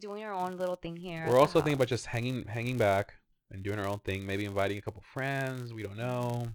doing 0.00 0.24
our 0.24 0.32
own 0.32 0.56
little 0.56 0.76
thing 0.76 0.96
here. 0.96 1.26
We're 1.28 1.38
also 1.38 1.60
thinking 1.60 1.74
about 1.74 1.88
just 1.88 2.06
hanging 2.06 2.44
hanging 2.44 2.76
back 2.76 3.14
and 3.50 3.62
doing 3.62 3.78
our 3.78 3.86
own 3.86 4.00
thing. 4.00 4.26
Maybe 4.26 4.44
inviting 4.44 4.78
a 4.78 4.80
couple 4.80 5.02
friends 5.12 5.72
we 5.72 5.82
don't 5.82 5.96
know, 5.96 6.48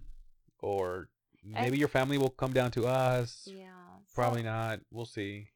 or 0.60 1.10
maybe 1.44 1.78
I- 1.78 1.80
your 1.80 1.88
family 1.88 2.18
will 2.18 2.30
come 2.30 2.52
down 2.52 2.72
to 2.72 2.88
us. 2.88 3.48
Yeah. 3.50 3.68
so 4.08 4.16
Probably 4.16 4.44
not. 4.44 4.82
We'll 4.92 5.06
see. 5.06 5.48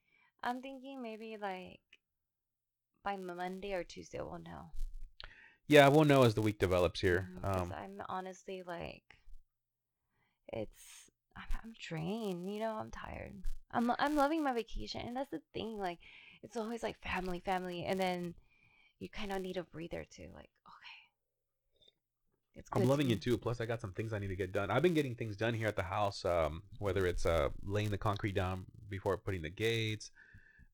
I'm 0.43 0.61
thinking 0.61 1.01
maybe 1.01 1.37
like 1.41 1.79
by 3.05 3.15
Monday 3.15 3.71
or 3.73 3.83
Tuesday 3.85 4.19
we'll 4.19 4.39
know. 4.39 4.71
Yeah, 5.67 5.87
we'll 5.87 6.03
know 6.05 6.23
as 6.23 6.33
the 6.35 6.41
week 6.41 6.59
develops 6.59 6.99
here. 6.99 7.29
Mhm, 7.31 7.41
'cause 7.41 7.61
Um, 7.61 7.71
I'm 7.71 8.01
honestly 8.09 8.63
like, 8.63 9.17
it's 10.51 11.09
I'm, 11.35 11.47
I'm 11.63 11.73
drained. 11.79 12.51
You 12.51 12.59
know, 12.59 12.73
I'm 12.75 12.91
tired. 12.91 13.33
I'm 13.71 13.91
I'm 13.99 14.15
loving 14.15 14.43
my 14.43 14.53
vacation, 14.53 15.01
and 15.01 15.15
that's 15.15 15.31
the 15.31 15.41
thing. 15.53 15.77
Like, 15.77 15.99
it's 16.43 16.57
always 16.57 16.83
like 16.83 16.97
family, 17.01 17.39
family, 17.39 17.83
and 17.83 17.99
then 17.99 18.35
you 18.99 19.09
kind 19.09 19.31
of 19.31 19.41
need 19.41 19.57
a 19.57 19.63
breather 19.63 20.05
too. 20.05 20.29
Like, 20.33 20.49
okay, 20.67 20.99
it's. 22.55 22.69
I'm 22.73 22.81
good 22.81 22.85
to 22.85 22.89
loving 22.91 23.09
it 23.11 23.21
too. 23.21 23.37
Plus, 23.37 23.59
I 23.59 23.65
got 23.65 23.81
some 23.81 23.93
things 23.93 24.13
I 24.13 24.19
need 24.19 24.29
to 24.29 24.35
get 24.35 24.51
done. 24.51 24.69
I've 24.71 24.83
been 24.83 24.93
getting 24.93 25.15
things 25.15 25.35
done 25.35 25.53
here 25.53 25.67
at 25.67 25.75
the 25.75 25.83
house. 25.83 26.23
Um, 26.25 26.63
whether 26.79 27.05
it's 27.05 27.25
uh 27.25 27.49
laying 27.63 27.89
the 27.91 27.97
concrete 27.97 28.35
down 28.35 28.65
before 28.89 29.17
putting 29.17 29.41
the 29.41 29.49
gates, 29.49 30.11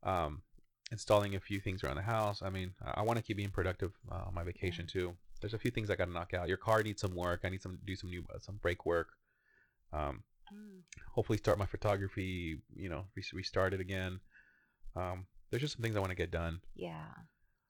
um, 0.03 0.43
installing 0.91 1.35
a 1.35 1.39
few 1.39 1.59
things 1.59 1.83
around 1.83 1.95
the 1.95 2.01
house. 2.01 2.41
I 2.41 2.49
mean, 2.49 2.73
I, 2.83 2.99
I 2.99 3.01
want 3.03 3.17
to 3.17 3.23
keep 3.23 3.37
being 3.37 3.49
productive 3.51 3.91
uh, 4.11 4.23
on 4.27 4.33
my 4.33 4.43
vacation 4.43 4.85
too. 4.87 5.13
There's 5.39 5.53
a 5.53 5.57
few 5.59 5.71
things 5.71 5.89
I 5.89 5.95
got 5.95 6.05
to 6.05 6.11
knock 6.11 6.33
out. 6.33 6.47
Your 6.47 6.57
car 6.57 6.83
needs 6.83 7.01
some 7.01 7.15
work. 7.15 7.41
I 7.43 7.49
need 7.49 7.61
some 7.61 7.79
do 7.85 7.95
some 7.95 8.09
new 8.09 8.23
uh, 8.33 8.39
some 8.39 8.57
brake 8.61 8.85
work. 8.85 9.09
Um, 9.93 10.23
Mm, 10.53 10.81
hopefully 11.13 11.37
start 11.37 11.57
my 11.57 11.65
photography. 11.65 12.57
You 12.75 12.89
know, 12.89 13.05
re- 13.15 13.23
restart 13.31 13.73
it 13.73 13.79
again. 13.79 14.19
Um, 14.97 15.27
there's 15.49 15.61
just 15.61 15.75
some 15.75 15.81
things 15.81 15.95
I 15.95 15.99
want 16.01 16.09
to 16.11 16.15
get 16.15 16.29
done. 16.29 16.59
yeah, 16.75 17.05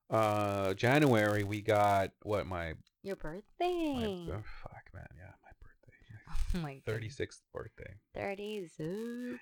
Uh, 0.10 0.74
January 0.74 1.44
we 1.44 1.62
got 1.62 2.12
what 2.24 2.48
my 2.48 2.74
your 3.04 3.16
my 3.16 3.22
birthday. 3.22 4.26
oh, 4.32 4.44
fuck 4.64 4.86
man 4.96 5.08
yeah. 5.16 5.34
Oh 6.56 6.60
my 6.60 6.82
god, 6.86 7.02
36th 7.02 7.40
birthday. 7.54 7.94
thirty. 8.16 8.68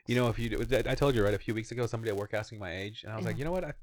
You 0.08 0.16
know, 0.16 0.28
if 0.28 0.40
you, 0.40 0.66
I 0.72 0.96
told 0.96 1.16
you 1.16 1.24
right 1.24 1.34
a 1.34 1.40
few 1.40 1.54
weeks 1.54 1.72
ago, 1.72 1.86
somebody 1.86 2.12
at 2.12 2.18
work 2.18 2.34
asked 2.34 2.52
me 2.52 2.58
my 2.58 2.76
age, 2.76 3.04
and 3.04 3.14
I 3.14 3.16
was 3.16 3.26
like, 3.26 3.38
you 3.38 3.46
know 3.46 3.52
what, 3.52 3.64
I, 3.64 3.74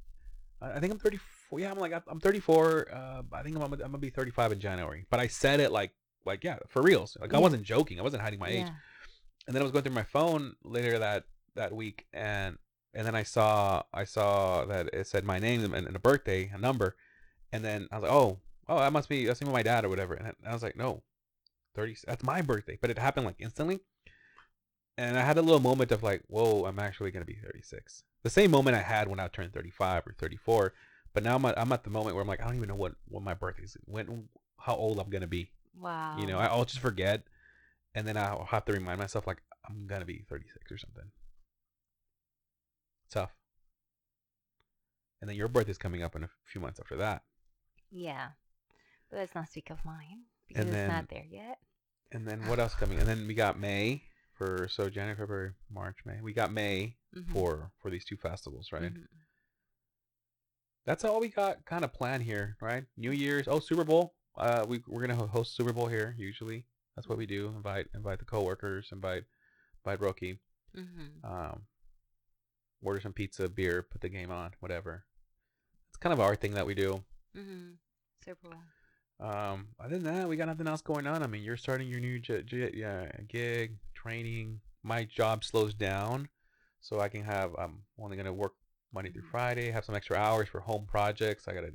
I 0.61 0.81
think 0.81 0.93
I'm 0.93 0.99
34. 0.99 1.61
Yeah, 1.61 1.71
I'm 1.71 1.79
like, 1.79 1.93
I'm 2.09 2.21
34. 2.21 2.89
Uh, 2.93 3.23
I 3.33 3.43
think 3.43 3.57
I'm, 3.57 3.63
I'm 3.63 3.71
gonna 3.71 3.99
be 3.99 4.11
35 4.11 4.53
in 4.53 4.61
January. 4.61 5.07
But 5.11 5.21
I 5.21 5.27
said 5.27 5.61
it 5.61 5.73
like, 5.73 5.93
like 6.25 6.43
yeah, 6.43 6.59
for 6.69 6.83
reals. 6.83 7.17
Like 7.21 7.35
I 7.35 7.39
wasn't 7.39 7.63
joking. 7.63 8.01
I 8.01 8.03
wasn't 8.03 8.23
hiding 8.23 8.39
my 8.39 8.49
age. 8.49 8.67
yeah. 8.67 8.71
And 9.47 9.55
then 9.55 9.63
I 9.63 9.65
was 9.65 9.71
going 9.73 9.85
through 9.85 9.95
my 9.95 10.03
phone 10.03 10.55
later 10.65 10.99
that 10.99 11.25
that 11.55 11.73
week, 11.73 12.07
and 12.13 12.59
and 12.95 13.07
then 13.07 13.15
I 13.15 13.23
saw 13.23 13.83
I 13.95 14.05
saw 14.05 14.65
that 14.65 14.89
it 14.93 15.07
said 15.07 15.25
my 15.25 15.39
name 15.39 15.73
and, 15.73 15.87
and 15.87 15.95
a 15.95 16.01
birthday, 16.01 16.51
a 16.53 16.59
number, 16.59 16.97
and 17.53 17.65
then 17.65 17.89
I 17.93 17.99
was 17.99 18.03
like, 18.03 18.13
oh, 18.13 18.41
oh, 18.69 18.79
that 18.79 18.93
must 18.93 19.09
be 19.09 19.27
that's 19.27 19.43
my 19.45 19.63
dad 19.63 19.85
or 19.85 19.89
whatever. 19.89 20.15
And 20.15 20.33
I 20.47 20.53
was 20.53 20.63
like, 20.63 20.77
no, 20.77 21.03
30. 21.77 21.97
That's 22.07 22.25
my 22.25 22.43
birthday. 22.43 22.79
But 22.81 22.91
it 22.91 22.99
happened 22.99 23.27
like 23.27 23.37
instantly. 23.39 23.81
And 24.99 25.19
I 25.19 25.23
had 25.23 25.37
a 25.37 25.43
little 25.43 25.61
moment 25.61 25.93
of 25.93 26.03
like, 26.03 26.23
whoa, 26.27 26.65
I'm 26.65 26.79
actually 26.79 27.11
gonna 27.11 27.27
be 27.27 27.37
36. 27.37 28.03
The 28.23 28.31
same 28.31 28.51
moment 28.51 28.77
I 28.77 28.83
had 28.83 29.09
when 29.09 29.21
I 29.21 29.29
turned 29.29 29.53
35 29.53 30.07
or 30.07 30.15
34. 30.19 30.73
But 31.13 31.23
now 31.23 31.37
I'm 31.37 31.45
at, 31.45 31.59
I'm 31.59 31.73
at 31.73 31.85
the 31.85 31.91
moment 31.91 32.17
where 32.17 32.23
I'm 32.23 32.29
like, 32.29 32.41
I 32.41 32.47
don't 32.47 32.57
even 32.57 32.69
know 32.69 32.75
what 32.75 32.95
what 33.09 33.23
my 33.23 33.35
birthday 33.35 33.65
is, 33.65 33.77
when 33.85 34.29
how 34.59 34.75
old 34.75 34.99
I'm 34.99 35.11
gonna 35.11 35.27
be. 35.27 35.51
Wow. 35.79 36.17
You 36.19 36.27
know, 36.27 36.39
I'll 36.39 36.65
just 36.65 36.81
forget, 36.81 37.23
and 37.95 38.09
then 38.09 38.17
I'll 38.17 38.47
have 38.47 38.65
to 38.65 38.73
remind 38.73 38.99
myself 38.99 39.27
like 39.27 39.43
I'm 39.69 39.87
gonna 39.87 40.07
be 40.07 40.25
36 40.29 40.73
or 40.73 40.79
something. 40.79 41.11
Tough. 43.11 43.31
And 45.21 45.29
then 45.31 45.37
your 45.37 45.49
birthday's 45.49 45.79
coming 45.79 46.03
up 46.03 46.17
in 46.17 46.25
a 46.25 46.31
few 46.45 46.61
months 46.61 46.81
after 46.81 46.97
that. 46.97 47.23
Yeah. 47.91 48.29
But 49.11 49.19
let's 49.19 49.35
not 49.35 49.49
speak 49.49 49.71
of 49.71 49.85
mine 49.85 50.25
because 50.49 50.65
And 50.65 50.69
it's 50.71 50.77
then- 50.77 50.89
not 50.89 51.09
there 51.09 51.25
yet. 51.29 51.59
And 52.13 52.27
then 52.27 52.47
what 52.47 52.59
else 52.61 52.75
coming? 52.75 52.99
And 53.01 53.09
then 53.09 53.27
we 53.27 53.35
got 53.35 53.59
May 53.59 54.05
for 54.35 54.69
so 54.69 54.89
January, 54.89 55.17
February, 55.17 55.53
March, 55.71 55.99
May. 56.05 56.21
We 56.21 56.33
got 56.33 56.53
May 56.53 56.97
Mhm. 57.15 57.33
for 57.33 57.73
for 57.79 57.91
these 57.91 58.05
two 58.05 58.17
festivals, 58.17 58.71
right? 58.73 58.93
Mhm. 58.95 59.07
That's 60.85 61.05
all 61.05 61.19
we 61.21 61.29
got 61.29 61.65
kind 61.65 61.85
of 61.85 61.93
planned 61.93 62.23
here, 62.23 62.57
right? 62.61 62.85
New 62.97 63.11
Year's, 63.11 63.49
oh 63.49 63.59
Super 63.59 63.85
Bowl. 63.85 64.15
Uh, 64.37 64.65
we 64.69 64.83
we're 64.87 65.01
gonna 65.07 65.27
host 65.27 65.57
Super 65.57 65.73
Bowl 65.73 65.89
here. 65.89 66.15
Usually, 66.17 66.65
that's 66.95 67.09
what 67.09 67.19
we 67.19 67.27
do. 67.27 67.49
Invite 67.49 67.89
invite 67.95 68.19
the 68.21 68.25
coworkers, 68.25 68.91
invite 68.93 69.25
invite 69.85 69.99
Roki. 70.01 70.39
Mhm. 70.77 71.25
Um, 71.25 71.67
order 72.83 73.01
some 73.01 73.13
pizza, 73.15 73.49
beer, 73.49 73.83
put 73.83 74.01
the 74.01 74.09
game 74.09 74.31
on, 74.31 74.53
whatever. 74.61 75.07
It's 75.89 75.97
kind 75.97 76.13
of 76.13 76.21
our 76.21 76.37
thing 76.37 76.53
that 76.55 76.67
we 76.67 76.75
do. 76.75 77.05
Mhm. 77.35 77.79
Super 78.25 78.51
Bowl. 78.51 78.63
Um, 79.19 79.69
other 79.81 79.99
than 79.99 80.05
that, 80.15 80.29
we 80.29 80.37
got 80.37 80.47
nothing 80.49 80.69
else 80.69 80.83
going 80.83 81.07
on. 81.07 81.23
I 81.23 81.27
mean, 81.27 81.43
you're 81.43 81.57
starting 81.57 81.89
your 81.89 82.01
new 82.01 82.19
j- 82.19 82.43
j- 82.43 82.73
yeah, 82.75 83.11
gig, 83.29 83.77
training. 83.95 84.61
My 84.83 85.05
job 85.05 85.43
slows 85.45 85.75
down, 85.75 86.29
so 86.81 87.01
I 87.01 87.09
can 87.09 87.23
have. 87.25 87.55
I'm 87.59 87.83
only 87.99 88.17
gonna 88.17 88.33
work 88.33 88.55
Monday 88.93 89.11
through 89.11 89.23
Mhm. 89.23 89.31
Friday. 89.31 89.71
Have 89.71 89.85
some 89.85 89.95
extra 89.95 90.17
hours 90.17 90.49
for 90.49 90.61
home 90.61 90.87
projects. 90.87 91.49
I 91.49 91.55
gotta, 91.55 91.73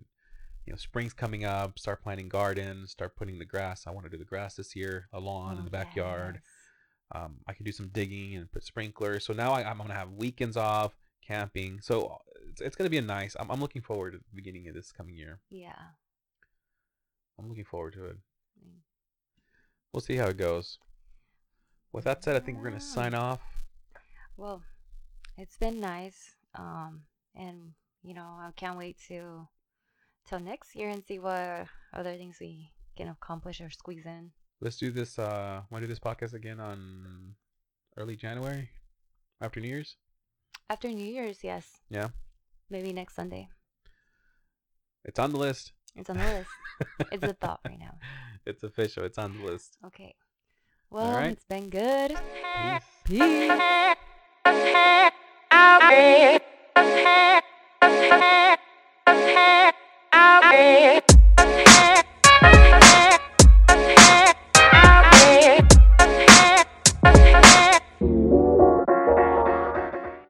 you 0.66 0.74
know, 0.74 0.78
spring's 0.78 1.14
coming 1.14 1.44
up. 1.44 1.80
Start 1.80 2.04
planting 2.04 2.30
gardens. 2.30 2.92
Start 2.92 3.16
putting 3.16 3.40
the 3.40 3.46
grass. 3.46 3.88
I 3.88 3.92
want 3.92 4.06
to 4.06 4.10
do 4.12 4.18
the 4.18 4.26
grass 4.26 4.56
this 4.56 4.76
year, 4.76 5.10
a 5.12 5.20
lawn 5.20 5.56
in 5.56 5.62
Oh, 5.62 5.66
the 5.66 5.72
backyard. 5.72 6.36
yes. 6.36 6.44
Um, 7.14 7.42
I 7.48 7.54
can 7.54 7.66
do 7.66 7.72
some 7.74 7.90
digging 7.90 8.36
and 8.38 8.50
put 8.52 8.64
sprinklers. 8.64 9.26
So 9.26 9.34
now 9.34 9.52
I, 9.52 9.70
I'm 9.70 9.78
gonna 9.78 9.94
have 9.96 10.12
weekends 10.14 10.56
off, 10.56 10.94
camping. 11.22 11.82
So 11.82 12.06
uh, 12.06 12.18
it's, 12.50 12.62
it's 12.62 12.76
gonna 12.76 12.90
be 12.90 13.00
a 13.00 13.02
nice. 13.02 13.36
I'm, 13.40 13.50
I'm 13.52 13.60
looking 13.60 13.82
forward 13.82 14.12
to 14.12 14.20
the 14.20 14.24
beginning 14.36 14.68
of 14.70 14.76
this 14.76 14.92
coming 14.94 15.16
year. 15.18 15.42
Yeah. 15.50 15.76
I'm 17.42 17.50
looking 17.50 17.66
forward 17.66 17.94
to 17.94 18.06
it. 18.06 18.18
We'll 19.92 20.02
see 20.02 20.16
how 20.16 20.28
it 20.28 20.38
goes. 20.38 20.78
With 21.92 22.06
that 22.06 22.24
said, 22.24 22.36
I 22.36 22.40
think 22.40 22.58
we're 22.58 22.70
gonna 22.70 22.80
sign 22.80 23.14
off. 23.14 23.42
Well, 24.38 24.62
it's 25.38 25.58
been 25.58 25.80
nice. 25.80 26.36
Um, 26.56 27.02
and 27.36 27.74
you 28.04 28.14
know, 28.14 28.38
I 28.40 28.52
can't 28.56 28.78
wait 28.78 28.98
to 29.08 29.48
till 30.28 30.40
next 30.40 30.76
year 30.76 30.90
and 30.90 31.04
see 31.04 31.20
what 31.20 31.68
other 31.94 32.16
things 32.16 32.38
we 32.40 32.72
can 32.96 33.10
accomplish 33.10 33.60
or 33.60 33.70
squeeze 33.70 34.06
in. 34.06 34.32
Let's 34.62 34.78
do 34.78 34.92
this. 34.92 35.18
Uh, 35.18 35.62
want 35.72 35.82
to 35.82 35.88
do 35.88 35.92
this 35.92 36.00
podcast 36.00 36.34
again 36.34 36.60
on 36.60 37.36
early 37.98 38.16
January, 38.16 38.70
after 39.42 39.60
New 39.60 39.68
Year's? 39.68 39.98
After 40.70 40.88
New 40.88 41.12
Year's, 41.12 41.44
yes. 41.44 41.68
Yeah. 41.90 42.10
Maybe 42.70 42.94
next 42.94 43.16
Sunday. 43.16 43.50
It's 45.04 45.20
on 45.20 45.32
the 45.32 45.40
list. 45.40 45.74
It's 45.96 46.10
on 46.10 46.18
the 46.18 46.24
list. 46.24 46.50
it's 47.12 47.24
a 47.24 47.34
thought 47.34 47.60
right 47.66 47.80
now. 47.80 47.96
It's 48.44 48.64
official. 48.64 49.04
It's 49.04 49.20
on 49.20 49.38
the 49.38 49.46
list. 49.46 49.78
Okay. 49.86 50.16
Well, 50.90 51.14
right. 51.14 51.30
it's 51.32 51.46
been 51.46 51.70
good. 51.70 52.18
Peace. 53.06 53.20
Peace. 53.20 53.96